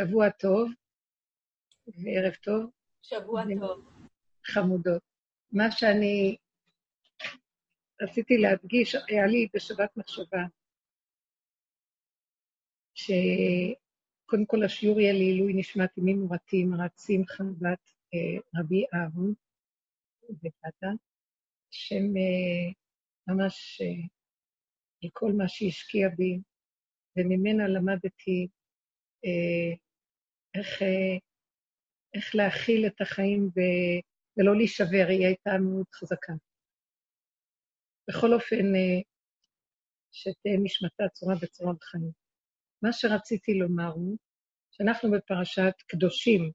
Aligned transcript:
שבוע 0.00 0.30
טוב 0.30 0.70
וערב 1.86 2.34
טוב. 2.34 2.70
שבוע 3.02 3.42
טוב. 3.60 3.84
חמודות. 4.44 5.02
מה 5.52 5.70
שאני 5.70 6.36
רציתי 8.02 8.38
להדגיש, 8.38 8.94
היה 9.08 9.26
לי 9.26 9.48
בשבת 9.54 9.96
מחשבה, 9.96 10.38
שקודם 12.94 14.46
כל 14.46 14.64
השיעור 14.64 15.00
יהיה 15.00 15.12
לעילוי 15.12 15.52
נשמת 15.56 15.98
אמי 15.98 16.14
מורתי, 16.14 16.64
מרת 16.64 16.98
שמחה, 16.98 17.44
בת 17.58 17.90
אה, 18.14 18.60
רבי 18.60 18.84
אהרון 18.94 19.34
ופתה, 20.30 20.88
שם 21.70 22.16
אה, 22.16 22.72
ממש 23.26 23.80
אה, 23.80 24.06
לכל 25.02 25.32
מה 25.32 25.48
שהשקיע 25.48 26.08
בי, 26.08 26.38
וממנה 27.16 27.68
למדתי 27.68 28.48
איך, 30.54 30.82
אה, 30.82 31.16
איך 32.14 32.34
להכיל 32.34 32.86
את 32.86 33.00
החיים 33.00 33.42
ו, 33.56 33.60
ולא 34.36 34.56
להישבר, 34.56 35.06
היא 35.08 35.26
הייתה 35.26 35.50
מאוד 35.64 35.86
חזקה. 35.94 36.32
בכל 38.08 38.34
אופן, 38.34 38.74
אה, 38.74 39.00
שתהיה 40.12 40.56
נשמתה 40.62 41.04
צורה 41.12 41.34
בצורה 41.42 41.72
בחיים. 41.72 42.10
מה 42.82 42.92
שרציתי 42.92 43.54
לומר 43.54 43.92
הוא 43.94 44.16
שאנחנו 44.70 45.10
בפרשת 45.10 45.74
קדושים, 45.86 46.50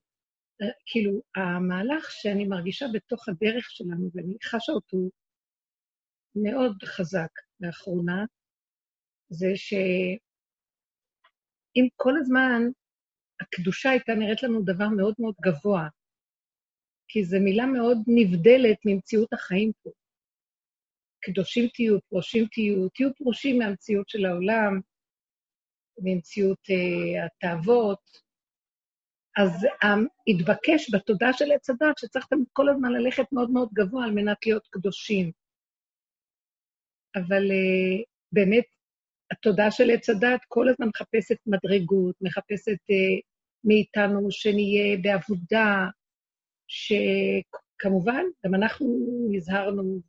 כאילו, 0.86 1.22
המהלך 1.36 2.10
שאני 2.10 2.44
מרגישה 2.44 2.86
בתוך 2.92 3.28
הדרך 3.28 3.70
שלנו, 3.70 4.10
ואני 4.14 4.34
חשה 4.44 4.72
אותו 4.72 4.96
מאוד 6.34 6.76
חזק 6.84 7.30
לאחרונה, 7.60 8.24
זה 9.28 9.46
שאם 9.54 9.88
כל 11.96 12.12
הזמן 12.20 12.62
הקדושה 13.40 13.90
הייתה 13.90 14.14
נראית 14.14 14.42
לנו 14.42 14.62
דבר 14.62 14.88
מאוד 14.88 15.14
מאוד 15.18 15.34
גבוה, 15.42 15.88
כי 17.08 17.24
זו 17.24 17.36
מילה 17.40 17.66
מאוד 17.66 17.98
נבדלת 18.06 18.78
ממציאות 18.84 19.32
החיים 19.32 19.72
פה. 19.82 19.90
קדושים 21.20 21.68
תהיו, 21.74 21.98
פרושים 22.08 22.46
תהיו, 22.52 22.88
תהיו 22.88 23.14
פרושים 23.14 23.58
מהמציאות 23.58 24.08
של 24.08 24.26
העולם, 24.26 24.80
ממציאות 25.98 26.58
uh, 26.58 27.26
התאוות. 27.26 28.26
אז 29.36 29.64
um, 29.64 30.08
התבקש 30.28 30.94
בתודעה 30.94 31.32
של 31.32 31.52
עץ 31.52 31.70
הדת 31.70 31.98
שצריך 31.98 32.26
כל 32.52 32.68
הזמן 32.68 32.92
ללכת 32.92 33.32
מאוד 33.32 33.50
מאוד 33.50 33.68
גבוה 33.72 34.04
על 34.04 34.10
מנת 34.10 34.46
להיות 34.46 34.66
קדושים. 34.70 35.32
אבל 37.16 37.42
uh, 37.42 38.04
באמת, 38.32 38.64
התודעה 39.30 39.70
של 39.70 39.90
עץ 39.90 40.08
הדת 40.08 40.40
כל 40.48 40.68
הזמן 40.68 40.86
מחפשת 40.86 41.36
מדרגות, 41.46 42.14
מחפשת 42.20 42.78
uh, 42.90 43.20
מאיתנו 43.64 44.30
שנהיה 44.30 44.98
בעבודה, 45.02 45.86
שכמובן, 46.68 48.22
גם 48.46 48.54
אנחנו 48.54 48.86
נזהרנו 49.30 50.00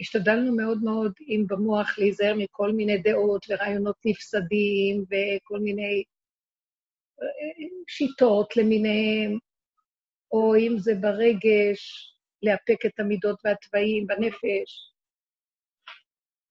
והשתדלנו 0.00 0.56
מאוד 0.56 0.82
מאוד, 0.84 1.12
אם 1.20 1.44
במוח, 1.48 1.98
להיזהר 1.98 2.34
מכל 2.38 2.72
מיני 2.72 2.98
דעות 2.98 3.46
ורעיונות 3.48 3.96
נפסדים 4.04 5.04
וכל 5.04 5.60
מיני 5.60 6.02
אה, 7.22 7.66
שיטות 7.88 8.56
למיניהם, 8.56 9.38
או 10.32 10.56
אם 10.56 10.78
זה 10.78 10.94
ברגש, 10.94 12.10
לאפק 12.42 12.86
את 12.86 13.00
המידות 13.00 13.40
והתוואים 13.44 14.06
בנפש. 14.06 14.93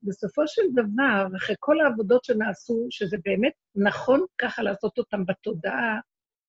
בסופו 0.03 0.47
של 0.47 0.61
דבר, 0.73 1.37
אחרי 1.37 1.55
כל 1.59 1.79
העבודות 1.81 2.23
שנעשו, 2.23 2.87
שזה 2.89 3.17
באמת 3.25 3.53
נכון 3.75 4.25
ככה 4.37 4.63
לעשות 4.63 4.97
אותן 4.97 5.25
בתודעה 5.25 5.99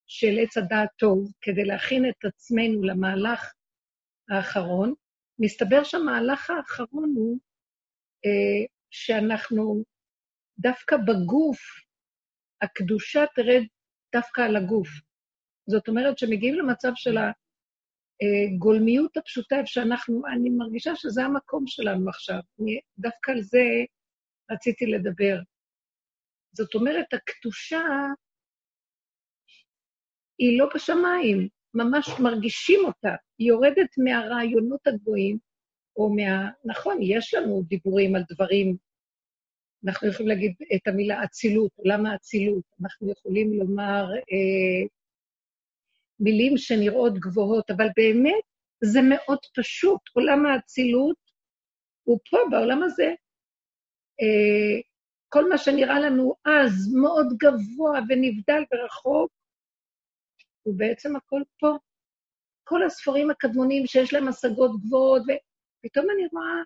של 0.07 0.39
עץ 0.43 0.57
הדעת 0.57 0.89
טוב, 0.99 1.33
כדי 1.41 1.65
להכין 1.65 2.09
את 2.09 2.25
עצמנו 2.25 2.83
למהלך 2.83 3.53
האחרון, 4.31 4.95
מסתבר 5.39 5.85
שהמהלך 5.85 6.51
האחרון 6.51 7.15
הוא 7.17 7.39
אה, 8.27 8.67
שאנחנו, 8.91 9.85
דווקא 10.59 10.97
בגוף, 10.97 11.61
הקדושה 12.63 13.25
תרד 13.35 13.63
דווקא 14.15 14.41
על 14.41 14.57
הגוף. 14.57 14.89
זאת 15.67 15.89
אומרת 15.89 16.19
שמגיעים 16.19 16.55
למצב 16.55 16.93
של 16.95 17.17
הגולמיות 18.23 19.17
הפשוטה, 19.17 19.57
איפה 19.57 19.67
שאנחנו, 19.67 20.23
אני 20.33 20.51
מרגישה 20.51 20.97
שזה 20.97 21.25
המקום 21.25 21.67
שלנו 21.67 22.09
עכשיו. 22.09 22.39
אני, 22.61 22.81
דווקא 22.99 23.31
על 23.31 23.43
זה 23.43 23.65
רציתי 24.51 24.87
לדבר. 24.87 25.39
זאת 26.53 26.75
אומרת, 26.75 27.07
הקדושה 27.13 27.83
היא 30.39 30.59
לא 30.59 30.69
בשמיים, 30.75 31.49
ממש 31.75 32.09
מרגישים 32.23 32.81
אותה. 32.85 33.15
היא 33.39 33.49
יורדת 33.49 33.99
מהרעיונות 34.05 34.87
הגבוהים, 34.87 35.39
או 35.97 36.15
מה... 36.15 36.51
נכון, 36.65 36.99
יש 37.03 37.35
לנו 37.35 37.63
דיבורים 37.63 38.17
על 38.17 38.23
דברים, 38.33 38.77
אנחנו 39.87 40.09
יכולים 40.09 40.29
להגיד 40.29 40.55
את 40.75 40.89
המילה 40.89 41.25
אצילות, 41.25 41.71
עולם 41.77 42.07
האצילות, 42.07 42.65
אנחנו 42.83 43.13
יכולים 43.13 43.53
לומר 43.53 44.05
אה, 44.13 44.87
מילים 46.21 46.57
שנראות 46.57 47.19
גבוהות, 47.19 47.71
אבל 47.71 47.87
באמת 47.97 48.45
זה 48.85 49.01
מאוד 49.03 49.39
פשוט. 49.57 50.01
עולם 50.15 50.47
האצילות 50.47 51.17
הוא 52.05 52.19
פה, 52.31 52.39
בעולם 52.51 52.83
הזה. 52.83 53.15
אה, 54.21 54.81
כל 55.29 55.49
מה 55.49 55.59
שנראה 55.59 56.01
לנו 56.01 56.35
אז 56.45 56.95
מאוד 57.03 57.27
גבוה 57.37 58.01
ונבדל 58.09 58.63
ורחוק, 58.73 59.33
הוא 60.63 60.75
בעצם 60.79 61.17
הכל 61.17 61.43
פה. 61.61 61.77
כל 62.65 62.83
הספרים 62.83 63.31
הקדמונים 63.31 63.87
שיש 63.87 64.13
להם 64.13 64.29
השגות 64.29 64.71
גבוהות, 64.81 65.23
ופתאום 65.23 66.07
אני 66.11 66.27
רואה 66.33 66.63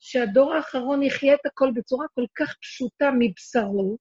שהדור 0.00 0.54
האחרון 0.54 1.02
יחיה 1.02 1.34
את 1.34 1.46
הכל 1.46 1.70
בצורה 1.74 2.06
כל 2.14 2.24
כך 2.38 2.56
פשוטה 2.60 3.10
מבשרו, 3.18 3.98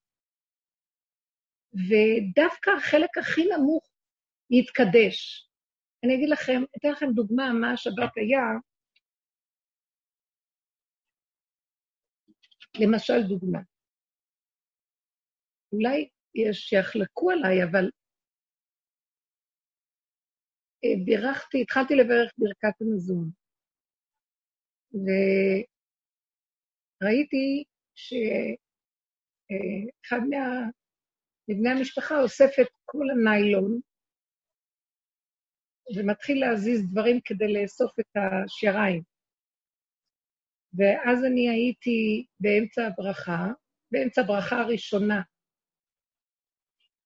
ודווקא 1.73 2.71
החלק 2.77 3.17
הכי 3.17 3.45
נמוך 3.45 3.90
יתקדש. 4.51 5.47
אני 6.05 6.15
אגיד 6.15 6.29
לכם, 6.29 6.61
אתן 6.77 6.91
לכם 6.91 7.05
דוגמה 7.15 7.53
מה 7.61 7.71
השבת 7.71 8.17
היה. 8.17 8.43
למשל 12.81 13.27
דוגמה. 13.29 13.59
אולי 15.73 16.09
יש 16.35 16.57
שיחלקו 16.57 17.31
עליי, 17.31 17.63
אבל 17.63 17.85
אה, 20.83 20.95
בירכתי, 21.05 21.61
התחלתי 21.61 21.93
לברך 21.95 22.31
ברכת 22.37 22.81
המזון, 22.81 23.29
וראיתי 27.01 27.63
שאחד 27.95 28.21
מה... 30.29 30.69
מבני 31.47 31.69
המשפחה 31.69 32.21
אוסף 32.21 32.51
את 32.61 32.67
כל 32.85 33.05
הניילון 33.11 33.79
ומתחיל 35.95 36.39
להזיז 36.39 36.91
דברים 36.91 37.19
כדי 37.25 37.53
לאסוף 37.53 37.99
את 37.99 38.05
השיריים. 38.15 39.03
ואז 40.73 41.25
אני 41.25 41.49
הייתי 41.49 42.25
באמצע 42.39 42.87
הברכה, 42.87 43.47
באמצע 43.91 44.21
הברכה 44.21 44.55
הראשונה, 44.55 45.21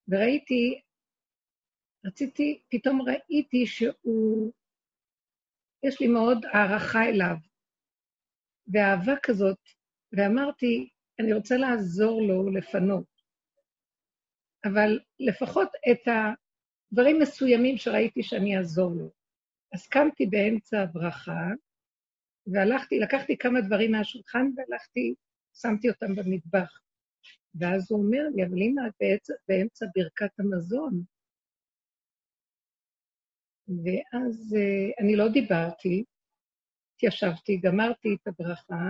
וראיתי 0.07 0.81
רציתי, 2.05 2.61
פתאום 2.69 3.01
ראיתי 3.01 3.65
שהוא, 3.65 4.51
יש 5.83 6.01
לי 6.01 6.07
מאוד 6.07 6.45
הערכה 6.53 7.03
אליו, 7.05 7.35
ואהבה 8.73 9.13
כזאת, 9.23 9.59
ואמרתי, 10.11 10.89
אני 11.19 11.33
רוצה 11.33 11.57
לעזור 11.57 12.21
לו 12.21 12.49
לפנות. 12.49 13.15
אבל 14.65 14.99
לפחות 15.19 15.69
את 15.91 16.07
הדברים 16.95 17.19
מסוימים 17.19 17.77
שראיתי 17.77 18.23
שאני 18.23 18.57
אעזור 18.57 18.91
לו. 18.91 19.11
אז 19.73 19.87
קמתי 19.87 20.25
באמצע 20.25 20.81
הברכה, 20.81 21.47
והלכתי, 22.47 22.99
לקחתי 22.99 23.37
כמה 23.37 23.61
דברים 23.61 23.91
מהשולחן 23.91 24.45
והלכתי, 24.55 25.13
שמתי 25.53 25.89
אותם 25.89 26.15
במטבח. 26.15 26.79
ואז 27.55 27.91
הוא 27.91 28.03
אומר 28.03 28.23
לי, 28.35 28.45
אבל 28.45 28.61
אם 28.61 28.75
את 28.87 28.93
באמצע, 28.99 29.33
באמצע 29.47 29.85
ברכת 29.95 30.39
המזון, 30.39 31.03
ואז 33.67 34.55
אה, 34.57 35.03
אני 35.03 35.15
לא 35.15 35.25
דיברתי, 35.33 36.03
התיישבתי, 36.95 37.57
גמרתי 37.57 38.09
את 38.15 38.27
הברכה, 38.27 38.85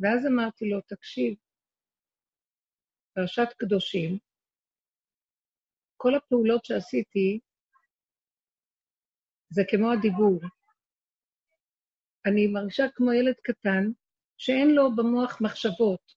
ואז 0.00 0.26
אמרתי 0.26 0.64
לו, 0.70 0.80
תקשיב, 0.80 1.34
פרשת 3.14 3.48
קדושים, 3.58 4.29
כל 6.02 6.14
הפעולות 6.14 6.64
שעשיתי 6.64 7.40
זה 9.50 9.62
כמו 9.70 9.92
הדיבור. 9.92 10.40
אני 12.26 12.46
מרגישה 12.46 12.84
כמו 12.94 13.12
ילד 13.12 13.34
קטן 13.42 13.84
שאין 14.36 14.70
לו 14.70 14.96
במוח 14.96 15.40
מחשבות. 15.40 16.14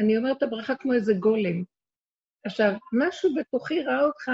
אני 0.00 0.16
אומרת 0.16 0.42
הברכה 0.42 0.74
כמו 0.76 0.92
איזה 0.92 1.12
גולם. 1.18 1.64
עכשיו, 2.44 2.72
משהו 2.92 3.34
בתוכי 3.34 3.82
ראה 3.82 4.00
אותך, 4.00 4.30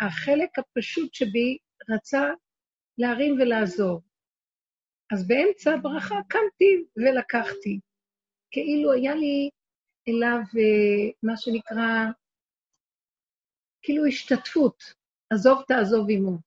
והחלק 0.00 0.58
הפשוט 0.58 1.14
שבי 1.14 1.58
רצה 1.90 2.24
להרים 2.98 3.34
ולעזור. 3.34 4.00
אז 5.12 5.28
באמצע 5.28 5.74
הברכה 5.74 6.14
קמתי 6.28 6.84
ולקחתי. 6.96 7.80
כאילו 8.50 8.92
היה 8.92 9.14
לי 9.14 9.50
אליו 10.08 10.38
אה, 10.58 11.10
מה 11.22 11.36
שנקרא, 11.36 12.10
כאילו 13.84 14.06
השתתפות, 14.06 14.94
עזוב 15.32 15.62
תעזוב 15.68 16.06
עמו. 16.10 16.38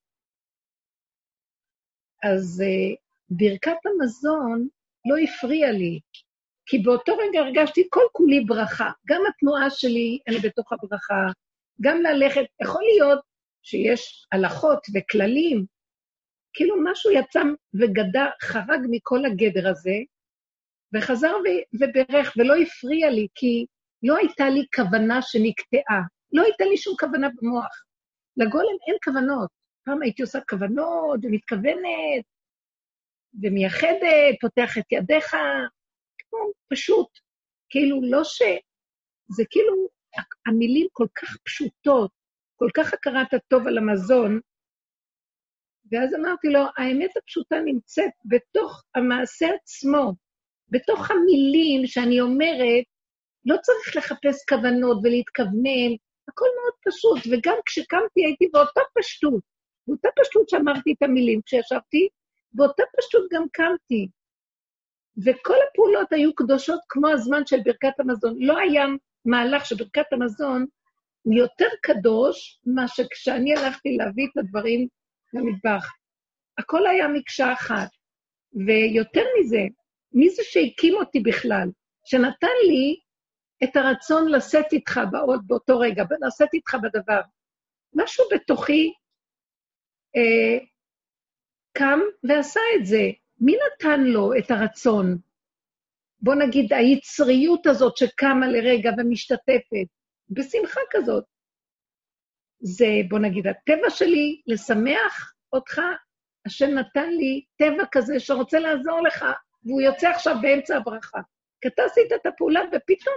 אז 2.23 2.61
אה, 2.61 2.95
ברכת 3.29 3.85
המזון 3.85 4.67
לא 5.09 5.15
הפריעה 5.23 5.71
לי, 5.71 5.99
כי 6.65 6.77
באותו 6.79 7.17
רגע 7.17 7.39
הרגשתי 7.39 7.87
כל 7.89 8.03
כולי 8.11 8.39
ברכה. 8.45 8.91
גם 9.07 9.21
התנועה 9.29 9.69
שלי, 9.69 10.19
אני 10.27 10.37
בתוך 10.37 10.73
הברכה, 10.73 11.31
גם 11.81 12.01
ללכת, 12.01 12.45
יכול 12.61 12.81
להיות 12.83 13.19
שיש 13.63 14.27
הלכות 14.31 14.79
וכללים, 14.95 15.65
כאילו 16.53 16.75
משהו 16.83 17.11
יצא 17.11 17.41
וגדע, 17.73 18.25
חרג 18.41 18.79
מכל 18.89 19.25
הגדר 19.25 19.69
הזה, 19.69 19.95
וחזר 20.93 21.33
וברך, 21.73 22.33
ולא 22.37 22.55
הפריע 22.55 23.09
לי, 23.09 23.27
כי 23.35 23.65
לא 24.03 24.17
הייתה 24.17 24.49
לי 24.49 24.65
כוונה 24.75 25.21
שנקטעה. 25.21 26.16
לא 26.31 26.43
הייתה 26.43 26.63
לי 26.63 26.77
שום 26.77 26.95
כוונה 26.99 27.27
במוח. 27.41 27.83
לגולם 28.37 28.77
אין 28.87 28.97
כוונות. 29.03 29.49
פעם 29.85 30.01
הייתי 30.01 30.21
עושה 30.21 30.39
כוונות, 30.49 31.19
ומתכוונת, 31.23 32.25
ומייחדת, 33.43 34.35
פותח 34.41 34.77
את 34.77 34.91
ידיך, 34.91 35.35
כמו 36.17 36.39
פשוט. 36.73 37.07
כאילו, 37.69 38.01
לא 38.03 38.23
ש... 38.23 38.41
זה 39.29 39.43
כאילו, 39.49 39.73
המילים 40.47 40.87
כל 40.93 41.07
כך 41.15 41.37
פשוטות, 41.45 42.11
כל 42.55 42.69
כך 42.75 42.93
הכרת 42.93 43.33
הטוב 43.33 43.67
על 43.67 43.77
המזון, 43.77 44.39
ואז 45.91 46.13
אמרתי 46.15 46.47
לו, 46.47 46.59
האמת 46.77 47.17
הפשוטה 47.17 47.55
נמצאת 47.65 48.11
בתוך 48.25 48.83
המעשה 48.95 49.47
עצמו, 49.61 50.13
בתוך 50.69 51.11
המילים 51.11 51.87
שאני 51.87 52.21
אומרת, 52.21 52.83
לא 53.45 53.55
צריך 53.61 53.95
לחפש 53.95 54.45
כוונות 54.49 54.97
ולהתכוונן, 55.03 55.95
הכל 56.29 56.45
מאוד 56.61 56.73
פשוט, 56.85 57.33
וגם 57.33 57.57
כשקמתי 57.65 58.25
הייתי 58.25 58.47
באותה 58.53 58.81
פשטות, 58.99 59.41
באותה 59.87 60.09
פשטות 60.21 60.49
שאמרתי 60.49 60.93
את 60.97 61.03
המילים 61.03 61.41
כשישבתי, 61.45 62.07
באותה 62.53 62.83
פשטות 62.97 63.23
גם 63.31 63.43
קמתי. 63.53 64.07
וכל 65.25 65.55
הפעולות 65.69 66.13
היו 66.13 66.35
קדושות 66.35 66.79
כמו 66.89 67.07
הזמן 67.07 67.45
של 67.45 67.57
ברכת 67.65 67.99
המזון. 67.99 68.35
לא 68.39 68.57
היה 68.57 68.85
מהלך 69.25 69.65
של 69.65 69.75
ברכת 69.75 70.13
המזון 70.13 70.65
יותר 71.37 71.67
קדוש 71.81 72.59
מאשר 72.65 73.03
כשאני 73.11 73.55
הלכתי 73.57 73.97
להביא 73.97 74.27
את 74.31 74.37
הדברים 74.37 74.87
למטבח. 75.33 75.91
הכל 76.57 76.87
היה 76.87 77.07
מקשה 77.07 77.53
אחת. 77.53 77.89
ויותר 78.65 79.23
מזה, 79.39 79.61
מי 80.11 80.29
זה 80.29 80.43
שהקים 80.43 80.95
אותי 80.95 81.19
בכלל? 81.19 81.69
שנתן 82.05 82.57
לי 82.67 82.99
את 83.63 83.75
הרצון 83.75 84.31
לשאת 84.31 84.73
איתך 84.73 84.99
באות 85.11 85.47
באותו 85.47 85.79
רגע, 85.79 86.03
לשאת 86.27 86.53
איתך 86.53 86.75
בדבר. 86.83 87.21
משהו 87.93 88.25
בתוכי 88.33 88.93
אה, 90.15 90.65
קם 91.77 91.99
ועשה 92.23 92.59
את 92.75 92.85
זה. 92.85 93.09
מי 93.39 93.55
נתן 93.55 94.01
לו 94.01 94.31
את 94.37 94.51
הרצון? 94.51 95.17
בוא 96.21 96.35
נגיד, 96.35 96.73
היצריות 96.73 97.67
הזאת 97.67 97.97
שקמה 97.97 98.47
לרגע 98.47 98.91
ומשתתפת, 98.97 99.87
בשמחה 100.29 100.81
כזאת. 100.91 101.23
זה, 102.59 102.85
בוא 103.09 103.19
נגיד, 103.19 103.47
הטבע 103.47 103.89
שלי 103.89 104.41
לשמח 104.47 105.33
אותך, 105.53 105.81
השם 106.45 106.69
נתן 106.69 107.09
לי 107.09 107.45
טבע 107.57 107.83
כזה 107.91 108.19
שרוצה 108.19 108.59
לעזור 108.59 109.01
לך, 109.01 109.25
והוא 109.63 109.81
יוצא 109.81 110.09
עכשיו 110.09 110.35
באמצע 110.41 110.77
הברכה. 110.77 111.19
כי 111.61 111.67
אתה 111.67 111.83
עשית 111.83 112.11
את 112.15 112.25
הפעולה 112.25 112.61
ופתאום 112.61 113.15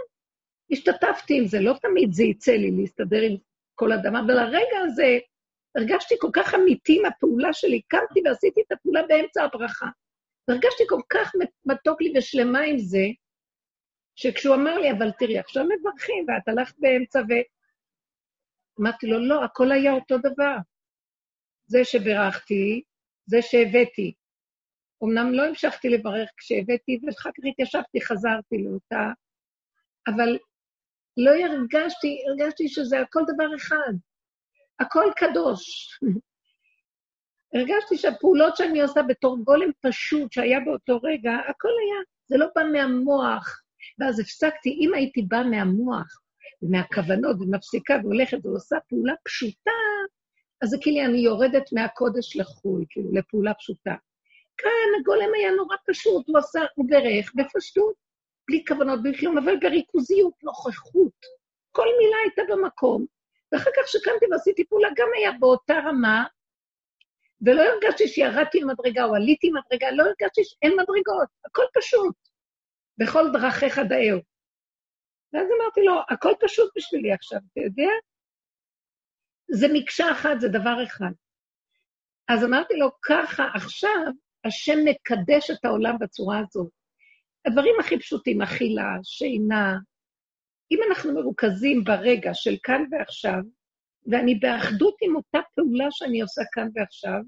השתתפתי 0.73 1.39
עם 1.39 1.47
זה, 1.47 1.61
לא 1.61 1.75
תמיד 1.83 2.13
זה 2.13 2.25
יצא 2.25 2.53
לי 2.53 2.71
להסתדר 2.71 3.21
עם 3.21 3.37
כל 3.75 3.93
אדם, 3.93 4.17
אבל 4.17 4.39
הרגע 4.39 4.79
הזה 4.85 5.19
הרגשתי 5.77 6.15
כל 6.19 6.31
כך 6.33 6.55
אמיתי 6.55 6.99
עם 6.99 7.07
הפעולה 7.07 7.53
שלי, 7.53 7.81
קמתי 7.89 8.21
ועשיתי 8.25 8.61
את 8.61 8.73
הפעולה 8.73 9.03
באמצע 9.09 9.45
הברכה. 9.45 9.87
והרגשתי 10.49 10.83
כל 10.89 11.01
כך 11.09 11.33
מתוק 11.65 12.03
לי 12.03 12.13
ושלמה 12.19 12.61
עם 12.61 12.79
זה, 12.79 13.05
שכשהוא 14.17 14.55
אמר 14.55 14.79
לי, 14.79 14.91
אבל 14.91 15.11
תראי, 15.19 15.39
עכשיו 15.39 15.65
מברכים, 15.65 16.25
ואת 16.29 16.49
הלכת 16.49 16.75
באמצע 16.79 17.19
ו... 17.19 17.33
אמרתי 18.81 19.07
לו, 19.07 19.19
לא, 19.19 19.45
הכל 19.45 19.73
היה 19.73 19.93
אותו 19.93 20.19
דבר. 20.19 20.57
זה 21.67 21.85
שברכתי, 21.85 22.83
זה 23.27 23.43
שהבאתי. 23.43 24.13
אמנם 25.05 25.33
לא 25.33 25.43
המשכתי 25.43 25.89
לברך 25.89 26.31
כשהבאתי, 26.37 26.99
ואחר 27.07 27.31
כך 27.31 27.45
התיישבתי, 27.51 28.01
חזרתי 28.01 28.59
לאותה, 28.59 29.13
אבל 30.09 30.39
לא 31.17 31.31
הרגשתי, 31.31 32.23
הרגשתי 32.29 32.69
שזה 32.69 33.01
הכל 33.01 33.21
דבר 33.35 33.57
אחד. 33.57 33.93
הכל 34.81 35.05
קדוש. 35.17 35.91
הרגשתי 37.55 37.97
שהפעולות 37.97 38.57
שאני 38.57 38.83
עושה 38.83 39.03
בתור 39.03 39.39
גולם 39.45 39.71
פשוט 39.81 40.33
שהיה 40.33 40.61
באותו 40.61 41.01
רגע, 41.03 41.33
הכל 41.49 41.69
היה, 41.69 42.01
זה 42.27 42.37
לא 42.37 42.47
בא 42.57 42.63
מהמוח. 42.73 43.63
ואז 43.99 44.21
הפסקתי, 44.21 44.79
אם 44.81 44.95
הייתי 44.95 45.23
באה 45.23 45.45
מהמוח, 45.45 46.21
ומהכוונות, 46.63 47.37
ומפסיקה 47.41 47.95
והולכת 48.03 48.39
ועושה 48.45 48.77
פעולה 48.89 49.15
פשוטה, 49.25 49.71
אז 50.63 50.69
זה 50.69 50.77
כאילו 50.81 51.05
אני 51.05 51.19
יורדת 51.19 51.73
מהקודש 51.73 52.37
לחו"ל, 52.37 52.85
כאילו, 52.91 53.13
לפעולה 53.13 53.55
פשוטה. 53.55 53.95
כאן 54.57 55.01
הגולם 55.01 55.31
היה 55.39 55.51
נורא 55.51 55.77
פשוט, 55.87 56.29
הוא 56.29 56.39
עשה, 56.39 56.61
הוא 56.75 56.87
בירך 56.89 57.33
בפשטות, 57.35 57.95
בלי 58.51 58.65
כוונות, 58.69 59.03
בלי 59.03 59.19
כלום, 59.19 59.39
אבל 59.39 59.57
בריכוזיות, 59.61 60.35
נוכחות. 60.43 61.13
כל 61.73 61.87
מילה 61.99 62.17
הייתה 62.25 62.43
במקום. 62.49 63.07
ואחר 63.53 63.71
כך 63.77 63.89
שקמתי 63.89 64.27
ועשיתי 64.31 64.65
פעולה, 64.65 64.89
גם 64.97 65.09
היה 65.17 65.33
באותה 65.41 65.75
רמה, 65.75 66.25
ולא 67.47 67.63
הרגשתי 67.63 68.09
שירדתי 68.09 68.61
למדרגה 68.61 69.05
או 69.05 69.15
עליתי 69.15 69.47
למדרגה, 69.47 69.91
לא 69.91 70.03
הרגשתי 70.03 70.45
שאין 70.45 70.73
מדרגות, 70.73 71.29
הכל 71.45 71.65
פשוט. 71.75 72.15
בכל 72.99 73.25
דרכיך 73.33 73.79
דאהו. 73.79 74.21
ואז 75.33 75.47
אמרתי 75.59 75.81
לו, 75.83 75.95
הכל 76.09 76.33
פשוט 76.41 76.73
בשבילי 76.77 77.13
עכשיו, 77.13 77.39
אתה 77.53 77.61
יודע? 77.61 77.93
זה 79.51 79.67
מקשה 79.73 80.13
אחת, 80.13 80.41
זה 80.41 80.49
דבר 80.49 80.85
אחד. 80.85 81.13
אז 82.29 82.45
אמרתי 82.45 82.75
לו, 82.75 82.89
ככה 83.03 83.45
עכשיו 83.55 84.07
השם 84.45 84.79
מקדש 84.85 85.51
את 85.51 85.65
העולם 85.65 85.97
בצורה 86.01 86.39
הזאת. 86.39 86.80
הדברים 87.47 87.75
הכי 87.81 87.99
פשוטים, 87.99 88.43
אכילה, 88.43 88.91
שינה, 89.03 89.77
אם 90.71 90.79
אנחנו 90.89 91.15
מרוכזים 91.15 91.85
ברגע 91.85 92.31
של 92.35 92.57
כאן 92.63 92.85
ועכשיו, 92.91 93.41
ואני 94.07 94.35
באחדות 94.35 94.95
עם 95.03 95.17
אותה 95.17 95.39
פעולה 95.55 95.87
שאני 95.91 96.21
עושה 96.21 96.43
כאן 96.53 96.69
ועכשיו, 96.75 97.21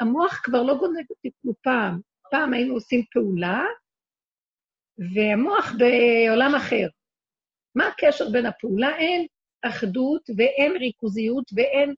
המוח 0.00 0.40
כבר 0.44 0.62
לא 0.62 0.74
גונב 0.78 1.10
אותי 1.10 1.30
כמו 1.42 1.52
פעם. 1.62 2.00
פעם 2.30 2.52
היינו 2.52 2.74
עושים 2.74 3.04
פעולה, 3.12 3.64
והמוח 4.98 5.72
בעולם 5.78 6.54
אחר. 6.54 6.88
מה 7.74 7.86
הקשר 7.86 8.30
בין 8.32 8.46
הפעולה? 8.46 8.96
אין 8.96 9.26
אחדות 9.62 10.30
ואין 10.36 10.72
ריכוזיות 10.76 11.44
ואין 11.56 11.94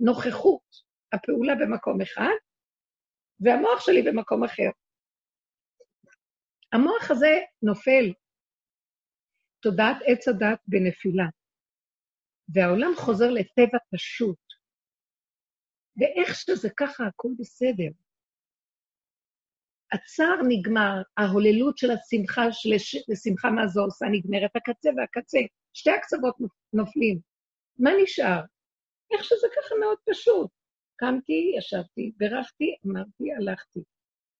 נוכחות. 0.00 0.88
הפעולה 1.12 1.54
במקום 1.54 2.00
אחד, 2.00 2.34
והמוח 3.40 3.80
שלי 3.80 4.02
במקום 4.02 4.44
אחר. 4.44 4.70
המוח 6.72 7.10
הזה 7.10 7.34
נופל. 7.62 8.12
תודעת 9.62 9.96
עץ 10.06 10.28
הדת 10.28 10.60
בנפילה. 10.66 11.28
והעולם 12.54 12.92
חוזר 12.96 13.30
לטבע 13.30 13.78
פשוט. 13.94 14.38
ואיך 15.96 16.34
שזה 16.34 16.68
ככה, 16.76 17.06
הכול 17.06 17.34
בסדר. 17.38 17.90
הצער 19.92 20.38
נגמר, 20.48 21.02
ההוללות 21.16 21.78
של 21.78 21.90
השמחה, 21.90 22.52
של 22.52 22.70
השמחה 23.12 23.50
מה 23.50 23.66
זו 23.66 23.80
עושה 23.80 24.06
נגמרת, 24.12 24.56
הקצה 24.56 24.90
והקצה, 24.96 25.38
שתי 25.74 25.90
הקצוות 25.90 26.36
נופלים. 26.72 27.20
מה 27.78 27.90
נשאר? 28.02 28.40
איך 29.12 29.24
שזה 29.24 29.46
ככה 29.56 29.74
מאוד 29.80 29.98
פשוט. 30.10 30.50
קמתי, 30.96 31.52
ישבתי, 31.58 32.12
בירכתי, 32.16 32.76
אמרתי, 32.86 33.32
הלכתי. 33.38 33.80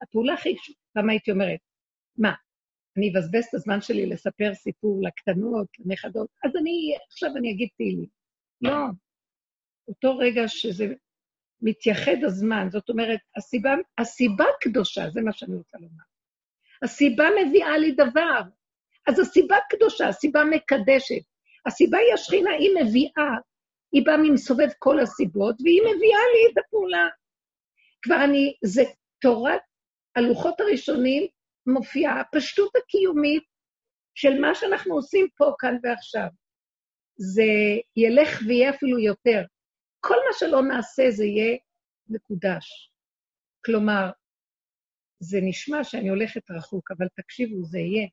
הפעולה 0.03 0.35
הכי 0.35 0.55
פעם 0.93 1.11
הייתי 1.11 1.31
אומרת, 1.31 1.61
מה, 2.19 2.33
אני 2.97 3.11
אבזבז 3.11 3.45
את 3.49 3.55
הזמן 3.55 3.81
שלי 3.81 4.07
לספר 4.07 4.55
סיפור 4.55 5.03
לקטנות, 5.03 5.67
לנכדות, 5.79 6.29
אז 6.45 6.57
אני, 6.57 6.97
עכשיו 7.11 7.37
אני 7.37 7.53
אגיד 7.53 7.69
תהילים. 7.77 8.09
לא. 8.61 8.87
אותו 9.89 10.19
רגע 10.19 10.43
שזה 10.49 10.87
מתייחד 11.63 12.25
הזמן, 12.27 12.69
זאת 12.71 12.89
אומרת, 12.89 13.21
הסיבה, 13.37 13.75
הסיבה 13.99 14.45
קדושה, 14.61 15.11
זה 15.11 15.21
מה 15.21 15.33
שאני 15.33 15.57
רוצה 15.57 15.79
לומר. 15.79 16.03
הסיבה 16.83 17.25
מביאה 17.41 17.79
לי 17.79 17.93
דבר, 17.93 18.41
אז 19.07 19.19
הסיבה 19.19 19.57
קדושה, 19.71 20.09
הסיבה 20.09 20.45
מקדשת. 20.45 21.23
הסיבה 21.67 21.99
היא 21.99 22.15
השכינה, 22.15 22.51
היא 22.51 22.71
מביאה, 22.81 23.37
היא 23.93 24.07
באה 24.07 24.17
ממסובב 24.17 24.69
כל 24.79 25.01
הסיבות, 25.01 25.57
והיא 25.65 25.81
מביאה 25.83 26.21
לי 26.35 26.53
את 26.53 26.59
הפעולה. 26.59 27.09
כבר 28.03 28.25
אני, 28.25 28.55
זה 28.65 28.83
תורת 29.21 29.61
הלוחות 30.17 30.61
הראשונים 30.61 31.27
מופיעה 31.69 32.21
הפשטות 32.21 32.73
הקיומית 32.77 33.43
של 34.15 34.41
מה 34.41 34.55
שאנחנו 34.55 34.95
עושים 34.95 35.27
פה, 35.37 35.53
כאן 35.59 35.77
ועכשיו. 35.83 36.29
זה 37.17 37.43
ילך 37.97 38.41
ויהיה 38.47 38.71
אפילו 38.71 38.99
יותר. 38.99 39.43
כל 40.01 40.17
מה 40.17 40.33
שלא 40.39 40.63
נעשה 40.63 41.11
זה 41.11 41.25
יהיה 41.25 41.57
מקודש. 42.09 42.93
כלומר, 43.65 44.11
זה 45.21 45.39
נשמע 45.43 45.85
שאני 45.85 46.09
הולכת 46.09 46.51
רחוק, 46.51 46.91
אבל 46.91 47.07
תקשיבו, 47.17 47.65
זה 47.65 47.79
יהיה. 47.79 48.09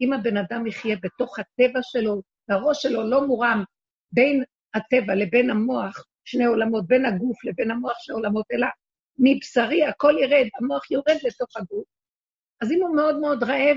אם 0.00 0.12
הבן 0.12 0.36
אדם 0.36 0.66
יחיה 0.66 0.96
בתוך 1.02 1.38
הטבע 1.38 1.80
שלו, 1.82 2.22
והראש 2.48 2.82
שלו 2.82 3.10
לא 3.10 3.26
מורם 3.26 3.64
בין 4.12 4.44
הטבע 4.74 5.14
לבין 5.14 5.50
המוח, 5.50 6.04
שני 6.24 6.44
עולמות, 6.44 6.86
בין 6.86 7.04
הגוף 7.04 7.44
לבין 7.44 7.70
המוח 7.70 7.96
שני 7.98 8.14
עולמות, 8.14 8.46
אלא 8.52 8.66
מבשרי 9.18 9.84
הכל 9.84 10.14
ירד, 10.20 10.46
המוח 10.60 10.90
יורד 10.90 11.16
לתוך 11.24 11.56
הגוף. 11.56 11.95
אז 12.60 12.72
אם 12.72 12.82
הוא 12.82 12.96
מאוד 12.96 13.16
מאוד 13.20 13.42
רעב, 13.42 13.76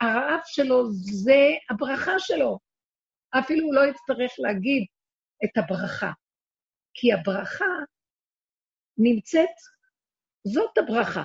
הרעב 0.00 0.40
שלו 0.44 0.90
זה 0.90 1.40
הברכה 1.70 2.18
שלו. 2.18 2.58
אפילו 3.38 3.66
הוא 3.66 3.74
לא 3.74 3.80
יצטרך 3.90 4.32
להגיד 4.38 4.86
את 5.44 5.56
הברכה, 5.56 6.10
כי 6.94 7.12
הברכה 7.12 7.64
נמצאת, 8.98 9.56
זאת 10.44 10.78
הברכה. 10.78 11.22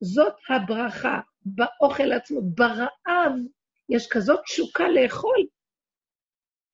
זאת 0.00 0.34
הברכה 0.48 1.20
באוכל 1.44 2.12
עצמו. 2.12 2.40
ברעב 2.42 3.32
יש 3.88 4.08
כזאת 4.10 4.40
תשוקה 4.44 4.84
לאכול, 4.88 5.46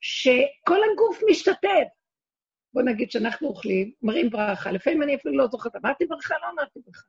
שכל 0.01 0.79
הגוף 0.93 1.21
משתתף. 1.31 1.89
בוא 2.75 2.83
נגיד 2.83 3.11
שאנחנו 3.11 3.49
אוכלים, 3.49 3.93
אומרים 4.03 4.31
ברכה, 4.31 4.73
לפעמים 4.73 5.03
אני 5.03 5.17
אפילו 5.17 5.39
לא 5.39 5.47
זוכרת, 5.47 5.77
אמרתי 5.77 6.07
ברכה, 6.07 6.35
לא 6.43 6.51
אמרתי 6.51 6.81
ברכה. 6.87 7.07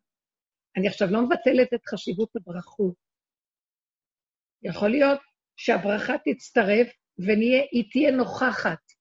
אני 0.77 0.87
עכשיו 0.87 1.07
לא 1.11 1.21
מבטלת 1.21 1.73
את 1.73 1.85
חשיבות 1.85 2.35
הברכות. 2.35 2.95
יכול 4.63 4.89
להיות 4.89 5.19
שהברכה 5.57 6.13
תצטרף 6.25 6.87
והיא 7.17 7.91
תהיה 7.91 8.11
נוכחת. 8.11 8.91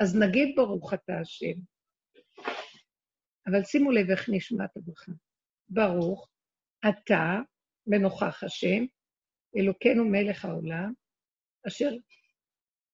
אז 0.00 0.16
נגיד 0.16 0.56
ברוך 0.56 0.94
אתה 0.94 1.12
השם. 1.20 1.60
אבל 3.46 3.64
שימו 3.64 3.90
לב 3.90 4.10
איך 4.10 4.28
נשמעת 4.32 4.76
הברכה. 4.76 5.12
ברוך 5.68 6.28
אתה 6.88 7.38
ונוכח 7.86 8.42
השם, 8.44 8.84
אלוקינו 9.56 10.04
מלך 10.04 10.44
העולם, 10.44 10.92
אשר 11.68 11.90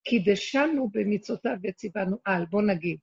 קידשנו 0.04 0.90
במצוותיו 0.92 1.56
וציוונו 1.62 2.16
על. 2.24 2.46
בוא 2.50 2.62
נגיד. 2.62 2.98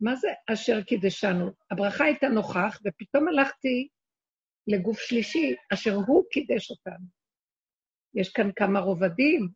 מה 0.00 0.16
זה 0.16 0.28
אשר 0.52 0.82
קידשנו? 0.82 1.50
הברכה 1.70 2.04
הייתה 2.04 2.28
נוכח, 2.28 2.80
ופתאום 2.84 3.28
הלכתי 3.28 3.88
לגוף 4.66 5.00
שלישי, 5.00 5.54
אשר 5.72 5.94
הוא 5.94 6.24
קידש 6.30 6.70
אותנו. 6.70 7.06
יש 8.14 8.32
כאן 8.32 8.50
כמה 8.56 8.80
רובדים. 8.80 9.48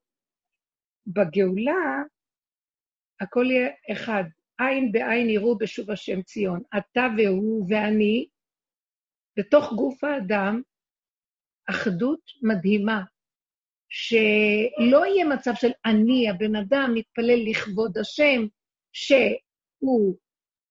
בגאולה, 1.06 2.02
הכל 3.20 3.46
יהיה 3.50 3.70
אחד. 3.92 4.24
עין 4.58 4.92
בעין 4.92 5.30
יראו 5.30 5.58
בשוב 5.58 5.90
השם 5.90 6.22
ציון. 6.22 6.62
אתה 6.78 7.06
והוא 7.18 7.66
ואני, 7.68 8.28
בתוך 9.38 9.72
גוף 9.72 10.04
האדם, 10.04 10.62
אחדות 11.70 12.20
מדהימה, 12.42 13.02
שלא 13.88 15.06
יהיה 15.06 15.24
מצב 15.24 15.50
של 15.54 15.70
אני, 15.84 16.30
הבן 16.30 16.56
אדם, 16.56 16.90
מתפלל 16.94 17.50
לכבוד 17.50 17.98
השם, 17.98 18.46
שהוא 18.92 20.18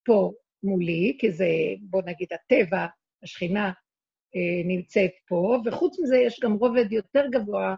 פה 0.05 0.33
מולי, 0.63 1.17
כי 1.19 1.31
זה, 1.31 1.45
בוא 1.81 2.01
נגיד, 2.05 2.27
הטבע, 2.33 2.85
השכינה 3.23 3.71
אה, 4.35 4.61
נמצאת 4.65 5.11
פה, 5.27 5.57
וחוץ 5.65 5.99
מזה 5.99 6.17
יש 6.17 6.39
גם 6.43 6.53
רובד 6.53 6.91
יותר 6.91 7.23
גבוה 7.31 7.75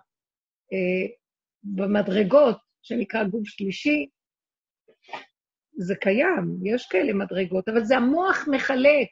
אה, 0.73 1.07
במדרגות, 1.63 2.57
שנקרא 2.81 3.23
גוף 3.23 3.47
שלישי. 3.47 4.07
זה 5.77 5.95
קיים, 5.95 6.59
יש 6.65 6.87
כאלה 6.91 7.13
מדרגות, 7.13 7.69
אבל 7.69 7.83
זה 7.83 7.97
המוח 7.97 8.47
מחלק. 8.51 9.09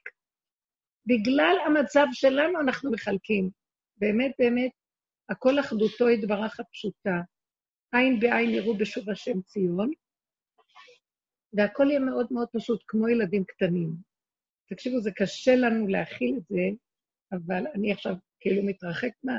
בגלל 1.06 1.56
המצב 1.66 2.06
שלנו 2.12 2.62
אנחנו 2.62 2.92
מחלקים. 2.92 3.50
באמת, 3.98 4.32
באמת, 4.40 4.72
הכל 5.30 5.60
אחדותו 5.60 6.10
יתברך 6.10 6.60
הפשוטה. 6.60 7.22
עין 7.94 8.20
בעין 8.20 8.50
יראו 8.50 8.78
בשוב 8.78 9.10
השם 9.10 9.42
ציון, 9.42 9.92
והכל 11.54 11.88
יהיה 11.90 12.00
מאוד 12.00 12.28
מאוד 12.32 12.48
פשוט, 12.54 12.84
כמו 12.88 13.10
ילדים 13.10 13.44
קטנים. 13.44 13.90
תקשיבו, 14.70 15.02
זה 15.02 15.12
קשה 15.16 15.56
לנו 15.56 15.88
להכיל 15.88 16.38
את 16.38 16.48
זה, 16.48 16.62
אבל 17.32 17.68
אני 17.76 17.92
עכשיו 17.92 18.16
כאילו 18.40 18.64
מתרחק 18.64 19.12
מה... 19.24 19.34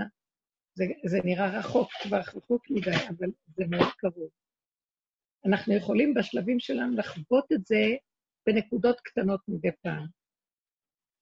זה, 0.76 0.84
זה 1.06 1.18
נראה 1.24 1.58
רחוק, 1.58 1.88
כבר 2.02 2.18
רחוק 2.18 2.70
מדי, 2.70 2.90
אבל 3.08 3.28
זה 3.56 3.64
מאוד 3.70 3.92
קרוב. 3.98 4.30
אנחנו 5.46 5.74
יכולים 5.74 6.14
בשלבים 6.14 6.60
שלנו 6.60 6.96
לחוות 6.96 7.52
את 7.52 7.66
זה 7.66 7.84
בנקודות 8.46 9.00
קטנות 9.00 9.40
מדי 9.48 9.68
פעם. 9.82 10.06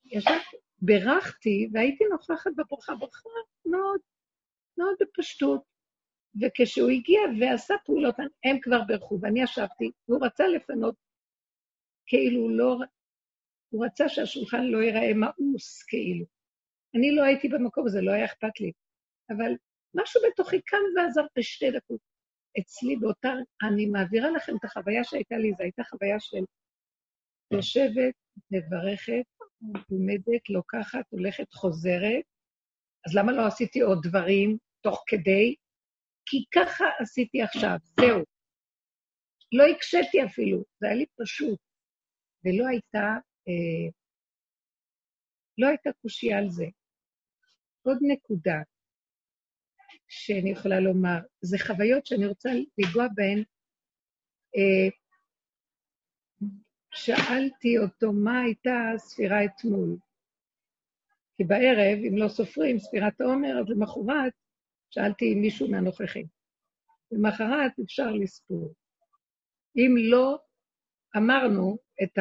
ישבתי, 0.05 0.57
בירכתי 0.79 1.69
והייתי 1.73 2.05
נוכחת 2.11 2.51
בברכה, 2.57 2.95
ברכה 2.95 3.29
מאוד, 3.67 4.01
מאוד 4.79 4.95
בפשטות. 5.01 5.72
וכשהוא 6.41 6.91
הגיע 6.91 7.21
ועשה 7.41 7.75
פעולות, 7.85 8.15
הם 8.45 8.61
כבר 8.63 8.83
בירכו, 8.83 9.19
ואני 9.23 9.43
ישבתי, 9.43 9.91
והוא 10.09 10.27
רצה 10.27 10.47
לפנות, 10.47 10.95
כאילו 12.07 12.57
לא... 12.57 12.77
הוא 13.73 13.87
רצה 13.87 14.09
שהשולחן 14.09 14.63
לא 14.63 14.79
ייראה 14.79 15.15
מאוס, 15.15 15.83
כאילו. 15.83 16.25
אני 16.97 17.15
לא 17.15 17.23
הייתי 17.23 17.49
במקום 17.49 17.87
הזה, 17.87 18.01
לא 18.01 18.13
היה 18.13 18.25
אכפת 18.25 18.61
לי. 18.61 18.73
אבל 19.31 19.53
משהו 19.95 20.21
בתוכי 20.29 20.61
קם 20.63 20.77
ועזר 20.97 21.23
בשתי 21.39 21.71
דקות. 21.71 22.01
אצלי 22.61 22.97
באותה, 22.97 23.33
אני 23.63 23.87
מעבירה 23.87 24.31
לכם 24.31 24.57
את 24.57 24.65
החוויה 24.65 25.05
שהייתה 25.05 25.37
לי, 25.37 25.53
זו 25.53 25.63
הייתה 25.63 25.85
חוויה 25.85 26.21
של 26.21 26.45
יושבת, 27.53 28.15
מברכת, 28.51 29.25
עומדת, 29.91 30.51
לוקחת, 30.51 31.05
הולכת, 31.11 31.53
חוזרת. 31.53 32.25
אז 33.07 33.15
למה 33.15 33.33
לא 33.33 33.47
עשיתי 33.47 33.81
עוד 33.81 33.99
דברים 34.03 34.59
תוך 34.81 35.05
כדי? 35.07 35.55
כי 36.33 36.45
ככה 36.55 36.85
עשיתי 36.99 37.43
עכשיו, 37.43 37.77
זהו. 38.01 38.25
לא 39.53 39.65
הקשיתי 39.77 40.25
אפילו, 40.25 40.65
זה 40.81 40.87
היה 40.87 40.97
לי 40.97 41.07
פשוט. 41.23 41.61
ולא 42.45 42.69
הייתה, 42.69 43.07
אה, 43.49 43.91
לא 45.59 45.67
הייתה 45.67 45.91
קושייה 46.03 46.39
על 46.39 46.51
זה. 46.51 46.65
עוד 47.83 47.99
נקודה 48.03 48.63
שאני 50.09 50.51
יכולה 50.51 50.81
לומר, 50.81 51.19
זה 51.41 51.57
חוויות 51.67 52.07
שאני 52.07 52.27
רוצה 52.27 52.49
לנגוע 52.49 53.07
בהן. 53.15 53.45
אה, 54.57 54.89
שאלתי 56.91 57.79
אותו 57.79 58.13
מה 58.13 58.41
הייתה 58.41 58.75
הספירה 58.95 59.45
אתמול. 59.45 59.97
כי 61.37 61.45
בערב, 61.45 61.99
אם 62.09 62.17
לא 62.17 62.29
סופרים, 62.29 62.79
ספירת 62.79 63.21
העומר, 63.21 63.61
אז 63.61 63.69
למחרת 63.69 64.33
שאלתי 64.95 65.35
מישהו 65.35 65.71
מהנוכחים. 65.71 66.27
למחרת 67.11 67.73
אפשר 67.85 68.11
לספור. 68.11 68.75
אם 69.77 69.95
לא 70.11 70.39
אמרנו 71.17 71.79
את 72.03 72.19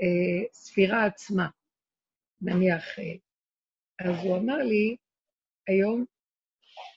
הספירה 0.00 1.06
עצמה, 1.06 1.48
נניח, 2.40 2.84
אז 4.00 4.24
הוא 4.24 4.36
אמר 4.36 4.56
לי, 4.56 4.96
היום 5.66 6.04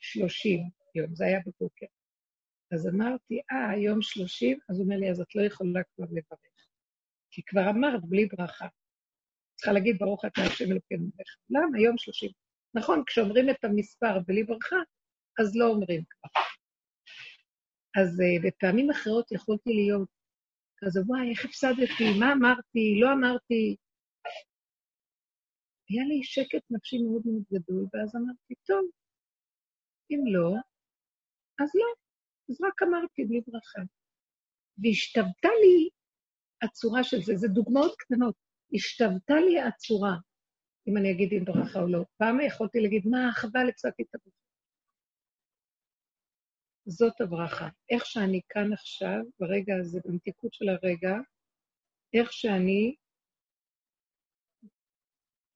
שלושים 0.02 0.70
יום, 0.96 1.16
זה 1.16 1.26
היה 1.26 1.40
בבוקר. 1.46 1.86
אז 2.74 2.88
אמרתי, 2.88 3.42
אה, 3.52 3.70
היום 3.70 4.02
שלושים? 4.02 4.60
אז 4.70 4.78
הוא 4.78 4.86
אומר 4.86 4.98
לי, 4.98 5.12
אז 5.12 5.22
את 5.22 5.36
לא 5.36 5.42
יכולה 5.42 5.84
כבר 5.96 6.06
לברך. 6.12 6.68
כי 7.32 7.42
כבר 7.46 7.70
אמרת 7.70 8.06
בלי 8.06 8.26
ברכה. 8.26 8.68
צריכה 9.56 9.72
להגיד, 9.72 9.98
ברוך 10.00 10.26
אתה 10.26 10.42
השם 10.42 10.72
אלוקינו 10.72 11.04
מלך 11.04 11.36
העולם, 11.50 11.76
היום 11.76 11.98
שלושים. 11.98 12.43
נכון, 12.76 13.04
כשאומרים 13.08 13.50
את 13.50 13.64
המספר 13.64 14.20
בלי 14.28 14.44
ברכה, 14.44 14.76
אז 15.40 15.56
לא 15.56 15.66
אומרים 15.68 16.04
כבר. 16.10 16.42
אז 18.02 18.20
uh, 18.20 18.48
בפעמים 18.48 18.90
אחרות 18.90 19.32
יכולתי 19.32 19.70
להיות 19.74 20.10
כזה, 20.78 21.00
וואי, 21.08 21.30
איך 21.32 21.46
הפסדתי, 21.46 22.20
מה 22.20 22.34
אמרתי, 22.34 23.00
לא 23.02 23.14
אמרתי. 23.14 23.76
היה 25.90 26.04
לי 26.10 26.24
שקט 26.24 26.64
נפשי 26.70 26.98
מאוד 26.98 27.22
מאוד 27.26 27.44
גדול, 27.54 27.84
ואז 27.94 28.16
אמרתי, 28.16 28.54
טוב, 28.68 28.86
אם 30.12 30.22
לא, 30.34 30.50
אז 31.64 31.70
לא. 31.76 31.90
אז 32.50 32.62
רק 32.62 32.84
אמרתי 32.84 33.26
בלי 33.26 33.42
ברכה. 33.48 33.82
והשתוותה 34.78 35.50
לי 35.62 35.90
הצורה 36.64 37.04
של 37.04 37.22
זה, 37.22 37.34
זה 37.36 37.48
דוגמאות 37.48 37.96
קטנות, 38.00 38.36
השתוותה 38.74 39.36
לי 39.46 39.62
הצורה. 39.62 40.16
אם 40.88 40.98
אני 40.98 41.12
אגיד 41.12 41.30
עם 41.32 41.46
ברכה 41.46 41.80
או 41.80 41.88
לא. 41.88 42.06
פעם 42.18 42.40
יכולתי 42.42 42.80
להגיד, 42.80 43.08
מה, 43.08 43.32
חבל, 43.34 43.70
הפסקתי 43.70 44.04
את 44.04 44.16
הברכה. 44.16 44.38
זאת 46.86 47.22
הברכה. 47.22 47.70
איך 47.90 48.06
שאני 48.06 48.42
כאן 48.50 48.74
עכשיו, 48.74 49.20
ברגע 49.40 49.76
הזה, 49.80 50.00
במתיקות 50.06 50.54
של 50.54 50.70
הרגע, 50.70 51.18
איך 52.14 52.34
שאני 52.34 52.96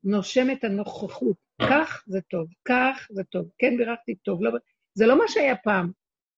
נושם 0.03 0.47
את 0.51 0.63
הנוכחות. 0.63 1.37
כך 1.69 2.03
זה 2.07 2.21
טוב, 2.21 2.47
כך 2.65 3.07
זה 3.11 3.23
טוב. 3.23 3.49
כן, 3.57 3.77
בירכתי 3.77 4.15
טוב. 4.15 4.43
לא... 4.43 4.51
זה 4.93 5.05
לא 5.05 5.17
מה 5.17 5.23
שהיה 5.27 5.55
פעם. 5.63 5.91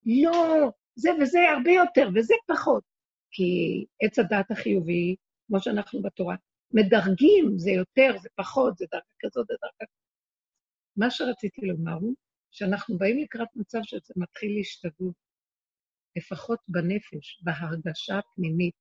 לא, 0.06 0.72
זה 0.96 1.10
וזה 1.22 1.40
הרבה 1.56 1.72
יותר, 1.72 2.10
וזה 2.16 2.34
פחות. 2.48 2.84
כי 3.32 3.86
עץ 4.02 4.20
הדעת 4.20 4.52
החיובי, 4.52 5.16
כמו 5.48 5.60
שאנחנו 5.60 6.02
בתורה, 6.02 6.36
מדרגים, 6.74 7.58
זה 7.58 7.72
יותר, 7.72 8.18
זה 8.22 8.30
פחות, 8.36 8.78
זה 8.78 8.86
דרגה 8.92 9.14
כזאת, 9.20 9.48
זה 9.48 9.54
דרגה 9.62 9.74
כזאת. 9.80 10.10
מה 10.98 11.12
שרציתי 11.12 11.62
לומר 11.62 11.94
הוא 11.94 12.16
שאנחנו 12.52 12.98
באים 12.98 13.18
לקראת 13.20 13.48
מצב 13.56 13.80
שזה 13.84 14.14
מתחיל 14.16 14.56
להשתגעות, 14.58 15.16
לפחות 16.16 16.60
בנפש, 16.68 17.42
בהרגשה 17.44 18.18
הפנימית. 18.18 18.74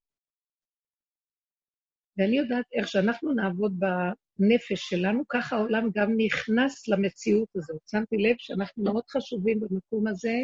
ואני 2.17 2.37
יודעת 2.37 2.65
איך 2.73 2.87
שאנחנו 2.87 3.33
נעבוד 3.33 3.79
בנפש 3.79 4.89
שלנו, 4.89 5.23
ככה 5.29 5.55
העולם 5.55 5.89
גם 5.95 6.09
נכנס 6.17 6.87
למציאות 6.87 7.49
הזאת. 7.55 7.81
שמתי 7.91 8.15
לב 8.17 8.35
שאנחנו 8.39 8.83
מאוד 8.83 9.03
חשובים 9.09 9.59
במקום 9.59 10.07
הזה 10.07 10.35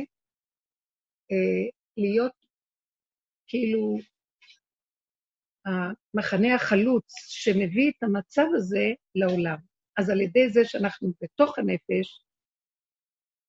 אה, 1.31 1.69
להיות 1.97 2.45
כאילו 3.47 3.97
המחנה 5.65 6.55
החלוץ 6.55 7.13
שמביא 7.27 7.91
את 7.91 8.03
המצב 8.03 8.45
הזה 8.55 8.85
לעולם. 9.15 9.57
אז 9.97 10.09
על 10.09 10.21
ידי 10.21 10.49
זה 10.49 10.65
שאנחנו 10.65 11.13
בתוך 11.21 11.59
הנפש, 11.59 12.25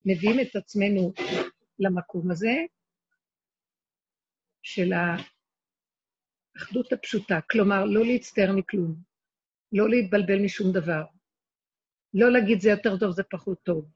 מביאים 0.04 0.40
את 0.40 0.56
עצמנו 0.56 1.12
למקום 1.78 2.30
הזה 2.30 2.54
של 4.62 4.92
האחדות 6.56 6.92
הפשוטה, 6.92 7.40
כלומר, 7.50 7.84
לא 7.84 8.04
להצטער 8.04 8.52
מכלום, 8.56 8.94
לא 9.72 9.88
להתבלבל 9.88 10.44
משום 10.44 10.72
דבר, 10.72 11.04
לא 12.14 12.32
להגיד 12.32 12.60
זה 12.60 12.70
יותר 12.70 12.98
טוב, 12.98 13.10
זה 13.10 13.22
פחות 13.22 13.58
טוב. 13.62 13.90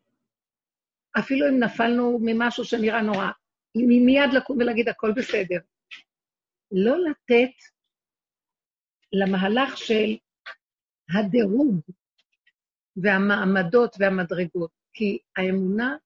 אפילו 1.18 1.48
אם 1.48 1.62
נפלנו 1.62 2.18
ממשהו 2.22 2.64
שנראה 2.64 3.02
נורא, 3.02 3.30
מיד 3.76 4.30
לקום 4.36 4.58
ולהגיד 4.58 4.88
הכל 4.88 5.12
בסדר. 5.16 5.58
לא 6.72 6.96
לתת 7.10 7.56
למהלך 9.12 9.76
של 9.76 10.16
הדירוג 11.14 11.80
והמעמדות 12.96 13.96
והמדרגות, 13.98 14.70
כי 14.92 15.18
האמונה 15.36 15.96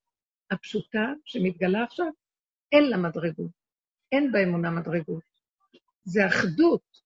הפשוטה 0.50 1.12
שמתגלה 1.24 1.82
עכשיו, 1.82 2.06
אין 2.72 2.90
לה 2.90 2.96
מדרגות. 2.96 3.50
אין 4.12 4.32
באמונה 4.32 4.70
מדרגות. 4.70 5.22
זה 6.04 6.26
אחדות. 6.26 7.04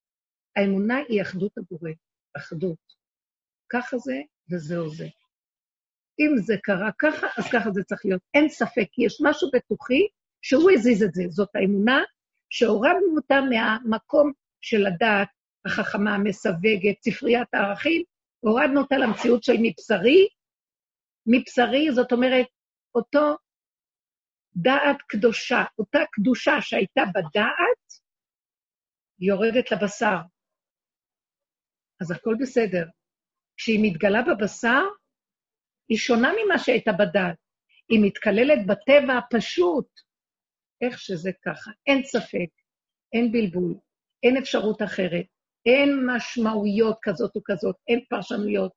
האמונה 0.57 0.97
היא 1.09 1.23
אחדות 1.23 1.59
הבורא, 1.59 1.91
אחדות. 2.37 2.95
ככה 3.69 3.99
זה 3.99 4.15
וזהו 4.51 4.91
זה. 4.91 5.09
אם 6.21 6.39
זה 6.39 6.55
קרה 6.63 6.91
ככה, 6.99 7.27
אז 7.39 7.45
ככה 7.53 7.71
זה 7.71 7.83
צריך 7.85 8.01
להיות. 8.05 8.23
אין 8.35 8.49
ספק, 8.49 8.87
כי 8.93 9.05
יש 9.05 9.19
משהו 9.25 9.51
בתוכי 9.53 10.09
שהוא 10.43 10.71
הזיז 10.71 11.03
את 11.03 11.15
זה. 11.15 11.23
זאת 11.29 11.49
האמונה 11.55 12.03
שהורדנו 12.51 13.17
אותה 13.17 13.41
מהמקום 13.41 14.33
של 14.61 14.87
הדעת 14.87 15.29
החכמה, 15.69 16.15
המסווגת, 16.15 17.03
ספריית 17.03 17.49
הערכים, 17.55 18.03
הורדנו 18.41 18.81
אותה 18.81 18.97
למציאות 18.99 19.43
של 19.45 19.53
מבשרי. 19.63 20.29
מבשרי, 21.27 21.93
זאת 21.93 22.13
אומרת, 22.13 22.47
אותו 22.95 23.37
דעת 24.57 25.03
קדושה, 25.09 25.65
אותה 25.79 25.99
קדושה 26.13 26.53
שהייתה 26.61 27.03
בדעת, 27.15 27.85
יורדת 29.21 29.73
לבשר. 29.73 30.17
אז 32.01 32.11
הכל 32.11 32.35
בסדר. 32.41 32.87
כשהיא 33.57 33.81
מתגלה 33.83 34.23
בבשר, 34.23 34.83
היא 35.89 35.99
שונה 35.99 36.33
ממה 36.33 36.59
שהייתה 36.59 36.93
בדעת. 36.93 37.37
היא 37.89 38.01
מתקללת 38.03 38.67
בטבע 38.67 39.19
הפשוט, 39.19 39.89
איך 40.81 40.99
שזה 40.99 41.31
ככה. 41.45 41.71
אין 41.87 42.03
ספק, 42.05 42.51
אין 43.13 43.33
בלבול, 43.33 43.75
אין 44.23 44.37
אפשרות 44.37 44.83
אחרת. 44.83 45.27
אין 45.67 46.07
משמעויות 46.07 46.99
כזאת 47.03 47.37
או 47.37 47.41
כזאת, 47.45 47.77
אין 47.89 48.05
פרשנויות. 48.09 48.73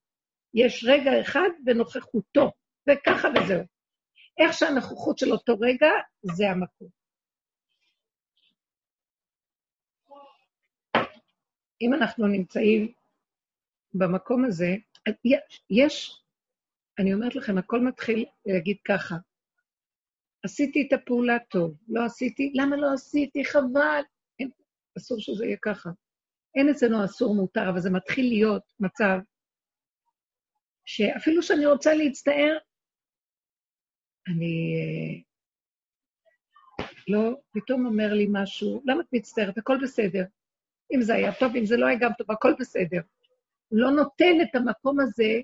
יש 0.54 0.86
רגע 0.88 1.22
אחד 1.22 1.50
בנוכחותו, 1.64 2.52
וככה 2.90 3.28
וזהו. 3.28 3.64
איך 4.38 4.54
שהנוכחות 4.54 5.18
של 5.18 5.32
אותו 5.32 5.60
רגע, 5.60 5.90
זה 6.22 6.50
המקום. 6.50 6.88
אם 11.82 11.94
אנחנו 11.94 12.28
נמצאים 12.28 12.94
במקום 13.94 14.46
הזה, 14.46 14.76
יש, 15.70 16.22
אני 17.00 17.14
אומרת 17.14 17.36
לכם, 17.36 17.58
הכל 17.58 17.80
מתחיל 17.80 18.26
להגיד 18.46 18.78
ככה, 18.88 19.16
עשיתי 20.46 20.88
את 20.88 20.94
הפעולה 20.94 21.38
טוב, 21.50 21.78
לא 21.88 22.06
עשיתי, 22.06 22.54
למה 22.56 22.76
לא 22.76 22.94
עשיתי? 22.94 23.46
חבל. 23.46 24.02
אין, 24.40 24.50
אסור 24.98 25.20
שזה 25.20 25.46
יהיה 25.46 25.58
ככה. 25.62 25.90
אין 26.56 26.70
אצלנו 26.70 27.06
אסור 27.06 27.36
מותר, 27.36 27.70
אבל 27.70 27.80
זה 27.80 27.90
מתחיל 27.90 28.26
להיות 28.26 28.64
מצב 28.80 29.18
שאפילו 30.86 31.44
שאני 31.44 31.66
רוצה 31.66 31.94
להצטער, 31.94 32.58
אני 34.28 35.24
לא, 37.08 37.42
פתאום 37.52 37.86
אומר 37.86 38.14
לי 38.14 38.28
משהו, 38.32 38.82
למה 38.86 39.02
את 39.02 39.08
מצטערת? 39.12 39.58
הכל 39.58 39.78
בסדר. 39.84 40.24
אם 40.96 41.02
זה 41.02 41.14
היה 41.14 41.32
טוב, 41.40 41.56
אם 41.56 41.66
זה 41.66 41.78
לא 41.78 41.86
היה 41.88 41.98
גם 42.00 42.12
טוב, 42.18 42.32
הכל 42.32 42.54
בסדר. 42.60 43.02
לא 43.72 43.92
נותן 43.92 44.42
את 44.42 44.56
המקום 44.56 45.00
הזה 45.00 45.42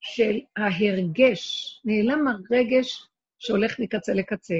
של 0.00 0.40
ההרגש, 0.56 1.42
נעלם 1.84 2.24
הרגש 2.28 3.08
שהולך 3.38 3.80
מקצה 3.80 4.14
לקצה, 4.14 4.54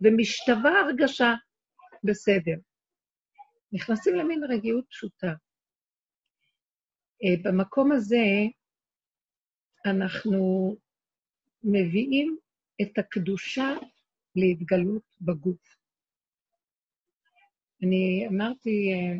ומשתווה 0.00 0.80
הרגשה 0.80 1.34
בסדר. 2.04 2.56
נכנסים 3.72 4.14
למין 4.14 4.44
רגיעות 4.44 4.84
פשוטה. 4.88 5.32
אה, 7.24 7.34
במקום 7.42 7.92
הזה 7.92 8.24
אנחנו 9.86 10.76
מביאים 11.62 12.38
את 12.82 12.98
הקדושה 12.98 13.68
להתגלות 14.36 15.16
בגוף. 15.20 15.76
אני 17.82 18.26
אמרתי, 18.28 18.92
אה, 18.92 19.18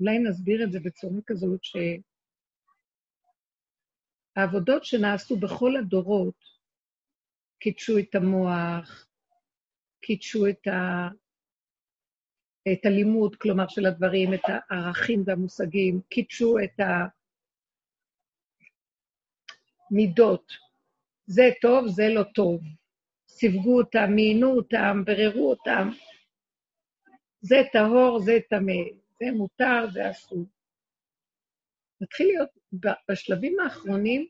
אולי 0.00 0.18
נסביר 0.18 0.64
את 0.64 0.72
זה 0.72 0.80
בצורה 0.80 1.20
כזאת, 1.26 1.60
שהעבודות 4.34 4.84
שנעשו 4.84 5.36
בכל 5.36 5.76
הדורות, 5.76 6.44
קידשו 7.58 7.98
את 7.98 8.14
המוח, 8.14 9.08
קידשו 10.00 10.46
את 10.48 10.66
ה... 10.66 11.08
את 12.72 12.86
הלימוד, 12.86 13.36
כלומר, 13.36 13.68
של 13.68 13.86
הדברים, 13.86 14.34
את 14.34 14.40
הערכים 14.46 15.22
והמושגים, 15.26 16.00
קידשו 16.08 16.56
את 16.58 16.80
המידות. 19.90 20.52
זה 21.26 21.42
טוב, 21.60 21.88
זה 21.88 22.08
לא 22.08 22.22
טוב. 22.34 22.60
סיווגו 23.28 23.78
אותם, 23.78 24.10
מיינו 24.10 24.56
אותם, 24.56 25.02
בררו 25.06 25.50
אותם. 25.50 25.88
זה 27.40 27.56
טהור, 27.72 28.20
זה 28.20 28.38
טמא, 28.50 28.82
זה 29.20 29.26
מותר, 29.32 29.90
זה 29.92 30.10
אסור. 30.10 30.46
מתחיל 32.00 32.26
להיות, 32.26 32.48
בשלבים 33.08 33.60
האחרונים, 33.60 34.26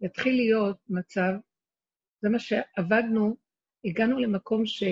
יתחיל 0.00 0.36
להיות 0.36 0.78
מצב, 0.88 1.32
זה 2.20 2.28
מה 2.28 2.38
שעבדנו, 2.38 3.36
הגענו 3.84 4.18
למקום 4.18 4.66
ש... 4.66 4.82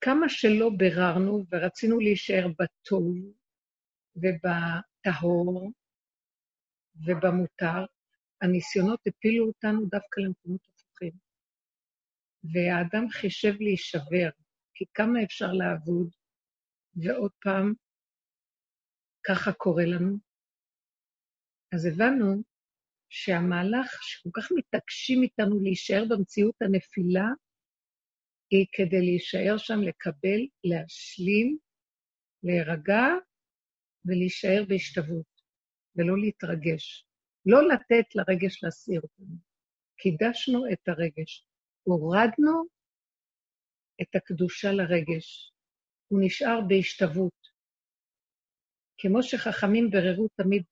כמה 0.00 0.28
שלא 0.28 0.70
ביררנו 0.76 1.44
ורצינו 1.50 2.00
להישאר 2.00 2.46
בטוב 2.58 3.16
ובטהור 4.16 5.72
ובמותר, 7.06 7.84
הניסיונות 8.42 9.00
הפילו 9.06 9.46
אותנו 9.46 9.80
דווקא 9.86 10.20
למקומות 10.20 10.60
הפוכים. 10.68 11.12
והאדם 12.44 13.08
חישב 13.10 13.54
להישבר, 13.60 14.28
כי 14.74 14.84
כמה 14.94 15.22
אפשר 15.24 15.52
לעבוד, 15.52 16.10
ועוד 16.96 17.30
פעם, 17.42 17.74
ככה 19.26 19.52
קורה 19.52 19.84
לנו. 19.86 20.16
אז 21.74 21.86
הבנו 21.86 22.42
שהמהלך 23.08 24.02
שכל 24.02 24.30
כך 24.32 24.48
מתעקשים 24.56 25.22
איתנו 25.22 25.60
להישאר 25.60 26.04
במציאות 26.08 26.54
הנפילה, 26.62 27.26
היא 28.50 28.66
כדי 28.72 29.00
להישאר 29.00 29.56
שם, 29.56 29.80
לקבל, 29.82 30.40
להשלים, 30.64 31.58
להירגע 32.42 33.04
ולהישאר 34.04 34.64
בהשתוות. 34.68 35.38
ולא 35.98 36.18
להתרגש. 36.18 37.06
לא 37.46 37.68
לתת 37.68 38.14
לרגש 38.14 38.64
להסיר 38.64 39.00
אותנו. 39.00 39.36
קידשנו 39.96 40.72
את 40.72 40.88
הרגש. 40.88 41.46
הורדנו 41.82 42.64
את 44.02 44.14
הקדושה 44.14 44.72
לרגש. 44.72 45.52
הוא 46.08 46.20
נשאר 46.22 46.60
בהשתוות. 46.68 47.48
כמו 48.98 49.22
שחכמים 49.22 49.90
בררו 49.90 50.28
תמיד 50.28 50.62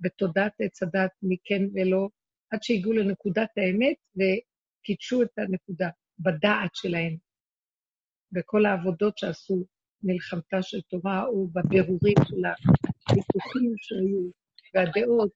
בתודעת 0.00 0.52
עץ 0.60 0.82
הדת 0.82 1.12
מכן 1.22 1.62
ולא, 1.74 2.08
עד 2.50 2.62
שהגיעו 2.62 2.92
לנקודת 2.92 3.50
האמת 3.56 3.96
וקידשו 4.16 5.22
את 5.22 5.38
הנקודה 5.38 5.88
בדעת 6.18 6.74
שלהם, 6.74 7.16
בכל 8.32 8.66
העבודות 8.66 9.18
שעשו, 9.18 9.64
מלחמתה 10.02 10.62
של 10.62 10.80
תורה, 10.80 11.24
או 11.24 11.46
בבירורים 11.46 12.16
של 12.28 12.42
הוויכוחים 13.08 13.74
שהיו, 13.76 14.30
והדעות. 14.74 15.30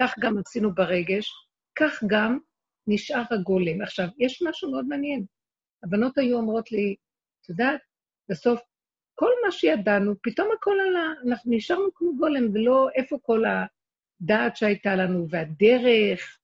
כך 0.00 0.14
גם 0.20 0.38
עשינו 0.38 0.74
ברגש, 0.74 1.30
כך 1.78 2.04
גם 2.06 2.38
נשאר 2.86 3.22
הגולם. 3.30 3.82
עכשיו, 3.82 4.08
יש 4.18 4.42
משהו 4.42 4.70
מאוד 4.70 4.84
מעניין. 4.84 5.24
הבנות 5.82 6.18
היו 6.18 6.36
אומרות 6.36 6.72
לי, 6.72 6.94
את 7.40 7.48
יודעת, 7.48 7.80
בסוף, 8.30 8.60
כל 9.14 9.30
מה 9.44 9.52
שידענו, 9.52 10.14
פתאום 10.22 10.48
הכל 10.58 10.76
עלה, 10.88 11.12
אנחנו 11.28 11.52
נשארנו 11.54 11.94
כמו 11.94 12.16
גולם, 12.16 12.50
ולא 12.54 12.88
איפה 12.94 13.18
כל 13.22 13.42
הדעת 13.44 14.56
שהייתה 14.56 14.96
לנו, 14.96 15.26
והדרך. 15.30 16.39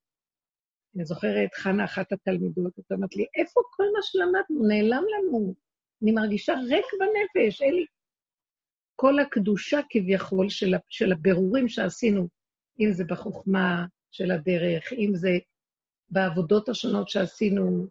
אני 0.97 1.05
זוכרת, 1.05 1.55
חנה, 1.55 1.85
אחת 1.85 2.13
התלמידות, 2.13 2.79
את 2.79 2.93
אומרת 2.93 3.17
לי, 3.17 3.27
איפה 3.37 3.61
כל 3.71 3.85
מה 3.93 4.03
שלמדנו? 4.03 4.69
נעלם 4.69 5.03
לנו. 5.19 5.55
אני 6.03 6.13
מרגישה 6.13 6.55
ריק 6.69 6.87
בנפש, 7.01 7.63
אין 7.63 7.75
לי... 7.75 7.87
כל 8.97 9.19
הקדושה 9.19 9.81
כביכול 9.91 10.49
של, 10.49 10.75
של 10.89 11.13
הבירורים 11.13 11.69
שעשינו, 11.69 12.29
אם 12.81 12.93
זה 12.93 13.05
בחוכמה 13.05 13.87
של 14.11 14.31
הדרך, 14.31 14.93
אם 14.93 15.11
זה 15.15 15.31
בעבודות 16.11 16.69
השונות 16.69 17.09
שעשינו, 17.09 17.87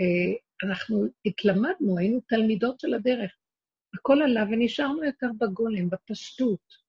אה, 0.00 0.68
אנחנו 0.68 1.04
התלמדנו, 1.24 1.98
היינו 1.98 2.20
תלמידות 2.28 2.80
של 2.80 2.94
הדרך. 2.94 3.32
הכל 3.94 4.22
עלה 4.22 4.44
ונשארנו 4.50 5.04
יותר 5.04 5.26
בגולם, 5.38 5.90
בפשטות. 5.90 6.82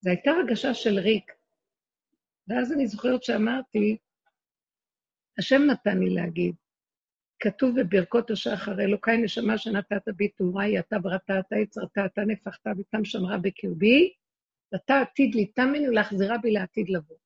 זו 0.00 0.10
הייתה 0.10 0.30
הרגשה 0.30 0.74
של 0.74 0.98
ריק. 0.98 1.32
ואז 2.48 2.72
אני 2.72 2.86
זוכרת 2.86 3.22
שאמרתי, 3.22 3.96
השם 5.38 5.62
נתן 5.70 5.98
לי 5.98 6.14
להגיד, 6.14 6.54
כתוב 7.40 7.80
בברכות 7.80 8.30
השחר, 8.30 8.80
אלוקיי 8.80 9.16
נשמה 9.16 9.58
שנתת 9.58 10.08
בי 10.16 10.28
תאורי, 10.28 10.78
אתה 10.78 10.98
בראת, 10.98 11.30
אתה 11.40 11.56
יצרת, 11.56 11.98
אתה 12.06 12.20
נפחת 12.26 12.66
ותם 12.78 13.04
שמרה 13.04 13.38
בקרבי, 13.38 14.12
ואתה 14.72 15.00
עתיד 15.00 15.34
ליטה 15.34 15.64
ממני 15.64 15.88
ולהחזירה 15.88 16.38
בי 16.38 16.50
לעתיד 16.50 16.88
לבוא. 16.88 17.16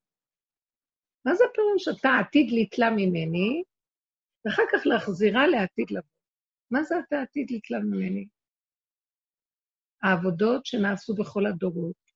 מה 1.25 1.35
זה 1.35 1.44
הפירוש? 1.51 1.99
אתה 1.99 2.09
עתיד 2.21 2.51
ליטלה 2.51 2.90
ממני, 2.90 3.62
ואחר 4.44 4.62
כך 4.73 4.87
להחזירה 4.87 5.47
לעתיד 5.47 5.90
לבוא. 5.90 6.18
מה 6.71 6.83
זה 6.83 6.94
אתה 7.09 7.23
עתיד 7.23 7.51
ליטלה 7.51 7.79
ממני? 7.79 8.27
העבודות 10.03 10.66
שנעשו 10.66 11.14
בכל 11.14 11.47
הדורות. 11.47 12.09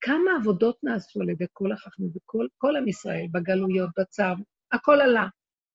כמה 0.00 0.30
עבודות 0.40 0.78
נעשו 0.82 1.20
על 1.20 1.30
ידי 1.30 1.44
כל 1.52 1.72
החכמים 1.72 2.10
וכל 2.16 2.46
כל 2.58 2.76
עם 2.76 2.88
ישראל, 2.88 3.26
בגלויות, 3.32 3.90
בצו, 3.98 4.22
הכל 4.72 5.00
עלה. 5.00 5.26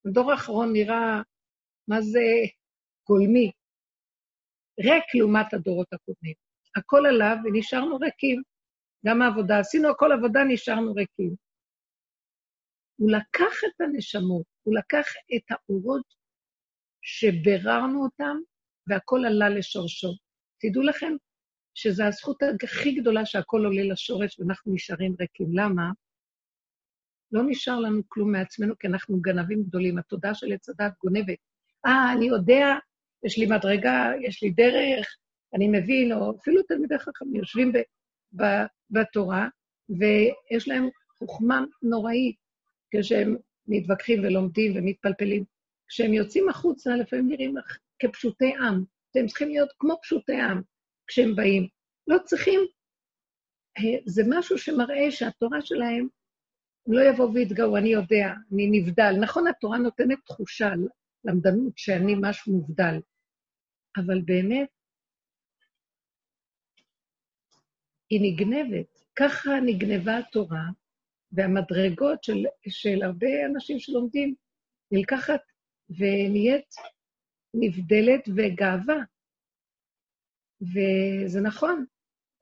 הדור 0.05 0.31
האחרון 0.31 0.73
נראה, 0.73 1.21
מה 1.87 2.01
זה 2.01 2.21
גולמי, 3.07 3.51
ריק 4.79 5.15
לעומת 5.15 5.53
הדורות 5.53 5.93
הקודמים. 5.93 6.33
הכל 6.75 7.05
עלה 7.05 7.35
ונשארנו 7.43 7.97
ריקים. 7.97 8.41
גם 9.05 9.21
העבודה, 9.21 9.59
עשינו 9.59 9.89
הכל 9.89 10.11
עבודה, 10.11 10.39
נשארנו 10.47 10.93
ריקים. 10.93 11.35
הוא 12.95 13.11
לקח 13.11 13.53
את 13.67 13.81
הנשמות, 13.81 14.45
הוא 14.63 14.75
לקח 14.77 15.07
את 15.35 15.51
האורות 15.51 16.05
שביררנו 17.01 18.03
אותם, 18.03 18.37
והכל 18.87 19.19
עלה 19.27 19.49
לשורשו. 19.49 20.13
תדעו 20.61 20.83
לכם 20.83 21.13
שזו 21.73 22.03
הזכות 22.03 22.37
הכי 22.63 22.91
גדולה 22.91 23.25
שהכל 23.25 23.65
עולה 23.65 23.83
לשורש 23.83 24.39
ואנחנו 24.39 24.73
נשארים 24.73 25.15
ריקים. 25.19 25.47
למה? 25.53 25.83
לא 27.31 27.41
נשאר 27.47 27.79
לנו 27.79 28.01
כלום 28.07 28.31
מעצמנו, 28.31 28.77
כי 28.79 28.87
אנחנו 28.87 29.21
גנבים 29.21 29.63
גדולים. 29.63 29.97
התודעה 29.97 30.33
של 30.33 30.53
עץ 30.53 30.69
הדת 30.69 30.93
גונבת. 31.03 31.37
אה, 31.85 32.13
אני 32.13 32.25
יודע, 32.25 32.75
יש 33.23 33.37
לי 33.37 33.45
מדרגה, 33.45 34.11
יש 34.21 34.43
לי 34.43 34.49
דרך, 34.49 35.17
אני 35.53 35.67
מבין, 35.67 36.11
או 36.11 36.35
אפילו 36.37 36.63
תלמידי 36.63 36.97
חכמים 36.99 37.35
יושבים 37.35 37.71
ב, 37.71 37.77
ב, 38.41 38.43
בתורה, 38.89 39.47
ויש 39.89 40.67
להם 40.67 40.89
חוכמה 41.17 41.63
נוראית 41.81 42.35
כשהם 42.91 43.35
מתווכחים 43.67 44.23
ולומדים 44.23 44.73
ומתפלפלים. 44.75 45.43
כשהם 45.87 46.13
יוצאים 46.13 46.49
החוצה, 46.49 46.95
לפעמים 46.95 47.27
נראים 47.27 47.55
כפשוטי 47.99 48.53
עם. 48.55 48.83
אתם 49.11 49.27
צריכים 49.27 49.49
להיות 49.49 49.69
כמו 49.79 49.95
פשוטי 50.01 50.41
עם 50.41 50.61
כשהם 51.07 51.35
באים. 51.35 51.67
לא 52.07 52.17
צריכים... 52.25 52.59
אה, 53.77 53.99
זה 54.05 54.23
משהו 54.29 54.57
שמראה 54.57 55.11
שהתורה 55.11 55.61
שלהם 55.61 56.07
הם 56.87 56.93
לא 56.93 57.09
יבואו 57.09 57.33
ויתגאו, 57.33 57.77
אני 57.77 57.89
יודע, 57.89 58.27
אני 58.53 58.67
נבדל. 58.71 59.13
נכון, 59.21 59.47
התורה 59.47 59.77
נותנת 59.77 60.17
תחושה, 60.25 60.69
למדנות, 61.25 61.77
שאני 61.77 62.15
משהו 62.21 62.53
מובדל, 62.53 62.99
אבל 63.97 64.21
באמת, 64.21 64.69
היא 68.09 68.19
נגנבת. 68.21 68.85
ככה 69.15 69.49
נגנבה 69.65 70.17
התורה, 70.17 70.63
והמדרגות 71.31 72.23
של, 72.23 72.45
של 72.69 73.03
הרבה 73.03 73.45
אנשים 73.45 73.79
שלומדים 73.79 74.35
נלקחת 74.91 75.41
ונהיית 75.89 76.75
נבדלת 77.53 78.29
וגאווה. 78.35 79.03
וזה 80.61 81.41
נכון, 81.41 81.85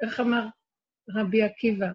איך 0.01 0.19
אמר 0.19 0.47
רבי 1.10 1.43
עקיבא? 1.43 1.88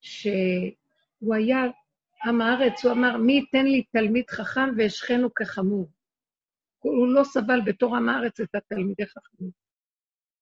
שהוא 0.00 1.34
היה 1.34 1.58
עם 2.24 2.40
הארץ, 2.40 2.84
הוא 2.84 2.92
אמר, 2.92 3.16
מי 3.16 3.32
ייתן 3.32 3.64
לי 3.66 3.82
תלמיד 3.82 4.30
חכם 4.30 4.68
ואשכנו 4.76 5.34
כחמור. 5.34 5.90
הוא 6.78 7.08
לא 7.08 7.24
סבל 7.24 7.60
בתור 7.66 7.96
עם 7.96 8.08
הארץ 8.08 8.40
את 8.40 8.54
התלמידי 8.54 9.06
חכמים, 9.06 9.50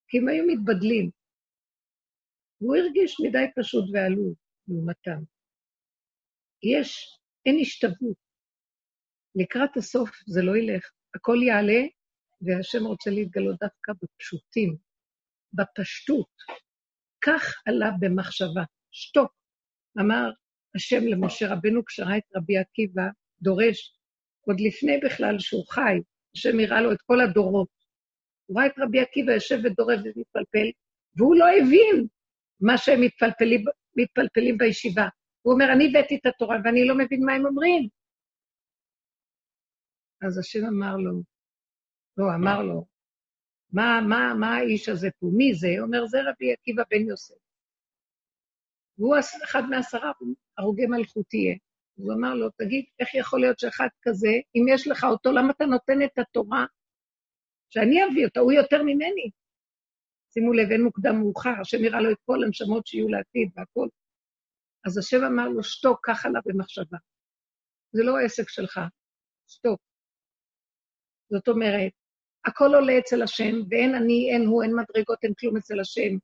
כי 0.08 0.18
הם 0.18 0.28
היו 0.28 0.44
מתבדלים. 0.46 1.10
הוא 2.58 2.76
הרגיש 2.76 3.16
מדי 3.20 3.44
פשוט 3.56 3.84
ועלוב 3.92 4.34
לעומתם. 4.68 5.22
יש, 6.62 7.18
אין 7.46 7.56
השתוות. 7.60 8.16
לקראת 9.34 9.76
הסוף 9.76 10.10
זה 10.26 10.42
לא 10.42 10.56
ילך, 10.56 10.90
הכל 11.14 11.36
יעלה, 11.46 11.82
והשם 12.40 12.84
רוצה 12.84 13.10
להתגלות 13.10 13.56
דווקא 13.60 13.92
בפשוטים, 14.02 14.76
בפשטות. 15.52 16.34
כך 17.24 17.62
עלה 17.66 17.90
במחשבה, 18.00 18.62
שתוק. 18.90 19.43
אמר 20.00 20.30
השם 20.74 21.04
למשה 21.04 21.52
רבנו 21.52 21.84
כשראה 21.84 22.18
את 22.18 22.36
רבי 22.36 22.58
עקיבא 22.58 23.02
דורש, 23.42 23.96
עוד 24.40 24.60
לפני 24.60 24.98
בכלל 25.04 25.38
שהוא 25.38 25.64
חי, 25.70 25.98
השם 26.36 26.60
הראה 26.60 26.80
לו 26.80 26.92
את 26.92 27.02
כל 27.02 27.20
הדורות. 27.20 27.68
הוא 28.46 28.60
ראה 28.60 28.66
את 28.66 28.78
רבי 28.78 29.00
עקיבא 29.00 29.32
יושב 29.32 29.58
ודורש 29.64 30.00
ומתפלפל, 30.04 30.70
והוא 31.16 31.36
לא 31.36 31.44
הבין 31.44 32.06
מה 32.60 32.78
שהם 32.78 33.00
מתפלפלים, 33.00 33.64
מתפלפלים 33.96 34.58
בישיבה. 34.58 35.08
הוא 35.42 35.54
אומר, 35.54 35.72
אני 35.72 35.88
הבאתי 35.88 36.16
את 36.16 36.26
התורה 36.26 36.56
ואני 36.64 36.86
לא 36.88 36.94
מבין 36.94 37.24
מה 37.24 37.32
הם 37.32 37.46
אומרים. 37.46 37.88
אז 40.26 40.38
השם 40.38 40.66
אמר 40.66 40.96
לו, 40.96 41.22
לא, 42.16 42.24
אמר 42.34 42.62
לו, 42.62 42.86
מה, 43.72 44.00
מה, 44.08 44.34
מה 44.40 44.56
האיש 44.56 44.88
הזה 44.88 45.08
פה? 45.20 45.26
מי 45.36 45.54
זה? 45.54 45.68
הוא 45.78 45.86
אומר, 45.86 46.06
זה 46.06 46.18
רבי 46.20 46.52
עקיבא 46.52 46.82
בן 46.90 47.08
יוסף. 47.08 47.43
והוא 48.98 49.16
אחד 49.44 49.62
מעשרה 49.70 50.12
הרוגי 50.58 50.86
מלכות 50.86 51.26
תהיה. 51.28 51.54
הוא 51.94 52.12
אמר 52.12 52.34
לו, 52.34 52.48
תגיד, 52.50 52.84
איך 53.00 53.14
יכול 53.14 53.40
להיות 53.40 53.58
שאחד 53.58 53.88
כזה, 54.02 54.28
אם 54.28 54.64
יש 54.74 54.88
לך 54.88 55.04
אותו, 55.04 55.32
למה 55.32 55.50
אתה 55.50 55.64
נותן 55.64 56.02
את 56.04 56.18
התורה? 56.18 56.66
שאני 57.70 58.04
אביא 58.04 58.26
אותה, 58.26 58.40
הוא 58.40 58.52
יותר 58.52 58.82
ממני. 58.82 59.30
שימו 60.32 60.52
לב, 60.52 60.70
אין 60.70 60.82
מוקדם 60.82 61.16
מאוחר, 61.20 61.60
השם 61.60 61.84
יראה 61.84 62.00
לו 62.00 62.10
את 62.10 62.16
כל 62.26 62.44
הנשמות 62.44 62.86
שיהיו 62.86 63.08
לעתיד 63.08 63.48
והכול. 63.56 63.88
אז 64.86 64.98
השם 64.98 65.24
אמר 65.26 65.48
לו, 65.48 65.64
שתוק, 65.64 65.98
קח 66.02 66.26
עליו 66.26 66.40
במחשבה. 66.44 66.98
זה 67.92 68.02
לא 68.02 68.18
עסק 68.24 68.48
שלך, 68.48 68.80
שתוק. 69.46 69.80
זאת 71.30 71.48
אומרת, 71.48 71.92
הכל 72.44 72.74
עולה 72.74 72.98
אצל 72.98 73.22
השם, 73.22 73.54
ואין 73.70 73.94
אני, 73.94 74.30
אין 74.32 74.46
הוא, 74.46 74.62
אין 74.62 74.70
מדרגות, 74.70 75.18
אין 75.22 75.32
כלום 75.40 75.56
אצל 75.56 75.80
השם. 75.80 76.16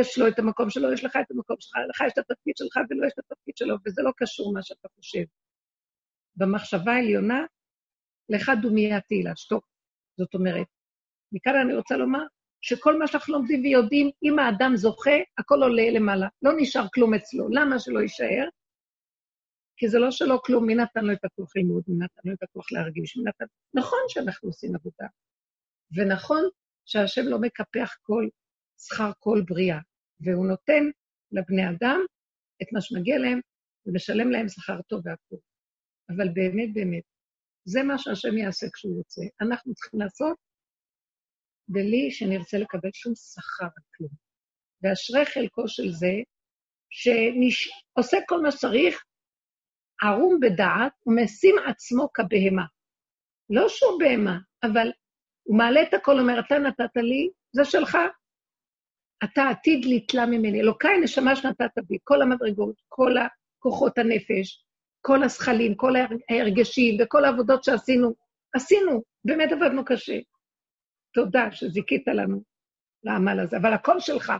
יש 0.00 0.18
לו 0.18 0.28
את 0.28 0.38
המקום 0.38 0.70
שלו, 0.70 0.92
יש 0.92 1.04
לך 1.04 1.16
את 1.16 1.30
המקום 1.30 1.56
שלך, 1.60 1.72
לך 1.90 2.00
יש 2.06 2.12
את 2.12 2.18
התפקיד 2.18 2.56
שלך 2.56 2.76
ולא 2.90 3.06
יש 3.06 3.12
את 3.12 3.18
התפקיד 3.18 3.56
שלו, 3.56 3.76
וזה 3.86 4.02
לא 4.02 4.10
קשור 4.16 4.52
מה 4.52 4.62
שאתה 4.62 4.88
חושב. 4.96 5.24
במחשבה 6.36 6.92
העליונה, 6.92 7.44
לך 8.28 8.50
דומיה 8.62 9.00
תהילה, 9.00 9.36
שתוק. 9.36 9.66
זאת 10.18 10.34
אומרת, 10.34 10.66
מכאן 11.32 11.54
אני 11.64 11.74
רוצה 11.74 11.96
לומר 11.96 12.22
שכל 12.60 12.98
מה 12.98 13.06
שאנחנו 13.06 13.34
לומדים 13.34 13.62
ויודעים, 13.62 14.10
אם 14.22 14.38
האדם 14.38 14.72
זוכה, 14.76 15.18
הכל 15.38 15.62
עולה 15.62 15.90
למעלה. 15.90 16.28
לא 16.42 16.52
נשאר 16.56 16.86
כלום 16.94 17.14
אצלו. 17.14 17.48
למה 17.48 17.78
שלא 17.78 18.00
יישאר? 18.00 18.48
כי 19.76 19.88
זה 19.88 19.98
לא 19.98 20.10
שלא 20.10 20.40
כלום, 20.44 20.66
מי 20.66 20.74
נתן 20.74 21.04
לו 21.04 21.12
את 21.12 21.24
הכוח 21.24 21.56
ללמוד, 21.56 21.82
מי 21.88 22.04
נתן 22.04 22.20
לו 22.24 22.34
את 22.34 22.42
הכוח 22.42 22.72
להרגיש, 22.72 23.16
מי 23.16 23.22
נתן... 23.24 23.44
נכון 23.74 23.98
שאנחנו 24.08 24.48
עושים 24.48 24.74
עבודה, 24.74 25.06
ונכון 25.96 26.42
שהשם 26.84 27.22
לא 27.24 27.38
מקפח 27.38 27.96
כל 28.02 28.28
שכר 28.78 29.10
כל 29.18 29.42
בריאה, 29.46 29.78
והוא 30.20 30.46
נותן 30.46 30.82
לבני 31.32 31.62
אדם 31.70 32.00
את 32.62 32.66
מה 32.72 32.80
שמגיע 32.80 33.18
להם, 33.18 33.40
ומשלם 33.86 34.30
להם 34.30 34.48
שכר 34.48 34.82
טוב 34.82 35.00
והכול. 35.04 35.38
אבל 36.10 36.28
באמת, 36.34 36.74
באמת, 36.74 37.02
זה 37.64 37.82
מה 37.82 37.98
שהשם 37.98 38.38
יעשה 38.38 38.66
כשהוא 38.74 38.96
רוצה. 38.96 39.22
אנחנו 39.40 39.74
צריכים 39.74 40.00
לעשות 40.00 40.36
בלי 41.68 42.10
שנרצה 42.10 42.58
לקבל 42.58 42.90
שום 42.92 43.12
שכר 43.14 43.64
על 43.64 43.84
כלום. 43.96 44.10
ואשרי 44.82 45.26
חלקו 45.26 45.68
של 45.68 45.90
זה, 45.90 46.12
שעושה 46.90 48.16
כל 48.28 48.42
מה 48.42 48.50
שצריך, 48.50 49.04
ערום 50.02 50.40
בדעת 50.40 50.92
ומשים 51.06 51.56
עצמו 51.68 52.08
כבהמה. 52.14 52.64
לא 53.50 53.68
שהוא 53.68 53.98
בהמה, 53.98 54.38
אבל 54.62 54.88
הוא 55.42 55.58
מעלה 55.58 55.82
את 55.82 55.94
הכל, 55.94 56.20
אומר, 56.20 56.40
אתה 56.46 56.58
נתת 56.58 56.96
לי, 56.96 57.30
זה 57.52 57.64
שלך. 57.64 57.98
אתה 59.24 59.42
עתיד 59.42 59.84
לתלה 59.84 60.26
ממני. 60.26 60.60
אלוקיי 60.60 60.98
נשמה 60.98 61.36
שנתת 61.36 61.78
בי, 61.88 61.98
כל 62.04 62.22
המדרגות, 62.22 62.74
כל 62.88 63.14
כוחות 63.58 63.98
הנפש, 63.98 64.64
כל 65.00 65.22
הזכלים, 65.22 65.74
כל 65.74 65.92
ההרגשים 66.30 66.96
וכל 67.00 67.24
העבודות 67.24 67.64
שעשינו, 67.64 68.14
עשינו, 68.54 69.02
באמת 69.24 69.52
עבדנו 69.52 69.84
קשה. 69.84 70.18
תודה 71.14 71.50
שזיכית 71.50 72.06
לנו 72.06 72.42
לעמל 73.04 73.40
הזה, 73.40 73.56
אבל 73.56 73.72
הכל 73.72 74.00
שלך. 74.00 74.32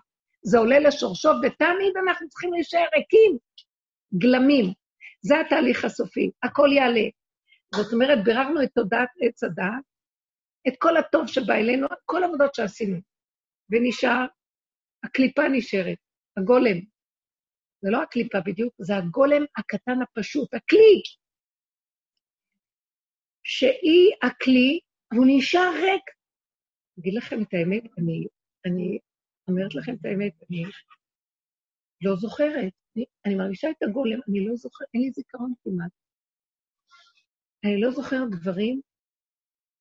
זה 0.42 0.58
עולה 0.58 0.78
לשורשו, 0.78 1.28
ותמיד 1.28 1.92
אנחנו 2.04 2.28
צריכים 2.28 2.52
להישאר 2.52 2.86
ריקים, 2.96 3.38
גלמים. 4.18 4.72
זה 5.20 5.40
התהליך 5.40 5.84
הסופי, 5.84 6.30
הכל 6.42 6.68
יעלה. 6.72 7.08
זאת 7.74 7.92
אומרת, 7.92 8.24
ביררנו 8.24 8.62
את 8.62 8.68
תודעת 8.74 9.08
עץ 9.22 9.44
הדעת, 9.44 9.84
את 10.68 10.72
כל 10.78 10.96
הטוב 10.96 11.26
שבא 11.26 11.54
אלינו, 11.54 11.86
כל 12.04 12.22
העבודות 12.22 12.54
שעשינו, 12.54 12.98
ונשאר, 13.70 14.26
הקליפה 15.04 15.42
נשארת, 15.52 15.98
הגולם. 16.36 16.78
זה 17.82 17.90
לא 17.90 18.02
הקליפה 18.02 18.38
בדיוק, 18.46 18.74
זה 18.78 18.96
הגולם 18.96 19.44
הקטן 19.58 20.02
הפשוט, 20.02 20.54
הכלי. 20.54 21.02
שהיא 23.44 24.10
הכלי, 24.22 24.80
והוא 25.12 25.26
נשאר 25.28 25.70
ריק. 25.74 26.04
אגיד 26.98 27.14
לכם 27.14 27.42
את 27.42 27.54
האמת, 27.54 27.82
אני, 27.98 28.26
אני 28.66 28.98
אומרת 29.48 29.74
לכם 29.74 29.92
את 29.94 30.04
האמת, 30.04 30.32
אני 30.50 30.62
לא 32.02 32.16
זוכרת. 32.16 32.72
אני, 32.96 33.04
אני 33.26 33.34
מרגישה 33.34 33.70
את 33.70 33.82
הגולם, 33.82 34.18
אני 34.28 34.46
לא 34.46 34.56
זוכרת, 34.56 34.88
אין 34.94 35.02
לי 35.02 35.10
זיכרון 35.10 35.52
כמעט. 35.64 35.90
אני 37.64 37.80
לא 37.80 37.90
זוכרת 37.90 38.30
דברים 38.30 38.80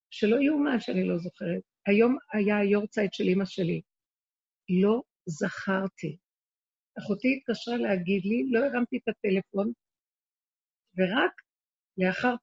שלא 0.10 0.36
יאומן 0.36 0.80
שאני 0.80 1.08
לא 1.08 1.18
זוכרת. 1.18 1.62
היום 1.88 2.18
היה 2.34 2.58
היורצייט 2.58 3.14
של 3.14 3.24
אימא 3.24 3.46
שלי. 3.46 3.82
לא 4.70 5.02
זכרתי. 5.26 6.18
אחותי 7.00 7.28
התקשרה 7.38 7.78
להגיד 7.78 8.26
לי, 8.26 8.52
לא 8.52 8.60
הרמתי 8.66 8.98
את 8.98 9.08
הטלפון, 9.08 9.72
ורק 10.98 11.34
לאחר 11.98 12.36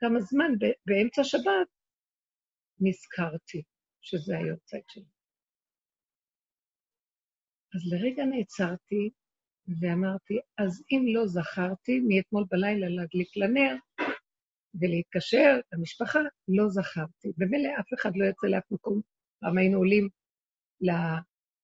כמה 0.00 0.20
זמן, 0.20 0.52
באמצע 0.86 1.24
שבת, 1.24 1.68
נזכרתי 2.80 3.62
שזה 4.02 4.36
היורצייט 4.36 4.84
שלי. 4.88 5.10
אז 7.74 7.80
לרגע 7.92 8.24
נעצרתי 8.24 9.10
ואמרתי, 9.80 10.34
אז 10.58 10.84
אם 10.90 11.02
לא 11.14 11.26
זכרתי, 11.26 12.00
מאתמול 12.08 12.44
בלילה 12.50 12.88
להדליק 12.88 13.36
לנר 13.36 13.74
ולהתקשר 14.80 15.60
למשפחה, 15.72 16.18
לא 16.48 16.68
זכרתי. 16.68 17.28
במילא 17.36 17.68
אף 17.80 17.88
אחד 17.94 18.10
לא 18.16 18.24
יוצא 18.24 18.46
לאף 18.46 18.70
מקום. 18.70 19.00
פעם 19.40 19.58
היינו 19.58 19.78
עולים 19.78 20.08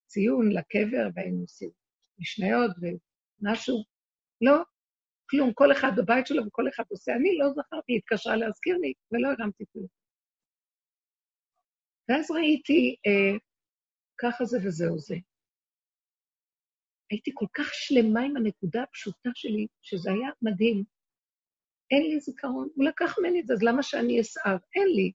לציון, 0.05 0.51
לקבר, 0.51 1.09
והיינו 1.15 1.41
עושים 1.41 1.69
משניות 2.19 2.71
ומשהו. 2.81 3.83
לא, 4.41 4.55
כלום, 5.29 5.53
כל 5.53 5.71
אחד 5.71 5.91
בבית 5.97 6.27
שלו 6.27 6.45
וכל 6.47 6.69
אחד 6.69 6.83
עושה. 6.89 7.11
אני 7.15 7.37
לא 7.37 7.49
זכרתי, 7.49 7.91
היא 7.91 7.97
התקשרה 7.97 8.35
להזכיר 8.35 8.77
לי, 8.77 8.93
ולא 9.11 9.27
הרמתי 9.27 9.63
כלום. 9.73 9.87
ואז 12.09 12.31
ראיתי, 12.31 12.95
אה, 13.07 13.37
ככה 14.17 14.45
זה 14.45 14.57
וזהו 14.63 14.99
זה. 14.99 15.15
הייתי 17.11 17.31
כל 17.33 17.45
כך 17.53 17.69
שלמה 17.73 18.21
עם 18.21 18.37
הנקודה 18.37 18.83
הפשוטה 18.83 19.29
שלי, 19.33 19.67
שזה 19.81 20.11
היה 20.11 20.29
מדהים. 20.41 20.83
אין 21.91 22.03
לי 22.03 22.19
זיכרון, 22.19 22.69
הוא 22.75 22.85
לקח 22.85 23.15
ממני 23.19 23.41
את 23.41 23.47
זה, 23.47 23.53
אז 23.53 23.63
למה 23.63 23.83
שאני 23.83 24.21
אסער? 24.21 24.57
אין 24.75 24.87
לי. 24.95 25.11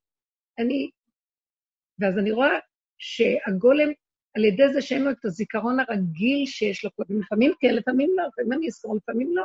אני... 0.59 0.91
ואז 1.99 2.19
אני 2.19 2.31
רואה 2.31 2.59
שהגולם, 2.99 3.89
על 4.41 4.45
ידי 4.45 4.73
זה 4.73 4.83
שאין 4.83 5.03
לו 5.03 5.11
את 5.11 5.25
הזיכרון 5.25 5.81
הרגיל 5.81 6.47
שיש 6.47 6.85
לו 6.85 6.91
קודם, 6.91 7.21
לפעמים 7.21 7.53
כן, 7.61 7.75
לפעמים 7.75 8.11
לא, 8.17 8.25
לפעמים 8.27 8.53
אני 8.53 8.67
אזכור, 8.67 8.97
לפעמים 8.97 9.37
לא, 9.37 9.45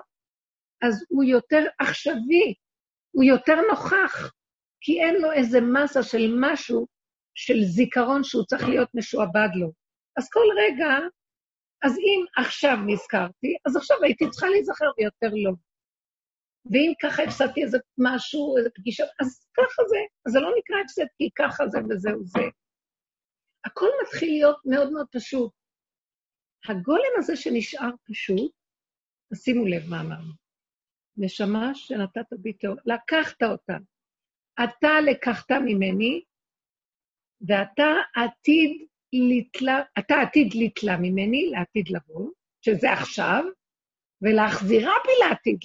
אז 0.82 1.06
הוא 1.10 1.24
יותר 1.24 1.64
עכשווי, 1.80 2.54
הוא 3.12 3.24
יותר 3.24 3.56
נוכח, 3.70 4.32
כי 4.82 5.02
אין 5.02 5.16
לו 5.22 5.32
איזה 5.32 5.62
מסה 5.62 6.04
של 6.04 6.36
משהו, 6.40 6.88
של 7.36 7.64
זיכרון 7.64 8.24
שהוא 8.24 8.44
צריך 8.46 8.68
להיות 8.68 8.90
משועבד 8.94 9.50
לו. 9.56 9.72
אז 10.18 10.30
כל 10.30 10.46
רגע 10.58 10.88
אז 11.86 11.98
אם 11.98 12.26
עכשיו 12.38 12.78
נזכרתי, 12.86 13.56
אז 13.66 13.76
עכשיו 13.76 13.98
הייתי 14.04 14.30
צריכה 14.30 14.48
להיזכר 14.48 14.86
ויותר 14.98 15.36
לא. 15.44 15.52
ואם 16.72 16.94
ככה 17.04 17.24
הפסדתי 17.24 17.64
איזה 17.64 17.78
משהו, 17.98 18.58
איזה 18.58 18.70
פגישה, 18.76 19.04
אז 19.22 19.48
ככה 19.58 19.82
זה. 19.88 19.98
אז 20.26 20.34
זה 20.34 20.40
לא 20.40 20.52
נקרא 20.58 20.78
הפסד, 20.84 21.06
כי 21.18 21.30
ככה 21.36 21.68
זה 21.68 21.80
וזהו 21.90 22.26
זה. 22.26 22.40
הכל 23.66 23.90
מתחיל 24.02 24.30
להיות 24.30 24.58
מאוד 24.66 24.92
מאוד 24.92 25.08
פשוט. 25.12 25.52
הגולם 26.70 27.14
הזה 27.18 27.36
שנשאר 27.36 27.92
פשוט, 28.04 28.52
שימו 29.34 29.66
לב 29.66 29.90
מה 29.90 30.02
אמרנו. 30.02 30.34
נשמה 31.18 31.72
שנתת 31.76 32.34
בי 32.40 32.54
תאור, 32.54 32.76
לקחת 32.86 33.44
אותה. 33.44 33.78
אתה 34.64 34.90
לקחת 35.12 35.52
ממני, 35.52 36.22
ואתה 37.42 37.88
עתיד 38.16 38.88
לתלה, 39.14 39.82
אתה 40.00 40.16
עתיד 40.16 40.54
לתלה 40.56 40.98
ממני, 40.98 41.50
לעתיד 41.52 41.90
לבוא, 41.90 42.32
שזה 42.62 42.92
עכשיו, 42.92 43.44
ולהחזירה 44.22 44.94
בי 45.06 45.12
לעתיד 45.28 45.60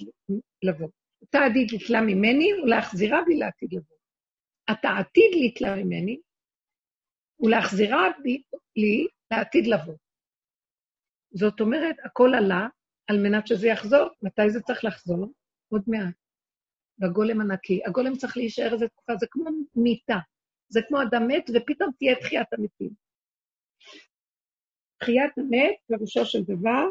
לבוא. 0.63 0.89
אתה 1.23 1.39
עתיד 1.39 1.71
לתלה 1.71 2.01
ממני 2.01 2.53
ולהחזירה 2.53 3.19
בי 3.25 3.37
לעתיד 3.37 3.73
לבוא. 3.73 3.97
אתה 4.71 4.89
עתיד 4.89 5.31
לתלה 5.45 5.75
ממני 5.75 6.19
ולהחזירה 7.41 8.07
לי 8.75 9.07
לעתיד 9.31 9.67
לבוא. 9.67 9.97
זאת 11.31 11.61
אומרת, 11.61 11.95
הכל 12.03 12.31
עלה 12.37 12.67
על 13.07 13.17
מנת 13.17 13.47
שזה 13.47 13.67
יחזור. 13.67 14.09
מתי 14.21 14.49
זה 14.49 14.61
צריך 14.61 14.85
לחזור? 14.85 15.27
עוד 15.69 15.83
מעט. 15.87 16.15
בגולם 16.99 17.41
הנקי. 17.41 17.81
הגולם 17.85 18.15
צריך 18.15 18.37
להישאר 18.37 18.73
איזה 18.73 18.87
תקופה, 18.87 19.13
זה 19.19 19.27
כמו 19.29 19.49
מיטה. 19.75 20.17
זה 20.69 20.79
כמו 20.87 21.01
אדם 21.01 21.27
מת, 21.27 21.49
ופתאום 21.55 21.91
תהיה 21.97 22.15
תחיית 22.15 22.47
המתים. 22.53 22.89
תחיית 24.97 25.37
המת, 25.37 25.75
פירושו 25.87 26.25
של 26.25 26.43
דבר, 26.43 26.85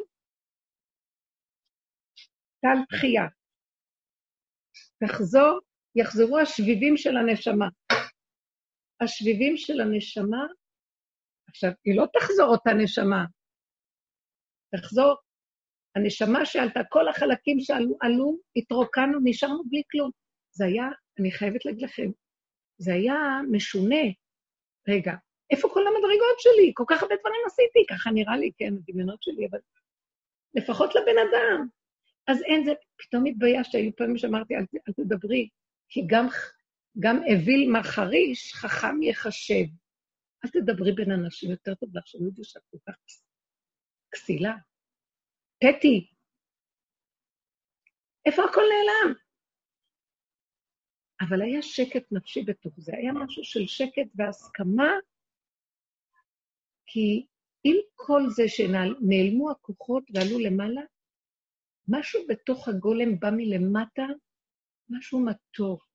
טל 2.60 2.84
תחייה. 2.88 3.22
תחזור, 5.04 5.60
יחזרו 5.96 6.38
השביבים 6.38 6.96
של 6.96 7.16
הנשמה. 7.16 7.68
השביבים 9.00 9.56
של 9.56 9.80
הנשמה, 9.80 10.46
עכשיו, 11.48 11.70
היא 11.84 11.96
לא 11.96 12.06
תחזור 12.12 12.46
אותה 12.46 12.70
נשמה, 12.72 13.24
תחזור, 14.76 15.16
הנשמה 15.96 16.46
שעלתה, 16.46 16.80
כל 16.88 17.08
החלקים 17.08 17.60
שעלו, 17.60 17.96
עלו, 18.00 18.38
התרוקנו, 18.56 19.18
נשארנו 19.24 19.62
בלי 19.68 19.82
כלום. 19.90 20.10
זה 20.50 20.64
היה, 20.64 20.88
אני 21.18 21.32
חייבת 21.32 21.64
להגיד 21.64 21.82
לכם, 21.82 22.10
זה 22.78 22.94
היה 22.94 23.14
משונה. 23.50 24.04
רגע, 24.88 25.12
איפה 25.50 25.68
כל 25.68 25.80
המדרגות 25.86 26.38
שלי? 26.38 26.72
כל 26.74 26.84
כך 26.88 27.02
הרבה 27.02 27.14
דברים 27.20 27.40
עשיתי, 27.46 27.86
ככה 27.90 28.10
נראה 28.10 28.36
לי, 28.36 28.50
כן, 28.58 28.74
הדמיונות 28.74 29.22
שלי, 29.22 29.46
אבל 29.50 29.58
לפחות 30.54 30.94
לבן 30.94 31.18
אדם. 31.30 31.66
אז 32.26 32.42
אין 32.42 32.64
זה, 32.64 32.72
פתאום 32.98 33.26
התביישתי, 33.26 33.76
היו 33.76 33.96
פעמים 33.96 34.18
שאמרתי, 34.18 34.54
אל, 34.54 34.64
אל 34.88 34.92
תדברי, 34.92 35.48
כי 35.88 36.00
גם, 36.06 36.26
גם 36.98 37.16
אוויל 37.16 37.70
מחריש, 37.72 38.54
חכם 38.54 39.02
יחשב. 39.02 39.64
אל 40.44 40.50
תדברי 40.50 40.92
בין 40.92 41.10
אנשים, 41.10 41.50
יותר 41.50 41.74
טוב 41.74 41.96
לך 41.96 42.06
שלא 42.06 42.28
ידעו 42.28 42.44
שאת 42.44 42.62
כל 42.70 42.78
כך 42.86 42.94
כסילה. 44.12 44.54
פטי, 45.58 46.10
איפה 48.26 48.42
הכל 48.42 48.60
נעלם? 48.60 49.14
אבל 51.20 51.42
היה 51.42 51.62
שקט 51.62 52.12
נפשי 52.12 52.42
בתוך 52.42 52.74
זה, 52.76 52.92
היה 52.96 53.12
משהו 53.12 53.44
של 53.44 53.66
שקט 53.66 54.10
והסכמה 54.14 54.90
כי 56.86 57.26
עם 57.64 57.76
כל 57.94 58.22
זה 58.28 58.42
שנעלמו 58.48 59.50
הכוחות 59.50 60.04
ועלו 60.14 60.38
למעלה, 60.38 60.82
משהו 61.88 62.20
בתוך 62.28 62.68
הגולם 62.68 63.20
בא 63.20 63.28
מלמטה, 63.36 64.06
משהו 64.88 65.24
מתוק, 65.24 65.89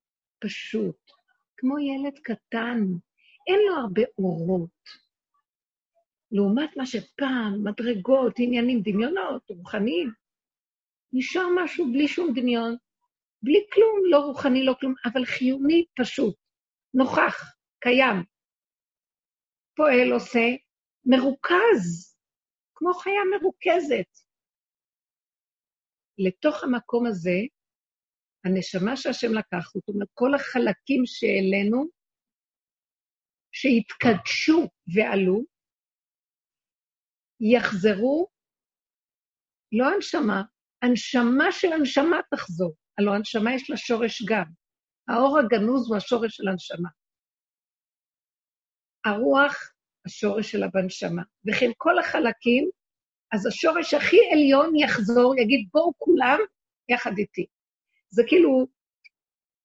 פשוט, 0.45 1.11
כמו 1.57 1.79
ילד 1.79 2.19
קטן, 2.23 2.79
אין 3.47 3.59
לו 3.67 3.75
הרבה 3.75 4.01
אורות. 4.17 5.05
לעומת 6.31 6.77
מה 6.77 6.85
שפעם, 6.85 7.63
מדרגות, 7.63 8.33
עניינים, 8.37 8.81
דמיונות, 8.81 9.49
רוחניים, 9.49 10.11
נשאר 11.13 11.47
משהו 11.55 11.91
בלי 11.91 12.07
שום 12.07 12.33
דמיון, 12.35 12.75
בלי 13.41 13.65
כלום, 13.73 13.99
לא 14.11 14.17
רוחני, 14.17 14.65
לא 14.65 14.73
כלום, 14.79 14.93
אבל 15.05 15.25
חיוני 15.25 15.85
פשוט, 15.99 16.35
נוכח, 16.93 17.55
קיים. 17.79 18.23
פועל, 19.75 20.11
עושה, 20.13 20.45
מרוכז, 21.05 22.15
כמו 22.75 22.93
חיה 22.93 23.21
מרוכזת. 23.31 24.25
לתוך 26.17 26.63
המקום 26.63 27.05
הזה, 27.05 27.39
הנשמה 28.45 28.97
שהשם 28.97 29.33
לקח, 29.33 29.71
זאת 29.73 29.87
אומרת, 29.87 30.07
כל 30.13 30.35
החלקים 30.35 31.03
שהעלינו, 31.05 31.85
שהתקדשו 33.51 34.69
ועלו, 34.95 35.43
יחזרו, 37.39 38.27
לא 39.71 39.85
הנשמה, 39.85 40.41
הנשמה 40.81 41.51
של 41.51 41.73
הנשמה 41.73 42.17
תחזור. 42.31 42.75
הלוא 42.97 43.15
הנשמה 43.15 43.55
יש 43.55 43.69
לה 43.69 43.77
שורש 43.77 44.23
גם. 44.29 44.45
האור 45.07 45.39
הגנוז 45.39 45.89
הוא 45.89 45.97
השורש 45.97 46.35
של 46.35 46.47
הנשמה. 46.47 46.89
הרוח, 49.05 49.73
השורש 50.05 50.51
שלה 50.51 50.67
בנשמה. 50.73 51.23
וכן 51.47 51.71
כל 51.77 51.99
החלקים, 51.99 52.69
אז 53.33 53.45
השורש 53.45 53.93
הכי 53.93 54.17
עליון 54.33 54.75
יחזור, 54.75 55.35
יגיד, 55.39 55.69
בואו 55.73 55.93
כולם 55.97 56.39
יחד 56.89 57.11
איתי. 57.17 57.45
זה 58.09 58.23
כאילו, 58.27 58.67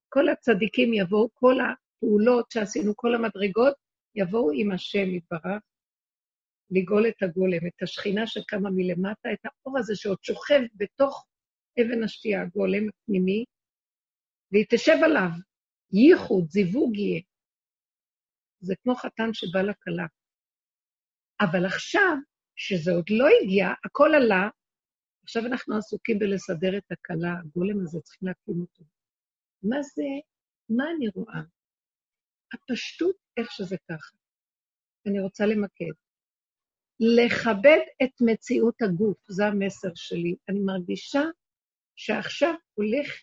כל 0.08 0.28
הצדיקים 0.28 0.94
יבואו, 0.94 1.28
כל 1.34 1.54
הפעולות 1.60 2.50
שעשינו, 2.50 2.92
כל 2.96 3.14
המדרגות, 3.14 3.74
יבואו 4.14 4.50
עם 4.54 4.72
השם 4.72 5.14
יתברך, 5.14 5.62
לגאול 6.70 7.08
את 7.08 7.22
הגולם, 7.22 7.66
את 7.66 7.82
השכינה 7.82 8.26
שקמה 8.26 8.70
מלמטה, 8.70 9.32
את 9.32 9.38
האור 9.44 9.78
הזה 9.78 9.96
שעוד 9.96 10.18
שוכב 10.22 10.60
בתוך 10.74 11.26
אבן 11.80 12.04
השתייה, 12.04 12.42
הגולם 12.42 12.88
הפנימי, 12.88 13.44
והיא 14.52 14.66
תשב 14.70 14.96
עליו. 15.04 15.30
ייחוד, 15.92 16.48
זיווג 16.48 16.96
יהיה. 16.96 17.20
זה 18.60 18.74
כמו 18.82 18.94
חתן 18.94 19.32
שבא 19.32 19.62
לכלה. 19.62 20.06
אבל 21.40 21.66
עכשיו, 21.66 22.16
שזה 22.56 22.92
עוד 22.92 23.10
לא 23.10 23.26
הגיע, 23.42 23.68
הכל 23.84 24.10
עלה, 24.14 24.48
עכשיו 25.30 25.46
אנחנו 25.46 25.76
עסוקים 25.76 26.18
בלסדר 26.18 26.78
את 26.78 26.92
הכלה, 26.92 27.28
הגולם 27.40 27.80
הזה, 27.80 28.00
צריכים 28.00 28.28
להקים 28.28 28.60
אותו. 28.60 28.84
מה 29.62 29.82
זה, 29.82 30.02
מה 30.68 30.84
אני 30.96 31.08
רואה? 31.08 31.40
הפשטות, 32.52 33.16
איך 33.36 33.52
שזה 33.52 33.76
ככה. 33.90 34.16
אני 35.06 35.20
רוצה 35.20 35.46
למקד. 35.46 35.94
לכבד 37.00 37.78
את 38.02 38.10
מציאות 38.20 38.82
הגוף, 38.82 39.18
זה 39.28 39.46
המסר 39.46 39.88
שלי. 39.94 40.36
אני 40.48 40.60
מרגישה 40.60 41.22
שעכשיו 41.96 42.54
הולך... 42.74 43.22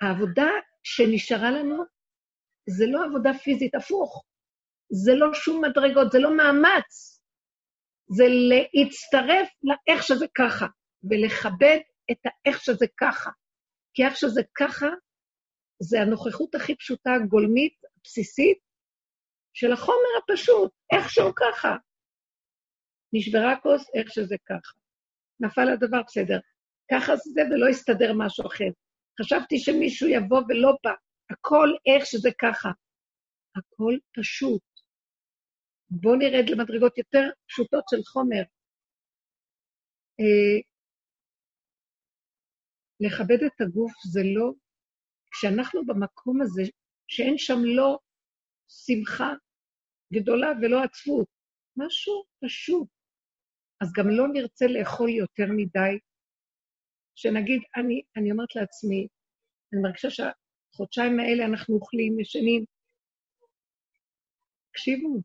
העבודה 0.00 0.48
שנשארה 0.82 1.50
לנו 1.50 1.84
זה 2.68 2.84
לא 2.86 3.04
עבודה 3.04 3.30
פיזית, 3.44 3.74
הפוך. 3.74 4.24
זה 4.90 5.12
לא 5.14 5.34
שום 5.34 5.64
מדרגות, 5.64 6.12
זה 6.12 6.18
לא 6.18 6.36
מאמץ. 6.36 7.19
זה 8.12 8.24
להצטרף 8.28 9.48
לאיך 9.62 10.02
שזה 10.02 10.26
ככה, 10.34 10.66
ולכבד 11.10 11.78
את 12.10 12.18
האיך 12.24 12.60
שזה 12.60 12.86
ככה. 13.00 13.30
כי 13.94 14.04
איך 14.04 14.16
שזה 14.16 14.42
ככה, 14.54 14.86
זה 15.82 16.00
הנוכחות 16.00 16.54
הכי 16.54 16.76
פשוטה, 16.76 17.10
הגולמית, 17.14 17.74
הבסיסית, 17.96 18.58
של 19.54 19.72
החומר 19.72 20.12
הפשוט, 20.22 20.72
איכשהו 20.92 21.32
ככה. 21.34 21.76
נשברה 23.12 23.60
כוס, 23.62 23.90
איך 23.94 24.12
שזה 24.12 24.36
ככה. 24.48 24.76
נפל 25.40 25.68
הדבר, 25.68 26.02
בסדר. 26.06 26.38
ככה 26.90 27.16
זה 27.16 27.40
ולא 27.50 27.70
יסתדר 27.70 28.12
משהו 28.18 28.46
אחר. 28.46 28.70
חשבתי 29.20 29.58
שמישהו 29.58 30.08
יבוא 30.08 30.42
ולא 30.48 30.72
בא. 30.84 30.92
הכל 31.30 31.68
איך 31.86 32.06
שזה 32.06 32.30
ככה. 32.40 32.68
הכל 33.56 33.94
פשוט. 34.18 34.69
בואו 35.90 36.16
נרד 36.16 36.48
למדרגות 36.50 36.98
יותר 36.98 37.30
פשוטות 37.48 37.84
של 37.90 38.02
חומר. 38.12 38.42
אה, 40.20 40.60
לכבד 43.00 43.42
את 43.46 43.60
הגוף 43.60 43.92
זה 44.12 44.20
לא, 44.34 44.52
כשאנחנו 45.30 45.86
במקום 45.86 46.42
הזה, 46.42 46.62
שאין 47.08 47.38
שם 47.38 47.58
לא 47.64 47.98
שמחה 48.68 49.32
גדולה 50.14 50.48
ולא 50.62 50.82
עצבות, 50.82 51.26
משהו 51.76 52.24
פשוט. 52.44 52.88
אז 53.80 53.92
גם 53.96 54.08
לא 54.08 54.24
נרצה 54.32 54.66
לאכול 54.66 55.10
יותר 55.10 55.52
מדי, 55.56 55.98
שנגיד, 57.14 57.62
אני, 57.76 58.02
אני 58.16 58.32
אומרת 58.32 58.56
לעצמי, 58.56 59.08
אני 59.72 59.82
מרגישה 59.82 60.08
שהחודשיים 60.10 61.20
האלה 61.20 61.44
אנחנו 61.46 61.74
אוכלים, 61.74 62.20
ישנים. 62.20 62.64
תקשיבו, 64.70 65.20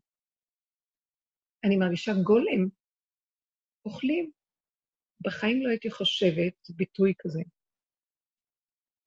אני 1.65 1.78
מרגישה 1.78 2.12
גולם. 2.23 2.69
אוכלים. 3.86 4.32
בחיים 5.21 5.62
לא 5.63 5.69
הייתי 5.69 5.91
חושבת, 5.91 6.69
ביטוי 6.69 7.13
כזה, 7.19 7.41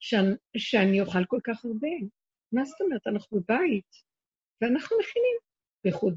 שאני, 0.00 0.34
שאני 0.56 1.00
אוכל 1.00 1.24
כל 1.26 1.40
כך 1.44 1.64
הרבה. 1.64 1.88
מה 2.52 2.64
זאת 2.64 2.80
אומרת? 2.80 3.06
אנחנו 3.06 3.40
בבית, 3.40 3.90
ואנחנו 4.60 4.96
מכינים, 5.00 5.36
בייחוד 5.84 6.14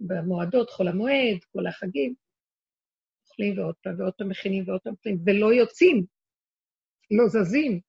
במועדות, 0.00 0.70
חול 0.70 0.88
המועד, 0.88 1.38
כל 1.52 1.66
החגים. 1.66 2.14
אוכלים 3.26 3.58
ועוד 3.58 3.74
פעם 3.82 4.00
ועוד 4.00 4.14
פעם 4.14 4.28
מכינים 4.28 4.64
ועוד 4.68 4.80
פעם 4.80 4.92
מכינים, 4.92 5.18
ולא 5.26 5.52
יוצאים, 5.52 6.06
לא 7.10 7.24
זזים. 7.28 7.80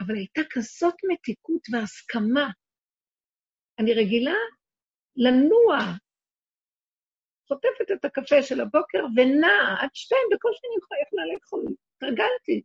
אבל 0.00 0.14
הייתה 0.14 0.40
כזאת 0.50 0.94
מתיקות 1.12 1.62
והסכמה. 1.72 2.50
אני 3.78 3.94
רגילה 3.94 4.38
לנוע, 5.24 5.76
חוטפת 7.48 7.90
את 7.92 8.04
הקפה 8.04 8.42
של 8.42 8.60
הבוקר 8.60 9.02
ונעה 9.16 9.76
עד 9.80 9.90
שתיים, 9.94 10.26
בקושי 10.32 10.60
אני 10.66 10.76
יכולה 10.78 11.24
לאכול, 11.34 11.64
התרגלתי. 11.96 12.62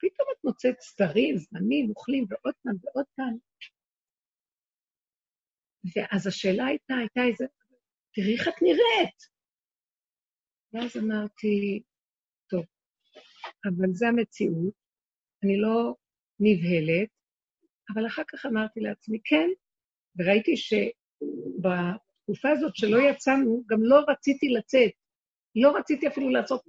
פתאום 0.00 0.28
את 0.32 0.44
מוצאת 0.44 0.80
סדרים, 0.80 1.36
זמנים, 1.36 1.90
אוכלים, 1.90 2.24
ועוד 2.28 2.54
פעם 2.62 2.76
ועוד 2.82 3.06
פעם. 3.16 3.36
ואז 5.96 6.26
השאלה 6.26 6.66
הייתה, 6.66 6.94
הייתה 6.94 7.20
איזה, 7.28 7.44
תראי 8.14 8.34
איך 8.38 8.48
את 8.48 8.62
נראית. 8.62 9.20
ואז 10.72 11.04
אמרתי, 11.04 11.82
טוב, 12.50 12.64
אבל 13.64 13.92
זו 13.92 14.06
המציאות, 14.06 14.74
אני 15.44 15.56
לא 15.60 15.94
נבהלת, 16.40 17.10
אבל 17.94 18.06
אחר 18.06 18.22
כך 18.28 18.46
אמרתי 18.46 18.80
לעצמי, 18.80 19.18
כן, 19.24 19.48
וראיתי 20.16 20.56
שבתקופה 21.22 22.50
הזאת 22.50 22.76
שלא 22.76 22.98
יצאנו, 23.10 23.62
גם 23.66 23.78
לא 23.82 24.00
רציתי 24.08 24.48
לצאת. 24.48 24.90
לא 25.54 25.76
רציתי 25.76 26.08
אפילו 26.08 26.28
לעשות 26.28 26.62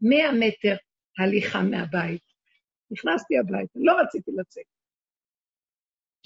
100 0.00 0.32
מטר 0.32 0.76
הליכה 1.18 1.62
מהבית. 1.62 2.22
נכנסתי 2.90 3.38
הביתה, 3.38 3.78
לא 3.78 3.92
רציתי 4.00 4.30
לצאת. 4.36 4.64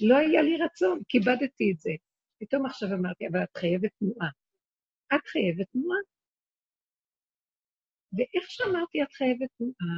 לא 0.01 0.17
היה 0.17 0.41
לי 0.41 0.57
רצון, 0.57 1.01
כיבדתי 1.09 1.71
את 1.71 1.79
זה. 1.79 1.91
פתאום 2.39 2.65
עכשיו 2.65 2.89
אמרתי, 2.93 3.27
אבל 3.27 3.43
את 3.43 3.57
חייבת 3.57 3.91
תנועה. 3.99 4.29
את 5.15 5.27
חייבת 5.27 5.67
תנועה. 5.71 5.99
ואיך 8.13 8.45
שאמרתי, 8.51 9.03
את 9.03 9.13
חייבת 9.13 9.49
תנועה, 9.57 9.97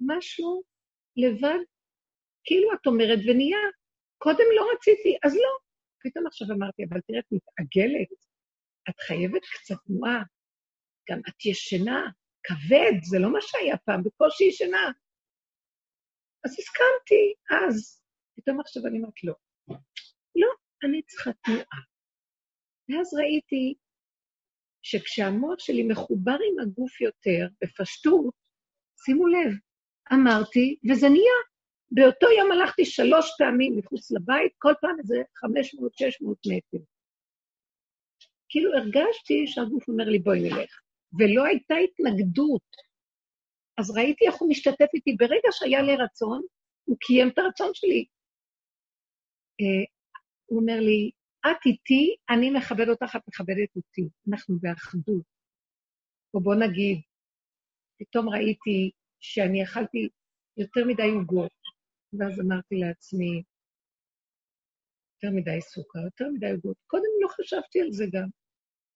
משהו 0.00 0.62
לבד, 1.16 1.64
כאילו 2.44 2.72
את 2.74 2.86
אומרת, 2.86 3.18
ונהיה, 3.28 3.58
קודם 4.18 4.44
לא 4.56 4.66
רציתי, 4.74 5.16
אז 5.24 5.34
לא. 5.34 5.63
פתאום 6.04 6.26
עכשיו 6.26 6.48
אמרתי, 6.56 6.84
אבל 6.88 7.00
תראה, 7.06 7.18
את 7.18 7.32
מתעגלת, 7.32 8.10
את 8.88 9.00
חייבת 9.00 9.42
קצת 9.54 9.74
תנועה. 9.86 10.22
גם 11.10 11.20
את 11.28 11.46
ישנה, 11.46 12.00
כבד, 12.46 12.94
זה 13.10 13.18
לא 13.18 13.32
מה 13.32 13.38
שהיה 13.40 13.76
פעם, 13.76 14.02
בקושי 14.04 14.44
ישנה. 14.44 14.90
אז 16.44 16.50
הסכמתי, 16.58 17.24
אז. 17.50 18.02
פתאום 18.36 18.60
עכשיו 18.60 18.86
אני 18.86 18.98
אומרת, 18.98 19.24
לא. 19.24 19.34
לא, 20.36 20.48
אני 20.84 21.02
צריכה 21.02 21.30
תנועה. 21.44 21.80
ואז 22.88 23.14
ראיתי 23.14 23.74
שכשהמוח 24.82 25.58
שלי 25.58 25.82
מחובר 25.82 26.36
עם 26.50 26.60
הגוף 26.62 27.00
יותר, 27.00 27.46
בפשטות, 27.62 28.34
שימו 29.04 29.26
לב, 29.26 29.52
אמרתי, 30.12 30.76
וזה 30.90 31.08
נהיה. 31.08 31.53
באותו 31.90 32.26
יום 32.38 32.52
הלכתי 32.52 32.84
שלוש 32.84 33.30
פעמים 33.38 33.76
מחוץ 33.76 34.10
לבית, 34.10 34.52
כל 34.58 34.72
פעם 34.80 34.96
איזה 34.98 35.14
500-600 35.44 36.26
מטר. 36.46 36.84
כאילו 38.48 38.74
הרגשתי 38.74 39.46
שהגוף 39.46 39.88
אומר 39.88 40.04
לי, 40.04 40.18
בואי 40.18 40.40
נלך. 40.40 40.80
ולא 41.18 41.44
הייתה 41.44 41.74
התנגדות. 41.74 42.68
אז 43.78 43.90
ראיתי 43.90 44.26
איך 44.26 44.34
הוא 44.34 44.50
משתתף 44.50 44.86
איתי. 44.94 45.16
ברגע 45.18 45.48
שהיה 45.50 45.82
לי 45.82 45.96
רצון, 45.96 46.42
הוא 46.84 46.96
קיים 47.00 47.28
את 47.28 47.38
הרצון 47.38 47.70
שלי. 47.74 48.04
Uh, 49.62 49.86
הוא 50.46 50.60
אומר 50.60 50.80
לי, 50.80 51.10
את 51.46 51.66
איתי, 51.66 52.16
אני 52.30 52.50
מכבד 52.50 52.88
אותך, 52.88 53.16
את 53.16 53.22
מכבדת 53.28 53.76
אותי. 53.76 54.08
אנחנו 54.28 54.58
באחדות. 54.60 55.24
או 56.34 56.40
בוא 56.40 56.54
נגיד, 56.54 57.00
פתאום 57.98 58.28
ראיתי 58.28 58.90
שאני 59.20 59.62
אכלתי 59.64 60.08
יותר 60.56 60.84
מדי 60.86 61.10
עוגות, 61.14 61.52
ואז 62.18 62.40
אמרתי 62.40 62.74
לעצמי, 62.76 63.42
יותר 65.14 65.36
מדי 65.36 65.60
סוכר, 65.60 65.98
יותר 65.98 66.28
מדי 66.34 66.50
עוגות. 66.50 66.76
קודם 66.86 67.10
לא 67.22 67.28
חשבתי 67.28 67.80
על 67.80 67.92
זה 67.92 68.04
גם. 68.12 68.28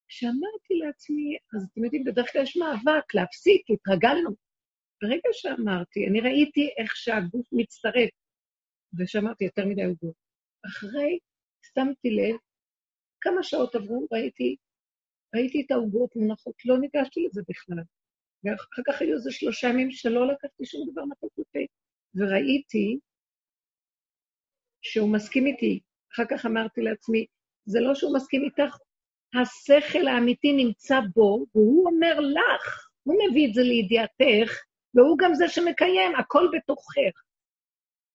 כשאמרתי 0.09 0.75
לעצמי, 0.75 1.37
אז 1.57 1.69
אתם 1.73 1.85
יודעים, 1.85 2.05
בדרך 2.05 2.33
כלל 2.33 2.43
יש 2.43 2.57
מאבק, 2.57 3.15
להפסיק, 3.15 3.63
התרגלנו. 3.71 4.31
ברגע 5.03 5.31
שאמרתי, 5.33 6.07
אני 6.07 6.21
ראיתי 6.21 6.71
איך 6.79 6.97
שהגוף 6.97 7.47
מצטרף, 7.53 8.11
ושאמרתי 8.99 9.45
יותר 9.45 9.67
מדי 9.67 9.85
עוגות. 9.85 10.15
אחרי, 10.67 11.19
שמתי 11.75 12.11
לב, 12.11 12.37
כמה 13.21 13.43
שעות 13.43 13.75
עברו, 13.75 14.07
ראיתי, 14.13 14.57
ראיתי 15.35 15.63
את 15.67 15.71
העוגות 15.71 16.17
מונחות, 16.17 16.55
לא 16.65 16.79
ניגשתי 16.79 17.27
לזה 17.27 17.43
בכלל. 17.49 17.85
ואחר 18.45 18.83
כך 18.87 19.03
היו 19.03 19.15
איזה 19.15 19.31
שלושה 19.33 19.69
ימים 19.69 19.91
שלא 19.91 20.33
לקחתי 20.33 20.65
שום 20.65 20.91
דבר 20.93 21.03
לפה, 21.03 21.27
וראיתי 22.15 22.99
שהוא 24.93 25.13
מסכים 25.13 25.47
איתי. 25.47 25.81
אחר 26.15 26.25
כך 26.31 26.47
אמרתי 26.47 26.81
לעצמי, 26.81 27.27
זה 27.67 27.81
לא 27.81 27.95
שהוא 27.95 28.15
מסכים 28.15 28.43
איתך, 28.45 28.77
השכל 29.41 30.09
האמיתי 30.09 30.53
נמצא 30.53 31.01
בו, 31.15 31.47
והוא 31.55 31.87
אומר 31.87 32.21
לך, 32.21 32.89
הוא 33.03 33.17
מביא 33.31 33.49
את 33.49 33.55
זה 33.55 33.63
לידיעתך, 33.63 34.53
והוא 34.95 35.19
גם 35.19 35.35
זה 35.35 35.49
שמקיים, 35.49 36.17
הכל 36.17 36.49
בתוכך. 36.53 37.23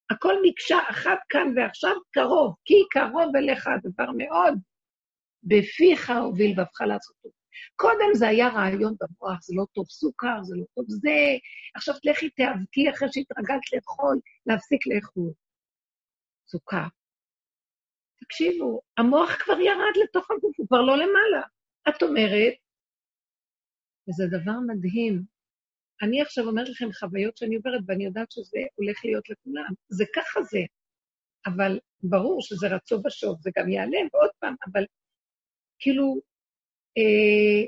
הכל 0.09 0.33
מקשה 0.43 0.77
אחת 0.89 1.17
כאן 1.29 1.53
ועכשיו 1.55 1.95
קרוב, 2.11 2.55
כי 2.65 2.73
קרוב 2.89 3.35
אליך 3.35 3.67
הדבר 3.67 4.11
מאוד, 4.17 4.53
בפיך 5.43 6.09
הוביל 6.09 6.53
בבך 6.53 6.81
לעשותו. 6.81 7.29
קודם 7.75 8.13
זה 8.13 8.27
היה 8.27 8.47
רעיון 8.49 8.95
במוח, 8.99 9.39
זה 9.41 9.53
לא 9.57 9.65
טוב 9.73 9.85
סוכר, 9.89 10.43
זה 10.43 10.55
לא 10.55 10.65
טוב 10.75 10.85
זה, 10.87 11.09
עכשיו 11.75 11.95
לכי 12.03 12.29
תיאבקי 12.29 12.89
אחרי 12.89 13.07
שהתרגלת 13.11 13.73
לאכול, 13.73 14.19
להפסיק 14.45 14.87
לאכול. 14.87 15.31
סוכר. 16.53 16.87
תקשיבו, 18.19 18.81
המוח 18.97 19.31
כבר 19.43 19.59
ירד 19.59 19.95
לתוך 20.03 20.31
הגוף, 20.31 20.55
הוא 20.57 20.67
כבר 20.67 20.81
לא 20.81 20.93
למעלה. 20.93 21.41
את 21.89 22.03
אומרת, 22.03 22.53
וזה 24.07 24.23
דבר 24.37 24.59
מדהים, 24.67 25.23
אני 26.01 26.21
עכשיו 26.21 26.45
אומרת 26.45 26.69
לכם 26.69 26.89
חוויות 26.99 27.37
שאני 27.37 27.55
עוברת, 27.55 27.81
ואני 27.87 28.05
יודעת 28.05 28.31
שזה 28.31 28.59
הולך 28.75 29.05
להיות 29.05 29.29
לכולם. 29.29 29.73
זה 29.89 30.05
ככה 30.15 30.43
זה. 30.43 30.59
אבל 31.45 31.79
ברור 32.03 32.41
שזה 32.41 32.67
רצו 32.67 32.99
ושוב, 33.05 33.41
זה 33.41 33.49
גם 33.57 33.69
ייעלם 33.69 34.07
עוד 34.11 34.29
פעם, 34.39 34.55
אבל 34.71 34.83
כאילו, 35.79 36.21
אה, 36.97 37.63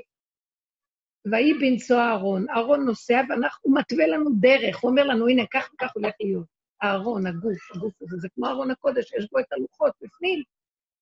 ויהי 1.30 1.52
בנשוא 1.54 1.96
אהרון, 1.96 2.48
אהרון 2.50 2.84
נוסע 2.84 3.20
והוא 3.28 3.78
מתווה 3.78 4.06
לנו 4.06 4.30
דרך, 4.40 4.76
הוא 4.80 4.90
אומר 4.90 5.04
לנו, 5.04 5.28
הנה, 5.28 5.42
כך 5.52 5.70
וכך 5.74 5.90
הולך 5.94 6.14
להיות. 6.20 6.55
הארון, 6.86 7.26
הגוף, 7.26 7.70
הגוף 7.74 7.94
הזה, 8.02 8.16
זה 8.16 8.28
כמו 8.34 8.46
ארון 8.46 8.70
הקודש, 8.70 9.12
יש 9.12 9.26
בו 9.32 9.38
את 9.38 9.52
הלוחות 9.52 9.92
בפנים, 10.00 10.42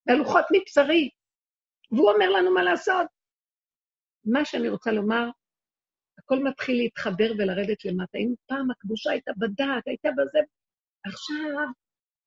והלוחות 0.06 0.44
מבשרי. 0.52 1.10
והוא 1.90 2.10
אומר 2.10 2.30
לנו 2.30 2.54
מה 2.54 2.62
לעשות. 2.62 3.06
מה 4.24 4.44
שאני 4.44 4.68
רוצה 4.68 4.92
לומר, 4.92 5.28
הכל 6.18 6.44
מתחיל 6.44 6.76
להתחבר 6.76 7.32
ולרדת 7.38 7.84
למטה. 7.84 8.18
אם 8.18 8.34
פעם 8.46 8.70
הקדושה 8.70 9.10
הייתה 9.10 9.32
בדעת, 9.38 9.86
הייתה 9.86 10.08
בזה, 10.16 10.38
עכשיו 11.06 11.66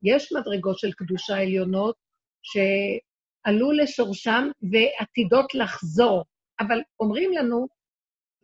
יש 0.04 0.34
מדרגות 0.34 0.80
של 0.80 0.92
קדושה 0.92 1.38
עליונות 1.38 1.96
שעלו 2.44 3.72
לשורשם 3.72 4.50
ועתידות 4.72 5.56
לחזור, 5.56 6.24
אבל 6.60 6.80
אומרים 7.00 7.32
לנו, 7.34 7.68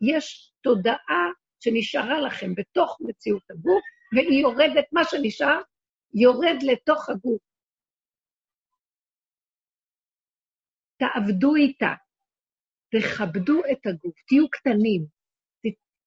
יש 0.00 0.52
תודעה 0.62 1.26
שנשארה 1.60 2.20
לכם 2.20 2.54
בתוך 2.54 2.98
מציאות 3.00 3.42
הגוף, 3.50 3.84
והיא 4.14 4.42
יורדת, 4.42 4.84
מה 4.92 5.04
שנשאר, 5.04 5.60
יורד 6.14 6.62
לתוך 6.62 7.08
הגוף. 7.08 7.42
תעבדו 10.98 11.54
איתה, 11.54 11.94
תכבדו 12.90 13.60
את 13.72 13.86
הגוף, 13.86 14.14
תהיו 14.28 14.50
קטנים, 14.50 15.06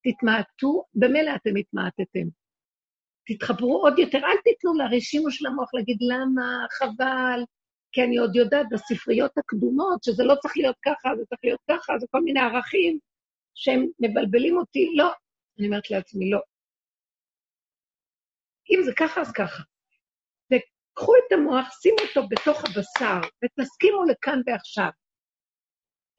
תתמעטו, 0.04 0.84
במילא 0.96 1.32
אתם 1.36 1.56
התמעטתם. 1.56 2.28
תתחברו 3.28 3.82
עוד 3.82 4.00
יותר, 4.00 4.18
אל 4.18 4.38
תיתנו 4.44 4.74
לרשימו 4.74 5.32
של 5.32 5.46
המוח 5.48 5.74
להגיד 5.74 5.98
למה, 6.02 6.66
חבל, 6.72 7.44
כי 7.92 8.04
אני 8.04 8.18
עוד 8.18 8.36
יודעת 8.36 8.66
בספריות 8.72 9.38
הקדומות 9.38 10.04
שזה 10.04 10.24
לא 10.24 10.36
צריך 10.36 10.58
להיות 10.58 10.76
ככה, 10.86 11.10
זה 11.18 11.26
צריך 11.26 11.42
להיות 11.44 11.62
ככה, 11.70 11.94
זה 12.00 12.08
כל 12.12 12.22
מיני 12.22 12.40
ערכים 12.40 13.00
שהם 13.56 13.86
מבלבלים 14.00 14.58
אותי. 14.58 14.94
לא. 14.96 15.12
אני 15.60 15.68
אומרת 15.68 15.92
לעצמי, 15.92 16.30
לא. 16.30 16.40
אם 18.70 18.84
זה 18.86 18.92
ככה, 18.98 19.22
אז 19.22 19.32
ככה. 19.32 19.64
וקחו 20.54 21.14
את 21.16 21.32
המוח, 21.32 21.68
שימו 21.82 21.98
אותו 22.00 22.28
בתוך 22.30 22.64
הבשר, 22.66 23.30
ותסכימו 23.44 24.04
לכאן 24.04 24.42
ועכשיו. 24.46 24.90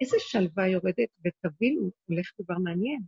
איזה 0.00 0.16
שלווה 0.20 0.66
יורדת, 0.68 1.08
ותבינו, 1.24 1.90
הולך 2.08 2.30
דבר 2.40 2.54
מעניין. 2.64 3.00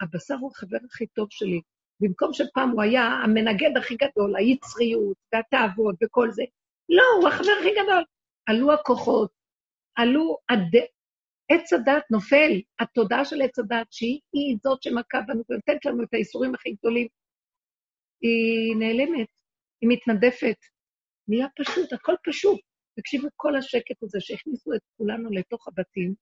הבשר 0.00 0.34
הוא 0.34 0.50
החבר 0.54 0.78
הכי 0.90 1.06
טוב 1.06 1.26
שלי. 1.30 1.60
במקום 2.00 2.32
שפעם 2.32 2.70
הוא 2.70 2.82
היה 2.82 3.02
המנגד 3.02 3.76
הכי 3.76 3.96
גדול, 3.96 4.36
היצריות 4.36 5.16
והתאוות 5.32 5.96
וכל 6.04 6.30
זה, 6.30 6.42
לא, 6.88 7.02
הוא 7.20 7.28
החבר 7.28 7.52
הכי 7.60 7.70
גדול. 7.70 8.04
עלו 8.46 8.72
הכוחות, 8.72 9.30
עלו 9.94 10.36
הד... 10.48 10.76
עץ 11.50 11.72
הדת 11.72 12.02
נופל, 12.10 12.60
התודעה 12.80 13.24
של 13.24 13.42
עץ 13.42 13.58
הדת, 13.58 13.86
שהיא 13.90 14.56
זאת 14.62 14.82
שמכה 14.82 15.20
בנו 15.20 15.42
ונותנת 15.48 15.84
לנו 15.84 16.02
את 16.02 16.14
האיסורים 16.14 16.54
הכי 16.54 16.72
גדולים, 16.72 17.08
היא 18.20 18.76
נעלמת, 18.78 19.28
היא 19.80 19.88
מתנדפת. 19.92 20.58
נהיה 21.28 21.46
פשוט, 21.58 21.92
הכל 21.92 22.14
פשוט. 22.24 22.60
תקשיבו, 22.96 23.28
כל 23.36 23.56
השקט 23.56 24.02
הזה 24.02 24.18
שהכניסו 24.20 24.74
את 24.74 24.80
כולנו 24.96 25.30
לתוך 25.30 25.68
הבתים, 25.68 26.14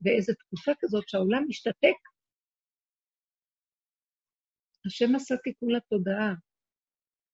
באיזו 0.00 0.32
תקופה 0.34 0.72
כזאת 0.80 1.08
שהעולם 1.08 1.44
משתתק. 1.48 1.98
השם 4.86 5.14
עשה 5.14 5.36
תיקון 5.36 5.70
לתודעה. 5.70 6.32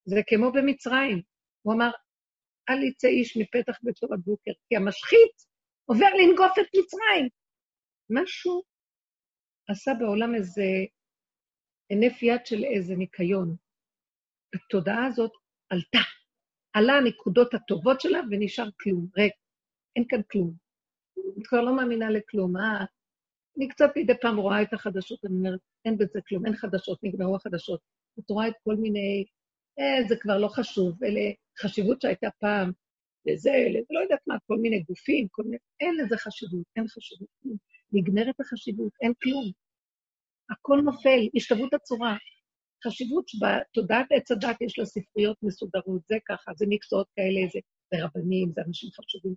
זה 0.04 0.20
כמו 0.28 0.52
במצרים. 0.52 1.22
הוא 1.62 1.74
אמר, 1.74 1.90
אל 2.68 2.82
יצא 2.82 3.08
איש 3.08 3.36
מפתח 3.36 3.78
ביתו 3.82 4.08
בבוקר, 4.08 4.52
כי 4.68 4.76
המשחית 4.76 5.36
עובר 5.84 6.06
לנגוף 6.18 6.52
את 6.60 6.66
מצרים. 6.78 7.28
משהו 8.10 8.62
עשה 9.68 9.90
בעולם 9.98 10.34
איזה 10.34 10.62
הנף 11.90 12.22
יד 12.22 12.46
של 12.46 12.64
איזה 12.64 12.94
ניקיון. 12.96 13.56
התודעה 14.54 15.06
הזאת 15.06 15.32
עלתה. 15.70 15.98
עלה 16.72 16.92
הנקודות 16.92 17.54
הטובות 17.54 18.00
שלה 18.00 18.20
ונשאר 18.30 18.68
כלום, 18.80 19.06
ריק. 19.16 19.32
אין 19.96 20.04
כאן 20.08 20.20
כלום. 20.30 20.54
אני 21.18 21.44
כבר 21.44 21.60
לא 21.60 21.76
מאמינה 21.76 22.10
לכלום. 22.10 22.56
אה, 22.56 22.84
אני 23.56 23.68
קצת 23.68 23.90
מדי 23.96 24.12
פעם 24.20 24.36
רואה 24.36 24.62
את 24.62 24.72
החדשות, 24.72 25.24
אני 25.24 25.34
אומרת, 25.34 25.60
אין 25.84 25.98
בזה 25.98 26.20
כלום, 26.28 26.46
אין 26.46 26.56
חדשות, 26.56 26.98
נגמרו 27.04 27.36
החדשות. 27.36 27.80
את 28.18 28.30
רואה 28.30 28.48
את 28.48 28.54
כל 28.64 28.76
מיני, 28.76 29.24
אה, 29.78 30.08
זה 30.08 30.14
כבר 30.20 30.38
לא 30.38 30.48
חשוב, 30.48 31.04
אלה 31.04 31.20
חשיבות 31.60 32.00
שהייתה 32.00 32.28
פעם, 32.40 32.72
לזה, 33.26 33.50
לזה, 33.70 33.86
לא 33.90 34.00
יודעת 34.00 34.20
מה, 34.26 34.36
כל 34.46 34.56
מיני 34.56 34.80
גופים, 34.80 35.28
כל 35.30 35.42
מיני, 35.42 35.56
אין 35.80 35.96
לזה 35.96 36.16
חשיבות, 36.16 36.64
אין 36.76 36.88
חשיבות, 36.88 37.28
נגמרת 37.92 38.40
החשיבות, 38.40 38.92
אין 39.02 39.12
כלום. 39.22 39.52
הכל 40.50 40.80
נופל, 40.84 41.28
השתוות 41.36 41.74
הצורה. 41.74 42.16
חשיבות 42.86 43.28
שבתודעת 43.28 44.06
עץ 44.10 44.30
הדת 44.30 44.60
יש 44.60 44.78
לה 44.78 44.84
ספריות 44.84 45.36
מסודרות, 45.42 46.02
זה 46.08 46.16
ככה, 46.28 46.52
זה 46.56 46.66
מקצועות 46.68 47.06
כאלה, 47.16 47.40
זה, 47.52 47.58
זה 47.94 48.04
רבנים, 48.04 48.52
זה 48.52 48.60
אנשים 48.66 48.90
חשובים. 48.90 49.34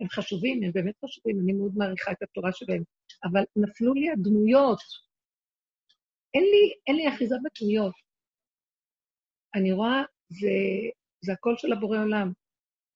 הם 0.00 0.08
חשובים, 0.08 0.62
הם 0.62 0.72
באמת 0.72 0.94
חשובים, 1.04 1.40
אני 1.40 1.52
מאוד 1.52 1.72
מעריכה 1.76 2.12
את 2.12 2.22
התורה 2.22 2.52
שלהם, 2.52 2.82
אבל 3.24 3.42
נפלו 3.56 3.94
לי 3.94 4.10
הדמויות. 4.10 4.78
אין 6.34 6.42
לי, 6.42 6.74
אין 6.86 6.96
לי 6.96 7.08
אחיזה 7.08 7.36
בדמויות. 7.44 7.94
אני 9.54 9.72
רואה, 9.72 10.02
זה, 10.28 10.48
זה 11.24 11.32
הקול 11.32 11.54
של 11.56 11.72
הבורא 11.72 11.98
עולם, 11.98 12.32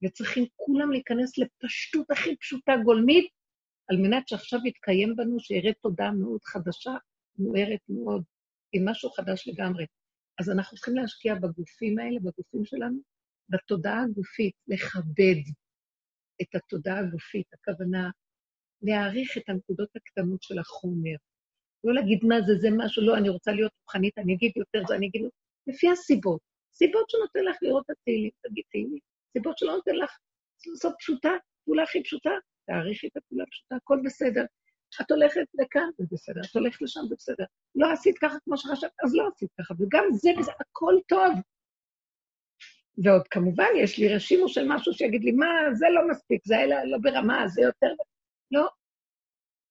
וצריכים 0.05 0.45
כולם 0.57 0.91
להיכנס 0.91 1.39
לפשטות 1.39 2.11
הכי 2.11 2.37
פשוטה, 2.37 2.73
גולמית, 2.85 3.31
על 3.89 3.97
מנת 3.97 4.29
שעכשיו 4.29 4.61
יתקיים 4.67 5.17
בנו, 5.17 5.41
שיראה 5.41 5.73
תודעה 5.73 6.13
מאוד 6.13 6.41
חדשה, 6.45 6.93
מוארת 7.39 7.81
מאוד. 7.89 8.23
עם 8.77 8.89
משהו 8.89 9.11
חדש 9.11 9.49
לגמרי. 9.49 9.87
אז 10.39 10.51
אנחנו 10.51 10.77
צריכים 10.77 10.97
להשקיע 10.97 11.35
בגופים 11.35 11.99
האלה, 11.99 12.19
בגופים 12.21 12.65
שלנו, 12.65 12.99
בתודעה 13.49 14.03
הגופית, 14.03 14.55
לכבד 14.69 15.43
את 16.43 16.55
התודעה 16.55 16.99
הגופית, 16.99 17.47
הכוונה 17.53 18.11
להעריך 18.83 19.39
את 19.39 19.49
הנקודות 19.49 19.89
הקטנות 19.97 20.43
של 20.43 20.59
החומר. 20.59 21.17
לא 21.85 21.95
להגיד 21.95 22.21
מה 22.25 22.41
זה, 22.47 22.55
זה 22.59 22.69
משהו, 22.77 23.03
לא, 23.07 23.17
אני 23.17 23.29
רוצה 23.29 23.53
להיות 23.53 23.73
רוחנית, 23.83 24.19
אני 24.19 24.35
אגיד 24.35 24.53
יותר 24.57 24.83
זה, 24.89 24.95
אני 24.95 25.07
אגיד 25.07 25.23
לפי 25.67 25.91
הסיבות. 25.91 26.41
סיבות 26.75 27.11
שנותן 27.11 27.45
לך 27.45 27.57
לראות 27.63 27.85
את 27.87 27.91
התהילים, 27.91 28.31
תגיד 28.43 28.65
תהילים. 28.71 28.99
סיבות 29.33 29.59
שלא 29.59 29.73
נותן 29.73 29.95
לך 29.95 30.19
לעשות 30.67 30.95
פשוטה, 30.99 31.31
פעולה 31.65 31.83
הכי 31.83 32.03
פשוטה, 32.03 32.31
תעריכי 32.67 33.07
את 33.07 33.17
הפעולה 33.17 33.45
הפשוטה, 33.45 33.77
הכל 33.77 33.99
בסדר. 34.05 34.45
את 35.01 35.11
הולכת 35.11 35.47
לכאן, 35.55 35.89
זה 35.99 36.05
בסדר, 36.13 36.41
את 36.51 36.57
הולכת 36.57 36.83
לשם, 36.83 37.01
זה 37.09 37.15
בסדר. 37.15 37.45
לא 37.75 37.93
עשית 37.93 38.19
ככה 38.19 38.37
כמו 38.45 38.57
שחשבת, 38.57 38.91
אז 39.05 39.15
לא 39.15 39.29
עשית 39.35 39.51
ככה, 39.61 39.75
וגם 39.75 40.05
זה 40.13 40.31
וזה, 40.39 40.53
הכל 40.61 40.95
טוב. 41.09 41.33
ועוד 43.05 43.29
כמובן, 43.29 43.69
יש 43.77 43.99
לי 43.99 44.15
רשימו 44.15 44.49
של 44.49 44.65
משהו 44.69 44.93
שיגיד 44.93 45.25
לי, 45.25 45.33
מה, 45.33 45.47
זה 45.73 45.87
לא 45.95 46.09
מספיק, 46.11 46.41
זה 46.45 46.57
היה 46.57 46.85
לא 46.85 46.99
ברמה, 47.03 47.49
זה 47.49 47.63
יותר... 47.63 47.95
לא. 48.51 48.69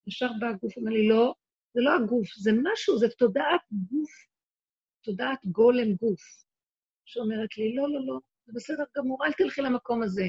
ישר 0.07 0.29
בא 0.39 0.47
הגוף, 0.47 0.77
אומר 0.77 0.91
לי, 0.91 1.07
לא, 1.07 1.33
זה 1.73 1.81
לא 1.81 1.95
הגוף, 1.95 2.27
זה 2.37 2.51
משהו, 2.63 2.97
זה 2.97 3.07
תודעת 3.09 3.61
גוף, 3.71 4.11
תודעת 5.01 5.45
גולם 5.45 5.93
גוף, 5.93 6.21
שאומרת 7.05 7.57
לי, 7.57 7.75
לא, 7.75 7.89
לא, 7.89 8.05
לא, 8.05 8.19
זה 8.45 8.53
בסדר 8.55 8.83
גמור, 8.97 9.25
אל 9.25 9.33
תלכי 9.33 9.61
למקום 9.61 10.03
הזה. 10.03 10.25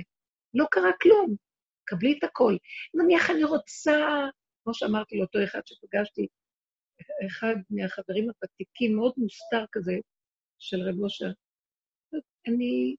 לא 0.55 0.67
קרה 0.71 0.91
כלום, 1.03 1.37
קבלי 1.85 2.19
את 2.19 2.25
הכל. 2.25 2.57
נניח 2.95 3.31
אני 3.31 3.45
רוצה, 3.45 4.27
כמו 4.67 4.75
שאמרתי 4.75 5.19
לאותו 5.19 5.39
אחד 5.45 5.61
שפגשתי, 5.67 6.27
אחד 7.27 7.55
מהחברים 7.71 8.25
הוותיקים, 8.31 8.97
מאוד 8.97 9.13
מוסתר 9.17 9.65
כזה, 9.73 9.93
של 10.59 10.77
רב 10.89 11.01
אושר, 11.01 11.31
אני 12.49 12.97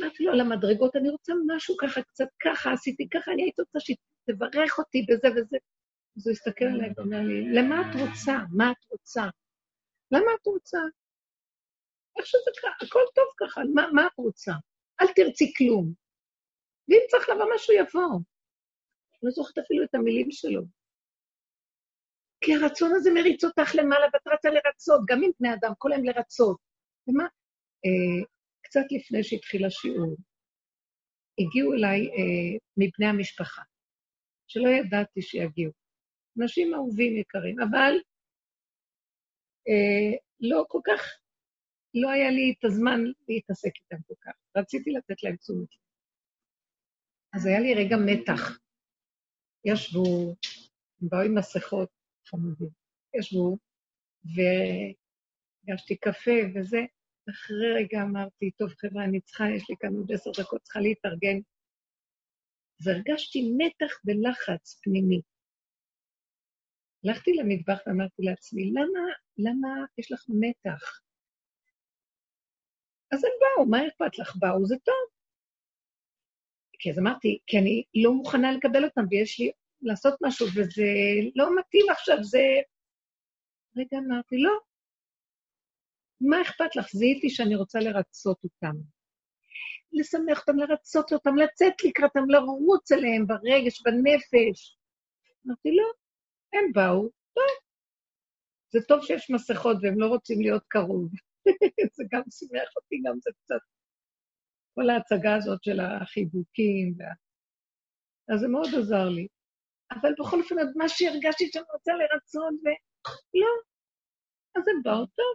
אמרתי 0.00 0.24
לו 0.24 0.32
על 0.32 0.40
המדרגות, 0.40 0.96
אני 0.96 1.08
רוצה 1.10 1.32
משהו 1.46 1.76
ככה, 1.76 2.02
קצת 2.02 2.28
ככה, 2.42 2.72
עשיתי 2.72 3.08
ככה, 3.08 3.32
אני 3.32 3.42
הייתי 3.42 3.62
רוצה 3.62 3.78
שתברך 3.80 4.78
אותי 4.78 5.06
בזה 5.08 5.28
וזה. 5.28 5.56
אז 6.16 6.26
הוא 6.26 6.32
הסתכל 6.32 6.64
עליי 6.64 6.90
ואומר 6.96 7.20
לי, 7.20 7.54
למה 7.54 7.76
את 7.80 7.94
רוצה? 8.00 8.36
מה 8.56 8.70
את 8.70 8.84
רוצה? 8.90 9.22
למה 10.12 10.30
את 10.40 10.46
רוצה? 10.46 10.78
איך 12.18 12.26
שזה 12.26 12.50
ככה, 12.62 12.86
הכל 12.86 13.04
טוב 13.14 13.26
ככה, 13.40 13.60
מה, 13.74 13.82
מה 13.92 14.06
את 14.06 14.18
רוצה? 14.18 14.52
אל 15.00 15.06
תרצי 15.16 15.52
כלום. 15.56 15.92
ואם 16.88 17.00
צריך 17.10 17.28
לבוא 17.28 17.54
משהו, 17.54 17.74
יבוא. 17.74 18.37
לא 19.22 19.30
זוכרת 19.30 19.58
אפילו 19.58 19.84
את 19.84 19.94
המילים 19.94 20.30
שלו. 20.30 20.62
כי 22.40 22.54
הרצון 22.54 22.90
הזה 22.94 23.10
מריץ 23.14 23.44
אותך 23.44 23.74
למעלה, 23.74 24.06
ואת 24.12 24.26
רצה 24.26 24.48
לרצות, 24.50 25.00
גם 25.08 25.18
עם 25.24 25.30
בני 25.40 25.54
אדם, 25.54 25.72
כל 25.78 25.92
היום 25.92 26.04
לרצות. 26.04 26.58
ומה? 27.08 27.24
אה, 27.84 28.26
קצת 28.62 28.84
לפני 28.90 29.24
שהתחיל 29.24 29.66
השיעור, 29.66 30.16
הגיעו 31.38 31.72
אליי 31.72 32.00
אה, 32.08 32.58
מבני 32.76 33.06
המשפחה, 33.06 33.62
שלא 34.46 34.68
ידעתי 34.68 35.22
שיגיעו. 35.22 35.72
אנשים 36.40 36.74
אהובים 36.74 37.16
יקרים, 37.16 37.56
אבל 37.60 37.92
אה, 39.68 40.18
לא 40.40 40.64
כל 40.68 40.80
כך, 40.86 41.00
לא 41.94 42.10
היה 42.10 42.30
לי 42.30 42.54
את 42.58 42.64
הזמן 42.64 43.00
להתעסק 43.28 43.72
איתם 43.76 44.02
כל 44.06 44.14
כך. 44.20 44.32
רציתי 44.56 44.90
לתת 44.90 45.22
להם 45.22 45.36
תשומת 45.36 45.68
לב. 45.74 45.88
אז 47.34 47.46
היה 47.46 47.60
לי 47.60 47.74
רגע 47.74 47.96
מתח. 48.06 48.58
ישבו, 49.72 50.34
הם 51.02 51.08
באו 51.08 51.20
עם 51.20 51.38
מסכות 51.38 51.88
חמודים, 52.26 52.68
ישבו, 53.18 53.58
והגשתי 54.24 55.96
קפה 55.96 56.38
וזה. 56.54 56.78
אחרי 57.30 57.72
רגע 57.74 58.02
אמרתי, 58.02 58.50
טוב, 58.50 58.68
חבר'ה, 58.68 59.04
אני 59.04 59.20
צריכה, 59.20 59.44
יש 59.56 59.70
לי 59.70 59.76
כאן 59.80 59.94
עוד 59.94 60.12
עשר 60.12 60.30
דקות, 60.40 60.62
צריכה 60.62 60.80
להתארגן. 60.80 61.38
אז 62.80 62.86
הרגשתי 62.86 63.52
מתח 63.58 63.92
ולחץ 64.04 64.80
פנימי. 64.82 65.20
הלכתי 67.04 67.32
למטבח 67.32 67.78
ואמרתי 67.86 68.22
לעצמי, 68.22 68.70
למה, 68.70 69.00
למה 69.38 69.68
יש 69.98 70.12
לך 70.12 70.24
מתח? 70.28 71.00
אז 73.12 73.24
הם 73.24 73.30
באו, 73.40 73.66
מה 73.66 73.88
אכפת 73.88 74.18
לך? 74.18 74.36
באו, 74.36 74.66
זה 74.66 74.76
טוב. 74.84 75.17
כי 76.78 76.90
אז 76.90 76.98
אמרתי, 76.98 77.38
כי 77.46 77.58
אני 77.58 77.84
לא 77.94 78.12
מוכנה 78.12 78.52
לקבל 78.52 78.84
אותם, 78.84 79.02
ויש 79.10 79.40
לי 79.40 79.50
לעשות 79.82 80.14
משהו, 80.22 80.46
וזה 80.46 80.82
לא 81.36 81.58
מתאים 81.58 81.86
עכשיו, 81.90 82.16
זה... 82.22 82.42
רגע, 83.76 83.98
אמרתי, 83.98 84.36
לא. 84.38 84.58
מה 86.20 86.42
אכפת 86.42 86.76
לך? 86.76 86.86
זיהיתי 86.92 87.30
שאני 87.30 87.54
רוצה 87.54 87.78
לרצות 87.78 88.44
אותם. 88.44 88.76
לשמח 89.92 90.40
אותם, 90.40 90.58
לרצות 90.58 91.12
אותם, 91.12 91.36
לצאת 91.36 91.84
לקראתם, 91.84 92.30
לרוץ 92.30 92.92
אליהם 92.92 93.26
ברגש, 93.26 93.82
בנפש. 93.82 94.78
אמרתי, 95.46 95.76
לא, 95.76 95.84
הם 96.52 96.72
באו, 96.72 97.10
טוב. 97.34 97.44
זה 98.72 98.78
טוב 98.88 99.04
שיש 99.04 99.30
מסכות 99.30 99.76
והם 99.82 100.00
לא 100.00 100.06
רוצים 100.06 100.40
להיות 100.40 100.62
קרוב. 100.68 101.10
זה 101.96 102.04
גם 102.12 102.22
שימח 102.30 102.68
אותי, 102.76 102.96
גם 103.04 103.18
זה 103.20 103.30
קצת... 103.44 103.77
כל 104.78 104.90
ההצגה 104.90 105.36
הזאת 105.36 105.64
של 105.64 105.80
החיבוקים. 105.80 106.94
וה... 106.98 107.12
אז 108.34 108.40
זה 108.40 108.48
מאוד 108.48 108.68
עזר 108.78 109.08
לי. 109.08 109.26
אבל 109.92 110.12
בכל 110.18 110.40
אופן, 110.40 110.54
מה 110.76 110.88
שהרגשתי 110.88 111.44
שאני 111.52 111.64
רוצה 111.72 111.92
לרצות, 111.92 112.54
ולא. 112.64 113.52
אז 114.56 114.62
הם 114.68 114.82
באו 114.82 115.06
טוב, 115.06 115.34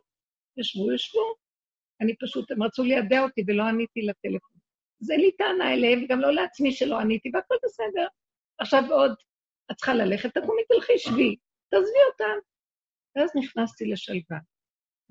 ישבו, 0.58 0.94
ישבו. 0.94 1.36
אני 2.02 2.14
פשוט, 2.22 2.52
הם 2.52 2.64
רצו 2.64 2.84
לידע 2.84 3.20
אותי 3.24 3.41
ולא 3.48 3.64
עניתי 3.64 4.02
לטלפון. 4.02 4.58
אז 5.02 5.12
אין 5.12 5.20
לי 5.20 5.32
טענה 5.32 5.74
אליהם, 5.74 6.04
וגם 6.04 6.20
לא 6.20 6.32
לעצמי 6.32 6.72
שלא 6.72 7.00
עניתי, 7.00 7.30
והכל 7.34 7.56
בסדר. 7.64 8.08
עכשיו 8.60 8.84
עוד, 8.89 9.12
את 9.72 9.76
צריכה 9.76 9.94
ללכת, 9.94 10.30
תקומי, 10.38 10.62
תלכי, 10.70 10.98
שבי, 10.98 11.36
תעזבי 11.70 12.04
אותם. 12.12 12.38
ואז 13.16 13.30
נכנסתי 13.36 13.86
לשלווה. 13.86 14.39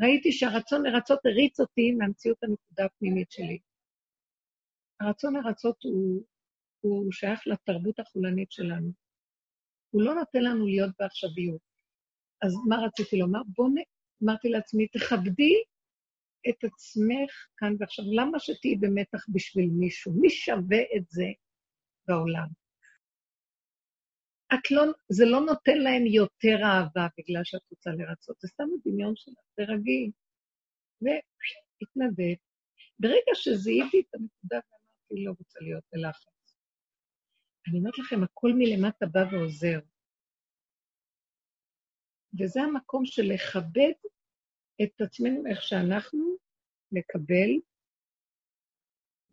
ראיתי 0.02 0.32
שהרצון 0.32 0.86
לרצות 0.86 1.26
הריץ 1.26 1.60
אותי 1.60 1.92
מהמציאות 1.92 2.42
הנקודה 2.42 2.84
הפנימית 2.84 3.30
שלי. 3.30 3.58
הרצון 5.02 5.34
לרצות 5.36 5.82
הוא, 5.82 6.24
הוא 6.80 7.12
שייך 7.12 7.40
לתרבות 7.46 8.00
החולנית 8.00 8.52
שלנו. 8.52 8.92
הוא 9.90 10.02
לא 10.02 10.14
נותן 10.14 10.42
לנו 10.42 10.66
להיות 10.66 10.90
בעכשוויות. 10.98 11.60
אז 12.42 12.52
מה 12.68 12.76
רציתי 12.86 13.16
לומר? 13.18 13.40
בואו, 13.46 13.68
נ... 13.68 13.74
אמרתי 14.24 14.48
לעצמי, 14.48 14.88
תכבדי 14.88 15.54
את 16.48 16.64
עצמך 16.64 17.46
כאן 17.56 17.74
ועכשיו. 17.78 18.04
למה 18.16 18.38
שתהיי 18.38 18.76
במתח 18.76 19.24
בשביל 19.28 19.70
מישהו? 19.78 20.12
מי 20.12 20.30
שווה 20.30 20.80
את 20.96 21.04
זה 21.08 21.26
בעולם? 22.08 22.48
את 24.54 24.70
לא, 24.70 24.82
זה 25.08 25.24
לא 25.24 25.40
נותן 25.40 25.78
להם 25.78 26.06
יותר 26.06 26.56
אהבה 26.64 27.06
בגלל 27.18 27.44
שאת 27.44 27.60
רוצה 27.70 27.90
לרצות, 27.90 28.40
זה 28.40 28.48
סתם 28.48 28.64
הדמיון 28.74 29.16
שלך, 29.16 29.38
זה 29.56 29.62
רגיל. 29.62 30.10
והתנדב. 31.02 32.34
ברגע 32.98 33.32
שזיהיתי 33.34 34.00
את 34.00 34.14
הנקודה 34.14 34.60
ואמרתי, 35.12 35.24
לא 35.24 35.32
רוצה 35.38 35.58
להיות 35.60 35.84
בלחץ. 35.92 36.56
אני 37.68 37.78
אומרת 37.78 37.98
לכם, 37.98 38.22
הכל 38.22 38.52
מלמטה 38.54 39.06
בא 39.06 39.20
ועוזר. 39.32 39.80
וזה 42.40 42.60
המקום 42.62 43.06
של 43.06 43.22
לכבד 43.22 43.92
את 44.82 45.00
עצמנו 45.00 45.46
איך 45.46 45.62
שאנחנו, 45.62 46.36
לקבל, 46.92 47.50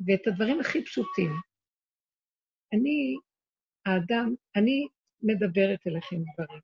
ואת 0.06 0.28
הדברים 0.28 0.60
הכי 0.60 0.86
פשוטים. 0.86 1.32
אני, 2.74 3.16
האדם, 3.86 4.36
אני 4.56 4.88
מדברת 5.22 5.88
אליכם 5.88 6.16
דברים. 6.34 6.62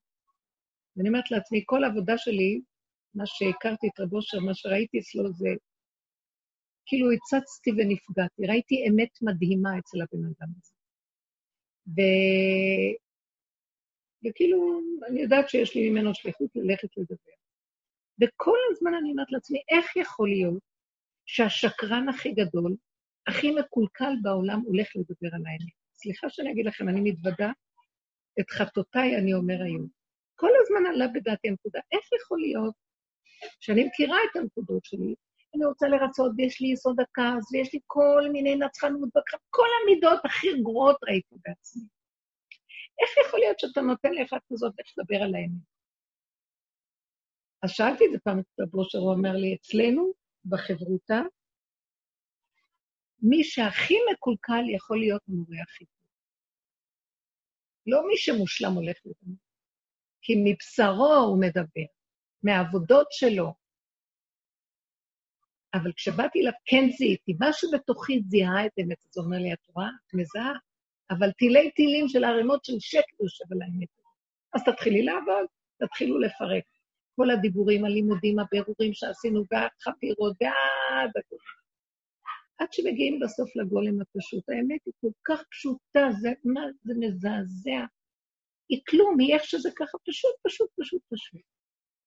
ואני 0.96 1.10
אומרת 1.10 1.32
לעצמי, 1.32 1.64
כל 1.66 1.84
העבודה 1.84 2.18
שלי, 2.18 2.62
מה 3.16 3.24
שהכרתי 3.26 3.88
את 3.88 4.00
רב 4.00 4.14
אושר, 4.14 4.40
מה 4.40 4.54
שראיתי 4.54 5.00
אצלו 5.00 5.34
זה, 5.34 5.50
כאילו 6.86 7.12
הצצתי 7.12 7.72
ונפגעתי, 7.72 8.48
ראיתי 8.48 8.76
אמת 8.90 9.22
מדהימה 9.22 9.80
אצל 9.80 9.98
הבן 10.02 10.26
אדם 10.26 10.50
הזה. 10.58 10.74
ו... 11.88 12.02
וכאילו, 14.26 14.82
אני 15.08 15.22
יודעת 15.22 15.50
שיש 15.50 15.76
לי 15.76 15.90
ממנו 15.90 16.16
שליחות 16.16 16.50
ללכת 16.56 16.98
לדבר. 16.98 17.36
וכל 18.22 18.58
הזמן 18.72 18.94
אני 18.94 19.12
אומרת 19.12 19.32
לעצמי, 19.32 19.60
איך 19.70 19.96
יכול 19.96 20.30
להיות 20.30 20.64
שהשקרן 21.26 22.10
הכי 22.10 22.32
גדול, 22.32 22.76
הכי 23.28 23.52
מקולקל 23.52 24.14
בעולם, 24.22 24.62
הולך 24.66 24.88
לדבר 24.96 25.36
על 25.36 25.42
האמת? 25.46 25.74
סליחה 25.94 26.30
שאני 26.30 26.52
אגיד 26.52 26.66
לכם, 26.66 26.90
אני 26.90 27.02
מתוודה, 27.12 27.52
את 28.40 28.50
חטאותיי 28.50 29.18
אני 29.18 29.34
אומר 29.34 29.64
היום. 29.64 29.88
כל 30.36 30.50
הזמן 30.62 30.92
עלה 30.94 31.08
בדעתי 31.08 31.48
הנקודה, 31.48 31.80
איך 31.92 32.06
יכול 32.22 32.40
להיות 32.40 32.74
שאני 33.60 33.84
מכירה 33.84 34.18
את 34.32 34.36
הנקודות 34.36 34.86
שלי, 34.86 35.16
אני 35.56 35.66
רוצה 35.66 35.88
לרצות, 35.88 36.32
ויש 36.38 36.62
לי 36.62 36.68
יסוד 36.68 37.00
הכעס, 37.00 37.54
ויש 37.54 37.74
לי 37.74 37.80
כל 37.86 38.22
מיני 38.32 38.56
נצחנות, 38.56 39.10
כל 39.50 39.68
המידות 39.82 40.26
הכי 40.26 40.48
גרועות 40.62 40.98
ראיתי 41.04 41.36
בעצמי. 41.46 41.84
איך 43.02 43.28
יכול 43.28 43.40
להיות 43.40 43.60
שאתה 43.60 43.82
נותן 43.82 44.14
לאחד 44.14 44.38
כזאת 44.54 44.74
איך 44.80 44.88
לדבר 44.98 45.24
על 45.24 45.36
האמת? 45.36 45.76
אז 47.64 47.70
שאלתי 47.72 48.06
את 48.06 48.12
זה 48.12 48.20
פעם 48.20 48.40
את 48.40 48.60
הבושר, 48.60 48.98
הוא 48.98 49.14
אמר 49.14 49.34
לי, 49.36 49.56
אצלנו, 49.56 50.14
בחברותה, 50.46 51.22
מי 53.22 53.44
שהכי 53.44 53.96
מקולקל 54.12 54.70
יכול 54.76 55.00
להיות 55.00 55.22
המורה 55.28 55.58
הכי 55.64 55.86
טוב. 55.86 56.10
לא 57.88 58.08
מי 58.08 58.18
שמושלם 58.18 58.72
הולך 58.72 58.98
לדבר, 59.06 59.36
כי 60.22 60.34
מבשרו 60.46 61.14
הוא 61.14 61.42
מדבר, 61.42 61.88
מהעבודות 62.44 63.08
שלו. 63.12 63.65
אבל 65.76 65.92
כשבאתי 65.96 66.40
אליו, 66.40 66.54
כן 66.66 66.90
זיהיתי, 66.98 67.34
משהו 67.40 67.72
בתוכי 67.72 68.22
זיהה 68.28 68.66
את 68.66 68.72
האמת, 68.78 68.98
אז 69.10 69.18
הוא 69.18 69.26
אומר 69.26 69.38
לי, 69.38 69.54
את 69.54 69.60
רואה? 69.74 69.88
את 70.08 70.14
מזהה? 70.14 70.54
אבל 71.10 71.32
תילי 71.32 71.72
תילים 71.72 72.08
של 72.08 72.24
ערימות 72.24 72.66
של 72.66 72.80
שקר 72.80 73.24
יושב 73.24 73.46
על 73.52 73.62
האמת. 73.62 73.88
אז 74.54 74.64
תתחילי 74.64 75.04
לעבוד, 75.04 75.46
תתחילו 75.78 76.20
לפרק. 76.20 76.64
כל 77.16 77.32
הדיבורים, 77.32 77.86
הלימודים, 77.86 78.40
הבירורים 78.40 78.94
שעשינו, 78.94 79.44
והחפירות, 79.52 80.36
ועד 80.42 81.12
הכול. 81.20 81.40
עד 82.58 82.74
שמגיעים 82.74 83.20
בסוף 83.20 83.56
לגולם 83.56 84.02
הפשוט. 84.02 84.50
האמת 84.50 84.80
היא 84.86 84.94
כל 85.02 85.12
כך 85.24 85.44
פשוטה, 85.52 86.08
זה, 86.22 86.34
מה, 86.44 86.62
זה 86.84 86.94
מזעזע. 87.00 87.86
היא 88.70 88.82
כלום, 88.90 89.20
היא 89.20 89.34
איך 89.34 89.44
שזה 89.44 89.70
ככה, 89.76 89.98
פשוט, 90.10 90.36
פשוט, 90.48 90.70
פשוט, 90.80 91.02
פשוט. 91.14 91.42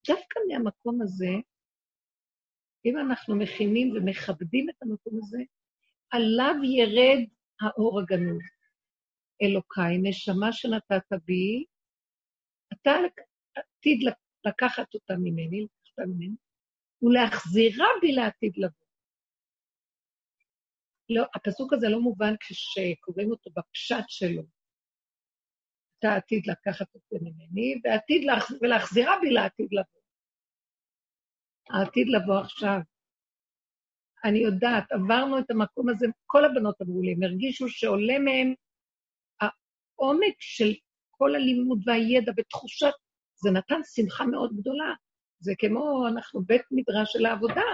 דווקא 0.09 0.41
מהמקום 0.49 1.03
הזה, 1.03 1.33
אם 2.85 2.99
אנחנו 2.99 3.37
מכינים 3.37 3.97
ומכבדים 3.97 4.70
את 4.70 4.83
המקום 4.83 5.18
הזה, 5.18 5.39
עליו 6.11 6.55
ירד 6.64 7.24
האור 7.61 8.01
הגנוז. 8.01 8.43
אלוקיי, 9.43 9.99
נשמה 10.03 10.53
שנתת 10.53 11.12
בי, 11.24 11.64
אתה 12.72 12.91
עתיד 13.55 14.01
לקחת 14.47 14.95
אותה 14.95 15.14
ממני, 15.16 15.62
לקחת 15.62 16.09
ממני, 16.09 16.35
ולהחזירה 17.03 17.87
בי 18.01 18.12
לעתיד 18.12 18.53
לבוא. 18.57 18.89
לא, 21.11 21.24
הפסוק 21.35 21.72
הזה 21.72 21.89
לא 21.89 22.01
מובן 22.01 22.35
כשקוראים 22.41 23.31
אותו 23.31 23.51
בפשט 23.57 24.05
שלו. 24.09 24.43
אתה 25.99 26.14
עתיד 26.14 26.47
לקחת 26.47 26.87
זה 27.11 27.18
ממני. 27.20 27.81
ולהחזירה 28.62 29.12
בי 29.20 29.31
לעתיד 29.31 29.68
לבוא. 29.72 29.97
העתיד 31.71 32.09
לבוא 32.09 32.41
עכשיו. 32.41 32.79
אני 34.25 34.39
יודעת, 34.39 34.93
עברנו 34.93 35.39
את 35.39 35.51
המקום 35.51 35.89
הזה, 35.89 36.07
כל 36.27 36.45
הבנות 36.45 36.83
אמרו 36.83 37.03
לי, 37.03 37.12
הם 37.12 37.23
הרגישו 37.23 37.69
שעולה 37.69 38.19
מהם 38.19 38.55
העומק 39.41 40.35
של 40.39 40.75
כל 41.11 41.35
הלימוד 41.35 41.83
והידע 41.87 42.33
ותחושת, 42.37 42.93
זה 43.35 43.51
נתן 43.51 43.81
שמחה 43.95 44.27
מאוד 44.27 44.57
גדולה. 44.57 44.95
זה 45.41 45.53
כמו, 45.59 46.09
אנחנו 46.09 46.43
בית 46.43 46.62
מדרש 46.71 47.12
של 47.12 47.27
העבודה, 47.27 47.71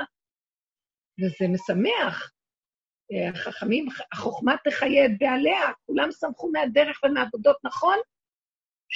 וזה 1.20 1.52
משמח. 1.52 2.30
החכמים, 3.34 3.86
החוכמה 4.12 4.54
תחיה 4.64 5.06
את 5.06 5.10
בעליה, 5.20 5.72
כולם 5.86 6.08
שמחו 6.12 6.50
מהדרך 6.52 7.00
ומהעבודות, 7.04 7.56
נכון? 7.64 7.98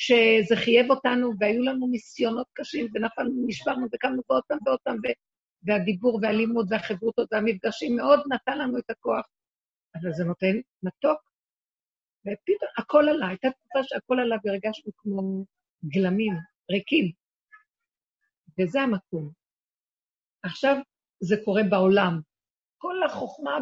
שזה 0.01 0.57
חייב 0.57 0.91
אותנו, 0.91 1.33
והיו 1.41 1.63
לנו 1.63 1.87
ניסיונות 1.87 2.47
קשים, 2.53 2.87
ונפלנו, 2.95 3.45
נשברנו, 3.47 3.87
וקמנו 3.93 4.23
באותם 4.29 4.57
ואותם, 4.67 4.97
והדיבור 5.63 6.19
והלימוד 6.23 6.67
והחברותות 6.71 7.29
והמפגשים 7.33 7.97
מאוד 7.97 8.21
נתן 8.33 8.59
לנו 8.59 8.79
את 8.79 8.91
הכוח. 8.91 9.27
אבל 9.95 10.13
זה 10.13 10.25
נותן 10.25 10.57
מתוק. 10.83 11.21
ופתאום 12.21 12.71
הכל 12.79 13.05
עלה, 13.09 13.29
הייתה 13.29 13.49
תקופה 13.51 13.79
שהכל 13.83 14.21
עלה 14.21 14.37
והרגשנו 14.45 14.93
כמו 14.97 15.45
גלמים, 15.85 16.33
ריקים. 16.71 17.13
וזה 18.61 18.81
המקום. 18.81 19.31
עכשיו 20.43 20.77
זה 21.21 21.37
קורה 21.45 21.63
בעולם. 21.71 22.21
כל 22.79 23.03
החוכמה, 23.03 23.59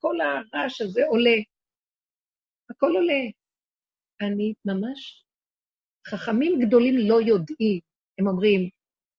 כל 0.00 0.16
הרעש 0.20 0.80
הזה 0.80 1.00
עולה. 1.06 1.36
הכל 2.70 2.92
עולה. 2.96 3.22
אני 4.20 4.54
ממש... 4.64 5.29
חכמים 6.06 6.60
גדולים 6.66 6.94
לא 7.08 7.20
יודעים, 7.20 7.80
הם 8.18 8.26
אומרים, 8.26 8.68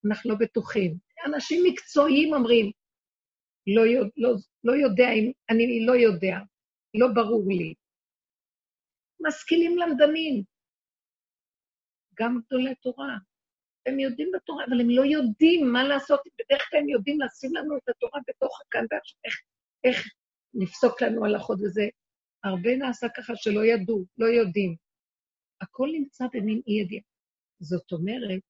אנחנו 0.07 0.31
לא 0.31 0.35
בטוחים. 0.39 0.97
אנשים 1.25 1.63
מקצועיים 1.67 2.33
אומרים, 2.33 2.71
לא, 3.67 3.83
לא, 4.17 4.35
לא 4.63 4.73
יודע, 4.73 5.07
אני 5.49 5.85
לא 5.85 5.93
יודע, 5.93 6.37
לא 6.93 7.07
ברור 7.15 7.43
לי. 7.47 7.73
משכילים 9.27 9.77
למדנים, 9.77 10.43
גם 12.19 12.39
גדולי 12.45 12.75
תורה. 12.75 13.17
הם 13.85 13.99
יודעים 13.99 14.31
בתורה, 14.33 14.65
אבל 14.65 14.81
הם 14.81 14.89
לא 14.89 15.01
יודעים 15.05 15.71
מה 15.73 15.83
לעשות, 15.83 16.19
בדרך 16.39 16.69
כלל 16.69 16.79
הם 16.79 16.89
יודעים 16.89 17.21
לשים 17.21 17.55
לנו 17.55 17.77
את 17.77 17.89
התורה 17.89 18.19
בתוך 18.27 18.61
הכאן 18.61 18.85
ועכשיו, 18.91 19.17
איך, 19.25 19.41
איך 19.83 20.13
לפסוק 20.53 21.01
לנו 21.01 21.25
הלכות 21.25 21.57
וזה. 21.61 21.87
הרבה 22.43 22.75
נעשה 22.75 23.07
ככה 23.17 23.33
שלא 23.35 23.65
ידעו, 23.65 24.05
לא 24.17 24.25
יודעים. 24.25 24.75
הכל 25.61 25.89
נמצא 25.93 26.25
במין 26.33 26.61
אי 26.67 26.73
ידיעה. 26.73 27.03
זאת 27.59 27.91
אומרת 27.91 28.41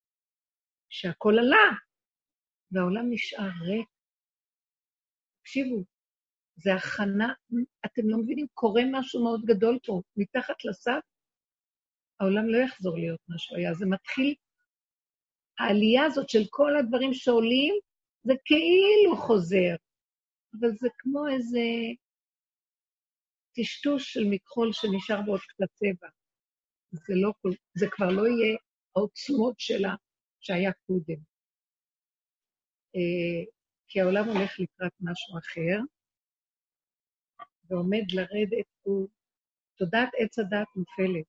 שהכל 0.90 1.34
עלה, 1.40 1.78
והעולם 2.72 3.06
נשאר 3.10 3.50
ריק. 3.62 3.88
תקשיבו, 5.42 5.84
זה 6.56 6.74
הכנה, 6.74 7.34
אתם 7.86 8.02
לא 8.06 8.18
מבינים, 8.18 8.48
קורה 8.54 8.82
משהו 8.92 9.24
מאוד 9.24 9.42
גדול 9.46 9.80
פה. 9.86 10.02
מתחת 10.18 10.66
לסף, 10.66 11.02
העולם 12.20 12.50
לא 12.50 12.58
יחזור 12.58 12.98
להיות 12.98 13.20
מה 13.28 13.38
שהוא 13.38 13.58
היה. 13.58 13.74
זה 13.74 13.86
מתחיל 13.86 14.36
העלייה 15.60 16.06
הזאת 16.06 16.30
של 16.30 16.44
כל 16.50 16.78
הדברים 16.78 17.14
שעולים, 17.14 17.76
זה 18.24 18.34
כאילו 18.46 19.18
חוזר, 19.18 19.76
אבל 20.60 20.70
זה 20.72 20.88
כמו 20.98 21.28
איזה 21.28 21.60
טשטוש 23.56 24.14
של 24.14 24.24
מכחול 24.30 24.74
שנשאר 24.74 25.22
בעוד 25.26 25.40
קצת 25.40 25.68
צבע. 25.74 26.08
זה, 26.92 27.14
לא, 27.16 27.34
זה 27.74 27.86
כבר 27.92 28.10
לא 28.10 28.22
יהיה 28.28 28.58
העוצמות 28.96 29.60
שלה 29.60 29.96
שהיה 30.40 30.72
קודם. 30.88 31.22
אה, 32.96 33.52
כי 33.88 34.02
העולם 34.02 34.28
הולך 34.28 34.60
לקראת 34.60 34.92
משהו 35.02 35.38
אחר, 35.38 35.80
ועומד 37.66 38.04
לרדת, 38.14 38.66
הוא, 38.82 39.08
תודעת 39.78 40.10
עץ 40.18 40.40
הדת 40.40 40.68
נופלת. 40.76 41.26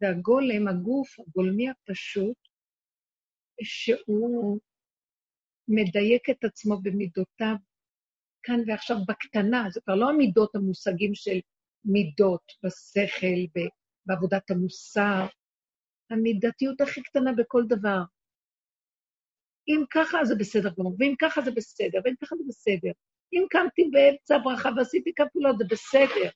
והגולם, 0.00 0.68
הגוף 0.68 1.20
הגולמי 1.20 1.70
הפשוט, 1.70 2.36
שהוא 3.62 4.58
מדייק 5.68 6.30
את 6.30 6.44
עצמו 6.44 6.80
במידותיו 6.82 7.56
כאן 8.42 8.60
ועכשיו 8.66 8.96
בקטנה, 9.08 9.70
זה 9.70 9.80
כבר 9.80 9.94
לא 9.94 10.08
המידות 10.08 10.54
המושגים 10.54 11.14
של 11.14 11.40
מידות 11.84 12.52
בשכל, 12.62 13.60
בעבודת 14.08 14.50
המוסר, 14.50 15.26
המידתיות 16.10 16.80
הכי 16.80 17.02
קטנה 17.02 17.32
בכל 17.32 17.62
דבר. 17.68 18.00
אם 19.68 19.84
ככה 19.90 20.24
זה 20.24 20.34
בסדר 20.38 20.70
גמור, 20.78 20.96
ואם 20.98 21.14
ככה 21.20 21.40
זה 21.40 21.50
בסדר, 21.50 21.98
ואם 22.04 22.14
ככה 22.22 22.36
זה 22.36 22.44
בסדר. 22.48 22.92
אם 23.32 23.46
קמתי 23.50 23.90
באמצע 23.92 24.36
הברכה 24.36 24.68
ועשיתי 24.76 25.12
כפולות, 25.16 25.58
זה 25.58 25.64
בסדר. 25.70 26.30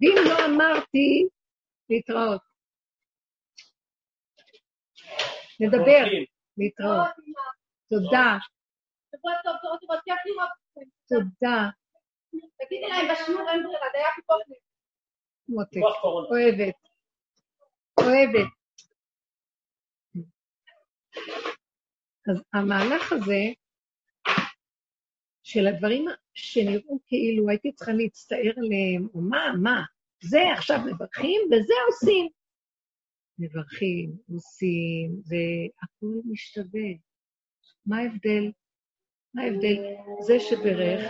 ואם 0.00 0.14
לא 0.28 0.46
אמרתי, 0.46 1.26
להתראות. 1.90 2.40
נדבר. 5.60 6.04
להתראות. 6.58 7.08
תודה. 7.90 8.38
תודה. 11.08 11.68
תגידי 12.58 12.88
להם 12.88 13.06
בשיעור 13.12 13.50
אין 13.50 13.62
ברירה, 13.62 13.86
זה 13.92 13.98
היה 13.98 14.08
פיקוח 14.16 14.38
מותק, 15.48 15.80
אוהבת. 16.04 16.85
אוהבת. 18.00 18.48
אז 22.30 22.42
המהלך 22.52 23.12
הזה 23.12 23.52
של 25.42 25.66
הדברים 25.66 26.06
שנראו 26.34 26.98
כאילו 27.06 27.48
הייתי 27.48 27.72
צריכה 27.72 27.92
להצטער 27.92 28.52
עליהם, 28.56 29.08
או 29.14 29.20
מה, 29.20 29.52
מה, 29.62 29.82
זה 30.22 30.40
עכשיו 30.52 30.78
מברכים 30.86 31.40
וזה 31.46 31.74
עושים. 31.86 32.28
מברכים, 33.38 34.16
עושים, 34.32 35.22
והכול 35.26 36.22
משתווה. 36.24 36.88
מה 37.86 37.98
ההבדל? 37.98 38.50
מה 39.34 39.42
ההבדל? 39.42 39.76
זה 40.20 40.40
שברך, 40.40 41.02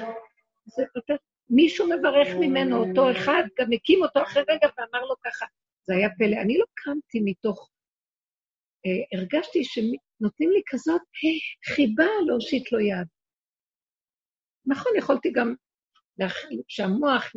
זה 0.65 0.83
פתח, 0.95 1.15
מישהו 1.51 1.87
מברך 1.87 2.29
ממנו, 2.41 2.85
אותו 2.85 3.11
אחד, 3.11 3.43
גם 3.59 3.73
הקים 3.73 4.03
אותו 4.03 4.23
אחרי 4.23 4.43
רגע 4.49 4.69
ואמר 4.79 5.07
לו 5.07 5.15
ככה. 5.25 5.47
זה 5.87 5.95
היה 5.95 6.09
פלא. 6.19 6.37
אני 6.43 6.59
לא 6.59 6.65
קמתי 6.75 7.21
מתוך... 7.25 7.71
אה, 8.87 9.19
הרגשתי 9.19 9.65
שנותנים 9.65 10.51
לי 10.51 10.63
כזאת 10.71 11.01
אה, 11.01 11.75
חיבה 11.75 12.11
להושיט 12.27 12.73
לו 12.73 12.81
יד. 12.81 13.09
נכון, 14.67 14.93
יכולתי 14.99 15.33
גם 15.33 15.55
שהמוח 16.69 17.33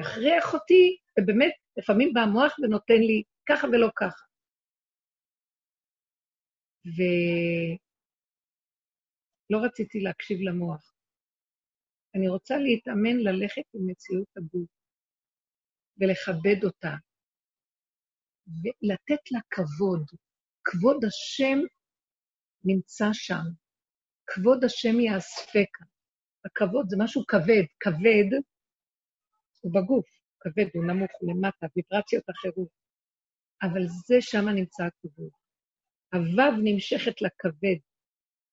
יכריח 0.00 0.54
אותי, 0.54 0.98
ובאמת, 1.20 1.52
לפעמים 1.76 2.12
בא 2.14 2.20
המוח 2.20 2.56
ונותן 2.58 3.00
לי 3.00 3.22
ככה 3.48 3.66
ולא 3.66 3.88
ככה. 3.96 4.24
ו... 6.86 6.98
לא 9.50 9.58
רציתי 9.64 10.00
להקשיב 10.00 10.38
למוח. 10.40 10.94
אני 12.14 12.28
רוצה 12.28 12.56
להתאמן 12.56 13.16
ללכת 13.16 13.62
עם 13.74 13.90
מציאות 13.90 14.28
הגוף 14.36 14.68
ולכבד 16.00 16.64
אותה, 16.64 16.94
ולתת 18.46 19.30
לה 19.30 19.40
כבוד. 19.50 20.04
כבוד 20.64 21.04
השם 21.04 21.58
נמצא 22.64 23.08
שם. 23.12 23.44
כבוד 24.26 24.64
השם 24.64 25.00
יאספקה. 25.00 25.84
הכבוד 26.44 26.86
זה 26.88 26.96
משהו 26.98 27.26
כבד. 27.26 27.64
כבד 27.80 28.28
הוא 29.60 29.72
בגוף, 29.74 30.06
כבד 30.40 30.66
הוא 30.74 30.84
נמוך, 30.84 31.10
למטה, 31.22 31.66
ויברציות 31.76 32.24
אחרות. 32.30 32.68
אבל 33.62 33.86
זה 34.06 34.16
שם 34.20 34.48
נמצא 34.48 34.82
הכבוד. 34.84 35.30
הוו 36.12 36.50
נמשכת 36.64 37.22
לכבד, 37.22 37.78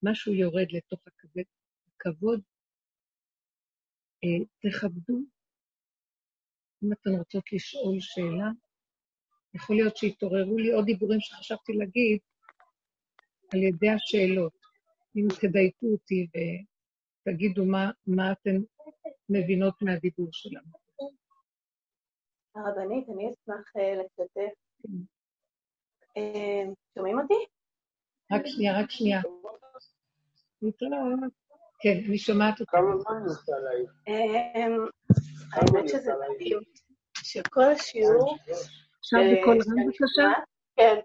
משהו 0.04 0.34
יורד 0.34 0.68
לתוך 0.72 1.00
הכבד. 1.08 1.44
הכבוד, 1.96 2.42
אה, 4.24 4.46
תכבדו. 4.62 5.18
אם 6.84 6.94
אתן 6.94 7.10
רוצות 7.10 7.44
לשאול 7.52 7.98
שאלה, 8.00 8.50
יכול 9.54 9.76
להיות 9.76 9.97
שהתעוררו 9.97 10.58
לי 10.58 10.72
עוד 10.72 10.86
דיבורים 10.86 11.20
שחשבתי 11.20 11.74
להגיד 11.74 12.20
על 13.54 13.64
ידי 13.64 13.89
השאלות. 13.89 14.54
אם 15.16 15.28
תדייקו 15.41 15.86
אותי 15.86 16.28
ותגידו 17.28 17.66
מה, 17.66 17.91
מה 18.08 18.32
אתן 18.32 18.58
מבינות 19.30 19.82
מהדיבור 19.82 20.28
שלנו. 20.32 20.72
הרבנית, 22.56 23.10
אני 23.10 23.30
אשמח 23.30 23.72
אה, 23.78 23.95
לשתף. 23.95 24.54
כן. 24.84 24.89
אה, 26.18 26.64
שומעים 26.95 27.20
אותי? 27.20 27.45
רק 28.32 28.41
שנייה, 28.45 28.82
רק 28.82 28.91
שנייה. 28.91 29.22
כן, 31.80 31.99
אני 32.08 32.18
שומעת 32.18 32.60
אותך. 32.60 32.72
כמה 32.72 32.97
זמן 32.97 33.24
נוסע 33.24 33.52
להעיד? 33.64 33.88
אמ, 34.08 34.86
האמת 35.54 35.89
שזה 35.89 36.12
מדהים, 36.30 36.60
שכל 37.24 37.64
השיעור... 37.64 38.38
עכשיו 39.02 39.20
בקול 39.32 39.58
רם 39.68 39.86
בבקשה? 39.86 40.32
כן. 40.76 40.99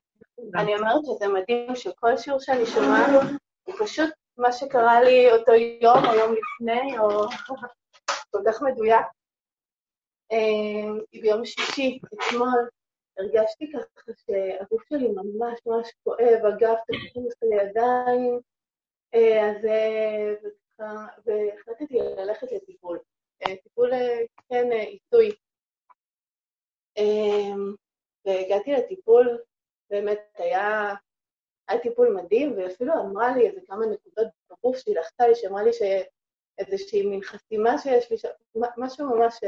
אני 0.54 0.74
אומרת 0.76 1.00
שזה 1.04 1.28
מדהים 1.28 1.76
שכל 1.76 2.16
שיעור 2.16 2.40
שאני 2.40 2.66
שומעת 2.66 3.10
הוא 3.64 3.74
פשוט 3.78 4.10
מה 4.36 4.52
שקרה 4.52 5.02
לי 5.02 5.32
אותו 5.32 5.52
יום 5.52 6.04
או 6.04 6.14
יום 6.14 6.34
לפני, 6.34 6.98
או 6.98 7.08
כל 8.30 8.38
כך 8.46 8.62
מדויק. 8.62 9.06
אמ, 10.32 10.98
ביום 11.12 11.44
שישי, 11.44 11.98
אתמול, 12.14 12.68
הרגשתי 13.18 13.72
ככה 13.72 14.12
שהגוף 14.26 14.82
שלי 14.88 15.08
ממש 15.08 15.60
ממש 15.66 15.90
כואב, 16.04 16.44
הגב 16.44 16.74
תקפוץ 16.86 17.34
לידיים, 17.42 18.40
אה, 19.14 19.50
אז 19.50 19.64
אה, 19.64 20.34
והחלטתי 21.26 21.98
ללכת 22.16 22.52
לטיפול. 22.52 22.98
אה, 23.42 23.56
טיפול, 23.56 23.90
כן, 24.48 24.72
עיסוי. 24.72 25.30
והגעתי 28.26 28.72
לטיפול, 28.72 29.38
באמת 29.90 30.20
היה, 30.34 30.94
היה 31.68 31.80
טיפול 31.80 32.14
מדהים, 32.14 32.58
ואפילו 32.58 32.92
אמרה 32.92 33.36
לי 33.36 33.48
איזה 33.48 33.60
כמה 33.66 33.86
נקודות 33.86 34.28
בגוף 34.50 34.76
שלי, 34.76 34.94
לחצה 34.94 35.28
לי, 35.28 35.34
שאמרה 35.34 35.62
לי 35.62 35.70
שאיזושהי 35.72 37.06
מין 37.06 37.22
חסימה 37.22 37.78
שיש 37.78 38.10
לי, 38.10 38.16
משהו 38.76 39.06
ממש... 39.06 39.40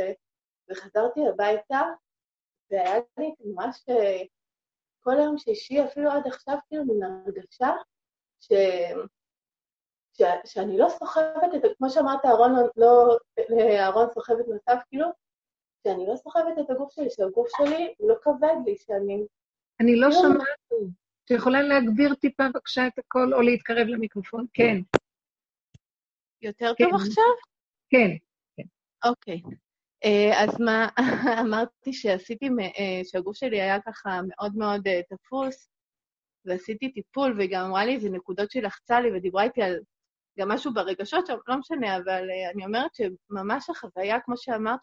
וחזרתי 0.71 1.21
הביתה, 1.29 1.81
והיה 2.71 3.01
לי 3.19 3.35
ממש 3.41 3.85
כל 5.01 5.19
היום 5.19 5.39
שישי, 5.39 5.85
אפילו 5.85 6.11
עד 6.11 6.27
עכשיו, 6.27 6.57
כאילו, 6.69 6.85
מן 6.85 7.03
הרגשה 7.03 7.71
ש... 8.41 8.53
ש... 10.13 10.23
שאני 10.45 10.79
לא 10.79 10.89
סוחבת 10.89 11.55
את 11.55 11.63
זה, 11.63 11.69
כמו 11.79 11.91
שאמרת, 11.91 12.25
אהרון 12.25 12.53
לא, 12.77 13.17
אהרון 13.79 14.09
סוחבת 14.15 14.47
נוסף, 14.49 14.83
כאילו, 14.89 15.07
שאני 15.89 16.07
לא 16.07 16.17
סוחבת 16.17 16.59
את 16.61 16.71
הגוף 16.71 16.93
שלי, 16.93 17.11
שהגוף 17.11 17.49
שלי 17.57 17.95
הוא 17.99 18.09
לא 18.09 18.15
כבד 18.23 18.57
לי, 18.67 18.77
שאני... 18.77 19.25
אני 19.81 19.97
לא 19.97 20.09
כאילו... 20.11 20.23
שומעת. 20.23 20.93
את 21.25 21.31
יכולה 21.31 21.63
להגביר 21.63 22.15
טיפה 22.15 22.49
בבקשה 22.49 22.87
את 22.87 22.99
הקול, 22.99 23.35
או 23.35 23.41
להתקרב 23.41 23.87
למיקרופון? 23.87 24.47
כן. 24.55 24.77
יותר 26.43 26.73
כן. 26.79 26.85
טוב 26.85 26.95
עכשיו? 26.95 27.25
כן. 27.91 28.11
כן. 28.57 28.63
אוקיי. 29.09 29.43
אה, 30.05 30.45
אז 30.45 30.61
מה, 30.61 30.89
אמרתי 31.43 31.93
שעשיתי, 31.93 32.49
אה, 32.79 33.01
שהגוף 33.05 33.37
שלי 33.37 33.61
היה 33.61 33.81
ככה 33.81 34.21
מאוד 34.29 34.57
מאוד 34.57 34.89
אה, 34.89 35.01
תפוס, 35.09 35.69
ועשיתי 36.45 36.93
טיפול, 36.93 37.35
והיא 37.37 37.51
גם 37.53 37.65
אמרה 37.65 37.85
לי 37.85 37.95
איזה 37.95 38.11
נקודות 38.11 38.51
שהיא 38.51 38.63
לחצה 38.63 39.01
לי, 39.01 39.09
ודיברה 39.13 39.43
איתי 39.43 39.63
על 39.63 39.79
גם 40.39 40.49
משהו 40.49 40.75
ברגשות 40.75 41.27
שם, 41.27 41.37
לא 41.49 41.57
משנה, 41.57 41.97
אבל 41.97 42.29
אני 42.55 42.67
אומרת 42.67 42.91
שממש 42.95 43.71
החוויה, 43.71 44.21
כמו 44.21 44.37
שאמרת, 44.37 44.81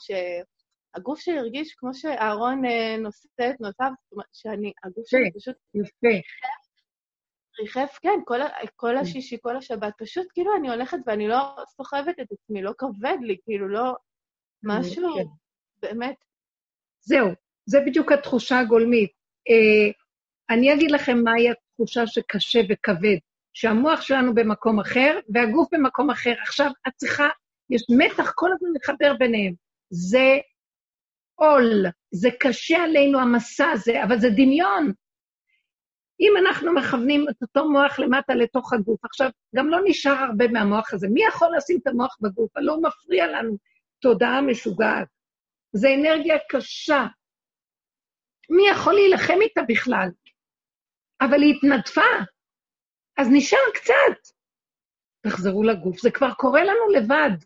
שהגוף 0.95 1.19
שלי 1.19 1.39
הרגיש 1.39 1.73
כמו 1.73 1.93
שאהרון 1.93 2.61
נושא 2.99 3.49
את 3.49 3.61
נותיו, 3.61 3.91
שאני, 4.33 4.73
הגוף 4.83 5.07
שלי 5.07 5.31
פשוט... 5.35 5.55
יפה. 5.73 6.27
ריחף, 7.59 7.97
כן, 8.01 8.19
כל, 8.25 8.39
כל 8.75 8.91
כן. 8.91 8.97
השישי, 8.97 9.37
כל 9.41 9.57
השבת, 9.57 9.93
פשוט 9.97 10.27
כאילו 10.33 10.51
אני 10.59 10.69
הולכת 10.69 10.97
ואני 11.07 11.27
לא 11.27 11.55
סוחבת 11.67 12.19
את 12.21 12.27
עצמי, 12.31 12.61
לא 12.61 12.71
כבד 12.77 13.17
לי, 13.21 13.37
כאילו 13.43 13.67
לא... 13.67 13.95
משהו, 14.63 15.15
כן. 15.15 15.25
באמת. 15.81 16.15
זהו, 17.01 17.27
זה 17.65 17.79
בדיוק 17.85 18.11
התחושה 18.11 18.59
הגולמית. 18.59 19.11
אה, 19.49 19.91
אני 20.55 20.73
אגיד 20.73 20.91
לכם 20.91 21.17
מהי 21.23 21.49
התחושה 21.49 22.07
שקשה 22.07 22.59
וכבד, 22.69 23.17
שהמוח 23.53 24.01
שלנו 24.01 24.35
במקום 24.35 24.79
אחר 24.79 25.19
והגוף 25.33 25.67
במקום 25.73 26.09
אחר. 26.09 26.33
עכשיו, 26.41 26.71
את 26.87 26.93
צריכה, 26.95 27.27
יש 27.69 27.81
מתח 27.97 28.31
כל 28.35 28.49
הזמן 28.53 28.69
לחבר 28.75 29.13
ביניהם. 29.19 29.53
זה 29.89 30.37
עול, 31.35 31.85
זה 32.11 32.29
קשה 32.39 32.83
עלינו 32.83 33.19
המסע 33.19 33.71
הזה, 33.71 34.03
אבל 34.03 34.19
זה 34.19 34.29
דמיון. 34.29 34.93
אם 36.19 36.33
אנחנו 36.37 36.73
מכוונים 36.73 37.25
את 37.29 37.41
אותו 37.41 37.69
מוח 37.69 37.99
למטה 37.99 38.35
לתוך 38.35 38.73
הגוף, 38.73 39.05
עכשיו, 39.05 39.29
גם 39.55 39.67
לא 39.67 39.77
נשאר 39.85 40.11
הרבה 40.13 40.47
מהמוח 40.47 40.93
הזה. 40.93 41.07
מי 41.13 41.21
יכול 41.27 41.47
לשים 41.57 41.79
את 41.81 41.87
המוח 41.87 42.17
בגוף? 42.21 42.57
הלא 42.57 42.81
מפריע 42.81 43.27
לנו. 43.27 43.57
תודעה 43.99 44.41
משוגעת. 44.41 45.07
זה 45.73 45.87
אנרגיה 45.99 46.37
קשה. 46.49 47.05
מי 48.49 48.69
יכול 48.71 48.93
להילחם 48.93 49.41
איתה 49.41 49.61
בכלל? 49.67 50.09
אבל 51.21 51.41
היא 51.41 51.55
התנדפה, 51.55 52.01
אז 53.17 53.27
נשאר 53.31 53.71
קצת. 53.73 54.33
תחזרו 55.21 55.63
לגוף, 55.63 55.99
זה 55.99 56.11
כבר 56.11 56.33
קורה 56.33 56.63
לנו 56.63 56.89
לבד. 56.95 57.37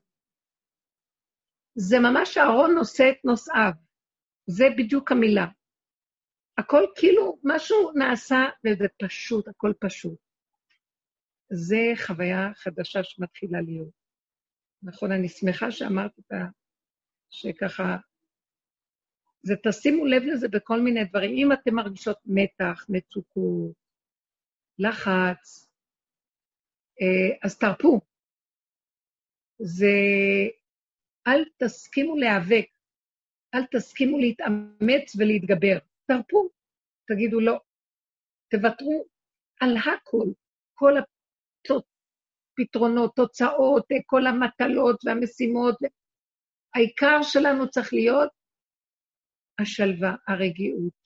זה 1.82 2.00
ממש 2.00 2.38
אהרון 2.38 2.76
נושא 2.76 3.04
את 3.10 3.26
נושאיו. 3.26 3.72
זה 4.48 4.64
בדיוק 4.78 5.12
המילה. 5.12 5.46
הכל 6.58 6.84
כאילו, 6.96 7.40
משהו 7.44 7.92
נעשה 7.96 8.36
וזה 8.66 8.86
פשוט, 9.04 9.48
הכל 9.48 9.74
פשוט. 9.80 10.20
זה 11.52 11.78
חוויה 12.06 12.54
חדשה 12.56 13.04
שמתחילה 13.04 13.62
להיות. 13.62 13.92
נכון, 14.84 15.12
אני 15.12 15.30
שמחה 15.30 15.72
שאמרת 15.72 16.20
את 16.20 16.32
ה... 16.32 16.36
שככה... 17.30 17.98
זה, 19.42 19.54
תשימו 19.68 20.06
לב 20.06 20.24
לזה 20.24 20.48
בכל 20.48 20.82
מיני 20.82 21.06
דברים. 21.06 21.32
אם 21.38 21.54
אתם 21.54 21.76
מרגישות 21.76 22.18
מתח, 22.26 22.86
מצוקות, 22.90 23.74
לחץ, 24.80 25.70
אה, 27.02 27.38
אז 27.44 27.58
תרפו. 27.58 28.02
זה... 29.60 29.88
אל 31.30 31.46
תסכימו 31.58 32.16
להיאבק, 32.16 32.66
אל 33.56 33.66
תסכימו 33.72 34.18
להתאמץ 34.20 35.16
ולהתגבר. 35.18 35.78
תרפו, 36.08 36.50
תגידו 37.08 37.40
לא. 37.40 37.60
תוותרו 38.52 39.06
על 39.62 39.78
הכל, 39.78 40.26
כל 40.74 40.94
פתרונות, 42.56 43.16
תוצאות, 43.16 43.86
כל 44.06 44.28
המטלות 44.28 45.00
והמשימות. 45.06 45.76
העיקר 46.76 47.20
שלנו 47.24 47.70
צריך 47.70 47.94
להיות 47.94 48.30
השלווה, 49.60 50.16
הרגיעות, 50.28 51.00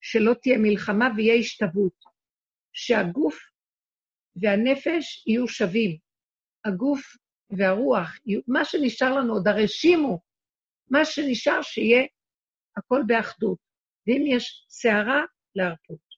שלא 0.00 0.34
תהיה 0.42 0.58
מלחמה 0.58 1.08
ויהיה 1.16 1.34
השתוות, 1.34 2.04
שהגוף 2.72 3.38
והנפש 4.36 5.26
יהיו 5.26 5.48
שווים, 5.48 5.98
הגוף 6.64 7.16
והרוח, 7.50 8.10
מה 8.48 8.64
שנשאר 8.64 9.12
לנו 9.18 9.32
עוד, 9.32 9.48
הרשימו, 9.48 10.20
מה 10.90 11.04
שנשאר 11.04 11.62
שיהיה 11.62 12.06
הכל 12.76 13.02
באחדות, 13.06 13.58
ואם 14.06 14.24
יש 14.26 14.66
סערה, 14.68 15.22
להרפות. 15.54 16.08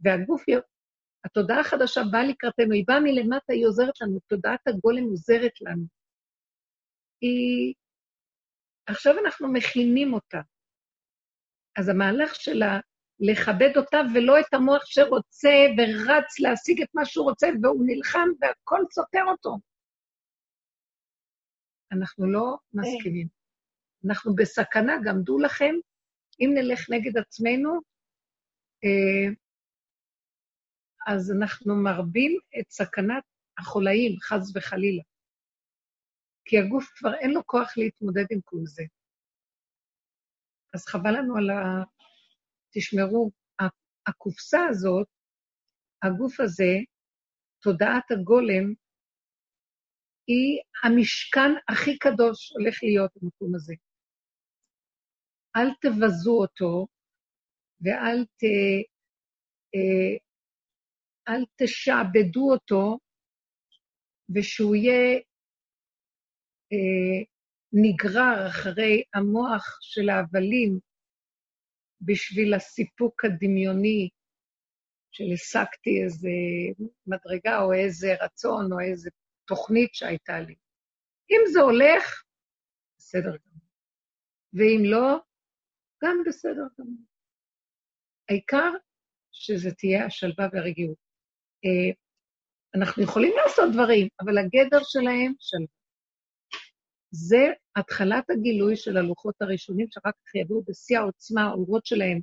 והגוף 0.00 0.44
התודעה 1.24 1.60
החדשה 1.60 2.00
באה 2.12 2.24
לקראתנו, 2.24 2.72
היא 2.72 2.84
באה 2.86 3.00
מלמטה, 3.00 3.52
היא 3.52 3.66
עוזרת 3.66 4.00
לנו, 4.00 4.20
תודעת 4.26 4.68
הגולם 4.68 5.04
עוזרת 5.04 5.60
לנו. 5.60 5.84
היא... 7.20 7.74
עכשיו 8.86 9.14
אנחנו 9.18 9.52
מכינים 9.52 10.14
אותה. 10.14 10.40
אז 11.78 11.88
המהלך 11.88 12.34
של 12.34 12.62
לכבד 13.20 13.76
אותה 13.76 14.00
ולא 14.14 14.40
את 14.40 14.54
המוח 14.54 14.86
שרוצה 14.86 15.54
ורץ 15.78 16.40
להשיג 16.40 16.82
את 16.82 16.88
מה 16.94 17.04
שהוא 17.04 17.30
רוצה, 17.30 17.48
והוא 17.62 17.84
נלחם 17.86 18.28
והכל 18.40 18.80
סותר 18.90 19.22
אותו. 19.28 19.56
אנחנו 21.92 22.32
לא 22.32 22.56
מסכימים. 22.72 23.28
אנחנו 24.06 24.34
בסכנה, 24.34 24.92
גם 25.04 25.22
דעו 25.24 25.38
לכם, 25.38 25.74
אם 26.40 26.50
נלך 26.54 26.90
נגד 26.90 27.18
עצמנו, 27.18 27.80
אה, 28.84 29.32
אז 31.06 31.32
אנחנו 31.32 31.76
מרבים 31.76 32.38
את 32.60 32.70
סכנת 32.70 33.24
החולאים, 33.58 34.20
חס 34.20 34.56
וחלילה. 34.56 35.02
כי 36.44 36.58
הגוף 36.58 36.84
כבר 36.94 37.14
אין 37.14 37.30
לו 37.30 37.46
כוח 37.46 37.72
להתמודד 37.76 38.26
עם 38.30 38.40
כל 38.44 38.60
זה. 38.64 38.82
אז 40.74 40.86
חבל 40.86 41.10
לנו 41.18 41.36
על 41.36 41.50
ה... 41.50 41.84
תשמרו, 42.74 43.30
הקופסה 44.06 44.58
הזאת, 44.70 45.06
הגוף 46.02 46.40
הזה, 46.40 46.72
תודעת 47.62 48.10
הגולם, 48.10 48.74
היא 50.28 50.60
המשכן 50.84 51.50
הכי 51.68 51.98
קדוש 51.98 52.52
הולך 52.52 52.78
להיות 52.82 53.10
במקום 53.16 53.54
הזה. 53.54 53.74
אל 55.56 55.68
תבזו 55.80 56.40
אותו 56.40 56.86
ואל 57.80 58.24
ת... 58.24 58.42
אה, 59.74 60.16
אל 61.28 61.44
תשעבדו 61.56 62.52
אותו, 62.52 62.98
ושהוא 64.34 64.76
יהיה 64.76 65.20
אה, 66.72 67.24
נגרר 67.72 68.48
אחרי 68.48 69.02
המוח 69.14 69.78
של 69.80 70.08
ההבלים 70.08 70.78
בשביל 72.00 72.54
הסיפוק 72.54 73.24
הדמיוני 73.24 74.08
של 75.10 75.24
השגתי 75.32 76.02
איזה 76.04 76.28
מדרגה 77.06 77.62
או 77.62 77.72
איזה 77.72 78.14
רצון 78.24 78.72
או 78.72 78.80
איזה 78.80 79.10
תוכנית 79.48 79.94
שהייתה 79.94 80.40
לי. 80.40 80.54
אם 81.30 81.40
זה 81.52 81.60
הולך, 81.60 82.22
בסדר 82.98 83.36
גמור. 83.36 83.68
ואם 84.52 84.82
לא, 84.84 85.18
גם 86.04 86.16
בסדר 86.26 86.66
גמור. 86.78 87.04
העיקר 88.28 88.70
שזה 89.32 89.70
תהיה 89.78 90.06
השלווה 90.06 90.48
והרגיעות. 90.52 90.98
אה, 91.64 91.94
אנחנו 92.74 93.02
יכולים 93.02 93.32
לעשות 93.36 93.72
דברים, 93.72 94.08
אבל 94.20 94.38
הגדר 94.38 94.84
שלהם 94.84 95.32
שלווה. 95.38 95.78
זה 97.10 97.52
התחלת 97.76 98.30
הגילוי 98.30 98.76
של 98.76 98.96
הלוחות 98.96 99.34
הראשונים, 99.40 99.86
שאחר 99.90 100.10
כך 100.10 100.34
יביאו 100.34 100.62
בשיא 100.62 100.98
העוצמה, 100.98 101.42
האורות 101.42 101.86
שלהם. 101.86 102.20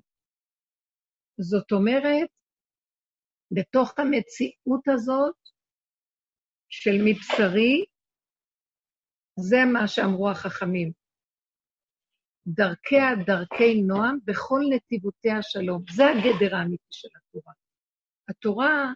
זאת 1.38 1.72
אומרת, 1.72 2.30
בתוך 3.52 3.94
המציאות 3.98 4.88
הזאת 4.88 5.36
של 6.82 6.98
מבשרי, 7.06 7.86
זה 9.40 9.58
מה 9.74 9.88
שאמרו 9.88 10.30
החכמים. 10.30 10.92
דרכיה 12.48 13.06
דרכי 13.26 13.82
נועם 13.82 14.18
בכל 14.26 14.62
נתיבותיה 14.70 15.42
שלום. 15.42 15.84
זה 15.92 16.04
הגדר 16.06 16.56
האמיתי 16.56 16.92
של 16.92 17.08
התורה. 17.16 17.54
התורה 18.30 18.94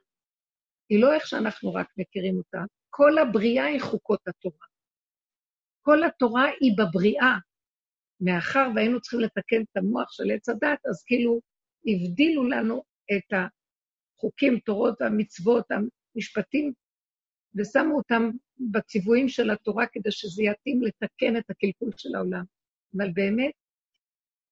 היא 0.89 1.01
לא 1.01 1.13
איך 1.13 1.27
שאנחנו 1.27 1.73
רק 1.73 1.87
מכירים 1.97 2.37
אותה, 2.37 2.57
כל 2.89 3.17
הבריאה 3.17 3.65
היא 3.65 3.81
חוקות 3.81 4.27
התורה. 4.27 4.67
כל 5.81 6.03
התורה 6.03 6.45
היא 6.45 6.71
בבריאה. 6.77 7.37
מאחר 8.21 8.67
והיינו 8.75 9.01
צריכים 9.01 9.19
לתקן 9.19 9.61
את 9.61 9.77
המוח 9.77 10.11
של 10.11 10.31
עץ 10.31 10.49
הדת, 10.49 10.79
אז 10.89 11.03
כאילו 11.03 11.39
הבדילו 11.87 12.49
לנו 12.49 12.83
את 13.11 13.33
החוקים, 13.33 14.59
תורות, 14.59 15.01
המצוות, 15.01 15.65
המשפטים, 15.71 16.73
ושמו 17.55 17.97
אותם 17.97 18.29
בציוויים 18.71 19.29
של 19.29 19.49
התורה 19.49 19.85
כדי 19.87 20.11
שזה 20.11 20.43
יתאים 20.43 20.81
לתקן 20.83 21.37
את 21.37 21.49
הקלקול 21.49 21.89
של 21.97 22.15
העולם. 22.15 22.43
אבל 22.97 23.11
באמת, 23.11 23.51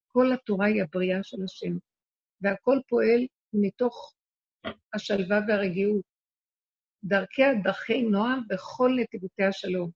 כל 0.08 0.34
התורה 0.34 0.68
היא 0.68 0.84
הבריאה 0.84 1.24
של 1.24 1.38
השם, 1.43 1.78
והכל 2.41 2.80
פועל 2.88 3.26
מתוך 3.54 4.14
השלווה 4.93 5.39
והרגיעות. 5.48 6.06
דרכי 7.64 8.02
נועם 8.02 8.41
בכל 8.48 8.91
נתיבותי 9.00 9.43
השלום. 9.43 9.91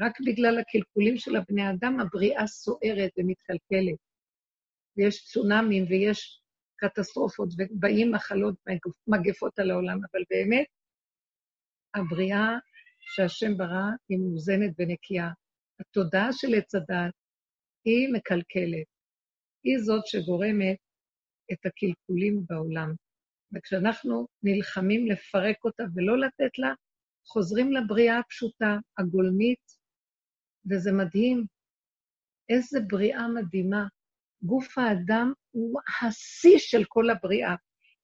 רק 0.00 0.20
בגלל 0.26 0.58
הקלקולים 0.58 1.16
של 1.16 1.36
הבני 1.36 1.70
אדם, 1.70 2.00
הבריאה 2.00 2.46
סוערת 2.46 3.10
ומתקלקלת. 3.18 3.98
ויש 4.96 5.24
צונאמים 5.24 5.84
ויש 5.88 6.42
קטסטרופות, 6.76 7.48
ובאים 7.58 8.12
מחלות, 8.12 8.54
מגפות 9.06 9.58
על 9.58 9.70
העולם, 9.70 9.98
אבל 10.12 10.22
באמת, 10.30 10.66
הבריאה 11.94 12.48
שהשם 13.00 13.56
ברא 13.56 13.88
היא 14.08 14.18
מאוזנת 14.18 14.70
ונקייה. 14.78 15.30
התודעה 15.80 16.32
של 16.32 16.54
עץ 16.54 16.74
הדת 16.74 17.14
היא 17.84 18.08
מקלקלת. 18.12 18.86
היא 19.64 19.78
זאת 19.78 20.06
שגורמת 20.06 20.76
את 21.52 21.66
הקלקולים 21.66 22.44
בעולם. 22.48 22.94
וכשאנחנו 23.54 24.26
נלחמים 24.42 25.06
לפרק 25.06 25.64
אותה 25.64 25.82
ולא 25.94 26.18
לתת 26.18 26.58
לה, 26.58 26.74
חוזרים 27.26 27.72
לבריאה 27.72 28.18
הפשוטה, 28.18 28.76
הגולמית, 28.98 29.64
וזה 30.70 30.92
מדהים. 30.92 31.46
איזה 32.48 32.80
בריאה 32.80 33.28
מדהימה. 33.28 33.86
גוף 34.42 34.78
האדם 34.78 35.32
הוא 35.50 35.80
השיא 36.02 36.58
של 36.58 36.84
כל 36.88 37.10
הבריאה, 37.10 37.54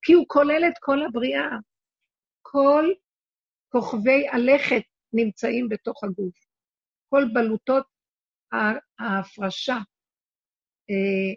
כי 0.01 0.13
הוא 0.13 0.25
כולל 0.27 0.63
את 0.67 0.73
כל 0.79 1.03
הבריאה. 1.03 1.49
כל 2.41 2.85
כוכבי 3.69 4.27
הלכת 4.27 4.81
נמצאים 5.13 5.69
בתוך 5.69 6.03
הגוף. 6.03 6.35
כל 7.09 7.23
בלוטות 7.33 7.85
ההפרשה, 8.99 9.77
אה, 10.89 11.33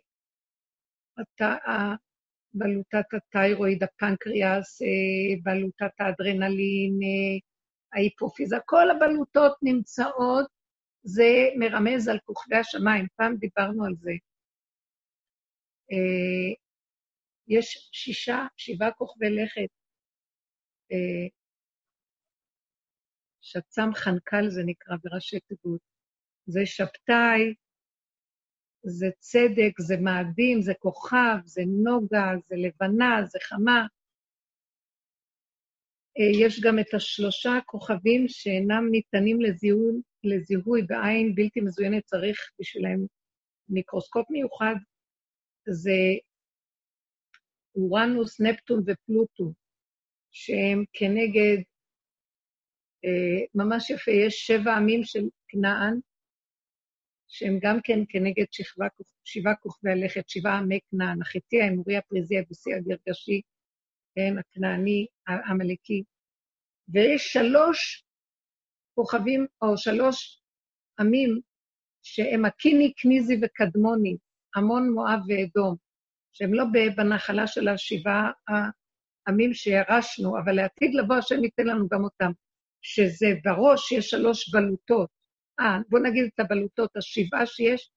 בלוטת 2.54 3.04
התיירואיד, 3.14 3.82
הפנקריאס, 3.82 4.82
אה, 4.82 5.36
בלוטת 5.42 6.00
האדרנלין, 6.00 6.98
אה, 7.02 7.38
ההיפופיזה, 7.92 8.56
כל 8.66 8.90
הבלוטות 8.90 9.56
נמצאות 9.62 10.46
זה 11.02 11.48
מרמז 11.58 12.08
על 12.08 12.18
כוכבי 12.24 12.56
השמיים, 12.56 13.06
פעם 13.16 13.36
דיברנו 13.36 13.84
על 13.84 13.94
זה. 14.00 14.12
יש 17.48 17.88
שישה, 17.92 18.46
שבעה 18.56 18.92
כוכבי 18.92 19.30
לכת. 19.30 19.68
שצ"ם 23.52 23.94
חנקל 23.94 24.48
זה 24.48 24.62
נקרא 24.66 24.96
בראשי 25.04 25.40
תיבות. 25.40 25.80
זה 26.46 26.60
שבתאי, 26.66 27.54
זה 28.82 29.06
צדק, 29.18 29.80
זה 29.80 29.96
מאדים, 29.96 30.62
זה 30.62 30.72
כוכב, 30.78 31.36
זה 31.44 31.62
נוגה, 31.84 32.30
זה 32.48 32.56
לבנה, 32.56 33.24
זה 33.24 33.38
חמה. 33.42 33.86
אה, 36.18 36.46
יש 36.46 36.60
גם 36.60 36.78
את 36.78 36.94
השלושה 36.94 37.50
כוכבים 37.66 38.24
שאינם 38.28 38.88
ניתנים 38.90 39.40
לזיהוי, 39.40 40.00
לזיהוי 40.24 40.82
בעין 40.82 41.34
בלתי 41.34 41.60
מזוינת, 41.60 42.04
צריך 42.04 42.38
בשבילם 42.60 42.98
מיקרוסקופ 43.68 44.30
מיוחד, 44.30 44.74
זה 45.68 46.00
אורנוס, 47.74 48.40
נפטון 48.40 48.82
ופלוטו, 48.86 49.52
שהם 50.30 50.84
כנגד, 50.92 51.62
ממש 53.54 53.90
יפה, 53.90 54.10
יש 54.10 54.46
שבע 54.46 54.76
עמים 54.76 55.04
של 55.04 55.28
כנען, 55.48 56.00
שהם 57.28 57.58
גם 57.62 57.78
כן 57.84 57.98
כנגד 58.08 58.44
שכבה, 58.50 58.86
שבעה 59.24 59.54
כוכבי 59.54 59.90
הלכת, 59.90 60.28
שבעה 60.28 60.58
עמי 60.58 60.78
כנען, 60.90 61.22
החיטי, 61.22 61.62
האמורי, 61.62 61.96
הפריזי, 61.96 62.38
הבוסי, 62.38 62.74
הגרגשי, 62.74 63.40
כן, 64.14 64.38
הכנעני, 64.38 65.06
העמלקי. 65.26 66.02
ויש 66.88 67.32
שלוש 67.32 68.04
כוכבים, 68.94 69.46
או 69.62 69.78
שלוש 69.78 70.42
עמים, 71.00 71.40
שהם 72.02 72.44
הקיני, 72.44 72.92
קניזי 72.92 73.40
וקדמוני, 73.42 74.16
עמון, 74.56 74.90
מואב 74.90 75.20
ואדום, 75.28 75.76
שהם 76.32 76.54
לא 76.54 76.64
בנחלה 76.96 77.46
של 77.46 77.68
השבעה 77.68 78.30
העמים 78.48 79.54
שירשנו, 79.54 80.38
אבל 80.38 80.52
לעתיד 80.52 80.94
לבוא 80.94 81.16
השם 81.16 81.44
ייתן 81.44 81.66
לנו 81.66 81.88
גם 81.88 82.04
אותם, 82.04 82.32
שזה 82.82 83.26
בראש 83.44 83.92
יש 83.92 84.10
שלוש 84.10 84.50
בלוטות. 84.50 85.08
אה, 85.60 85.78
בואו 85.88 86.02
נגיד 86.02 86.24
את 86.34 86.40
הבלוטות, 86.40 86.96
השבעה 86.96 87.46
שיש, 87.46 87.90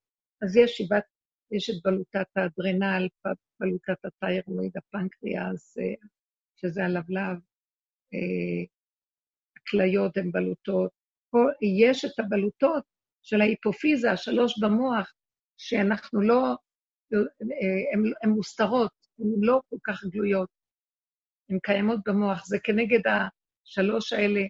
אז 0.44 0.58
יש 0.58 0.72
שבעת, 0.78 1.04
יש 1.52 1.70
את 1.70 1.76
בלוטת 1.84 2.28
האדרנל, 2.36 3.08
בלוטת 3.60 4.06
התיירואיד, 4.06 4.72
הפנקריאס, 4.78 5.78
אה, 5.78 6.08
שזה 6.56 6.84
הלבלב, 6.86 7.38
אה, 8.14 8.64
הכליות 9.58 10.18
הן 10.18 10.32
בלוטות. 10.32 10.92
פה 11.32 11.40
יש 11.82 12.06
את 12.06 12.20
הבלוטות 12.20 12.84
של 13.24 13.42
ההיפופיזה, 13.42 14.12
השלוש 14.12 14.54
במוח, 14.62 15.14
שאנחנו 15.58 16.22
לא, 16.22 16.56
הן 18.24 18.30
מוסתרות. 18.30 18.92
הן 19.20 19.28
לא 19.38 19.62
כל 19.70 19.78
כך 19.84 20.04
גלויות, 20.06 20.50
הן 21.50 21.60
קיימות 21.64 22.00
במוח. 22.06 22.46
זה 22.46 22.58
כנגד 22.64 23.02
השלוש 23.08 24.14
האלה 24.14 24.42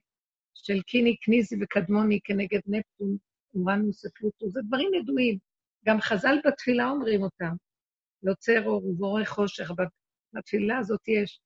של 0.55 0.81
קיני, 0.81 1.17
קניזי 1.17 1.55
וקדמוני, 1.61 2.19
כנגד 2.23 2.59
נפטון, 2.67 3.17
אורנוס 3.55 4.05
ופלוטו. 4.05 4.49
זה 4.49 4.59
דברים 4.67 4.93
ידועים. 4.93 5.37
גם 5.85 6.01
חז"ל 6.01 6.35
בתפילה 6.45 6.89
אומרים 6.89 7.23
אותם. 7.23 7.55
יוצר 8.23 8.65
אור 8.65 8.85
ובורא 8.85 9.25
חושך. 9.25 9.71
בתפילה 10.33 10.77
הזאת 10.77 11.07
יש 11.07 11.39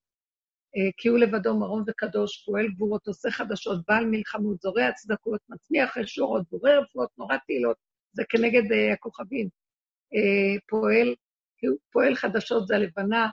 אה, 0.78 0.92
כי 0.98 1.08
הוא 1.08 1.18
לבדו 1.18 1.60
מרום 1.60 1.84
וקדוש, 1.88 2.46
פועל 2.46 2.68
גבורות, 2.68 3.08
עושה 3.08 3.32
חדשות, 3.32 3.86
בעל 3.88 4.06
מלחמות, 4.06 4.62
זורע 4.62 4.92
צדקות, 4.92 5.42
מצמיח 5.50 5.98
ישורות, 5.98 6.44
בורא 6.52 6.72
רפואות, 6.72 7.10
נורא 7.18 7.38
תהילות, 7.46 7.78
זה 8.12 8.24
כנגד 8.30 8.72
uh, 8.72 8.94
הכוכבים. 8.94 9.48
Uh, 10.14 10.60
פועל, 10.70 11.16
פועל 11.92 12.16
חדשות 12.16 12.68
זה 12.68 12.76
הלבנה, 12.76 13.30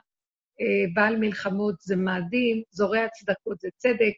בעל 0.93 1.15
מלחמות 1.15 1.75
זה 1.81 1.95
מאדים, 1.95 2.63
זורע 2.69 3.07
צדקות 3.07 3.59
זה 3.59 3.69
צדק, 3.77 4.13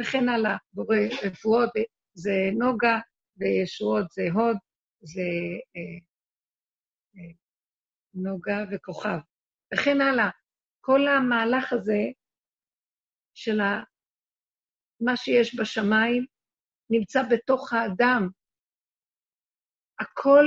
וכן 0.00 0.28
הלאה. 0.28 0.56
בורא 0.72 0.96
רפואות 1.24 1.70
זה 2.14 2.50
נוגה, 2.58 2.98
וישועות 3.36 4.10
זה 4.10 4.22
הוד, 4.32 4.56
זה 5.00 5.20
uh, 5.76 6.16
נוגה 8.14 8.58
וכוכב, 8.72 9.18
וכן 9.74 10.00
הלאה. 10.00 10.30
כל 10.80 11.00
המהלך 11.08 11.72
הזה 11.72 12.02
של 13.34 13.60
מה 15.00 15.16
שיש 15.16 15.60
בשמיים 15.60 16.26
נמצא 16.90 17.22
בתוך 17.30 17.72
האדם. 17.72 18.28
הכל, 20.00 20.44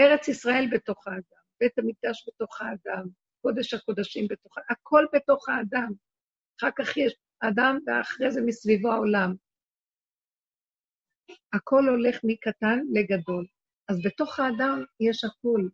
ארץ 0.00 0.28
ישראל 0.28 0.64
בתוך 0.72 1.06
האדם, 1.06 1.42
בית 1.60 1.78
המקדש 1.78 2.28
בתוך 2.28 2.60
האדם, 2.60 3.08
קודש 3.42 3.74
הקודשים 3.74 4.26
בתוך 4.30 4.58
האדם, 4.58 4.68
הכל 4.70 5.04
בתוך 5.12 5.48
האדם. 5.48 5.92
אחר 6.60 6.70
כך 6.78 6.96
יש 6.96 7.14
אדם, 7.40 7.78
ואחרי 7.86 8.30
זה 8.30 8.40
מסביבו 8.46 8.92
העולם. 8.92 9.34
הכל 11.52 11.88
הולך 11.88 12.20
מקטן 12.24 12.78
לגדול. 12.92 13.46
אז 13.88 13.96
בתוך 14.04 14.40
האדם 14.40 14.84
יש 15.00 15.24
הכל, 15.24 15.68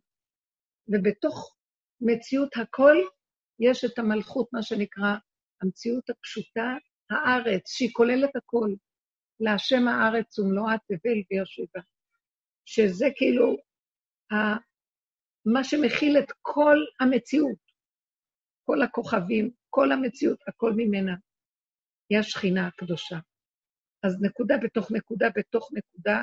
ובתוך 0.89 1.57
מציאות 2.01 2.57
הכל 2.57 2.97
יש 3.61 3.85
את 3.85 3.99
המלכות, 3.99 4.49
מה 4.53 4.63
שנקרא 4.63 5.15
המציאות 5.63 6.11
הפשוטה, 6.11 6.77
הארץ, 7.11 7.71
שהיא 7.71 7.91
כוללת 7.93 8.37
הכל. 8.37 8.75
להשם 9.41 9.89
הארץ 9.89 10.39
ומלואה 10.39 10.75
תבל 10.79 11.19
וישיבה. 11.31 11.81
שזה 12.65 13.07
כאילו 13.17 13.57
ה... 14.33 14.37
מה 15.55 15.65
שמכיל 15.65 16.19
את 16.19 16.33
כל 16.43 16.77
המציאות, 17.01 17.59
כל 18.65 18.83
הכוכבים, 18.83 19.51
כל 19.77 19.93
המציאות, 19.93 20.39
הכל 20.49 20.73
ממנה. 20.77 21.15
היא 22.09 22.19
השכינה 22.19 22.67
הקדושה. 22.67 23.17
אז 24.03 24.23
נקודה 24.23 24.55
בתוך 24.63 24.93
נקודה 24.93 25.27
בתוך 25.37 25.71
נקודה, 25.73 26.23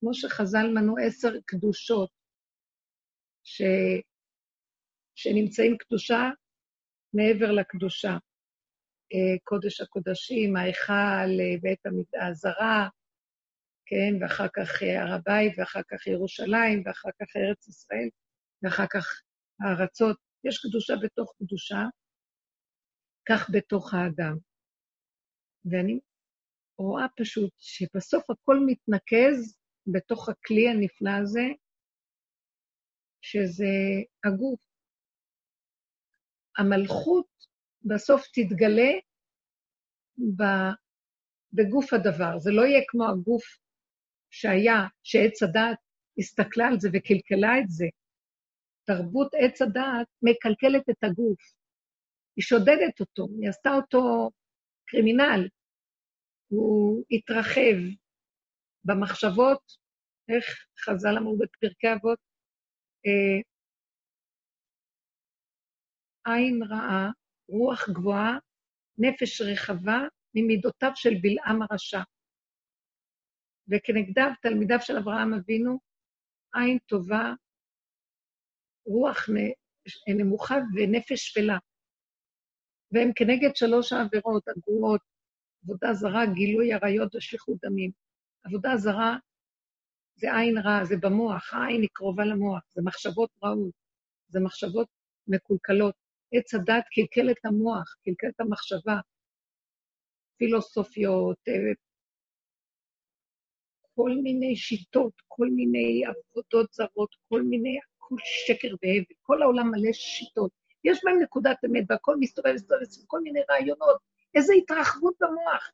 כמו 0.00 0.14
שחז"ל 0.14 0.66
מנו 0.74 0.94
עשר 1.06 1.32
קדושות, 1.46 2.10
ש... 3.44 3.62
שנמצאים 5.14 5.76
קדושה 5.78 6.30
מעבר 7.14 7.52
לקדושה. 7.52 8.10
אה, 9.12 9.38
קודש 9.44 9.80
הקודשים, 9.80 10.56
ההיכל, 10.56 11.30
אה, 11.40 11.56
בית 11.62 11.80
הזרה, 12.22 12.88
כן, 13.86 14.12
ואחר 14.20 14.48
כך 14.56 14.82
אה, 14.82 15.02
הר 15.02 15.14
הבית, 15.14 15.52
ואחר 15.58 15.82
כך 15.90 16.06
ירושלים, 16.06 16.82
ואחר 16.86 17.10
כך 17.20 17.36
ארץ 17.36 17.68
ישראל, 17.68 18.08
ואחר 18.62 18.86
כך 18.90 19.22
הארצות. 19.60 20.16
יש 20.44 20.58
קדושה 20.58 20.94
בתוך 21.02 21.34
קדושה, 21.38 21.82
כך 23.28 23.50
בתוך 23.52 23.94
האדם. 23.94 24.36
ואני 25.64 26.00
רואה 26.78 27.06
פשוט 27.16 27.52
שבסוף 27.58 28.30
הכל 28.30 28.56
מתנקז 28.66 29.58
בתוך 29.86 30.28
הכלי 30.28 30.68
הנפלא 30.68 31.10
הזה, 31.22 31.46
שזה 33.20 33.74
הגוף. 34.24 34.60
המלכות 36.58 37.26
בסוף 37.82 38.22
תתגלה 38.32 38.92
בגוף 41.52 41.92
הדבר. 41.92 42.38
זה 42.38 42.50
לא 42.50 42.62
יהיה 42.62 42.80
כמו 42.88 43.04
הגוף 43.08 43.44
שהיה, 44.30 44.80
שעץ 45.02 45.42
הדעת 45.42 45.78
הסתכלה 46.18 46.66
על 46.66 46.80
זה 46.80 46.88
וקלקלה 46.92 47.58
את 47.60 47.68
זה. 47.68 47.86
תרבות 48.84 49.32
עץ 49.34 49.62
הדעת 49.62 50.06
מקלקלת 50.22 50.88
את 50.90 51.04
הגוף. 51.04 51.55
היא 52.36 52.42
שודדת 52.42 53.00
אותו, 53.00 53.28
היא 53.40 53.48
עשתה 53.48 53.70
אותו 53.70 54.30
קרימינל. 54.86 55.48
הוא 56.48 57.04
התרחב 57.10 57.76
במחשבות, 58.84 59.62
איך 60.28 60.66
חז"ל 60.84 61.18
אמרו 61.18 61.38
בפרקי 61.38 61.92
אבות, 61.92 62.18
אה, 63.06 63.40
עין 66.34 66.62
רעה, 66.62 67.10
רוח 67.48 67.88
גבוהה, 67.90 68.38
נפש 68.98 69.40
רחבה 69.40 69.98
ממידותיו 70.34 70.90
של 70.94 71.14
בלעם 71.22 71.62
הרשע. 71.62 72.00
וכנגדיו, 73.68 74.30
תלמידיו 74.42 74.78
של 74.80 74.96
אברהם 74.96 75.34
אבינו, 75.34 75.78
עין 76.54 76.78
טובה, 76.78 77.32
רוח 78.86 79.28
נמוכה 80.18 80.54
ונפש 80.74 81.28
שפלה. 81.28 81.58
והם 82.92 83.12
כנגד 83.16 83.56
שלוש 83.56 83.92
העבירות 83.92 84.48
הגרועות, 84.48 85.00
עבודה 85.64 85.94
זרה, 85.94 86.26
גילוי 86.26 86.72
עריות 86.72 87.14
ושפיכות 87.14 87.56
דמים. 87.64 87.90
עבודה 88.44 88.76
זרה 88.76 89.16
זה 90.16 90.36
עין 90.36 90.58
רע, 90.58 90.84
זה 90.84 90.96
במוח, 90.96 91.54
העין 91.54 91.80
היא 91.80 91.88
קרובה 91.92 92.24
למוח, 92.24 92.62
זה 92.74 92.82
מחשבות 92.84 93.30
רעות, 93.44 93.74
זה 94.28 94.40
מחשבות 94.40 94.88
מקולקלות. 95.28 95.94
עץ 96.32 96.54
הדת 96.54 96.84
קלקל 96.94 97.30
את 97.30 97.44
המוח, 97.44 97.96
קלקל 98.04 98.28
את 98.28 98.40
המחשבה, 98.40 99.00
פילוסופיות, 100.36 101.36
אה, 101.48 101.72
כל 103.94 104.10
מיני 104.22 104.56
שיטות, 104.56 105.12
כל 105.28 105.48
מיני 105.50 106.02
עבודות 106.04 106.72
זרות, 106.72 107.16
כל 107.28 107.42
מיני, 107.42 107.78
הכל 107.78 108.16
שקר 108.46 108.68
והבל, 108.68 109.14
כל 109.22 109.42
העולם 109.42 109.70
מלא 109.70 109.92
שיטות. 109.92 110.50
יש 110.84 111.00
בהם 111.04 111.22
נקודת 111.22 111.56
אמת, 111.64 111.84
והכל 111.88 112.16
מסתובב, 112.20 112.52
מסתובב, 112.54 112.80
כל 113.06 113.20
מיני 113.20 113.40
רעיונות. 113.50 113.98
איזו 114.34 114.52
התרחבות 114.52 115.14
במוח. 115.20 115.70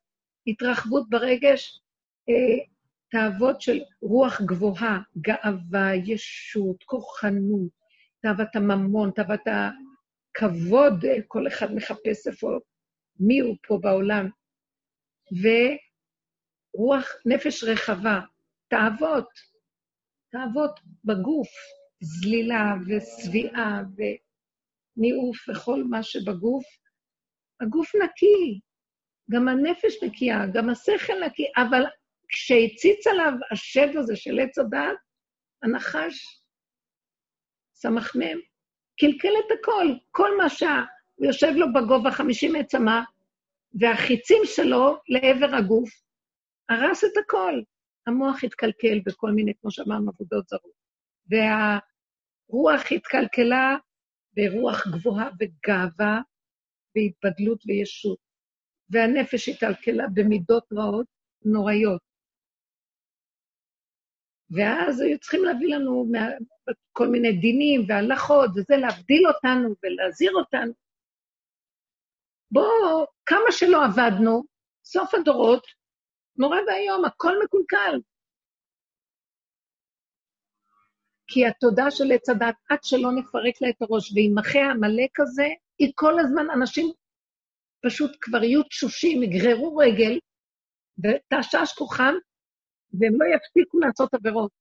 התרחבות 0.47 1.09
ברגש, 1.09 1.81
אה, 2.29 2.65
תאוות 3.11 3.61
של 3.61 3.79
רוח 4.01 4.41
גבוהה, 4.41 4.99
גאווה, 5.17 5.95
ישות, 6.05 6.83
כוחנות, 6.83 7.69
תאוות 8.21 8.55
הממון, 8.55 9.11
תאוות 9.11 9.41
כבוד, 10.33 11.05
כל 11.27 11.47
אחד 11.47 11.73
מחפש 11.75 12.27
איפה, 12.27 12.59
מי 13.19 13.39
הוא 13.39 13.55
פה 13.67 13.79
בעולם. 13.81 14.29
ורוח, 16.75 17.15
נפש 17.25 17.63
רחבה, 17.63 18.19
תאוות, 18.67 19.29
תאוות 20.31 20.79
בגוף, 21.03 21.49
זלילה 22.01 22.73
ושביעה 22.87 23.83
וניאוף 24.97 25.49
וכל 25.49 25.83
מה 25.83 26.03
שבגוף. 26.03 26.65
הגוף 27.61 27.95
נקי, 27.95 28.59
גם 29.31 29.47
הנפש 29.47 30.03
נקייה, 30.03 30.45
גם 30.53 30.69
השכל 30.69 31.13
נקי, 31.25 31.45
אבל 31.57 31.83
כשהציץ 32.27 33.07
עליו 33.07 33.33
השד 33.51 33.97
הזה 33.97 34.15
של 34.15 34.39
עץ 34.39 34.57
הדת, 34.57 34.97
הנחש 35.63 36.43
סמ"ם, 37.75 38.39
קלקל 38.99 39.33
את 39.45 39.51
הכל. 39.59 39.87
כל 40.11 40.37
מה 40.37 40.49
שהוא 40.49 40.69
יושב 41.19 41.51
לו 41.55 41.73
בגובה 41.73 42.11
50 42.11 42.55
עצמה, 42.55 43.03
והחיצים 43.79 44.41
שלו 44.45 44.97
לעבר 45.09 45.55
הגוף, 45.55 45.89
הרס 46.69 47.03
את 47.03 47.17
הכל. 47.25 47.61
המוח 48.07 48.43
התקלקל 48.43 48.99
בכל 49.05 49.31
מיני, 49.31 49.53
כמו 49.61 49.71
שאמרנו, 49.71 50.11
עבודות 50.11 50.47
זרות. 50.47 50.73
והרוח 51.29 52.91
התקלקלה 52.91 53.75
ברוח 54.35 54.87
גבוהה 54.87 55.29
וגאווה 55.39 56.21
והתבדלות 56.95 57.63
וישות. 57.67 58.17
והנפש 58.89 59.49
התקלקלה 59.49 60.05
במידות 60.13 60.63
רעות 60.73 61.05
נוראיות. 61.45 62.01
ואז 64.49 65.01
היו 65.01 65.19
צריכים 65.19 65.43
להביא 65.43 65.75
לנו 65.75 66.05
כל 66.91 67.07
מיני 67.07 67.31
דינים 67.31 67.85
והלכות 67.87 68.49
וזה, 68.55 68.75
להבדיל 68.77 69.27
אותנו 69.27 69.75
ולהזהיר 69.83 70.31
אותנו. 70.35 70.73
בואו, 72.51 73.05
כמה 73.25 73.51
שלא 73.51 73.77
עבדנו, 73.85 74.43
סוף 74.83 75.13
הדורות, 75.13 75.67
נורא 76.37 76.57
ואיום, 76.67 77.05
הכל 77.05 77.33
מקולקל. 77.43 77.99
כי 81.33 81.45
התודה 81.45 81.91
של 81.91 82.11
עץ 82.11 82.29
הדת, 82.29 82.55
עד 82.69 82.79
שלא 82.83 83.11
נפרק 83.15 83.61
לה 83.61 83.69
את 83.69 83.81
הראש 83.81 84.11
וימחה 84.11 84.59
העמלק 84.59 85.19
הזה, 85.19 85.47
היא 85.79 85.91
כל 85.95 86.19
הזמן, 86.19 86.49
אנשים 86.49 86.91
פשוט 87.85 88.17
כבר 88.21 88.43
יהיו 88.43 88.63
תשושים, 88.63 89.23
יגררו 89.23 89.77
רגל, 89.77 90.19
ותעשש 91.03 91.73
כוחם, 91.77 92.13
והם 92.99 93.13
לא 93.21 93.25
יפסיקו 93.35 93.79
לעשות 93.79 94.13
עבירות. 94.13 94.51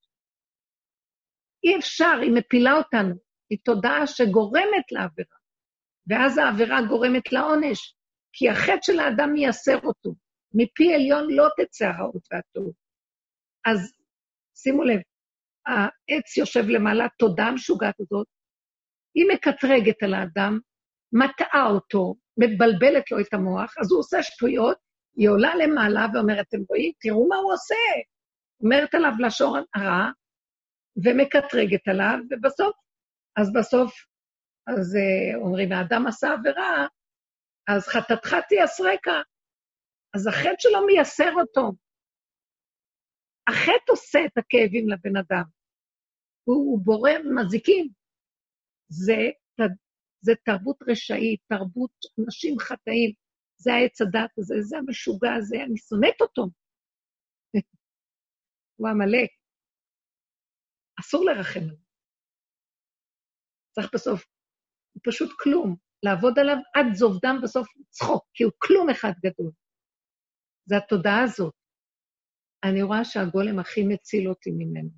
אי 1.65 1.77
אפשר, 1.79 2.19
היא 2.23 2.33
מפילה 2.35 2.73
אותנו. 2.73 3.15
היא 3.51 3.59
תודעה 3.65 4.07
שגורמת 4.07 4.93
לעבירה, 4.93 5.39
ואז 6.07 6.39
העבירה 6.39 6.79
גורמת 6.89 7.33
לעונש, 7.33 7.95
כי 8.33 8.49
החטא 8.49 8.83
של 8.83 9.01
האדם 9.01 9.33
מייסר 9.33 9.79
אותו. 9.85 10.15
מפי 10.55 10.95
עליון 10.95 11.27
לא 11.31 11.47
תצא 11.57 11.85
הרעות 11.85 12.23
והטוב. 12.31 12.73
אז 13.65 13.93
שימו 14.55 14.85
לב, 14.85 15.01
העץ 15.67 16.37
יושב 16.37 16.69
למעלה, 16.69 17.07
תודה 17.19 17.51
משוגעת 17.51 18.01
הזאת, 18.01 18.27
היא 19.15 19.25
מקטרגת 19.35 20.03
על 20.03 20.15
האדם, 20.15 20.59
מטעה 21.13 21.67
אותו, 21.71 22.15
מבלבלת 22.37 23.11
לו 23.11 23.21
את 23.21 23.35
המוח, 23.35 23.75
אז 23.79 23.93
הוא 23.93 24.01
עושה 24.01 24.23
שטויות, 24.23 24.77
היא 25.17 25.29
עולה 25.29 25.57
למעלה 25.57 26.07
ואומרת, 26.15 26.47
אתם 26.49 26.59
רואים? 26.69 26.93
תראו 27.01 27.29
מה 27.29 27.37
הוא 27.37 27.53
עושה. 27.53 27.75
אומרת 28.63 28.95
עליו 28.95 29.13
לשון 29.27 29.65
הרע, 29.75 30.11
ומקטרגת 31.05 31.89
עליו, 31.89 32.19
ובסוף, 32.31 32.77
אז 33.37 33.53
בסוף, 33.53 33.93
אז 34.67 34.97
אה, 34.97 35.37
אומרים, 35.45 35.73
האדם 35.73 36.07
עשה 36.07 36.33
עבירה, 36.33 36.87
אז 37.69 37.89
חטאתך 37.89 38.37
תייסרקה. 38.49 39.23
אז 40.15 40.27
החטא 40.27 40.55
שלו 40.59 40.87
מייסר 40.87 41.33
אותו. 41.41 41.73
החטא 43.49 43.93
עושה 43.93 44.19
את 44.27 44.39
הכאבים 44.39 44.89
לבן 44.89 45.17
אדם. 45.17 45.45
הוא, 46.45 46.57
הוא 46.57 46.85
בורא 46.85 47.11
מזיקים. 47.37 47.89
זה, 48.89 49.17
זה 50.21 50.33
תרבות 50.45 50.77
רשעית, 50.89 51.41
תרבות 51.49 51.91
אנשים 52.19 52.59
חטאים. 52.59 53.13
זה 53.57 53.73
העץ 53.73 54.01
הדת 54.01 54.39
הזה, 54.39 54.55
זה 54.61 54.79
המשוגע 54.79 55.35
הזה, 55.39 55.57
אני 55.57 55.77
שונאת 55.77 56.21
אותו. 56.21 56.43
הוא 58.77 58.89
עמלק. 58.89 59.31
אסור 61.01 61.25
לרחם 61.25 61.61
עליו. 61.61 61.77
צריך 63.75 63.91
בסוף, 63.95 64.25
הוא 64.93 65.01
פשוט 65.05 65.31
כלום. 65.43 65.77
לעבוד 66.03 66.39
עליו 66.39 66.57
עד 66.75 66.87
זוב 66.95 67.19
דם 67.23 67.37
בסוף 67.43 67.69
צחוק, 67.91 68.25
כי 68.35 68.45
הוא 68.45 68.53
כלום 68.59 68.91
אחד 68.91 69.13
גדול. 69.25 69.53
זה 70.65 70.77
התודעה 70.77 71.23
הזאת. 71.25 71.55
אני 72.65 72.83
רואה 72.83 73.05
שהגולם 73.05 73.59
הכי 73.59 73.83
מציל 73.83 74.29
אותי 74.29 74.51
ממנו. 74.51 74.91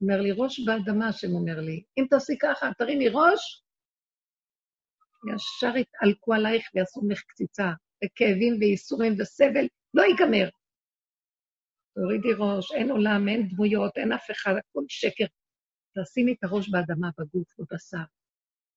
אומר 0.00 0.20
לי, 0.20 0.32
ראש 0.32 0.60
באדמה, 0.60 1.08
השם 1.08 1.32
אומר 1.32 1.60
לי, 1.60 1.82
אם 1.98 2.04
תעשי 2.10 2.38
ככה, 2.42 2.70
תרימי 2.78 3.08
ראש, 3.08 3.62
ישר 5.34 5.76
יתעלקו 5.76 6.34
עלייך 6.34 6.66
ויעשו 6.74 7.00
ממך 7.02 7.20
קציצה, 7.28 7.68
וכאבים 8.04 8.56
וייסורים 8.60 9.14
וסבל, 9.18 9.66
לא 9.94 10.02
ייגמר. 10.02 10.48
תורידי 11.94 12.32
ראש, 12.38 12.72
אין 12.72 12.90
עולם, 12.90 13.28
אין 13.28 13.48
דמויות, 13.48 13.92
אין 13.96 14.12
אף 14.12 14.30
אחד, 14.30 14.52
הכול 14.58 14.84
שקר. 14.88 15.24
תשימי 15.98 16.32
את 16.32 16.44
הראש 16.44 16.70
באדמה, 16.70 17.08
בגוף, 17.18 17.48
בבשר. 17.58 18.04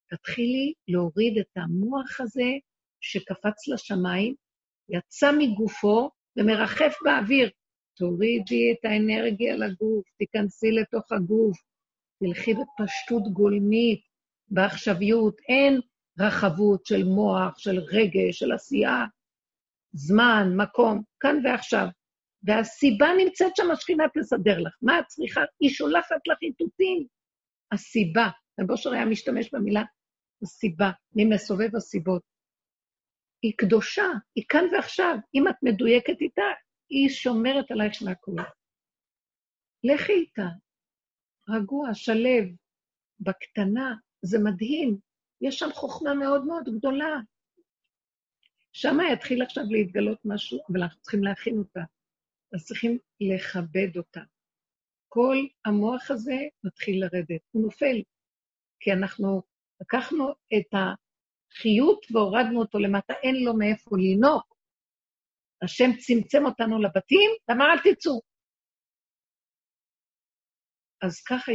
תתחילי 0.09 0.74
להוריד 0.88 1.38
את 1.38 1.57
המוח 1.57 2.22
הזה 2.22 2.49
שקפץ 3.01 3.68
לשמיים, 3.68 4.36
יצא 4.89 5.32
מגופו 5.39 6.09
ומרחף 6.38 6.94
באוויר. 7.04 7.50
תורידי 7.98 8.72
את 8.72 8.86
האנרגיה 8.86 9.56
לגוף, 9.56 10.06
תיכנסי 10.18 10.72
לתוך 10.72 11.12
הגוף, 11.12 11.58
תלכי 12.20 12.54
בפשטות 12.54 13.34
גולמית, 13.34 14.02
בעכשוויות. 14.50 15.38
אין 15.48 15.80
רחבות 16.20 16.86
של 16.86 17.04
מוח, 17.04 17.58
של 17.58 17.80
רגש, 17.80 18.40
של 18.40 18.52
עשייה, 18.52 19.06
זמן, 19.94 20.54
מקום, 20.58 21.02
כאן 21.20 21.36
ועכשיו. 21.46 21.88
והסיבה 22.44 23.08
נמצאת 23.18 23.56
שם, 23.56 23.72
השכינה 23.72 24.04
תסדר 24.14 24.60
לך. 24.60 24.78
מה 24.82 25.00
את 25.00 25.06
צריכה? 25.08 25.42
היא 25.60 25.70
שולחת 25.70 26.28
לך 26.28 26.38
איתותים. 26.42 27.06
הסיבה, 27.72 28.30
רב 28.60 28.72
אושר 28.72 28.92
היה 28.94 29.06
משתמש 29.06 29.54
במילה 29.54 29.84
הסיבה, 30.44 30.92
ממסובב 31.16 31.76
הסיבות. 31.76 32.22
היא 33.42 33.54
קדושה, 33.58 34.06
היא 34.36 34.44
כאן 34.50 34.66
ועכשיו. 34.74 35.16
אם 35.36 35.48
את 35.48 35.56
מדויקת 35.64 36.22
איתה, 36.22 36.42
היא 36.89 37.10
שומרת 37.10 37.72
עלייך 37.72 38.04
מהכול. 38.04 38.36
לכי 39.84 40.14
איתה, 40.14 40.48
רגוע, 41.50 41.94
שלב, 41.94 42.46
בקטנה, 43.20 43.96
זה 44.22 44.38
מדהים. 44.44 44.98
יש 45.42 45.60
שם 45.60 45.70
חוכמה 45.74 46.14
מאוד 46.14 46.46
מאוד 46.46 46.64
גדולה. 46.78 47.20
שם 48.74 48.98
יתחיל 49.14 49.42
עכשיו 49.42 49.64
להתגלות 49.70 50.20
משהו, 50.26 50.60
אבל 50.70 50.84
אנחנו 50.84 51.02
צריכים 51.02 51.24
להכין 51.24 51.58
אותה. 51.58 51.82
אז 52.56 52.66
צריכים 52.66 52.98
לכבד 53.22 53.98
אותה. 53.98 54.22
כל 55.08 55.38
המוח 55.66 56.12
הזה 56.12 56.38
מתחיל 56.64 57.04
לרדת, 57.04 57.42
הוא 57.52 57.64
נופל, 57.64 58.02
כי 58.80 58.94
אנחנו 58.94 59.42
לקחנו 59.82 60.32
את 60.32 60.74
החיות 61.52 62.06
והורדנו 62.12 62.60
אותו 62.60 62.80
למטה, 62.80 63.14
אין 63.14 63.36
לו 63.45 63.54
מאיפה 63.58 63.95
לנהוג. 63.99 64.43
השם 65.64 65.89
צמצם 65.97 66.45
אותנו 66.45 66.82
לבתים, 66.82 67.32
ואמר, 67.47 67.66
אל 67.66 67.93
תצאו. 67.93 68.22
אז 71.02 71.24
ככה 71.24 71.52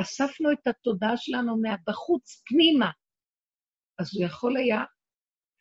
אספנו 0.00 0.52
את 0.52 0.66
התודעה 0.66 1.16
שלנו 1.16 1.60
מהבחוץ 1.62 2.42
פנימה. 2.46 2.90
אז 3.98 4.16
הוא 4.16 4.26
יכול 4.26 4.56
היה 4.56 4.84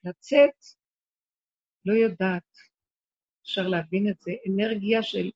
לצאת, 0.03 0.57
לא 1.85 1.93
יודעת, 1.93 2.49
אפשר 3.41 3.67
להבין 3.67 4.09
את 4.11 4.21
זה, 4.21 4.31
אנרגיה 4.49 5.03
של 5.03 5.31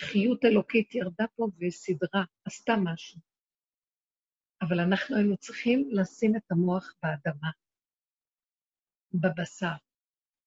חיות 0.00 0.44
אלוקית 0.44 0.94
ירדה 0.94 1.24
פה 1.36 1.46
וסידרה, 1.60 2.24
עשתה 2.44 2.72
משהו. 2.84 3.29
אבל 4.62 4.80
אנחנו 4.80 5.16
היינו 5.16 5.36
צריכים 5.36 5.88
לשים 5.92 6.36
את 6.36 6.42
המוח 6.50 6.94
באדמה, 7.02 7.50
בבשר, 9.12 9.74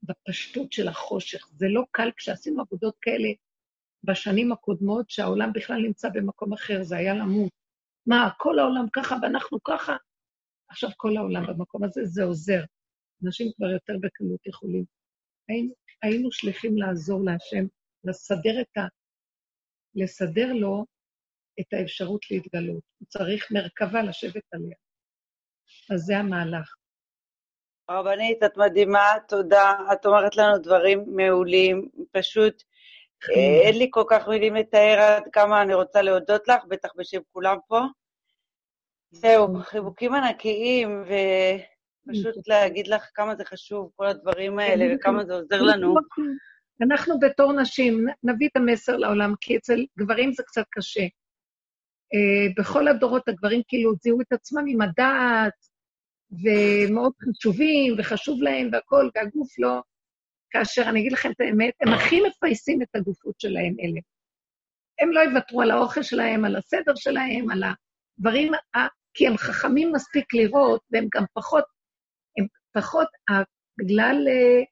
בפשטות 0.03 0.71
של 0.71 0.87
החושך. 0.87 1.47
זה 1.51 1.65
לא 1.69 1.83
קל 1.91 2.11
כשעשינו 2.17 2.61
עבודות 2.61 2.95
כאלה 3.01 3.29
בשנים 4.03 4.51
הקודמות, 4.51 5.09
שהעולם 5.09 5.53
בכלל 5.53 5.81
נמצא 5.81 6.09
במקום 6.13 6.53
אחר, 6.53 6.83
זה 6.83 6.97
היה 6.97 7.13
למות. 7.13 7.51
מה, 8.05 8.29
כל 8.37 8.59
העולם 8.59 8.85
ככה 8.93 9.15
ואנחנו 9.21 9.63
ככה? 9.63 9.95
עכשיו 10.69 10.89
כל 10.97 11.17
העולם 11.17 11.43
במקום 11.47 11.83
הזה, 11.83 12.05
זה 12.05 12.23
עוזר. 12.23 12.63
אנשים 13.25 13.51
כבר 13.55 13.69
יותר 13.69 13.93
בקלות 14.01 14.47
יכולים. 14.47 14.85
היינו, 15.49 15.73
היינו 16.01 16.31
שליחים 16.31 16.77
לעזור 16.77 17.21
להשם, 17.25 17.65
לסדר 18.03 18.61
את 18.61 18.77
ה... 18.77 18.81
לסדר 19.95 20.53
לו 20.53 20.85
את 21.59 21.73
האפשרות 21.73 22.31
להתגלות. 22.31 22.83
הוא 22.99 23.07
צריך 23.07 23.51
מרכבה 23.51 24.01
לשבת 24.01 24.43
עליה. 24.53 24.75
אז 25.93 25.99
זה 25.99 26.17
המהלך. 26.17 26.75
רבנית, 27.91 28.43
את 28.43 28.57
מדהימה, 28.57 29.13
תודה. 29.27 29.73
את 29.93 30.05
אומרת 30.05 30.37
לנו 30.37 30.57
דברים 30.57 31.03
מעולים, 31.07 31.89
פשוט 32.11 32.63
אה, 33.29 33.67
אין 33.67 33.77
לי 33.77 33.87
כל 33.91 34.03
כך 34.09 34.27
מילים 34.27 34.55
לתאר 34.55 34.99
עד 34.99 35.23
כמה 35.31 35.61
אני 35.61 35.73
רוצה 35.73 36.01
להודות 36.01 36.47
לך, 36.47 36.65
בטח 36.67 36.89
בשם 36.97 37.19
כולם 37.31 37.57
פה. 37.67 37.79
זהו, 39.11 39.47
חיבוקים 39.61 40.13
ענקיים, 40.13 41.03
ופשוט 41.03 42.47
להגיד 42.47 42.87
לך 42.87 43.09
כמה 43.13 43.35
זה 43.35 43.45
חשוב, 43.45 43.91
כל 43.95 44.07
הדברים 44.07 44.59
האלה, 44.59 44.95
וכמה 44.95 45.25
זה 45.25 45.33
עוזר 45.33 45.61
לנו. 45.61 45.95
אנחנו 46.81 47.19
בתור 47.19 47.53
נשים 47.53 48.05
נביא 48.23 48.47
את 48.51 48.57
המסר 48.57 48.97
לעולם, 48.97 49.33
כי 49.41 49.57
אצל 49.57 49.85
גברים 49.99 50.31
זה 50.31 50.43
קצת 50.43 50.63
קשה. 50.69 51.03
אה, 52.13 52.53
בכל 52.57 52.87
הדורות 52.87 53.27
הגברים 53.27 53.61
כאילו 53.67 53.93
זיהו 54.01 54.21
את 54.21 54.31
עצמם 54.31 54.63
עם 54.67 54.81
הדעת, 54.81 55.53
ומאוד 56.31 57.13
חשובים, 57.23 57.95
וחשוב 57.97 58.41
להם 58.41 58.69
והכול, 58.71 59.11
והגוף 59.15 59.59
לא. 59.59 59.81
כאשר 60.49 60.81
אני 60.89 60.99
אגיד 60.99 61.11
לכם 61.11 61.31
את 61.31 61.41
האמת, 61.41 61.73
הם 61.81 61.93
הכי 61.93 62.21
מפייסים 62.27 62.81
את 62.81 62.95
הגופות 62.95 63.39
שלהם, 63.39 63.75
אלה. 63.79 64.01
הם 65.01 65.11
לא 65.11 65.19
יוותרו 65.19 65.61
על 65.61 65.71
האוכל 65.71 66.03
שלהם, 66.03 66.45
על 66.45 66.55
הסדר 66.55 66.95
שלהם, 66.95 67.49
על 67.49 67.63
הדברים, 67.63 68.51
כי 69.13 69.27
הם 69.27 69.37
חכמים 69.37 69.91
מספיק 69.91 70.33
לראות, 70.33 70.81
והם 70.91 71.07
גם 71.15 71.23
פחות, 71.33 71.63
הם 72.37 72.45
פחות, 72.73 73.07
בגלל, 73.77 74.27
אה, 74.27 74.63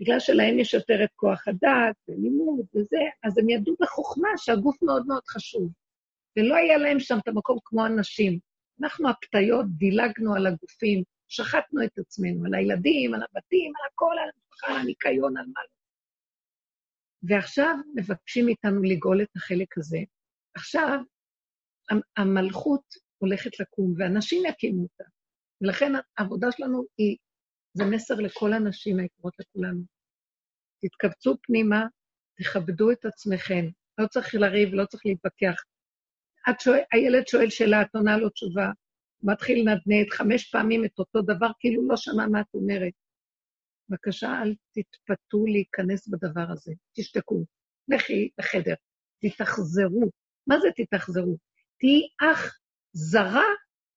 בגלל 0.00 0.20
שלהם 0.20 0.58
יש 0.58 0.74
יותר 0.74 1.04
את 1.04 1.10
כוח 1.16 1.48
הדעת 1.48 1.96
ולימוד 2.08 2.66
וזה, 2.74 3.00
אז 3.24 3.38
הם 3.38 3.48
ידעו 3.48 3.76
בחוכמה 3.80 4.28
שהגוף 4.36 4.82
מאוד 4.82 5.06
מאוד 5.06 5.22
חשוב. 5.24 5.72
ולא 6.36 6.56
היה 6.56 6.78
להם 6.78 7.00
שם 7.00 7.18
את 7.22 7.28
המקום 7.28 7.58
כמו 7.64 7.84
הנשים. 7.84 8.38
אנחנו 8.82 9.10
הפתיות 9.10 9.66
דילגנו 9.68 10.34
על 10.34 10.46
הגופים, 10.46 11.02
שחטנו 11.28 11.84
את 11.84 11.98
עצמנו, 11.98 12.44
על 12.46 12.54
הילדים, 12.54 13.14
על 13.14 13.20
הבתים, 13.22 13.72
על 13.76 13.88
הכל, 13.92 14.14
על 14.22 14.28
המשפחה, 14.34 14.66
על 14.72 14.76
הניקיון, 14.76 15.36
על 15.36 15.44
מה 15.46 15.60
לא. 15.60 15.76
ועכשיו 17.22 17.76
מבקשים 17.94 18.46
מאיתנו 18.46 18.82
לגאול 18.82 19.22
את 19.22 19.28
החלק 19.36 19.78
הזה. 19.78 19.98
עכשיו, 20.54 20.98
המלכות 22.16 22.94
הולכת 23.18 23.60
לקום, 23.60 23.94
ואנשים 23.98 24.42
יקימו 24.46 24.82
אותה. 24.82 25.04
ולכן 25.60 25.92
העבודה 26.18 26.46
שלנו 26.52 26.84
היא, 26.98 27.16
זה 27.72 27.84
מסר 27.84 28.14
לכל 28.14 28.52
הנשים 28.52 28.98
היקרות 28.98 29.34
לכולנו. 29.38 29.80
תתכווצו 30.80 31.36
פנימה, 31.42 31.86
תכבדו 32.38 32.90
את 32.90 33.04
עצמכם. 33.04 33.64
לא 33.98 34.06
צריך 34.06 34.34
לריב, 34.34 34.74
לא 34.74 34.86
צריך 34.86 35.06
להתווכח. 35.06 35.62
שואל, 36.60 36.80
הילד 36.92 37.28
שואל 37.28 37.50
שאלה, 37.50 37.82
את 37.82 37.94
עונה 37.94 38.16
לו 38.16 38.28
תשובה, 38.28 38.70
מתחיל 39.22 39.58
לנדנד 39.58 40.10
חמש 40.10 40.50
פעמים 40.50 40.84
את 40.84 40.98
אותו 40.98 41.22
דבר, 41.22 41.48
כאילו 41.58 41.88
לא 41.88 41.96
שמע 41.96 42.26
מה 42.26 42.40
את 42.40 42.54
אומרת. 42.54 42.92
בבקשה, 43.88 44.42
אל 44.42 44.54
תתפתו 44.72 45.46
להיכנס 45.46 46.08
בדבר 46.08 46.44
הזה, 46.52 46.72
תשתקו. 46.96 47.44
לכי 47.88 48.30
לחדר, 48.38 48.74
תתאכזרו. 49.20 50.10
מה 50.46 50.60
זה 50.60 50.68
תתאכזרו? 50.76 51.36
תהיי 51.78 52.32
אח 52.32 52.58
זרה 52.92 53.44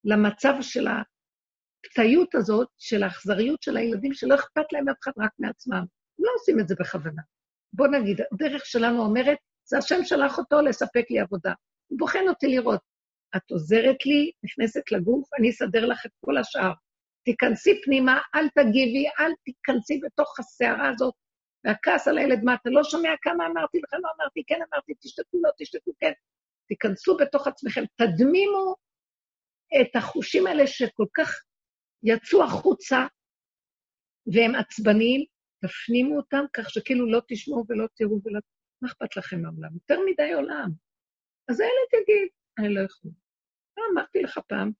למצב 0.03 0.53
של 0.61 0.87
הפתאיות 0.87 2.35
הזאת, 2.35 2.67
של 2.77 3.03
האכזריות 3.03 3.63
של 3.63 3.77
הילדים, 3.77 4.13
שלא 4.13 4.35
אכפת 4.35 4.73
להם 4.73 4.89
אף 4.89 4.95
אחד 5.03 5.11
רק 5.17 5.31
מעצמם. 5.39 5.75
הם 5.75 6.25
לא 6.25 6.31
עושים 6.35 6.59
את 6.59 6.67
זה 6.67 6.75
בכוונה. 6.79 7.21
בוא 7.73 7.87
נגיד, 7.87 8.21
הדרך 8.31 8.65
שלנו 8.65 9.01
אומרת, 9.01 9.37
זה 9.65 9.77
השם 9.77 10.03
שלח 10.03 10.37
אותו 10.37 10.61
לספק 10.61 11.05
לי 11.09 11.19
עבודה. 11.19 11.53
הוא 11.89 11.99
בוחן 11.99 12.27
אותי 12.29 12.47
לראות. 12.47 12.81
את 13.35 13.51
עוזרת 13.51 14.05
לי, 14.05 14.31
נכנסת 14.43 14.91
לגוף, 14.91 15.29
אני 15.39 15.49
אסדר 15.49 15.85
לך 15.85 16.05
את 16.05 16.11
כל 16.25 16.37
השאר. 16.37 16.71
תיכנסי 17.25 17.81
פנימה, 17.83 18.21
אל 18.35 18.49
תגיבי, 18.49 19.05
אל 19.19 19.31
תיכנסי 19.43 19.99
בתוך 20.03 20.39
הסערה 20.39 20.89
הזאת, 20.89 21.13
והכעס 21.65 22.07
על 22.07 22.17
הילד, 22.17 22.43
מה, 22.43 22.53
אתה 22.53 22.69
לא 22.69 22.83
שומע 22.83 23.09
כמה 23.21 23.45
אמרתי 23.47 23.77
לך, 23.77 23.93
לא 23.93 24.09
אמרתי, 24.17 24.43
כן 24.47 24.59
אמרתי, 24.71 24.93
תשתקו, 24.99 25.37
לא 25.43 25.49
תשתקו, 25.57 25.91
כן. 25.99 26.11
תיכנסו 26.67 27.17
בתוך 27.17 27.47
עצמכם, 27.47 27.83
תדמימו 27.95 28.75
את 29.81 29.95
החושים 29.95 30.47
האלה 30.47 30.67
שכל 30.67 31.05
כך 31.17 31.43
יצאו 32.03 32.43
החוצה 32.43 33.05
והם 34.33 34.55
עצבניים, 34.55 35.25
תפנימו 35.61 36.17
אותם 36.17 36.45
כך 36.53 36.69
שכאילו 36.69 37.11
לא 37.11 37.21
תשמעו 37.27 37.65
ולא 37.69 37.87
תראו 37.95 38.19
ולא... 38.25 38.39
מה 38.81 38.89
אכפת 38.89 39.17
לכם 39.17 39.41
מהעולם? 39.41 39.73
יותר 39.73 39.99
מדי 40.11 40.33
עולם. 40.33 40.88
אז 41.49 41.59
הילד 41.59 42.01
יגיד, 42.01 42.29
אני 42.59 42.73
לא 42.73 42.81
יכול. 42.81 43.11
לא 43.77 43.83
אמרתי 43.93 44.21
לך 44.21 44.39
פעם, 44.47 44.71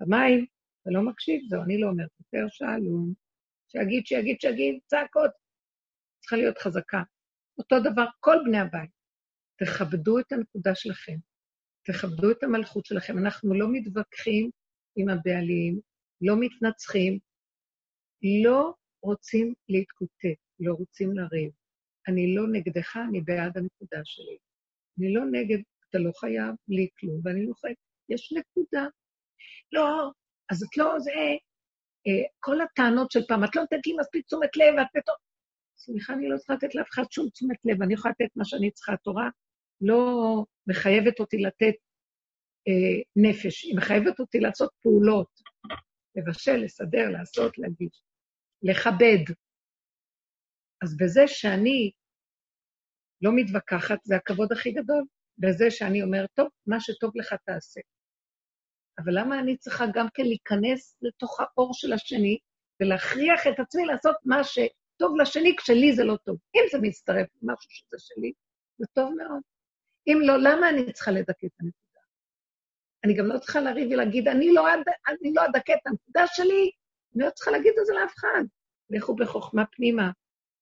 במים, 0.00 0.46
אתה 0.82 0.90
לא 0.90 1.02
מקשיב, 1.02 1.42
זהו, 1.48 1.62
אני 1.62 1.80
לא 1.80 1.88
אומרת, 1.88 2.10
יותר 2.20 2.48
שאלו, 2.48 3.06
שיגיד, 3.68 4.06
שיגיד, 4.06 4.40
שיגיד, 4.40 4.78
צעקות. 4.86 5.30
צריכה 6.20 6.36
להיות 6.36 6.58
חזקה. 6.58 7.02
אותו 7.58 7.76
דבר, 7.80 8.04
כל 8.20 8.36
בני 8.44 8.58
הבית. 8.58 8.90
תכבדו 9.56 10.18
את 10.18 10.32
הנקודה 10.32 10.74
שלכם, 10.74 11.16
תכבדו 11.82 12.30
את 12.30 12.42
המלכות 12.42 12.86
שלכם. 12.86 13.18
אנחנו 13.18 13.54
לא 13.54 13.66
מתווכחים 13.72 14.50
עם 14.96 15.08
הבעלים, 15.08 15.80
לא 16.20 16.34
מתנצחים, 16.40 17.18
לא 18.42 18.74
רוצים 19.02 19.54
להתקוטט, 19.68 20.38
לא 20.60 20.74
רוצים 20.74 21.12
לריב. 21.12 21.50
אני 22.08 22.34
לא 22.34 22.42
נגדך, 22.52 22.96
אני 23.08 23.20
בעד 23.20 23.58
הנקודה 23.58 24.00
שלי. 24.04 24.38
אני 24.98 25.14
לא 25.14 25.22
נגד, 25.30 25.58
אתה 25.90 25.98
לא 25.98 26.12
חייב 26.20 26.54
לי 26.68 26.88
כלום, 27.00 27.20
ואני 27.24 27.46
לא 27.46 27.54
חייב... 27.54 27.74
יש 28.08 28.32
נקודה. 28.32 28.86
לא, 29.72 30.10
אז 30.50 30.62
את 30.62 30.76
לא, 30.76 30.98
זה... 30.98 31.10
אה, 32.06 32.26
כל 32.40 32.60
הטענות 32.60 33.10
של 33.10 33.20
פעם, 33.28 33.44
את 33.44 33.56
לא 33.56 33.62
נותנת 33.62 33.86
לי 33.86 33.92
מספיק 34.00 34.26
תשומת 34.26 34.56
לב, 34.56 34.74
ואת 34.78 34.86
פתאום... 34.92 35.16
סליחה, 35.78 36.12
אני 36.12 36.28
לא 36.28 36.36
צריכה 36.36 36.54
לתת 36.54 36.74
לאף 36.74 36.88
אחד 36.90 37.02
שום 37.10 37.28
תשומת 37.28 37.58
לב, 37.64 37.82
אני 37.82 37.94
יכולה 37.94 38.14
לתת 38.20 38.36
מה 38.36 38.44
שאני 38.44 38.70
צריכה. 38.70 38.92
התורה 38.92 39.28
לא 39.80 40.04
מחייבת 40.66 41.20
אותי 41.20 41.36
לתת 41.38 41.74
אה, 42.68 43.02
נפש, 43.16 43.64
היא 43.64 43.76
מחייבת 43.76 44.20
אותי 44.20 44.40
לעשות 44.40 44.70
פעולות, 44.82 45.28
לבשל, 46.14 46.56
לסדר, 46.56 47.08
לעשות, 47.12 47.58
להגיש, 47.58 48.02
לכבד. 48.62 49.34
אז 50.82 50.96
בזה 50.96 51.22
שאני 51.26 51.90
לא 53.22 53.30
מתווכחת, 53.36 53.98
זה 54.04 54.16
הכבוד 54.16 54.52
הכי 54.52 54.72
גדול. 54.72 55.04
בזה 55.38 55.70
שאני 55.70 56.02
אומרת, 56.02 56.30
טוב, 56.34 56.48
מה 56.66 56.80
שטוב 56.80 57.12
לך 57.16 57.34
תעשה. 57.44 57.80
אבל 58.98 59.18
למה 59.18 59.40
אני 59.40 59.56
צריכה 59.56 59.84
גם 59.94 60.06
כן 60.14 60.22
להיכנס 60.22 60.96
לתוך 61.02 61.40
האור 61.40 61.74
של 61.74 61.92
השני 61.92 62.38
ולהכריח 62.80 63.46
את 63.46 63.60
עצמי 63.60 63.84
לעשות 63.84 64.16
מה 64.24 64.44
שטוב 64.44 65.16
לשני 65.20 65.56
כשלי 65.56 65.92
זה 65.92 66.04
לא 66.04 66.16
טוב? 66.24 66.36
אם 66.54 66.60
זה 66.72 66.78
מצטרף 66.82 67.26
למשהו 67.42 67.70
שזה 67.70 67.96
שלי, 67.98 68.32
זה 68.78 68.86
טוב 68.94 69.14
מאוד. 69.14 69.42
אם 70.06 70.18
לא, 70.22 70.36
למה 70.36 70.68
אני 70.68 70.92
צריכה 70.92 71.10
לדכא 71.10 71.46
את 71.46 71.52
הנקודה? 71.60 72.00
אני 73.04 73.14
גם 73.14 73.26
לא 73.26 73.38
צריכה 73.38 73.60
לריב 73.60 73.88
ולהגיד, 73.92 74.28
אני 74.28 74.52
לא, 74.52 74.68
אני 75.08 75.32
לא 75.34 75.42
את 75.74 75.86
הנקודה 75.86 76.26
שלי, 76.26 76.70
אני 77.16 77.24
לא 77.24 77.30
צריכה 77.30 77.50
להגיד 77.50 77.72
את 77.80 77.86
זה 77.86 77.92
לאף 77.94 78.14
אחד. 78.14 78.44
לכו 78.90 79.16
בחוכמה 79.16 79.66
פנימה, 79.66 80.10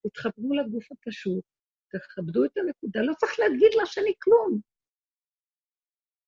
תתחברו 0.07 0.55
לגוף 0.55 0.85
הפשוט, 0.93 1.45
תכבדו 1.91 2.45
את 2.45 2.57
הנקודה, 2.57 3.01
לא 3.01 3.15
צריך 3.15 3.41
להגיד 3.41 3.71
לשני 3.83 4.13
כלום. 4.23 4.61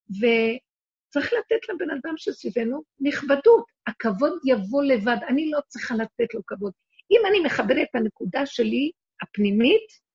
וצריך 0.09 1.32
לתת 1.32 1.68
לבן 1.68 1.90
אדם 1.90 2.14
שסביבנו 2.16 2.82
נכבדות. 3.01 3.64
הכבוד 3.86 4.32
יבוא 4.44 4.82
לבד, 4.85 5.16
אני 5.28 5.51
לא 5.51 5.60
צריכה 5.66 5.94
לתת 5.94 6.35
לו 6.35 6.40
כבוד. 6.47 6.72
אם 7.10 7.20
אני 7.28 7.40
מכבדת 7.40 7.89
את 7.90 7.94
הנקודה 7.94 8.47
שלי, 8.47 8.90
הפנימית, 9.22 10.09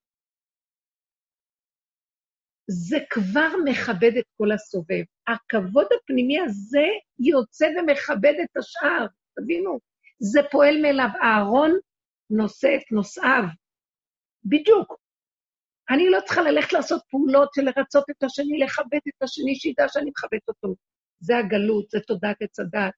זה 2.67 2.97
כבר 3.09 3.49
מכבד 3.65 4.17
את 4.19 4.25
כל 4.37 4.51
הסובב. 4.51 5.03
הכבוד 5.27 5.85
הפנימי 5.95 6.39
הזה 6.39 6.85
יוצא 7.19 7.65
ומכבד 7.65 8.33
את 8.43 8.57
השאר, 8.57 9.05
תבינו. 9.39 9.79
זה 10.19 10.39
פועל 10.51 10.81
מאליו. 10.81 11.09
אהרון 11.21 11.71
נושא 12.29 12.67
את 12.75 12.91
נושאיו. 12.91 13.43
בדיוק. 14.45 15.02
אני 15.89 16.10
לא 16.10 16.19
צריכה 16.26 16.41
ללכת 16.41 16.73
לעשות 16.73 17.01
פעולות 17.10 17.49
של 17.55 17.61
לרצות 17.61 18.10
את 18.10 18.23
השני, 18.23 18.57
לכבד 18.57 18.99
את 19.07 19.23
השני, 19.23 19.55
שידע 19.55 19.85
שאני 19.88 20.10
מכבדת 20.10 20.47
אותו. 20.47 20.76
זה 21.19 21.38
הגלות, 21.38 21.89
זה 21.89 21.99
תודעת 21.99 22.41
עץ 22.41 22.60
הדת, 22.60 22.93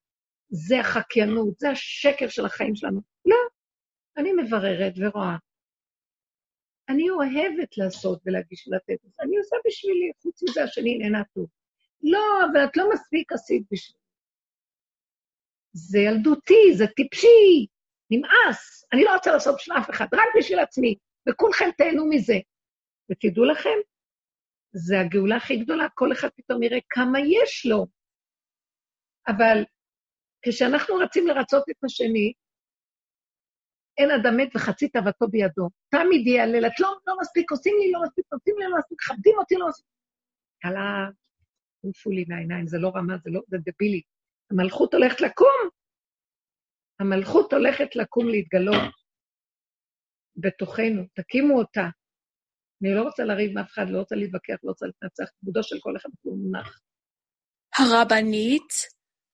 זה 0.50 0.80
החקיינות, 0.80 1.60
זה 1.60 1.70
השקר 1.70 2.28
של 2.28 2.46
החיים 2.46 2.76
שלנו. 2.76 3.02
לא, 3.26 3.38
אני 4.18 4.32
מבררת 4.34 4.94
ורואה. 4.98 5.36
אני 6.90 7.10
אוהבת 7.10 7.78
לעשות 7.78 8.22
ולהגיש 8.26 8.68
ולתת 8.68 9.06
אני 9.22 9.38
עושה 9.38 9.56
בשבילי, 9.68 10.12
חוץ 10.22 10.44
מזה 10.44 10.64
השני 10.64 10.98
נהנה 10.98 11.24
טוב. 11.34 11.48
לא, 12.04 12.46
אבל 12.52 12.66
את 12.66 12.78
לא 12.78 12.90
מספיק 12.94 13.32
עשית 13.32 13.64
בשבילי. 13.72 14.00
זה 15.74 16.00
ילדותי, 16.00 16.74
זה 16.78 16.86
טיפשי, 16.96 17.68
נמאס. 18.10 18.86
אני 18.94 19.04
לא 19.04 19.14
רוצה 19.14 19.32
לעשות 19.32 19.56
בשביל 19.56 19.78
אף 19.78 19.90
אחד, 19.90 20.06
רק 20.14 20.28
בשביל 20.38 20.60
עצמי, 20.60 20.96
וכולכם 21.30 21.70
תהנו 21.78 22.10
מזה. 22.10 22.36
ותדעו 23.12 23.46
לכם, 23.46 23.78
זה 24.72 25.00
הגאולה 25.00 25.36
הכי 25.36 25.58
גדולה, 25.58 25.90
כל 25.94 26.12
אחד 26.12 26.30
פתאום 26.36 26.64
יראה 26.64 26.80
כמה 26.90 27.20
יש 27.20 27.66
לו. 27.66 27.88
אבל 29.28 29.64
כשאנחנו 30.42 30.96
רצים 30.96 31.28
לרצות 31.28 31.64
את 31.70 31.84
השני, 31.84 32.34
אין 33.98 34.10
אדם 34.12 34.38
מת 34.38 34.56
וחצי 34.56 34.90
תאוותו 34.90 35.28
בידו. 35.28 35.70
תמיד 35.90 36.28
יהלל, 36.28 36.66
את 36.66 36.80
לא, 36.80 36.90
לא 37.08 37.14
מספיק 37.22 37.52
עושים 37.52 37.76
לי, 37.80 37.92
לא 37.92 38.00
מספיק 38.04 38.26
עושים 38.32 38.56
לי, 38.60 38.66
לא 38.66 38.78
מספיק, 38.78 38.98
מכבדים 39.02 39.36
אותי, 39.38 39.56
לא 39.56 39.68
מספיק. 39.70 39.88
יאללה, 40.66 41.10
עופו 41.82 42.10
לי 42.10 42.26
מהעיניים, 42.28 42.68
זה 42.68 42.78
לא 42.78 42.92
רמה, 42.96 43.18
זה 43.24 43.30
לא, 43.30 43.42
זה 43.48 43.58
דבילי. 43.58 44.02
המלכות 44.52 44.94
הולכת 44.94 45.22
לקום. 45.22 45.70
המלכות 47.00 47.54
הולכת 47.54 47.96
לקום 47.96 48.28
להתגלות 48.28 48.92
בתוכנו, 50.36 51.04
תקימו 51.14 51.58
אותה. 51.58 51.88
אני 52.82 52.96
לא 52.96 53.02
רוצה 53.02 53.24
לריב 53.24 53.52
עם 53.52 53.58
אף 53.58 53.72
אחד, 53.72 53.86
לא 53.90 54.00
רוצה 54.00 54.16
להתווכח, 54.16 54.56
לא 54.64 54.70
רוצה 54.70 54.86
להתנצח, 54.86 55.24
כבודו 55.40 55.64
של 55.64 55.76
כל 55.80 55.98
אחד 55.98 56.10
הוא 56.22 56.38
מונח. 56.38 56.80
הרבנית. 57.80 58.74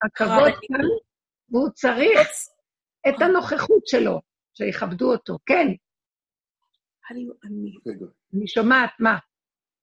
הכבוד 0.06 0.54
כאן, 0.68 0.86
והוא 1.50 1.70
צריך 1.70 2.30
את 3.10 3.22
הנוכחות 3.22 3.88
שלו. 3.88 4.22
שיכבדו 4.54 5.12
אותו. 5.12 5.38
כן. 5.46 5.68
אני 8.34 8.48
שומעת, 8.48 8.90
מה? 9.00 9.18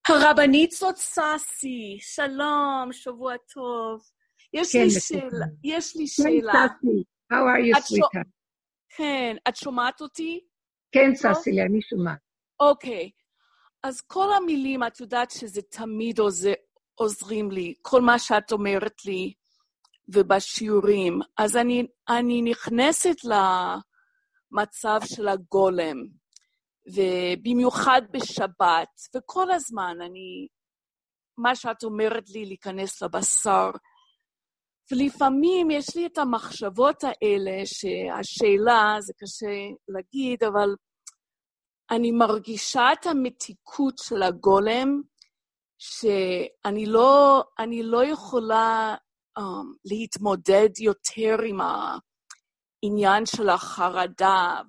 הרבנית 0.09 0.71
זאת 0.71 0.97
סאסי, 0.97 1.99
שלום, 2.01 2.89
שבוע 2.93 3.35
טוב. 3.55 4.03
יש 4.53 4.75
לי 4.75 4.91
שאלה, 4.91 5.47
יש 5.65 5.97
לי 5.97 6.07
שאלה. 6.07 6.53
כן, 6.53 6.59
סאסי, 6.59 7.03
how 7.33 7.37
are 7.37 7.77
you, 7.77 7.79
sweetheart? 7.79 8.29
כן, 8.97 9.37
את 9.49 9.57
שומעת 9.57 10.01
אותי? 10.01 10.41
כן, 10.93 11.15
סאסי, 11.15 11.51
אני 11.51 11.83
שומעת. 11.83 12.19
אוקיי, 12.61 13.11
אז 13.83 14.01
כל 14.01 14.33
המילים, 14.33 14.85
את 14.85 15.01
יודעת 15.01 15.31
שזה 15.31 15.63
תמיד 15.63 16.19
עוזרים 16.95 17.51
לי, 17.51 17.75
כל 17.83 18.01
מה 18.01 18.19
שאת 18.19 18.53
אומרת 18.53 19.05
לי, 19.05 19.33
ובשיעורים. 20.09 21.21
אז 21.39 21.57
אני, 21.57 21.87
אני 22.09 22.43
נכנסת 22.43 23.25
ל... 23.25 23.33
מצב 24.51 24.99
של 25.05 25.29
הגולם, 25.29 25.97
ובמיוחד 26.87 28.03
בשבת, 28.13 28.89
וכל 29.17 29.51
הזמן 29.51 29.97
אני 30.01 30.49
מה 31.39 31.57
שאת 31.57 31.85
אומרת 31.85 32.31
לי, 32.31 32.45
להיכנס 32.45 33.03
לבשר. 33.03 33.71
ולפעמים 34.93 35.71
יש 35.71 35.97
לי 35.97 36.07
את 36.07 36.19
המחשבות 36.19 37.05
האלה, 37.05 37.67
שהשאלה, 37.67 38.97
זה 39.01 39.13
קשה 39.17 39.75
להגיד, 39.89 40.45
אבל 40.45 40.69
אני 41.91 42.13
מרגישה 42.13 42.93
את 42.93 43.07
המתיקות 43.07 43.99
של 43.99 44.23
הגולם, 44.23 45.03
שאני 45.79 46.87
לא, 46.87 47.45
לא 47.83 48.05
יכולה 48.05 48.97
um, 49.39 49.43
להתמודד 49.85 50.79
יותר 50.79 51.37
עם 51.47 51.59
העניין 51.61 53.27
של 53.27 53.49
החרדה 53.49 54.61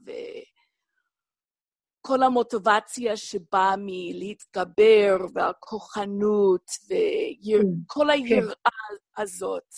וכל 2.06 2.24
המוטיבציה 2.24 3.18
שבאה 3.18 3.76
מלהתגבר 3.78 5.18
והכוחנות 5.34 6.66
וכל 6.86 8.04
כן, 8.04 8.10
היראה 8.10 8.54
כן. 8.54 9.22
הזאת. 9.22 9.74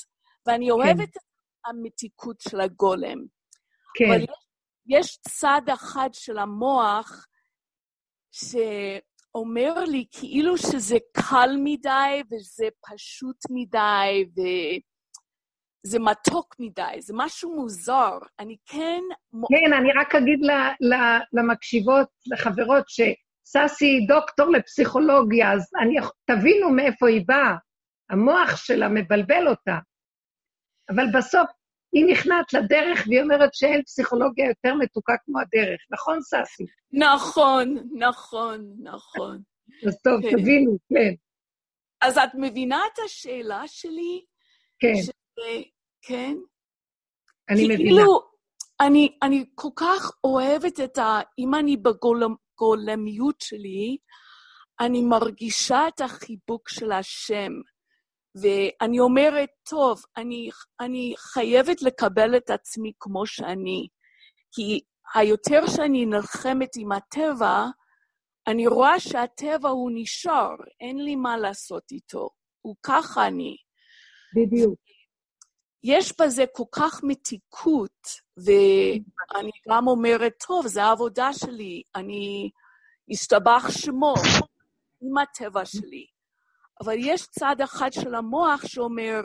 ואני 0.45 0.65
כן. 0.65 0.72
אוהבת 0.72 1.09
את 1.09 1.18
המתיקות 1.65 2.41
של 2.41 2.61
הגולם. 2.61 3.26
כן. 3.93 4.05
אבל 4.05 4.22
יש, 4.22 4.30
יש 4.85 5.18
צד 5.18 5.61
אחד 5.73 6.09
של 6.13 6.38
המוח 6.38 7.27
שאומר 8.31 9.73
לי 9.83 10.05
כאילו 10.11 10.57
שזה 10.57 10.97
קל 11.13 11.49
מדי 11.63 12.21
וזה 12.31 12.67
פשוט 12.89 13.37
מדי 13.49 14.25
וזה 14.35 15.99
מתוק 15.99 16.55
מדי, 16.59 17.01
זה 17.01 17.13
משהו 17.17 17.55
מוזר. 17.55 18.17
אני 18.39 18.57
כן... 18.65 19.01
כן, 19.31 19.73
אני 19.73 19.89
רק 20.01 20.15
אגיד 20.15 20.39
למקשיבות, 21.33 22.07
לחברות, 22.25 22.85
שססי 22.87 23.85
היא 23.85 24.07
דוקטור 24.07 24.49
לפסיכולוגיה, 24.49 25.53
אז 25.53 25.69
אני, 25.81 25.95
תבינו 26.25 26.69
מאיפה 26.69 27.07
היא 27.07 27.23
באה. 27.27 27.55
המוח 28.09 28.55
שלה 28.55 28.87
מבלבל 28.89 29.47
אותה. 29.47 29.77
אבל 30.89 31.05
בסוף 31.17 31.49
היא 31.93 32.05
נכנעת 32.11 32.53
לדרך 32.53 33.07
והיא 33.07 33.22
אומרת 33.22 33.53
שאין 33.53 33.84
פסיכולוגיה 33.84 34.45
יותר 34.47 34.73
מתוקה 34.76 35.13
כמו 35.26 35.39
הדרך. 35.39 35.80
נכון, 35.91 36.22
ססי? 36.22 36.65
נכון, 36.93 37.77
נכון, 37.97 38.73
נכון. 38.84 39.41
אז 39.88 40.01
טוב, 40.03 40.22
כן. 40.22 40.30
תבינו, 40.31 40.77
כן. 40.89 41.13
אז 42.01 42.18
את 42.18 42.30
מבינה 42.34 42.81
את 42.93 42.99
השאלה 43.05 43.63
שלי? 43.68 44.26
כן. 44.80 44.95
ש... 45.03 45.09
כן? 46.01 46.35
אני 47.49 47.68
כאילו, 47.68 47.73
מבינה. 47.73 48.03
אני, 48.81 49.18
אני 49.23 49.45
כל 49.55 49.69
כך 49.76 50.11
אוהבת 50.23 50.80
את 50.80 50.97
ה... 50.97 51.19
אם 51.39 51.55
אני 51.55 51.77
בגולמיות 51.77 53.41
שלי, 53.41 53.97
אני 54.80 55.01
מרגישה 55.01 55.88
את 55.88 56.01
החיבוק 56.01 56.69
של 56.69 56.91
השם. 56.91 57.51
ואני 58.35 58.99
אומרת, 58.99 59.49
טוב, 59.69 60.01
אני, 60.17 60.49
אני 60.79 61.13
חייבת 61.17 61.81
לקבל 61.81 62.37
את 62.37 62.49
עצמי 62.49 62.91
כמו 62.99 63.25
שאני, 63.25 63.87
כי 64.51 64.79
היותר 65.15 65.67
שאני 65.67 66.05
נלחמת 66.05 66.69
עם 66.77 66.91
הטבע, 66.91 67.65
אני 68.47 68.67
רואה 68.67 68.99
שהטבע 68.99 69.69
הוא 69.69 69.91
נשאר, 69.93 70.55
אין 70.79 70.97
לי 70.97 71.15
מה 71.15 71.37
לעשות 71.37 71.83
איתו. 71.91 72.29
הוא 72.61 72.75
ככה 72.83 73.27
אני. 73.27 73.55
בדיוק. 74.35 74.79
יש 75.83 76.13
בזה 76.21 76.43
כל 76.53 76.63
כך 76.71 76.99
מתיקות, 77.03 78.07
ואני 78.37 79.51
גם 79.69 79.87
אומרת, 79.87 80.33
טוב, 80.47 80.67
זו 80.67 80.81
העבודה 80.81 81.33
שלי, 81.33 81.83
אני 81.95 82.49
אשתבח 83.13 83.69
שמו 83.69 84.13
עם 85.01 85.17
הטבע 85.17 85.65
שלי. 85.65 86.05
אבל 86.81 86.95
יש 86.97 87.27
צד 87.27 87.55
אחד 87.63 87.93
של 87.93 88.15
המוח 88.15 88.67
שאומר, 88.67 89.21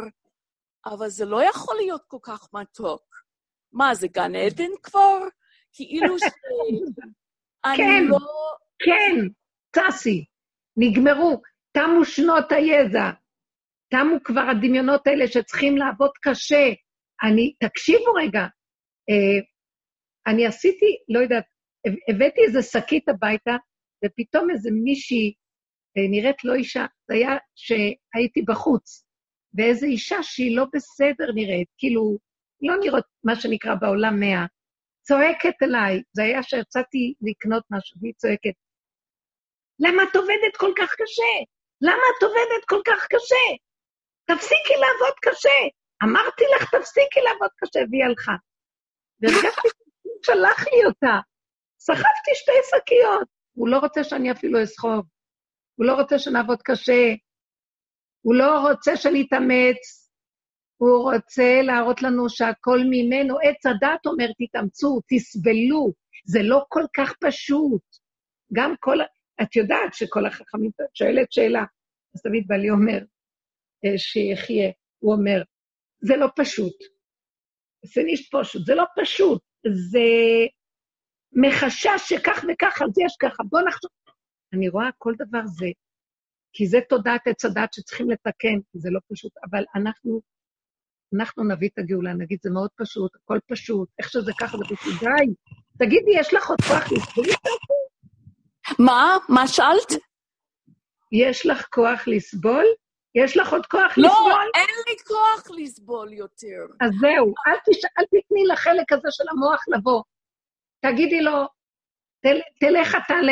אבל 0.87 1.09
זה 1.09 1.25
לא 1.25 1.45
יכול 1.45 1.77
להיות 1.77 2.03
כל 2.07 2.19
כך 2.23 2.49
מתוק. 2.53 3.03
מה, 3.73 3.95
זה 3.95 4.09
גן 4.09 4.35
עדן 4.35 4.71
כבר? 4.83 5.19
כאילו 5.73 6.19
ש... 6.19 6.23
כן, 7.77 8.05
לא... 8.09 8.19
כן, 8.79 9.29
טסי, 9.71 10.25
נגמרו, 10.77 11.43
תמו 11.73 12.05
שנות 12.05 12.53
הידע, 12.53 13.11
תמו 13.91 14.17
כבר 14.25 14.41
הדמיונות 14.51 15.07
האלה 15.07 15.29
שצריכים 15.29 15.77
לעבוד 15.77 16.11
קשה. 16.23 16.67
אני, 17.23 17.55
תקשיבו 17.61 18.13
רגע, 18.13 18.41
אה, 19.11 19.41
אני 20.27 20.47
עשיתי, 20.47 20.97
לא 21.09 21.21
יודעת, 21.21 21.45
הבאתי 22.11 22.41
איזה 22.47 22.63
שקית 22.63 23.09
הביתה, 23.09 23.57
ופתאום 24.05 24.51
איזה 24.51 24.71
מישהי 24.85 25.35
נראית 25.97 26.45
לא 26.45 26.55
אישה, 26.55 26.87
זה 27.09 27.15
היה 27.15 27.37
שהייתי 27.55 28.43
בחוץ, 28.43 29.05
ואיזו 29.55 29.87
אישה 29.87 30.23
שהיא 30.23 30.57
לא 30.57 30.65
בסדר 30.75 31.33
נראית, 31.35 31.69
כאילו, 31.79 32.19
לא 32.63 32.75
נראית 32.81 33.05
מה 33.25 33.37
שנקרא 33.37 33.75
בעולם 33.75 34.21
מאה, 34.21 34.47
צועקת 35.03 35.63
אליי, 35.63 36.03
זה 36.13 36.23
היה 36.23 36.43
שיצאתי 36.43 37.15
לקנות 37.21 37.65
משהו, 37.71 38.01
והיא 38.03 38.15
צועקת, 38.17 38.55
למה 39.79 40.03
את 40.03 40.17
עובדת 40.17 40.57
כל 40.57 40.73
כך 40.77 40.95
קשה? 40.95 41.33
למה 41.81 42.03
את 42.19 42.23
עובדת 42.23 42.65
כל 42.69 42.81
כך 42.87 43.07
קשה? 43.07 43.47
תפסיקי 44.25 44.75
לעבוד 44.81 45.15
קשה. 45.23 45.59
אמרתי 46.03 46.45
לך, 46.57 46.75
תפסיקי 46.75 47.21
לעבוד 47.21 47.51
קשה, 47.57 47.81
והיא 47.91 48.05
הלכה. 48.05 48.37
והרגשתי, 49.21 49.69
שלח 50.27 50.67
לי 50.73 50.85
אותה. 50.87 51.17
סחבתי 51.79 52.33
שתי 52.35 52.53
שקיות. 52.71 53.29
הוא 53.53 53.69
לא 53.69 53.79
רוצה 53.79 54.05
שאני 54.05 54.33
אפילו 54.33 54.63
אסחוב. 54.63 55.07
הוא 55.77 55.87
לא 55.87 55.95
רוצה 55.95 56.19
שנעבוד 56.19 56.63
קשה, 56.63 57.15
הוא 58.23 58.35
לא 58.35 58.69
רוצה 58.69 58.97
שנתאמץ, 58.97 60.11
הוא 60.77 61.13
רוצה 61.13 61.63
להראות 61.63 62.03
לנו 62.03 62.29
שהכל 62.29 62.79
ממנו. 62.91 63.39
עץ 63.43 63.67
הדת 63.67 64.07
אומר, 64.07 64.27
תתאמצו, 64.39 65.01
תסבלו, 65.09 65.93
זה 66.27 66.39
לא 66.43 66.65
כל 66.69 66.85
כך 66.97 67.13
פשוט. 67.21 67.83
גם 68.53 68.75
כל... 68.81 68.99
את 69.43 69.57
יודעת 69.57 69.95
שכל 69.95 70.27
החכמים, 70.27 70.71
שואלת 70.95 71.33
שאלה, 71.33 71.65
אז 72.15 72.23
תמיד 72.23 72.45
בעלי 72.47 72.71
אומר, 72.71 72.99
אה, 73.85 73.99
שיחיה, 73.99 74.71
הוא 74.99 75.15
אומר, 75.15 75.43
זה 76.01 76.17
לא 76.17 76.27
פשוט. 76.37 76.77
זה 77.95 78.03
נישט 78.03 78.35
פשוט, 78.35 78.67
זה 78.67 78.75
לא 78.75 78.85
פשוט, 79.01 79.43
זה 79.67 80.09
מחשש 81.33 82.01
שכך 82.09 82.45
וכך, 82.49 82.83
אז 82.83 82.99
יש 83.07 83.17
ככה, 83.21 83.43
בואו 83.51 83.65
נחשוב, 83.65 83.91
אני 84.53 84.69
רואה 84.69 84.89
כל 84.99 85.13
דבר 85.19 85.47
זה, 85.47 85.67
כי 86.53 86.67
זה 86.67 86.79
תודעת 86.89 87.27
עץ 87.27 87.45
הדת 87.45 87.73
שצריכים 87.73 88.11
לתקן, 88.11 88.61
כי 88.73 88.79
זה 88.79 88.91
לא 88.91 89.01
פשוט, 89.13 89.33
אבל 89.51 89.65
אנחנו, 89.75 90.21
אנחנו 91.15 91.45
נביא 91.45 91.69
את 91.69 91.79
הגאולה, 91.79 92.13
נגיד, 92.13 92.39
זה 92.43 92.51
מאוד 92.51 92.71
פשוט, 92.77 93.17
הכל 93.17 93.39
פשוט, 93.51 93.89
איך 93.99 94.11
שזה 94.11 94.33
ככה, 94.41 94.59
זה 94.59 94.65
פשוט, 94.65 94.95
די. 95.01 95.35
תגידי, 95.79 96.11
יש 96.21 96.35
לך 96.35 96.51
עוד 96.51 96.61
כוח 96.61 96.93
לסבול 96.93 97.27
מה? 98.79 99.17
מה 99.29 99.49
שאלת? 99.49 100.03
יש 101.13 101.47
לך 101.47 101.67
כוח 101.71 102.09
לסבול? 102.09 102.65
יש 103.15 103.37
לך 103.37 103.53
עוד 103.53 103.67
כוח 103.67 103.99
לא, 103.99 104.09
לסבול? 104.09 104.31
לא, 104.31 104.61
אין 104.61 104.75
לי 104.89 104.97
כוח 105.07 105.57
לסבול 105.59 106.13
יותר. 106.13 106.67
אז 106.81 106.91
זהו, 107.01 107.35
אל, 107.47 107.57
תש... 107.67 107.85
אל 107.99 108.05
תתני 108.05 108.47
לחלק 108.53 108.93
הזה 108.93 109.09
של 109.11 109.25
המוח 109.31 109.65
לבוא. 109.69 110.03
תגידי 110.81 111.21
לו, 111.21 111.47
תל... 112.23 112.39
תלך 112.61 112.97
אתה 113.07 113.15
ל... 113.15 113.31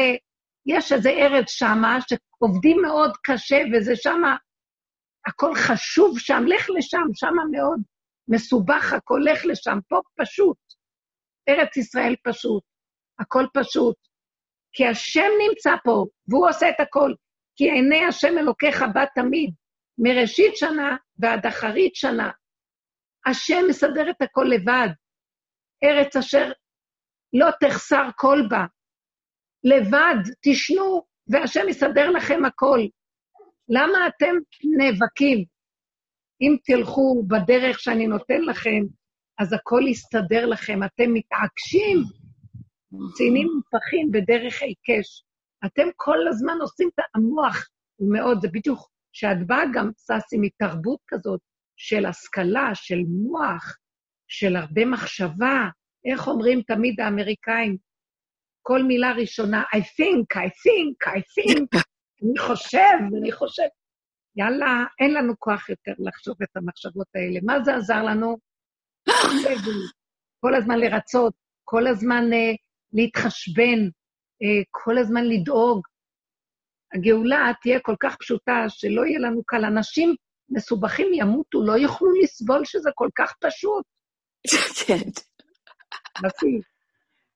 יש 0.66 0.92
איזה 0.92 1.10
ארץ 1.10 1.50
שמה, 1.50 1.98
שעובדים 2.00 2.82
מאוד 2.82 3.16
קשה, 3.22 3.62
וזה 3.72 3.96
שמה, 3.96 4.36
הכל 5.26 5.54
חשוב 5.54 6.18
שם, 6.18 6.42
לך 6.46 6.70
לשם, 6.76 7.06
שמה 7.14 7.42
מאוד 7.50 7.80
מסובך, 8.28 8.92
הכל 8.92 9.20
לך 9.24 9.44
לשם, 9.44 9.78
פה 9.88 10.00
פשוט. 10.20 10.58
ארץ 11.48 11.76
ישראל 11.76 12.16
פשוט, 12.24 12.62
הכל 13.18 13.44
פשוט. 13.54 13.96
כי 14.72 14.86
השם 14.86 15.30
נמצא 15.48 15.70
פה, 15.84 16.04
והוא 16.28 16.48
עושה 16.48 16.68
את 16.68 16.80
הכל. 16.80 17.12
כי 17.56 17.64
עיני 17.64 18.04
השם 18.04 18.38
אלוקיך 18.38 18.84
בא 18.94 19.04
תמיד, 19.14 19.54
מראשית 19.98 20.56
שנה 20.56 20.96
ועד 21.18 21.46
אחרית 21.46 21.94
שנה. 21.94 22.30
השם 23.26 23.62
מסדר 23.68 24.10
את 24.10 24.22
הכל 24.22 24.46
לבד. 24.54 24.88
ארץ 25.84 26.16
אשר 26.16 26.52
לא 27.32 27.46
תחסר 27.60 28.08
כל 28.16 28.38
בה, 28.50 28.64
לבד, 29.64 30.32
תשנו, 30.42 31.02
והשם 31.28 31.68
יסדר 31.68 32.10
לכם 32.10 32.44
הכל. 32.44 32.80
למה 33.68 34.06
אתם 34.06 34.34
נאבקים? 34.78 35.44
אם 36.40 36.56
תלכו 36.64 37.24
בדרך 37.28 37.80
שאני 37.80 38.06
נותן 38.06 38.40
לכם, 38.42 38.80
אז 39.38 39.52
הכל 39.52 39.82
יסתדר 39.88 40.46
לכם. 40.46 40.82
אתם 40.82 41.12
מתעקשים, 41.12 41.98
ציינים 43.14 43.48
מופכים 43.56 44.10
בדרך 44.12 44.62
עיקש. 44.62 45.24
אתם 45.66 45.86
כל 45.96 46.28
הזמן 46.28 46.54
עושים 46.60 46.88
את 46.94 47.04
המוח, 47.14 47.68
הוא 47.96 48.12
מאוד, 48.12 48.40
זה 48.40 48.48
בדיוק, 48.52 48.88
שאת 49.12 49.46
באה 49.46 49.62
גם, 49.74 49.90
ססי, 49.98 50.36
מתרבות 50.40 50.98
כזאת 51.08 51.40
של 51.76 52.06
השכלה, 52.06 52.70
של 52.74 52.98
מוח, 53.08 53.76
של 54.28 54.56
הרבה 54.56 54.84
מחשבה. 54.84 55.68
איך 56.04 56.28
אומרים 56.28 56.62
תמיד 56.62 57.00
האמריקאים? 57.00 57.76
כל 58.66 58.82
מילה 58.82 59.12
ראשונה, 59.12 59.62
I 59.76 59.78
think, 59.78 60.36
I 60.36 60.48
think, 60.48 61.12
I 61.14 61.20
think, 61.34 61.82
אני 62.22 62.38
חושב, 62.38 62.98
אני 63.18 63.32
חושב. 63.32 63.68
יאללה, 64.36 64.84
אין 65.00 65.14
לנו 65.14 65.32
כוח 65.38 65.68
יותר 65.68 65.92
לחשוב 65.98 66.36
את 66.42 66.56
המחשבות 66.56 67.06
האלה. 67.14 67.40
מה 67.42 67.64
זה 67.64 67.74
עזר 67.76 68.02
לנו? 68.02 68.36
כל 70.40 70.54
הזמן 70.54 70.78
לרצות, 70.78 71.34
כל 71.64 71.86
הזמן 71.86 72.24
uh, 72.32 72.56
להתחשבן, 72.92 73.80
uh, 74.42 74.64
כל 74.70 74.98
הזמן 74.98 75.24
לדאוג. 75.24 75.82
הגאולה 76.94 77.52
תהיה 77.62 77.80
כל 77.80 77.96
כך 78.00 78.16
פשוטה, 78.16 78.64
שלא 78.68 79.06
יהיה 79.06 79.18
לנו 79.18 79.44
קל. 79.44 79.64
אנשים 79.64 80.14
מסובכים 80.48 81.06
ימותו, 81.14 81.62
לא 81.66 81.72
יוכלו 81.72 82.08
לסבול 82.22 82.64
שזה 82.64 82.90
כל 82.94 83.08
כך 83.18 83.32
פשוט. 83.40 83.84
כן. 84.86 85.10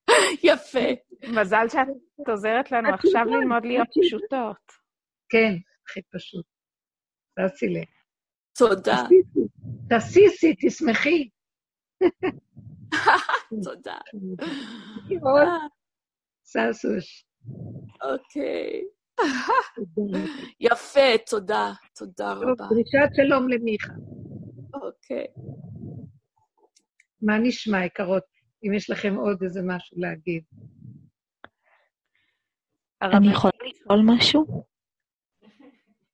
יפה. 0.49 0.89
מזל 1.29 1.69
שאת 1.69 2.29
עוזרת 2.29 2.73
לנו 2.73 2.95
עכשיו 2.95 3.25
ללמוד 3.25 3.65
להיות 3.65 3.89
פשוטות. 4.03 4.73
כן, 5.29 5.55
הכי 5.87 6.01
פשוט. 6.13 6.47
תעשי 7.37 7.67
לי. 7.67 7.85
תודה. 8.59 8.97
תסיסי, 9.91 10.55
תשמחי. 10.61 11.29
תודה. 13.65 13.99
ססוש. 16.45 17.25
אוקיי. 18.03 18.83
יפה, 20.61 21.19
תודה. 21.31 21.73
תודה 21.97 22.33
רבה. 22.33 22.65
דרישת 22.71 23.15
שלום 23.17 23.49
למיכה. 23.49 23.93
אוקיי. 24.75 25.27
מה 27.23 27.39
נשמע, 27.39 27.85
יקרות? 27.85 28.38
אם 28.63 28.75
יש 28.75 28.91
לכם 28.91 29.15
עוד 29.15 29.43
איזה 29.43 29.61
משהו 29.65 30.01
להגיד. 30.01 30.43
אני 33.03 33.31
יכולה 33.31 33.53
לשאול 33.65 34.01
משהו? 34.05 34.65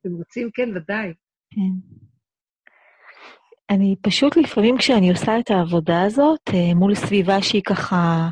אתם 0.01 0.15
רוצים? 0.16 0.51
כן, 0.55 0.69
ודאי. 0.77 1.12
כן. 1.51 1.95
אני 3.71 3.97
פשוט 4.03 4.37
לפעמים 4.37 4.79
כשאני 4.79 5.11
עושה 5.11 5.39
את 5.41 5.51
העבודה 5.51 6.03
הזאת, 6.03 6.41
אה, 6.55 6.75
מול 6.75 6.95
סביבה 6.95 7.43
שהיא 7.43 7.62
ככה, 7.62 8.31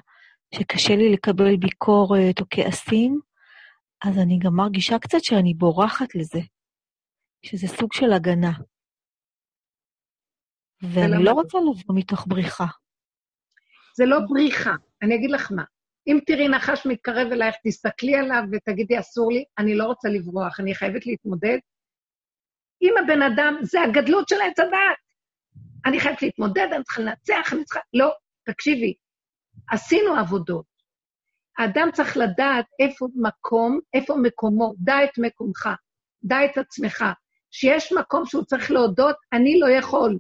שקשה 0.55 0.97
לי 0.97 1.13
לקבל 1.13 1.57
ביקורת 1.57 2.41
או 2.41 2.45
כעסים, 2.51 3.21
אז 4.05 4.19
אני 4.19 4.39
גם 4.39 4.55
מרגישה 4.55 4.99
קצת 4.99 5.25
שאני 5.25 5.55
בורחת 5.55 6.15
לזה, 6.15 6.41
שזה 7.47 7.67
סוג 7.67 7.93
של 7.93 8.13
הגנה. 8.13 8.53
ואני 10.83 11.25
לא 11.25 11.33
רוצה 11.33 11.59
לבוא 11.59 11.95
מתוך 11.95 12.27
בריחה. 12.29 12.67
זה 13.97 14.05
לא 14.07 14.19
בריחה. 14.29 14.75
אני 15.03 15.15
אגיד 15.15 15.31
לך 15.31 15.53
מה, 15.53 15.65
אם 16.07 16.19
תראי 16.27 16.49
נחש 16.49 16.87
מתקרב 16.87 17.33
אלייך, 17.33 17.55
תסתכלי 17.67 18.17
עליו 18.17 18.43
ותגידי, 18.53 18.99
אסור 18.99 19.33
לי, 19.33 19.45
אני 19.59 19.75
לא 19.75 19.85
רוצה 19.85 20.09
לברוח, 20.09 20.61
אני 20.61 20.75
חייבת 20.75 21.07
להתמודד. 21.07 21.59
אם 22.83 22.95
הבן 23.05 23.23
אדם, 23.23 23.57
זה 23.63 23.81
הגדלות 23.81 24.29
של 24.29 24.37
עץ 24.51 24.61
הדעת. 24.61 24.99
אני 25.87 26.01
חייבת 26.01 26.23
להתמודד, 26.23 26.69
אני 26.73 26.85
צריכה 26.85 27.03
לנצח, 27.03 27.53
אני 27.53 27.65
צריכה... 27.65 27.81
לא, 27.95 28.13
תקשיבי, 28.45 28.95
עשינו 29.71 30.17
עבודות. 30.17 30.67
האדם 31.59 31.89
צריך 31.93 32.17
לדעת 32.17 32.67
איפה 32.81 33.07
מקום, 33.15 33.81
איפה 33.95 34.15
מקומו, 34.23 34.75
דע 34.79 35.05
את 35.05 35.19
מקומך, 35.19 35.69
דע 36.25 36.45
את 36.45 36.59
עצמך. 36.59 37.05
שיש 37.51 37.93
מקום 37.93 38.27
שהוא 38.27 38.45
צריך 38.45 38.71
להודות, 38.71 39.17
אני 39.33 39.61
לא 39.61 39.71
יכול. 39.71 40.19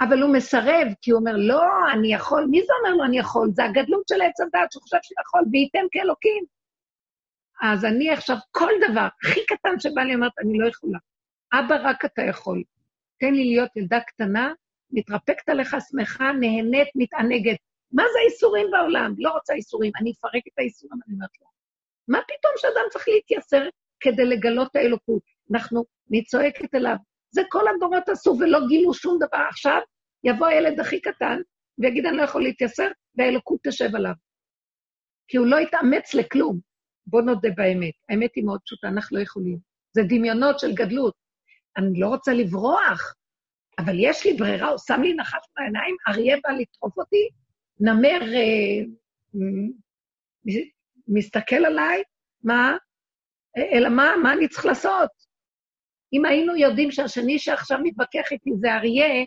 אבל 0.00 0.22
הוא 0.22 0.32
מסרב, 0.32 0.86
כי 1.02 1.10
הוא 1.10 1.20
אומר, 1.20 1.32
לא, 1.36 1.62
אני 1.92 2.14
יכול. 2.14 2.46
מי 2.50 2.60
זה 2.66 2.72
אומר 2.78 2.96
לו 2.96 3.04
אני 3.04 3.18
יכול? 3.18 3.48
זה 3.54 3.64
הגדלות 3.64 4.08
של 4.08 4.22
עץ 4.22 4.40
הדת 4.40 4.72
שהוא 4.72 4.82
חושב 4.82 4.96
שיכול, 5.02 5.40
וייתן 5.52 5.86
כאלוקים. 5.90 6.44
אז 7.62 7.84
אני 7.84 8.10
עכשיו, 8.10 8.36
כל 8.50 8.72
דבר, 8.90 9.08
הכי 9.24 9.40
קטן 9.46 9.80
שבא 9.80 10.02
לי, 10.02 10.14
אומרת, 10.14 10.32
אני 10.38 10.58
לא 10.58 10.68
יכולה. 10.68 10.98
אבא, 11.52 11.76
רק 11.84 12.04
אתה 12.04 12.22
יכול. 12.22 12.62
תן 13.20 13.34
לי 13.34 13.44
להיות 13.44 13.76
ילדה 13.76 14.00
קטנה, 14.00 14.52
מתרפקת 14.90 15.48
עליך, 15.48 15.76
שמחה, 15.90 16.32
נהנית, 16.32 16.88
מתענגת. 16.94 17.58
מה 17.92 18.02
זה 18.12 18.18
האיסורים 18.22 18.66
בעולם? 18.70 19.14
לא 19.18 19.30
רוצה 19.30 19.54
איסורים, 19.54 19.92
אני 20.00 20.12
אפרק 20.12 20.42
את 20.52 20.58
האיסורים, 20.58 20.98
אני 21.06 21.14
אומרת 21.14 21.30
לו. 21.40 21.46
מה 22.08 22.18
פתאום 22.22 22.52
שאדם 22.56 22.84
צריך 22.90 23.08
להתייסר 23.08 23.68
כדי 24.00 24.24
לגלות 24.24 24.70
את 24.70 24.76
האלוקות? 24.76 25.22
אנחנו, 25.52 25.84
אני 26.10 26.24
צועקת 26.24 26.74
אליו, 26.74 26.96
זה 27.30 27.42
כל 27.48 27.64
הדורות 27.68 28.08
עשו 28.08 28.36
ולא 28.40 28.58
גילו 28.68 28.94
שום 28.94 29.18
דבר. 29.18 29.44
עכשיו 29.48 29.80
יבוא 30.24 30.46
הילד 30.46 30.80
הכי 30.80 31.00
קטן 31.00 31.38
ויגיד, 31.78 32.06
אני 32.06 32.16
לא 32.16 32.22
יכול 32.22 32.42
להתייסר, 32.42 32.88
והאלוקות 33.18 33.60
תשב 33.68 33.96
עליו. 33.96 34.12
כי 35.28 35.36
הוא 35.36 35.46
לא 35.46 35.56
יתאמץ 35.56 36.14
לכלום. 36.14 36.60
בוא 37.06 37.22
נודה 37.22 37.48
באמת. 37.56 37.94
האמת 38.08 38.30
היא 38.36 38.44
מאוד 38.44 38.60
פשוטה, 38.64 38.88
אנחנו 38.88 39.16
לא 39.16 39.22
יכולים. 39.22 39.58
זה 39.92 40.02
דמיונות 40.02 40.58
של 40.58 40.74
גדלות. 40.74 41.14
אני 41.76 42.00
לא 42.00 42.08
רוצה 42.08 42.32
לברוח, 42.32 43.14
אבל 43.78 43.94
יש 43.98 44.26
לי 44.26 44.32
ברירה, 44.32 44.68
הוא 44.68 44.78
שם 44.78 45.02
לי 45.02 45.14
נחש 45.14 45.46
בעיניים, 45.56 45.96
אריה 46.08 46.36
בא 46.44 46.50
לטרוף 46.50 46.98
אותי, 46.98 47.28
נמר 47.80 48.20
אה, 48.34 48.84
מסתכל 51.08 51.64
עליי, 51.66 52.02
מה? 52.44 52.76
אלא 53.56 53.88
מה, 53.88 54.14
מה 54.22 54.32
אני 54.32 54.48
צריך 54.48 54.66
לעשות? 54.66 55.10
אם 56.12 56.24
היינו 56.24 56.56
יודעים 56.56 56.90
שהשני 56.90 57.38
שעכשיו 57.38 57.78
מתווכח 57.82 58.32
איתי 58.32 58.50
זה 58.60 58.74
אריה, 58.74 59.24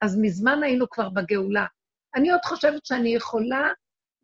אז 0.00 0.18
מזמן 0.22 0.62
היינו 0.62 0.86
כבר 0.90 1.08
בגאולה. 1.08 1.66
אני 2.14 2.30
עוד 2.30 2.40
חושבת 2.44 2.86
שאני 2.86 3.14
יכולה 3.14 3.68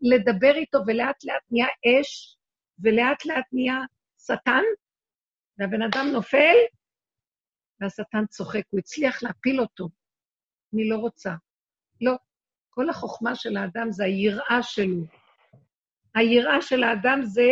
לדבר 0.01 0.55
איתו, 0.55 0.79
ולאט 0.87 1.25
לאט 1.25 1.43
נהיה 1.51 1.67
אש, 1.67 2.37
ולאט 2.79 3.25
לאט 3.27 3.47
נהיה 3.53 3.79
שטן, 4.27 4.63
והבן 5.59 5.83
אדם 5.83 6.07
נופל, 6.13 6.57
והשטן 7.81 8.27
צוחק, 8.27 8.63
הוא 8.71 8.81
הצליח 8.81 9.23
להפיל 9.23 9.61
אותו. 9.61 9.89
אני 10.75 10.89
לא 10.89 10.97
רוצה. 10.97 11.35
לא. 12.01 12.13
כל 12.71 12.89
החוכמה 12.89 13.35
של 13.35 13.57
האדם 13.57 13.91
זה 13.91 14.05
היראה 14.05 14.63
שלו. 14.63 15.05
היראה 16.15 16.63
של 16.63 16.83
האדם 16.83 17.21
זה 17.23 17.51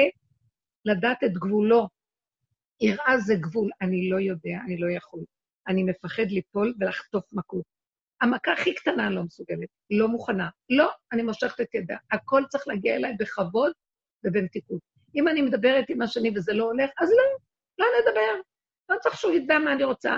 לדעת 0.84 1.24
את 1.24 1.32
גבולו. 1.32 1.88
יראה 2.80 3.18
זה 3.18 3.34
גבול, 3.34 3.70
אני 3.80 4.10
לא 4.10 4.20
יודע, 4.20 4.58
אני 4.66 4.78
לא 4.78 4.90
יכול. 4.90 5.20
אני 5.68 5.82
מפחד 5.82 6.26
ליפול 6.30 6.74
ולחטוף 6.80 7.24
מכות. 7.32 7.64
המכה 8.20 8.52
הכי 8.52 8.74
קטנה 8.74 9.06
אני 9.06 9.14
לא 9.14 9.22
מסוגלת, 9.22 9.68
לא 9.90 10.08
מוכנה. 10.08 10.48
לא, 10.70 10.90
אני 11.12 11.22
מושכת 11.22 11.60
את 11.60 11.74
ידה. 11.74 11.96
הכל 12.12 12.42
צריך 12.48 12.68
להגיע 12.68 12.96
אליי 12.96 13.14
בכבוד 13.18 13.72
ובמתיקות. 14.24 14.80
אם 15.16 15.28
אני 15.28 15.42
מדברת 15.42 15.84
עם 15.88 16.02
השני 16.02 16.30
וזה 16.36 16.52
לא 16.52 16.64
הולך, 16.64 16.90
אז 17.00 17.10
לא, 17.10 17.38
לא 17.78 17.86
נדבר. 18.00 18.40
לא 18.88 18.96
צריך 19.00 19.16
שהוא 19.16 19.32
ידע 19.32 19.58
מה 19.58 19.72
אני 19.72 19.84
רוצה. 19.84 20.16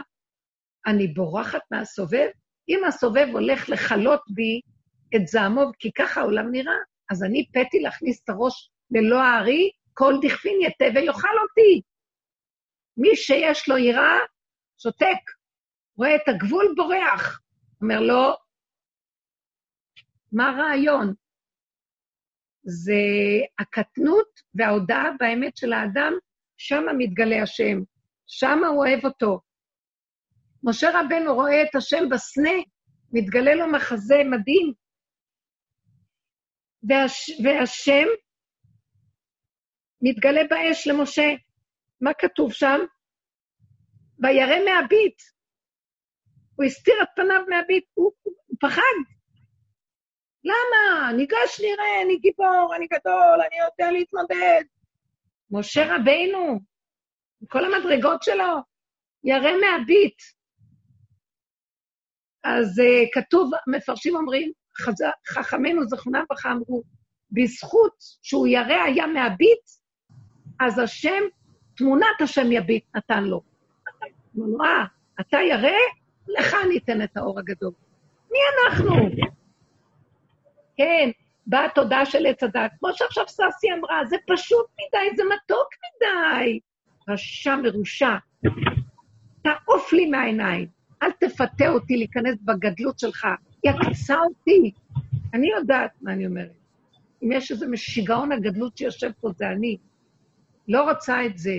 אני 0.86 1.06
בורחת 1.06 1.60
מהסובב, 1.70 2.28
אם 2.68 2.84
הסובב 2.84 3.26
הולך 3.32 3.68
לכלות 3.68 4.20
בי 4.34 4.60
את 5.16 5.26
זעמו, 5.26 5.70
כי 5.78 5.92
ככה 5.92 6.20
העולם 6.20 6.50
נראה, 6.50 6.76
אז 7.10 7.24
אני 7.24 7.46
פתי 7.48 7.80
להכניס 7.80 8.22
את 8.24 8.28
הראש 8.28 8.70
ללא 8.90 9.22
הארי, 9.22 9.70
כל 9.94 10.14
דכפין 10.22 10.58
יתה 10.62 10.84
ויאכל 10.94 11.36
אותי. 11.42 11.82
מי 12.96 13.16
שיש 13.16 13.68
לו 13.68 13.78
יראה, 13.78 14.18
שותק, 14.78 15.22
רואה 15.96 16.16
את 16.16 16.28
הגבול, 16.28 16.74
בורח. 16.76 17.40
אומר 17.82 18.00
לו, 18.00 18.36
מה 20.32 20.48
הרעיון? 20.48 21.14
זה 22.62 23.02
הקטנות 23.58 24.28
וההודעה 24.54 25.04
באמת 25.18 25.56
של 25.56 25.72
האדם, 25.72 26.12
שם 26.56 26.82
מתגלה 26.98 27.42
השם, 27.42 27.78
שם 28.26 28.58
הוא 28.64 28.78
אוהב 28.78 29.04
אותו. 29.04 29.40
משה 30.64 30.88
רבנו 30.94 31.34
רואה 31.34 31.62
את 31.62 31.74
השם 31.74 32.08
בסנה, 32.10 32.56
מתגלה 33.12 33.54
לו 33.54 33.72
מחזה 33.72 34.16
מדהים. 34.30 34.72
והש, 36.88 37.30
והשם 37.44 38.08
מתגלה 40.02 40.40
באש 40.50 40.88
למשה. 40.88 41.28
מה 42.02 42.10
כתוב 42.18 42.52
שם? 42.52 42.80
וירא 44.22 44.56
מהביט. 44.64 45.22
הוא 46.56 46.64
הסתיר 46.64 46.94
את 47.02 47.08
פניו 47.16 47.42
מהביט, 47.48 47.84
הוא, 47.94 48.12
הוא, 48.22 48.34
הוא 48.46 48.56
פחד. 48.60 48.96
למה? 50.44 51.12
ניגש 51.12 51.60
נראה, 51.60 52.02
אני 52.04 52.16
גיבור, 52.16 52.72
אני 52.76 52.86
גדול, 52.86 53.40
אני 53.46 53.56
יודע 53.64 53.92
להתמודד. 53.92 54.62
משה 55.50 55.96
רבינו, 55.96 56.60
כל 57.48 57.64
המדרגות 57.64 58.22
שלו, 58.22 58.54
ירא 59.24 59.50
מהביט. 59.60 60.16
אז 62.44 62.78
uh, 62.78 63.08
כתוב, 63.12 63.50
מפרשים 63.76 64.16
אומרים, 64.16 64.52
חכמינו 65.28 65.88
זכרונם 65.88 66.24
ברכה 66.28 66.52
אמרו, 66.52 66.82
בזכות 67.30 67.94
שהוא 68.22 68.46
ירא 68.46 68.82
היה 68.86 69.06
מהביט, 69.06 69.64
אז 70.60 70.78
השם 70.78 71.22
תמונת 71.76 72.20
השם 72.20 72.52
יביט 72.52 72.84
נתן 72.94 73.24
לו. 73.24 73.40
הוא 74.34 74.56
אמר, 74.56 74.64
אה, 74.66 74.84
אתה 75.20 75.38
ירא? 75.48 75.70
לך 76.28 76.56
אני 76.66 76.78
אתן 76.78 77.02
את 77.02 77.16
האור 77.16 77.38
הגדול. 77.38 77.72
מי 78.30 78.38
אנחנו? 78.56 78.94
כן, 80.76 81.10
באה 81.46 81.64
התודעה 81.64 82.06
של 82.06 82.26
עץ 82.26 82.42
הדת. 82.42 82.70
כמו 82.78 82.88
שעכשיו 82.92 83.24
ססי 83.28 83.72
אמרה, 83.78 84.04
זה 84.04 84.16
פשוט 84.26 84.66
מדי, 84.72 85.16
זה 85.16 85.22
מתוק 85.34 85.68
מדי. 85.84 86.60
רשע 87.08 87.56
מרושע. 87.56 88.16
תעוף 89.42 89.92
לי 89.92 90.06
מהעיניים, 90.06 90.68
אל 91.02 91.10
תפתה 91.10 91.68
אותי 91.68 91.96
להיכנס 91.96 92.36
בגדלות 92.42 92.98
שלך, 92.98 93.26
יקצה 93.64 94.18
אותי. 94.20 94.72
אני 95.34 95.50
יודעת 95.50 95.90
מה 96.02 96.12
אני 96.12 96.26
אומרת. 96.26 96.52
אם 97.22 97.32
יש 97.32 97.50
איזה 97.50 97.66
שיגעון 97.76 98.32
הגדלות 98.32 98.76
שיושב 98.76 99.10
פה, 99.20 99.30
זה 99.36 99.48
אני. 99.48 99.76
לא 100.68 100.90
רוצה 100.90 101.26
את 101.26 101.38
זה. 101.38 101.58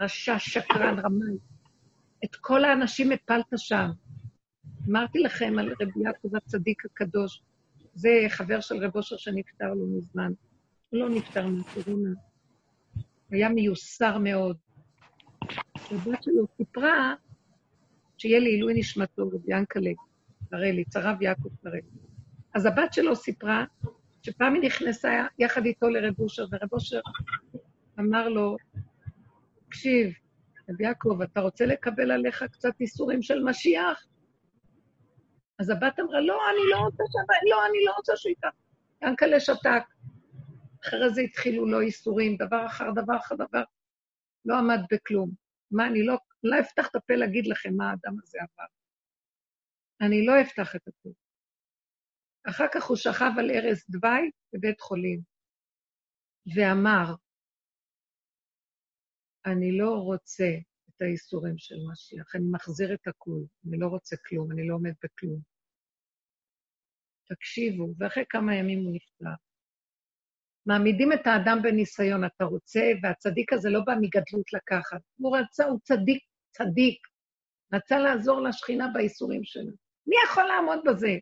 רשע, 0.00 0.38
שקרן, 0.38 0.98
רמאי. 0.98 1.36
את 2.24 2.36
כל 2.36 2.64
האנשים 2.64 3.12
הפלת 3.12 3.46
שם. 3.56 3.90
אמרתי 4.90 5.18
לכם 5.18 5.54
על 5.58 5.72
רבי 5.80 6.04
יעקב 6.04 6.36
הצדיק 6.36 6.84
הקדוש, 6.84 7.42
זה 7.94 8.10
חבר 8.28 8.60
של 8.60 8.84
רב 8.84 8.96
אושר 8.96 9.16
שנפטר 9.16 9.74
לא 9.74 9.86
מזמן. 9.96 10.32
הוא 10.90 11.00
לא 11.00 11.08
נפטר 11.08 11.46
מהקורונה. 11.46 12.10
היה 13.30 13.48
מיוסר 13.48 14.18
מאוד. 14.18 14.56
הבת 15.90 16.22
שלו 16.22 16.46
סיפרה 16.56 17.14
שיהיה 18.18 18.38
לעילוי 18.38 18.74
נשמתו, 18.74 19.28
רבי 19.28 19.54
ינקלה 19.54 19.90
קרליץ, 20.50 20.96
הרב 20.96 21.22
יעקב 21.22 21.48
קרליץ. 21.62 21.84
אז 22.54 22.66
הבת 22.66 22.92
שלו 22.92 23.16
סיפרה 23.16 23.64
שפעם 24.22 24.54
היא 24.54 24.62
נכנסה 24.62 25.26
יחד 25.38 25.64
איתו 25.64 25.88
לרב 25.88 26.14
אושר, 26.18 26.44
ורב 26.52 26.72
אושר 26.72 27.00
אמר 28.00 28.28
לו, 28.28 28.56
תקשיב, 29.66 30.14
רב 30.70 30.80
יעקב, 30.80 31.18
אתה 31.22 31.40
רוצה 31.40 31.66
לקבל 31.66 32.10
עליך 32.10 32.44
קצת 32.52 32.80
איסורים 32.80 33.22
של 33.22 33.44
משיח? 33.44 34.06
אז 35.58 35.70
הבת 35.70 36.00
אמרה, 36.00 36.20
לא, 36.20 36.38
אני 36.50 36.70
לא 36.70 36.76
רוצה 36.76 37.02
ש... 37.06 37.14
לא, 37.50 37.66
אני 37.66 37.84
לא 37.84 37.92
רוצה 37.96 38.12
שהוא 38.16 38.30
ייקח. 38.30 38.48
ינקלה 39.02 39.40
שתק. 39.40 39.82
אחרי 40.84 41.10
זה 41.14 41.20
התחילו 41.20 41.66
לו 41.66 41.80
איסורים, 41.80 42.36
דבר 42.36 42.66
אחר 42.66 42.90
דבר 42.90 43.16
אחר 43.16 43.34
דבר. 43.34 43.62
לא 44.44 44.58
עמד 44.58 44.78
בכלום. 44.92 45.30
מה, 45.70 45.86
אני 45.86 46.02
לא, 46.02 46.16
לא 46.42 46.60
אפתח 46.60 46.88
את 46.90 46.96
הפה 46.96 47.14
להגיד 47.14 47.46
לכם 47.46 47.70
מה 47.76 47.90
האדם 47.90 48.16
הזה 48.22 48.38
עבר. 48.40 48.66
אני 50.00 50.26
לא 50.26 50.40
אפתח 50.40 50.76
את 50.76 50.88
הפה. 50.88 51.10
אחר 52.48 52.66
כך 52.74 52.84
הוא 52.84 52.96
שכב 52.96 53.30
על 53.38 53.50
ערש 53.50 53.84
דווי 53.88 54.30
בבית 54.52 54.80
חולים, 54.80 55.20
ואמר, 56.54 57.14
אני 59.46 59.78
לא 59.78 59.90
רוצה 59.90 60.48
את 60.88 61.02
האיסורים 61.02 61.58
של 61.58 61.74
משיח, 61.92 62.36
אני 62.36 62.44
מחזיר 62.50 62.94
את 62.94 63.06
הכול, 63.06 63.44
אני 63.68 63.78
לא 63.78 63.86
רוצה 63.86 64.16
כלום, 64.16 64.52
אני 64.52 64.68
לא 64.68 64.74
עומד 64.74 64.92
בכלום. 65.04 65.40
תקשיבו, 67.28 67.94
ואחרי 67.98 68.24
כמה 68.28 68.56
ימים 68.56 68.84
הוא 68.84 68.94
נפטר. 68.94 69.34
מעמידים 70.66 71.12
את 71.12 71.26
האדם 71.26 71.58
בניסיון, 71.62 72.24
אתה 72.24 72.44
רוצה, 72.44 72.80
והצדיק 73.02 73.52
הזה 73.52 73.70
לא 73.70 73.80
בא 73.86 73.92
מגדלות 74.00 74.52
לקחת. 74.52 75.00
הוא 75.16 75.36
רצה, 75.36 75.64
הוא 75.64 75.80
צדיק, 75.82 76.22
צדיק. 76.50 76.98
רצה 77.74 77.98
לעזור 77.98 78.40
לשכינה 78.40 78.88
בייסורים 78.94 79.44
שלה. 79.44 79.72
מי 80.06 80.16
יכול 80.24 80.44
לעמוד 80.44 80.78
בזה? 80.86 81.16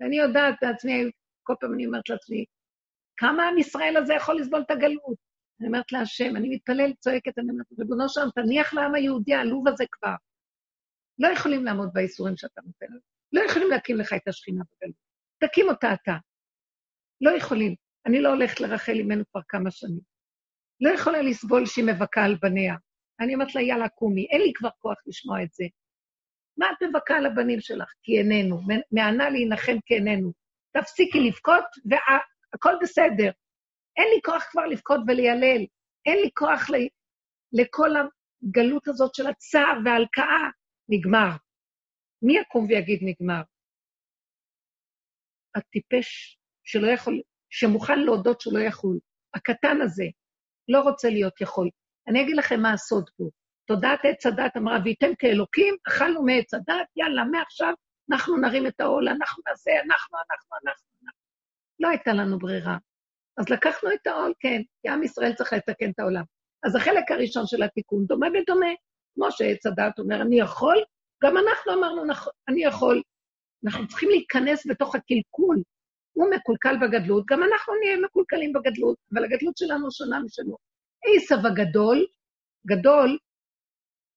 ואני 0.00 0.16
יודעת 0.16 0.54
בעצמי, 0.62 1.10
כל 1.42 1.54
פעם 1.60 1.74
אני 1.74 1.86
אומרת 1.86 2.08
לעצמי, 2.08 2.44
כמה 3.16 3.48
עם 3.48 3.58
ישראל 3.58 3.96
הזה 3.96 4.14
יכול 4.14 4.40
לסבול 4.40 4.62
את 4.66 4.70
הגלות? 4.70 5.31
אני 5.60 5.68
אומרת 5.68 5.92
להשם, 5.92 6.36
אני 6.36 6.48
מתפללת, 6.48 6.98
צועקת, 6.98 7.38
אני 7.38 7.50
אומרת, 7.50 7.66
ריבונו 7.78 8.08
שלום, 8.08 8.30
תניח 8.34 8.74
לעם 8.74 8.94
היהודי 8.94 9.34
העלוב 9.34 9.68
הזה 9.68 9.84
כבר. 9.92 10.14
לא 11.18 11.28
יכולים 11.28 11.64
לעמוד 11.64 11.88
בייסורים 11.92 12.36
שאתה 12.36 12.60
נותן. 12.60 12.86
לא 13.32 13.40
יכולים 13.40 13.70
להקים 13.70 13.96
לך 13.96 14.12
את 14.12 14.28
השכינה 14.28 14.64
בגלות. 14.64 14.96
תקים 15.38 15.68
אותה 15.68 15.94
אתה. 15.94 16.16
לא 17.20 17.30
יכולים. 17.30 17.74
אני 18.06 18.20
לא 18.20 18.28
הולכת 18.28 18.60
לרחל 18.60 18.92
אימנו 18.92 19.24
כבר 19.30 19.40
כמה 19.48 19.70
שנים. 19.70 20.00
לא 20.80 20.90
יכולה 20.90 21.22
לסבול 21.22 21.66
שהיא 21.66 21.84
מבכה 21.84 22.24
על 22.24 22.36
בניה. 22.42 22.74
אני 23.20 23.34
אומרת 23.34 23.54
לה, 23.54 23.62
יאללה, 23.62 23.88
קומי, 23.88 24.26
אין 24.30 24.40
לי 24.40 24.52
כבר 24.54 24.70
כוח 24.78 24.96
לשמוע 25.06 25.42
את 25.42 25.52
זה. 25.52 25.64
מה 26.58 26.66
את 26.72 26.82
מבכה 26.82 27.16
על 27.16 27.26
הבנים 27.26 27.60
שלך? 27.60 27.92
כי 28.02 28.18
איננו. 28.18 28.60
מענה 28.92 29.30
להנחם 29.30 29.76
כי 29.86 29.94
איננו. 29.94 30.32
תפסיקי 30.76 31.20
לבכות, 31.20 31.64
והכל 31.84 32.74
בסדר. 32.82 33.30
אין 33.96 34.08
לי 34.14 34.20
כוח 34.24 34.44
כבר 34.50 34.66
לבכות 34.66 35.00
וליילל. 35.08 35.66
אין 36.06 36.18
לי 36.18 36.30
כוח 36.34 36.70
ל... 36.70 36.74
לכל 37.52 37.90
הגלות 37.96 38.88
הזאת 38.88 39.14
של 39.14 39.26
הצער 39.26 39.78
וההלקאה. 39.84 40.48
נגמר. 40.88 41.30
מי 42.22 42.38
יקום 42.38 42.66
ויגיד 42.68 43.00
נגמר? 43.02 43.42
הטיפש 45.54 46.38
שלא 46.64 46.86
יכול, 46.86 47.20
שמוכן 47.50 47.98
להודות 47.98 48.40
שהוא 48.40 48.58
לא 48.58 48.64
יכול. 48.64 48.98
הקטן 49.34 49.80
הזה 49.80 50.04
לא 50.68 50.80
רוצה 50.80 51.08
להיות 51.08 51.40
יכול. 51.40 51.70
אני 52.08 52.22
אגיד 52.22 52.36
לכם 52.36 52.60
מה 52.60 52.72
הסוד 52.72 53.10
פה. 53.16 53.24
תודעת 53.66 54.00
עץ 54.04 54.26
הדת 54.26 54.56
אמרה, 54.56 54.78
וייתם 54.84 55.14
כאלוקים, 55.18 55.74
אכלנו 55.88 56.22
מעץ 56.22 56.54
הדת, 56.54 56.86
יאללה, 56.96 57.24
מעכשיו 57.24 57.74
אנחנו 58.12 58.36
נרים 58.36 58.66
את 58.66 58.80
העול, 58.80 59.08
אנחנו 59.08 59.42
נעשה, 59.48 59.70
אנחנו, 59.70 60.18
אנחנו, 60.18 60.56
אנחנו, 60.56 60.88
אנחנו. 61.04 61.22
לא 61.80 61.88
הייתה 61.88 62.12
לנו 62.12 62.38
ברירה. 62.38 62.76
אז 63.38 63.48
לקחנו 63.48 63.90
את 63.92 64.06
העול, 64.06 64.32
כן, 64.40 64.62
כי 64.82 64.88
עם 64.88 65.02
ישראל 65.02 65.32
צריך 65.34 65.52
לתקן 65.52 65.90
את 65.90 65.98
העולם. 65.98 66.22
אז 66.66 66.76
החלק 66.76 67.10
הראשון 67.10 67.46
של 67.46 67.62
התיקון 67.62 68.06
דומה 68.06 68.26
ודומה. 68.26 68.72
כמו 69.14 69.32
שעץ 69.32 69.66
הדת 69.66 69.98
אומר, 69.98 70.22
אני 70.22 70.40
יכול, 70.40 70.84
גם 71.24 71.36
אנחנו 71.36 71.72
אמרנו, 71.72 72.02
אני 72.48 72.64
יכול. 72.64 73.02
אנחנו 73.66 73.88
צריכים 73.88 74.08
להיכנס 74.08 74.66
בתוך 74.66 74.94
הקלקול. 74.94 75.62
הוא 76.12 76.30
מקולקל 76.30 76.76
בגדלות, 76.80 77.24
גם 77.26 77.42
אנחנו 77.42 77.74
נהיה 77.80 77.96
מקולקלים 78.04 78.52
בגדלות, 78.52 78.96
אבל 79.14 79.24
הגדלות 79.24 79.56
שלנו 79.56 79.92
שונה 79.92 80.20
משלו. 80.20 80.56
עשב 81.04 81.46
הגדול, 81.46 82.06
גדול, 82.66 83.18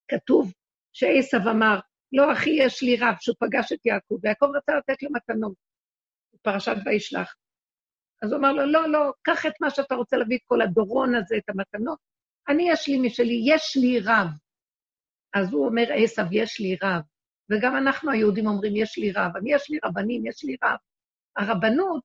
כתוב 0.08 0.54
שעשב 0.94 1.48
אמר, 1.48 1.80
לא 2.12 2.34
אחי 2.34 2.50
יש 2.50 2.84
לי 2.84 2.98
רב, 3.00 3.16
שהוא 3.20 3.36
פגש 3.40 3.72
את 3.74 3.86
יעקב, 3.86 4.16
ויעקב 4.24 4.46
רצה 4.58 4.76
לתת 4.76 5.04
לו 5.04 5.10
מתנות, 5.12 5.54
פרשת 6.42 6.76
וישלח. 6.86 7.36
אז 8.22 8.32
הוא 8.32 8.40
אמר 8.40 8.54
לו, 8.54 8.66
לא, 8.66 8.90
לא, 8.90 9.14
קח 9.22 9.46
את 9.46 9.54
מה 9.62 9.70
שאתה 9.70 9.96
רוצה 9.96 10.18
להביא, 10.18 10.38
את 10.38 10.42
כל 10.46 10.62
הדורון 10.62 11.16
הזה, 11.16 11.36
את 11.38 11.50
המתנות. 11.50 12.00
אני, 12.50 12.70
יש 12.70 12.88
לי 12.88 13.00
משלי, 13.00 13.42
יש 13.46 13.78
לי 13.82 14.00
רב. 14.00 14.28
אז 15.34 15.54
הוא 15.54 15.66
אומר, 15.66 15.84
עשב, 15.94 16.26
יש 16.32 16.60
לי 16.60 16.78
רב. 16.84 17.02
וגם 17.52 17.78
אנחנו 17.78 18.12
היהודים 18.12 18.48
אומרים, 18.48 18.76
יש 18.76 18.98
לי 18.98 19.12
רב. 19.12 19.38
אני, 19.38 19.54
יש 19.54 19.70
לי 19.70 19.80
רבנים, 19.86 20.26
יש 20.26 20.44
לי 20.44 20.56
רב. 20.64 20.78
הרבנות 21.38 22.04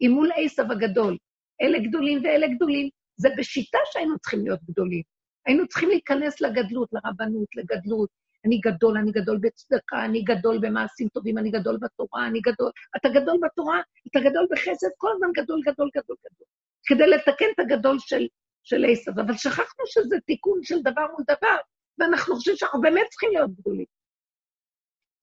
היא 0.00 0.08
מול 0.10 0.30
עשב 0.36 0.70
הגדול. 0.70 1.16
אלה 1.62 1.78
גדולים 1.88 2.24
ואלה 2.24 2.46
גדולים. 2.54 2.88
זה 3.16 3.28
בשיטה 3.38 3.78
שהיינו 3.92 4.18
צריכים 4.18 4.44
להיות 4.44 4.60
גדולים. 4.64 5.02
היינו 5.46 5.68
צריכים 5.68 5.88
להיכנס 5.88 6.40
לגדלות, 6.40 6.88
לרבנות, 6.92 7.56
לגדלות. 7.56 8.08
אני 8.44 8.60
גדול, 8.64 8.96
אני 8.96 9.12
גדול 9.12 9.38
בצדקה, 9.42 10.04
אני 10.04 10.22
גדול 10.22 10.58
במעשים 10.58 11.08
טובים, 11.08 11.38
אני 11.38 11.50
גדול 11.50 11.78
בתורה, 11.80 12.26
אני 12.26 12.40
גדול... 12.40 12.70
אתה 12.96 13.08
גדול 13.08 13.38
בתורה, 13.42 13.80
אתה 14.10 14.20
גדול 14.20 14.46
בחסד, 14.50 14.88
כל 14.96 15.08
הזמן 15.12 15.28
גדול, 15.34 15.60
גדול, 15.66 15.90
גדול, 15.96 16.16
גדול. 16.24 16.46
כדי 16.86 17.06
לתקן 17.06 17.44
את 17.54 17.58
הגדול 17.58 17.98
של, 17.98 18.26
של 18.62 18.84
עשב. 18.92 19.18
אבל 19.18 19.34
שכחנו 19.34 19.84
שזה 19.86 20.16
תיקון 20.26 20.62
של 20.62 20.82
דבר 20.82 21.06
מול 21.12 21.24
דבר, 21.26 21.56
ואנחנו 21.98 22.34
חושבים 22.34 22.56
שאנחנו 22.56 22.80
באמת 22.80 23.06
צריכים 23.10 23.30
להיות 23.32 23.50
גדולים. 23.50 23.86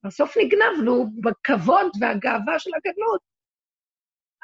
בסוף 0.05 0.37
נגנבנו 0.37 1.09
בכבוד 1.23 1.91
והגאווה 2.01 2.59
של 2.59 2.71
הגדלות. 2.75 3.21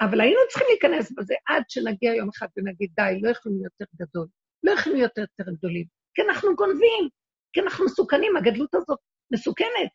אבל 0.01 0.21
היינו 0.21 0.39
צריכים 0.49 0.67
להיכנס 0.69 1.11
בזה 1.17 1.33
עד 1.47 1.63
שנגיע 1.69 2.15
יום 2.15 2.29
אחד 2.29 2.47
ונגיד, 2.57 2.89
די, 2.95 3.19
לא 3.21 3.29
יכולים 3.29 3.57
להיות 3.57 3.73
יותר 3.79 3.91
גדול, 4.05 4.27
לא 4.63 4.71
יכולים 4.71 4.97
להיות 4.97 5.17
יותר 5.17 5.51
גדולים, 5.51 5.85
כי 6.13 6.21
אנחנו 6.21 6.55
גונבים, 6.55 7.09
כי 7.53 7.59
אנחנו 7.59 7.85
מסוכנים, 7.85 8.37
הגדלות 8.37 8.75
הזאת 8.75 8.99
מסוכנת. 9.33 9.91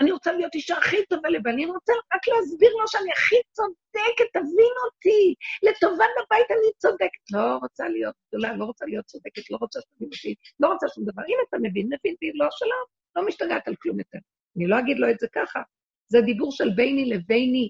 אני 0.00 0.12
רוצה 0.12 0.32
להיות 0.32 0.54
אישה 0.54 0.76
הכי 0.76 0.96
טובה 1.06 1.28
לבני, 1.28 1.64
אני 1.64 1.72
רוצה 1.72 1.92
רק 2.14 2.28
להסביר 2.28 2.70
לו 2.80 2.88
שאני 2.88 3.12
הכי 3.12 3.36
צודקת, 3.52 4.32
תבין 4.32 4.74
אותי, 4.84 5.34
לטובת 5.62 6.14
הבית 6.24 6.50
אני 6.50 6.72
צודקת. 6.78 7.24
לא 7.32 7.56
רוצה 7.62 7.88
להיות 7.88 8.14
גדולה, 8.28 8.56
לא 8.56 8.64
רוצה 8.64 8.84
להיות 8.86 9.04
צודקת, 9.04 9.50
לא 9.50 9.56
רוצה 9.60 9.80
שתבין 9.80 10.08
אותי, 10.12 10.34
לא 10.60 10.68
רוצה 10.68 10.86
שום 10.94 11.04
דבר. 11.04 11.22
אם 11.28 11.36
אתה 11.48 11.56
מבין, 11.58 11.86
מבין, 11.86 12.14
ואם 12.22 12.32
לא, 12.34 12.46
שלום, 12.50 12.84
לא 13.16 13.26
משתגעת 13.26 13.68
על 13.68 13.74
כלום 13.82 13.98
יותר. 13.98 14.18
אני 14.56 14.66
לא 14.66 14.78
אגיד 14.78 14.98
לו 14.98 15.10
את 15.10 15.18
זה 15.18 15.26
ככה. 15.34 15.60
זה 16.08 16.20
דיבור 16.20 16.52
של 16.52 16.70
ביני 16.76 17.04
לביני, 17.04 17.68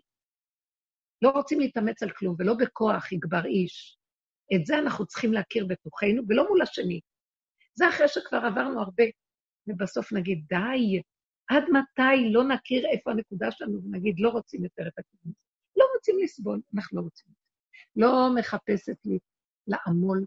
לא 1.22 1.30
רוצים 1.30 1.60
להתאמץ 1.60 2.02
על 2.02 2.10
כלום, 2.10 2.34
ולא 2.38 2.54
בכוח 2.54 3.12
יגבר 3.12 3.44
איש. 3.44 3.96
את 4.54 4.66
זה 4.66 4.78
אנחנו 4.78 5.06
צריכים 5.06 5.32
להכיר 5.32 5.66
בתוכנו, 5.66 6.22
ולא 6.28 6.48
מול 6.48 6.62
השני. 6.62 7.00
זה 7.74 7.88
אחרי 7.88 8.08
שכבר 8.08 8.38
עברנו 8.38 8.80
הרבה, 8.80 9.04
ובסוף 9.70 10.12
נגיד, 10.12 10.44
די, 10.48 11.02
עד 11.48 11.64
מתי 11.72 12.32
לא 12.32 12.44
נכיר 12.44 12.86
איפה 12.86 13.10
הנקודה 13.10 13.50
שלנו 13.50 13.80
ונגיד, 13.84 14.20
לא 14.20 14.28
רוצים 14.28 14.64
יותר 14.64 14.82
את 14.88 14.98
הכיוון 14.98 15.24
הזה. 15.24 15.34
לא 15.76 15.84
רוצים 15.94 16.16
לסבול, 16.22 16.60
אנחנו 16.74 16.98
לא 16.98 17.02
רוצים. 17.02 17.26
לא 17.96 18.28
מחפשת 18.38 18.96
לי 19.04 19.18
לעמול, 19.66 20.24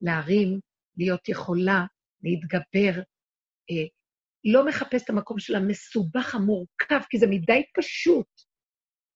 להרים, 0.00 0.60
להיות 0.96 1.28
יכולה, 1.28 1.84
להתגבר. 2.22 3.00
אה, 3.70 3.86
לא 4.44 4.66
מחפש 4.66 5.04
את 5.04 5.10
המקום 5.10 5.38
של 5.38 5.54
המסובך, 5.54 6.34
המורכב, 6.34 7.00
כי 7.10 7.18
זה 7.18 7.26
מדי 7.30 7.62
פשוט. 7.74 8.28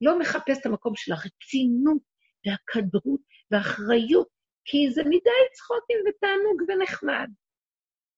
לא 0.01 0.19
מחפש 0.19 0.59
את 0.61 0.67
המקום 0.67 0.93
של 0.97 1.13
הרצינות 1.13 2.03
והכדרות 2.47 3.21
והאחריות, 3.51 4.29
כי 4.65 4.91
זה 4.91 5.03
מדי 5.05 5.41
צחוקים 5.53 5.97
ותענוג 6.09 6.63
ונחמד. 6.69 7.29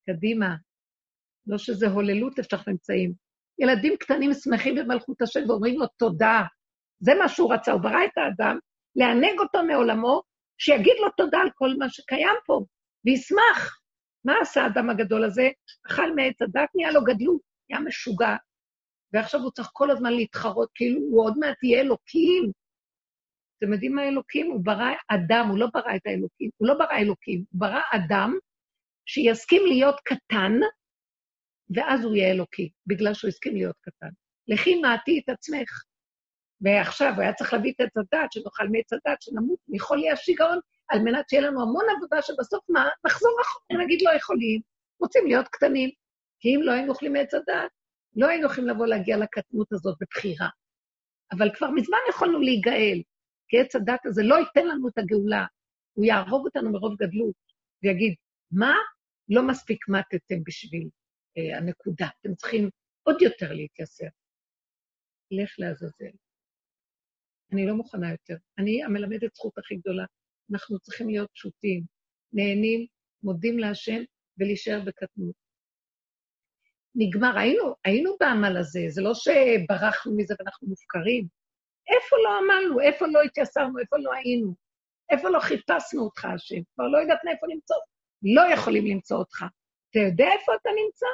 קדימה, 0.07 0.57
לא 1.47 1.59
שזה 1.59 1.89
הוללות 1.89 2.39
איפה 2.39 2.49
שאנחנו 2.51 2.73
נמצאים. 2.73 3.13
ילדים 3.59 3.97
קטנים 3.97 4.33
שמחים 4.35 4.75
במלכות 4.75 5.23
השם 5.23 5.41
ואומרים 5.49 5.79
לו 5.79 5.87
תודה. 5.87 6.43
זה 7.01 7.13
מה 7.15 7.29
שהוא 7.29 7.55
רצה, 7.55 7.73
הוא 7.73 7.81
ברא 7.81 8.05
את 8.05 8.19
האדם, 8.19 8.59
לענג 8.97 9.39
אותו 9.39 9.65
מעולמו, 9.65 10.23
שיגיד 10.59 10.97
לו 11.01 11.11
תודה 11.17 11.39
על 11.39 11.51
כל 11.55 11.75
מה 11.79 11.89
שקיים 11.89 12.37
פה, 12.47 12.65
וישמח. 13.05 13.79
מה 14.25 14.33
עשה 14.43 14.63
האדם 14.63 14.91
הגדול 14.91 15.25
הזה? 15.25 15.49
אכל 15.87 16.15
מעץ 16.15 16.43
הדת, 16.43 16.69
נהיה 16.75 16.91
לו 16.91 17.05
גדלות, 17.05 17.41
נהיה 17.71 17.81
משוגע, 17.81 18.37
ועכשיו 19.13 19.41
הוא 19.41 19.51
צריך 19.51 19.69
כל 19.73 19.91
הזמן 19.91 20.13
להתחרות, 20.13 20.69
כאילו 20.75 21.01
הוא 21.01 21.25
עוד 21.25 21.39
מעט 21.39 21.63
יהיה 21.63 21.81
אלוקים. 21.81 22.53
אתם 23.59 23.73
יודעים 23.73 23.95
מה 23.95 24.09
אלוקים? 24.09 24.51
הוא 24.51 24.61
ברא 24.65 24.93
אדם, 25.09 25.47
הוא 25.49 25.59
לא 25.59 25.67
ברא 25.75 25.97
את 25.97 26.07
האלוקים, 26.07 26.51
הוא 26.57 26.69
לא 26.69 26.75
ברא 26.75 26.97
אלוקים, 26.97 27.45
הוא 27.51 27.61
ברא 27.61 27.81
אדם 27.93 28.35
שיסכים 29.07 29.63
להיות 29.67 30.01
קטן, 30.05 30.53
ואז 31.75 32.05
הוא 32.05 32.15
יהיה 32.15 32.33
אלוקי, 32.33 32.71
בגלל 32.87 33.15
שהוא 33.15 33.29
הסכים 33.29 33.55
להיות 33.55 33.77
קטן. 33.81 34.09
לכי 34.49 34.81
מעטי 34.81 35.21
את 35.25 35.29
עצמך. 35.29 35.85
ועכשיו 36.61 37.13
הוא 37.15 37.23
היה 37.23 37.33
צריך 37.33 37.53
להביא 37.53 37.73
את 37.73 37.81
עץ 37.81 37.97
הדת, 37.97 38.33
שנאכל 38.33 38.69
מעץ 38.69 38.93
הדת, 38.93 39.23
שנמות 39.23 39.59
מחולי 39.69 40.11
השיגעון, 40.11 40.59
על 40.89 40.99
מנת 40.99 41.29
שיהיה 41.29 41.43
לנו 41.43 41.63
המון 41.63 41.85
עבודה 41.97 42.23
שבסוף 42.23 42.65
מה? 42.69 42.89
נחזור 43.07 43.37
אחורה 43.43 43.65
ונגיד 43.73 44.03
לא 44.03 44.11
יכולים, 44.17 44.61
רוצים 45.01 45.27
להיות 45.27 45.49
קטנים. 45.49 45.91
כי 46.41 46.57
אם 46.57 46.61
לא 46.63 46.73
היינו 46.73 46.93
אוכלים 46.93 47.13
מעץ 47.13 47.35
הדת, 47.35 47.71
לא 48.17 48.29
היינו 48.29 48.47
יכולים 48.47 48.71
לבוא 48.71 48.87
להגיע 48.87 49.17
לקטנות 49.17 49.73
הזאת 49.73 49.97
בבחירה. 50.01 50.49
אבל 51.33 51.51
כבר 51.55 51.71
מזמן 51.71 51.99
יכולנו 52.11 52.41
להיגאל, 52.41 53.03
כי 53.49 53.61
עץ 53.61 53.77
הדת 53.77 54.07
הזה 54.07 54.23
לא 54.23 54.35
ייתן 54.35 54.67
לנו 54.67 54.89
את 54.89 54.99
הגאולה, 54.99 55.47
הוא 55.93 56.05
יהרוג 56.05 56.45
אותנו 56.45 56.73
מרוב 56.73 56.95
גדלות, 56.95 57.35
ויגיד, 57.83 58.15
מה? 58.51 58.75
לא 59.29 59.43
מספיק 59.43 59.89
מתתם 59.89 60.43
בשביל 60.47 60.89
הנקודה, 61.37 62.07
אתם 62.21 62.35
צריכים 62.35 62.71
עוד 63.03 63.23
יותר 63.23 63.53
להתייסר. 63.53 64.07
לך 65.31 65.55
לעזאזל. 65.59 66.17
אני 67.53 67.67
לא 67.67 67.75
מוכנה 67.75 68.11
יותר. 68.11 68.37
אני 68.59 68.85
המלמדת 68.85 69.35
זכות 69.35 69.59
הכי 69.59 69.77
גדולה. 69.77 70.05
אנחנו 70.53 70.79
צריכים 70.79 71.09
להיות 71.09 71.31
פשוטים, 71.35 71.83
נהנים, 72.33 72.87
מודים 73.23 73.59
להשם 73.59 74.03
ולהישאר 74.39 74.81
בקטנות. 74.87 75.35
נגמר, 76.95 77.39
היינו, 77.39 77.75
היינו 77.85 78.17
בעמל 78.21 78.57
הזה, 78.57 78.81
זה 78.89 79.03
לא 79.03 79.13
שברחנו 79.15 80.17
מזה 80.17 80.35
ואנחנו 80.39 80.69
מופקרים. 80.69 81.27
איפה 81.89 82.17
לא 82.25 82.31
עמלנו, 82.39 82.81
איפה 82.81 83.07
לא 83.07 83.23
התייסרנו, 83.23 83.79
איפה 83.79 83.97
לא 83.99 84.13
היינו, 84.13 84.55
איפה 85.11 85.29
לא 85.29 85.41
חיפשנו 85.41 86.03
אותך, 86.03 86.25
השם? 86.25 86.63
כבר 86.75 86.89
לא 86.89 86.99
יודעת 86.99 87.19
מאיפה 87.25 87.47
למצוא. 87.55 87.77
לא 88.23 88.43
יכולים 88.55 88.87
למצוא 88.87 89.17
אותך. 89.17 89.45
אתה 89.93 90.01
יודע 90.01 90.25
איפה 90.33 90.53
אתה 90.55 90.71
נמצא? 90.85 91.07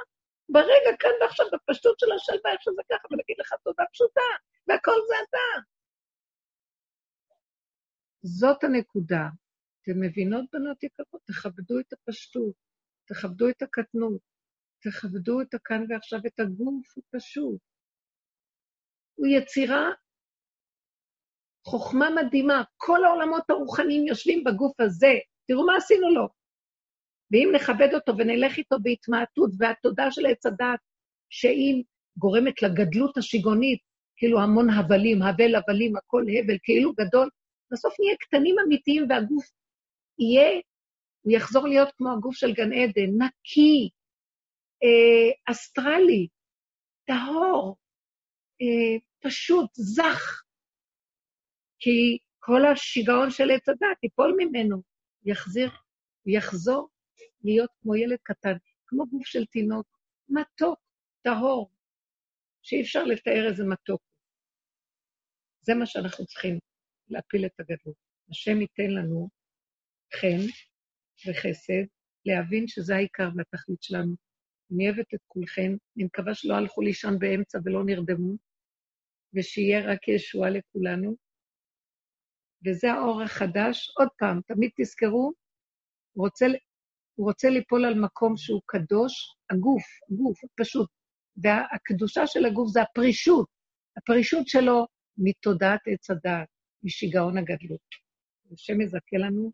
ברגע 0.48 0.96
כאן 0.98 1.10
ועכשיו, 1.20 1.46
בפשטות 1.52 1.98
של 1.98 2.12
השלווה, 2.12 2.52
איך 2.52 2.62
שזה 2.62 2.82
ככה, 2.92 3.08
ולהגיד 3.10 3.36
לך 3.38 3.52
תודה 3.64 3.84
פשוטה, 3.92 4.30
והכל 4.68 4.98
זה 5.08 5.14
אתה. 5.28 5.60
זאת 8.22 8.64
הנקודה. 8.64 9.22
אתם 9.82 10.00
מבינות, 10.00 10.44
בנות 10.52 10.82
יקרות? 10.82 11.22
תכבדו 11.26 11.80
את 11.80 11.92
הפשטות, 11.92 12.54
תכבדו 13.08 13.48
את 13.48 13.62
הקטנות, 13.62 14.20
תכבדו 14.82 15.40
את 15.40 15.54
הכאן 15.54 15.84
ועכשיו, 15.88 16.18
את 16.26 16.40
הגוף, 16.40 16.92
הוא 16.96 17.04
פשוט. 17.16 17.60
הוא 19.14 19.26
יצירה, 19.26 19.90
חוכמה 21.66 22.08
מדהימה. 22.10 22.62
כל 22.76 23.04
העולמות 23.04 23.50
הרוחניים 23.50 24.06
יושבים 24.06 24.44
בגוף 24.44 24.80
הזה. 24.80 25.12
תראו 25.46 25.66
מה 25.66 25.76
עשינו 25.76 26.14
לו. 26.14 26.37
ואם 27.30 27.52
נכבד 27.54 27.94
אותו 27.94 28.12
ונלך 28.18 28.56
איתו 28.58 28.76
בהתמעטות, 28.82 29.50
והתודה 29.58 30.10
של 30.10 30.26
עץ 30.26 30.46
הדת, 30.46 30.80
שהיא 31.30 31.84
גורמת 32.16 32.62
לגדלות 32.62 33.16
השיגונית, 33.16 33.80
כאילו 34.16 34.40
המון 34.40 34.70
הבלים, 34.70 35.22
הבל 35.22 35.54
הבלים, 35.54 35.96
הכל 35.96 36.22
הבל, 36.22 36.56
כאילו 36.62 36.92
גדול, 36.92 37.28
בסוף 37.72 37.94
נהיה 38.00 38.16
קטנים 38.16 38.56
אמיתיים 38.66 39.06
והגוף 39.08 39.46
יהיה, 40.18 40.60
הוא 41.22 41.32
יחזור 41.32 41.68
להיות 41.68 41.88
כמו 41.96 42.12
הגוף 42.12 42.36
של 42.36 42.52
גן 42.52 42.72
עדן, 42.72 43.10
נקי, 43.22 43.90
אה, 44.84 45.52
אסטרלי, 45.52 46.28
טהור, 47.06 47.76
אה, 48.62 48.98
פשוט, 49.20 49.70
זך. 49.74 50.42
כי 51.78 52.18
כל 52.38 52.66
השיגעון 52.66 53.30
של 53.30 53.50
עץ 53.50 53.68
הדת 53.68 54.02
ייפול 54.02 54.34
ממנו, 54.38 54.82
יחזיר, 55.24 55.70
יחזור 56.26 56.88
להיות 57.48 57.70
כמו 57.80 57.96
ילד 57.96 58.18
קטן, 58.22 58.56
כמו 58.86 59.06
גוף 59.06 59.26
של 59.26 59.46
תינוק, 59.46 59.86
מתוק, 60.28 60.78
טהור, 61.22 61.70
שאי 62.62 62.82
אפשר 62.82 63.04
לתאר 63.04 63.48
איזה 63.50 63.64
מתוק. 63.64 64.02
זה 65.62 65.74
מה 65.74 65.86
שאנחנו 65.86 66.26
צריכים, 66.26 66.58
להפיל 67.08 67.46
את 67.46 67.60
הגדול. 67.60 67.94
השם 68.30 68.60
ייתן 68.60 68.90
לנו 68.90 69.28
חן 70.20 70.40
וחסד, 71.26 71.84
להבין 72.24 72.68
שזה 72.68 72.96
העיקר 72.96 73.28
והתכלית 73.36 73.82
שלנו. 73.82 74.14
אני 74.72 74.88
אוהבת 74.88 75.14
את 75.14 75.20
כולכם, 75.26 75.76
אני 75.96 76.04
מקווה 76.04 76.34
שלא 76.34 76.54
הלכו 76.54 76.80
לישון 76.80 77.18
באמצע 77.18 77.58
ולא 77.64 77.84
נרדמו, 77.84 78.36
ושיהיה 79.34 79.92
רק 79.92 80.08
ישועה 80.08 80.50
לכולנו. 80.50 81.16
וזה 82.66 82.92
האור 82.92 83.22
החדש. 83.22 83.90
עוד 83.98 84.08
פעם, 84.18 84.40
תמיד 84.46 84.70
תזכרו, 84.80 85.32
רוצה, 86.16 86.46
הוא 87.18 87.26
רוצה 87.26 87.48
ליפול 87.50 87.84
על 87.84 87.94
מקום 87.94 88.36
שהוא 88.36 88.60
קדוש, 88.66 89.36
הגוף, 89.50 89.84
הגוף, 90.10 90.40
פשוט. 90.60 90.90
והקדושה 91.36 92.26
של 92.26 92.44
הגוף 92.44 92.68
זה 92.68 92.82
הפרישות, 92.82 93.46
הפרישות 93.96 94.48
שלו 94.48 94.86
מתודעת 95.18 95.80
עץ 95.86 96.10
הדעת, 96.10 96.48
משיגעון 96.82 97.38
הגדלות. 97.38 97.88
השם 98.52 98.80
יזכה 98.80 99.16
לנו, 99.16 99.52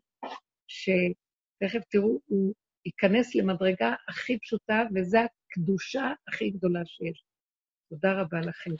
שתכף 0.67 1.85
תראו, 1.89 2.19
הוא 2.25 2.53
ייכנס 2.85 3.35
למדרגה 3.35 3.93
הכי 4.09 4.39
פשוטה, 4.39 4.81
וזו 4.95 5.19
הקדושה 5.49 6.11
הכי 6.27 6.49
גדולה 6.49 6.85
שיש. 6.85 7.23
תודה 7.89 8.21
רבה 8.21 8.39
לכם. 8.39 8.71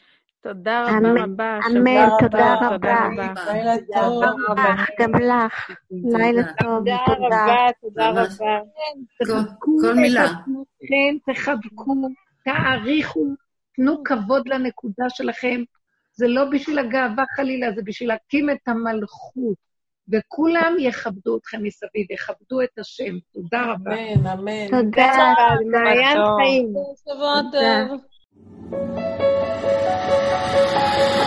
תודה 0.46 0.84
רבה 0.84 1.24
רבה. 1.24 1.60
אמן, 1.68 2.08
תודה 2.20 2.56
רבה. 2.62 3.10
לילה 3.54 3.76
טוב. 3.94 4.24
גם 5.00 5.12
לך. 5.16 5.72
לילה 5.92 6.44
טוב, 6.44 6.80
תודה 6.80 6.98
תודה. 7.06 7.44
רבה, 7.44 7.68
תודה 7.82 8.10
רבה. 8.10 9.44
כל 9.60 9.94
מילה. 9.96 10.24
עצמכם, 10.24 11.34
תחבקו, 11.34 11.94
תעריכו, 12.46 13.26
תנו 13.76 14.04
כבוד 14.04 14.48
לנקודה 14.48 15.06
שלכם. 15.10 15.62
זה 16.14 16.28
לא 16.28 16.46
בשביל 16.52 16.80
הגאווה 16.80 17.24
חלילה, 17.36 17.72
זה 17.72 17.82
בשביל 17.86 18.10
להקים 18.10 18.50
את 18.50 18.68
המלכות. 18.68 19.66
וכולם 20.10 20.76
יכבדו 20.80 21.38
אתכם 21.38 21.64
מסביב, 21.64 22.12
יכבדו 22.12 22.62
את 22.62 22.80
השם. 22.80 23.14
תודה 23.34 23.62
רבה. 23.72 23.96
אמן, 23.96 24.28
אמן. 24.28 24.68
תודה. 24.68 25.34
מעיין 25.72 26.18
טוב. 26.18 26.38
חיים. 26.42 26.74
שבוע 27.06 27.42
תודה. 27.52 27.86
טוב. 27.90 28.15
Thank 28.36 28.76
you. 31.20 31.25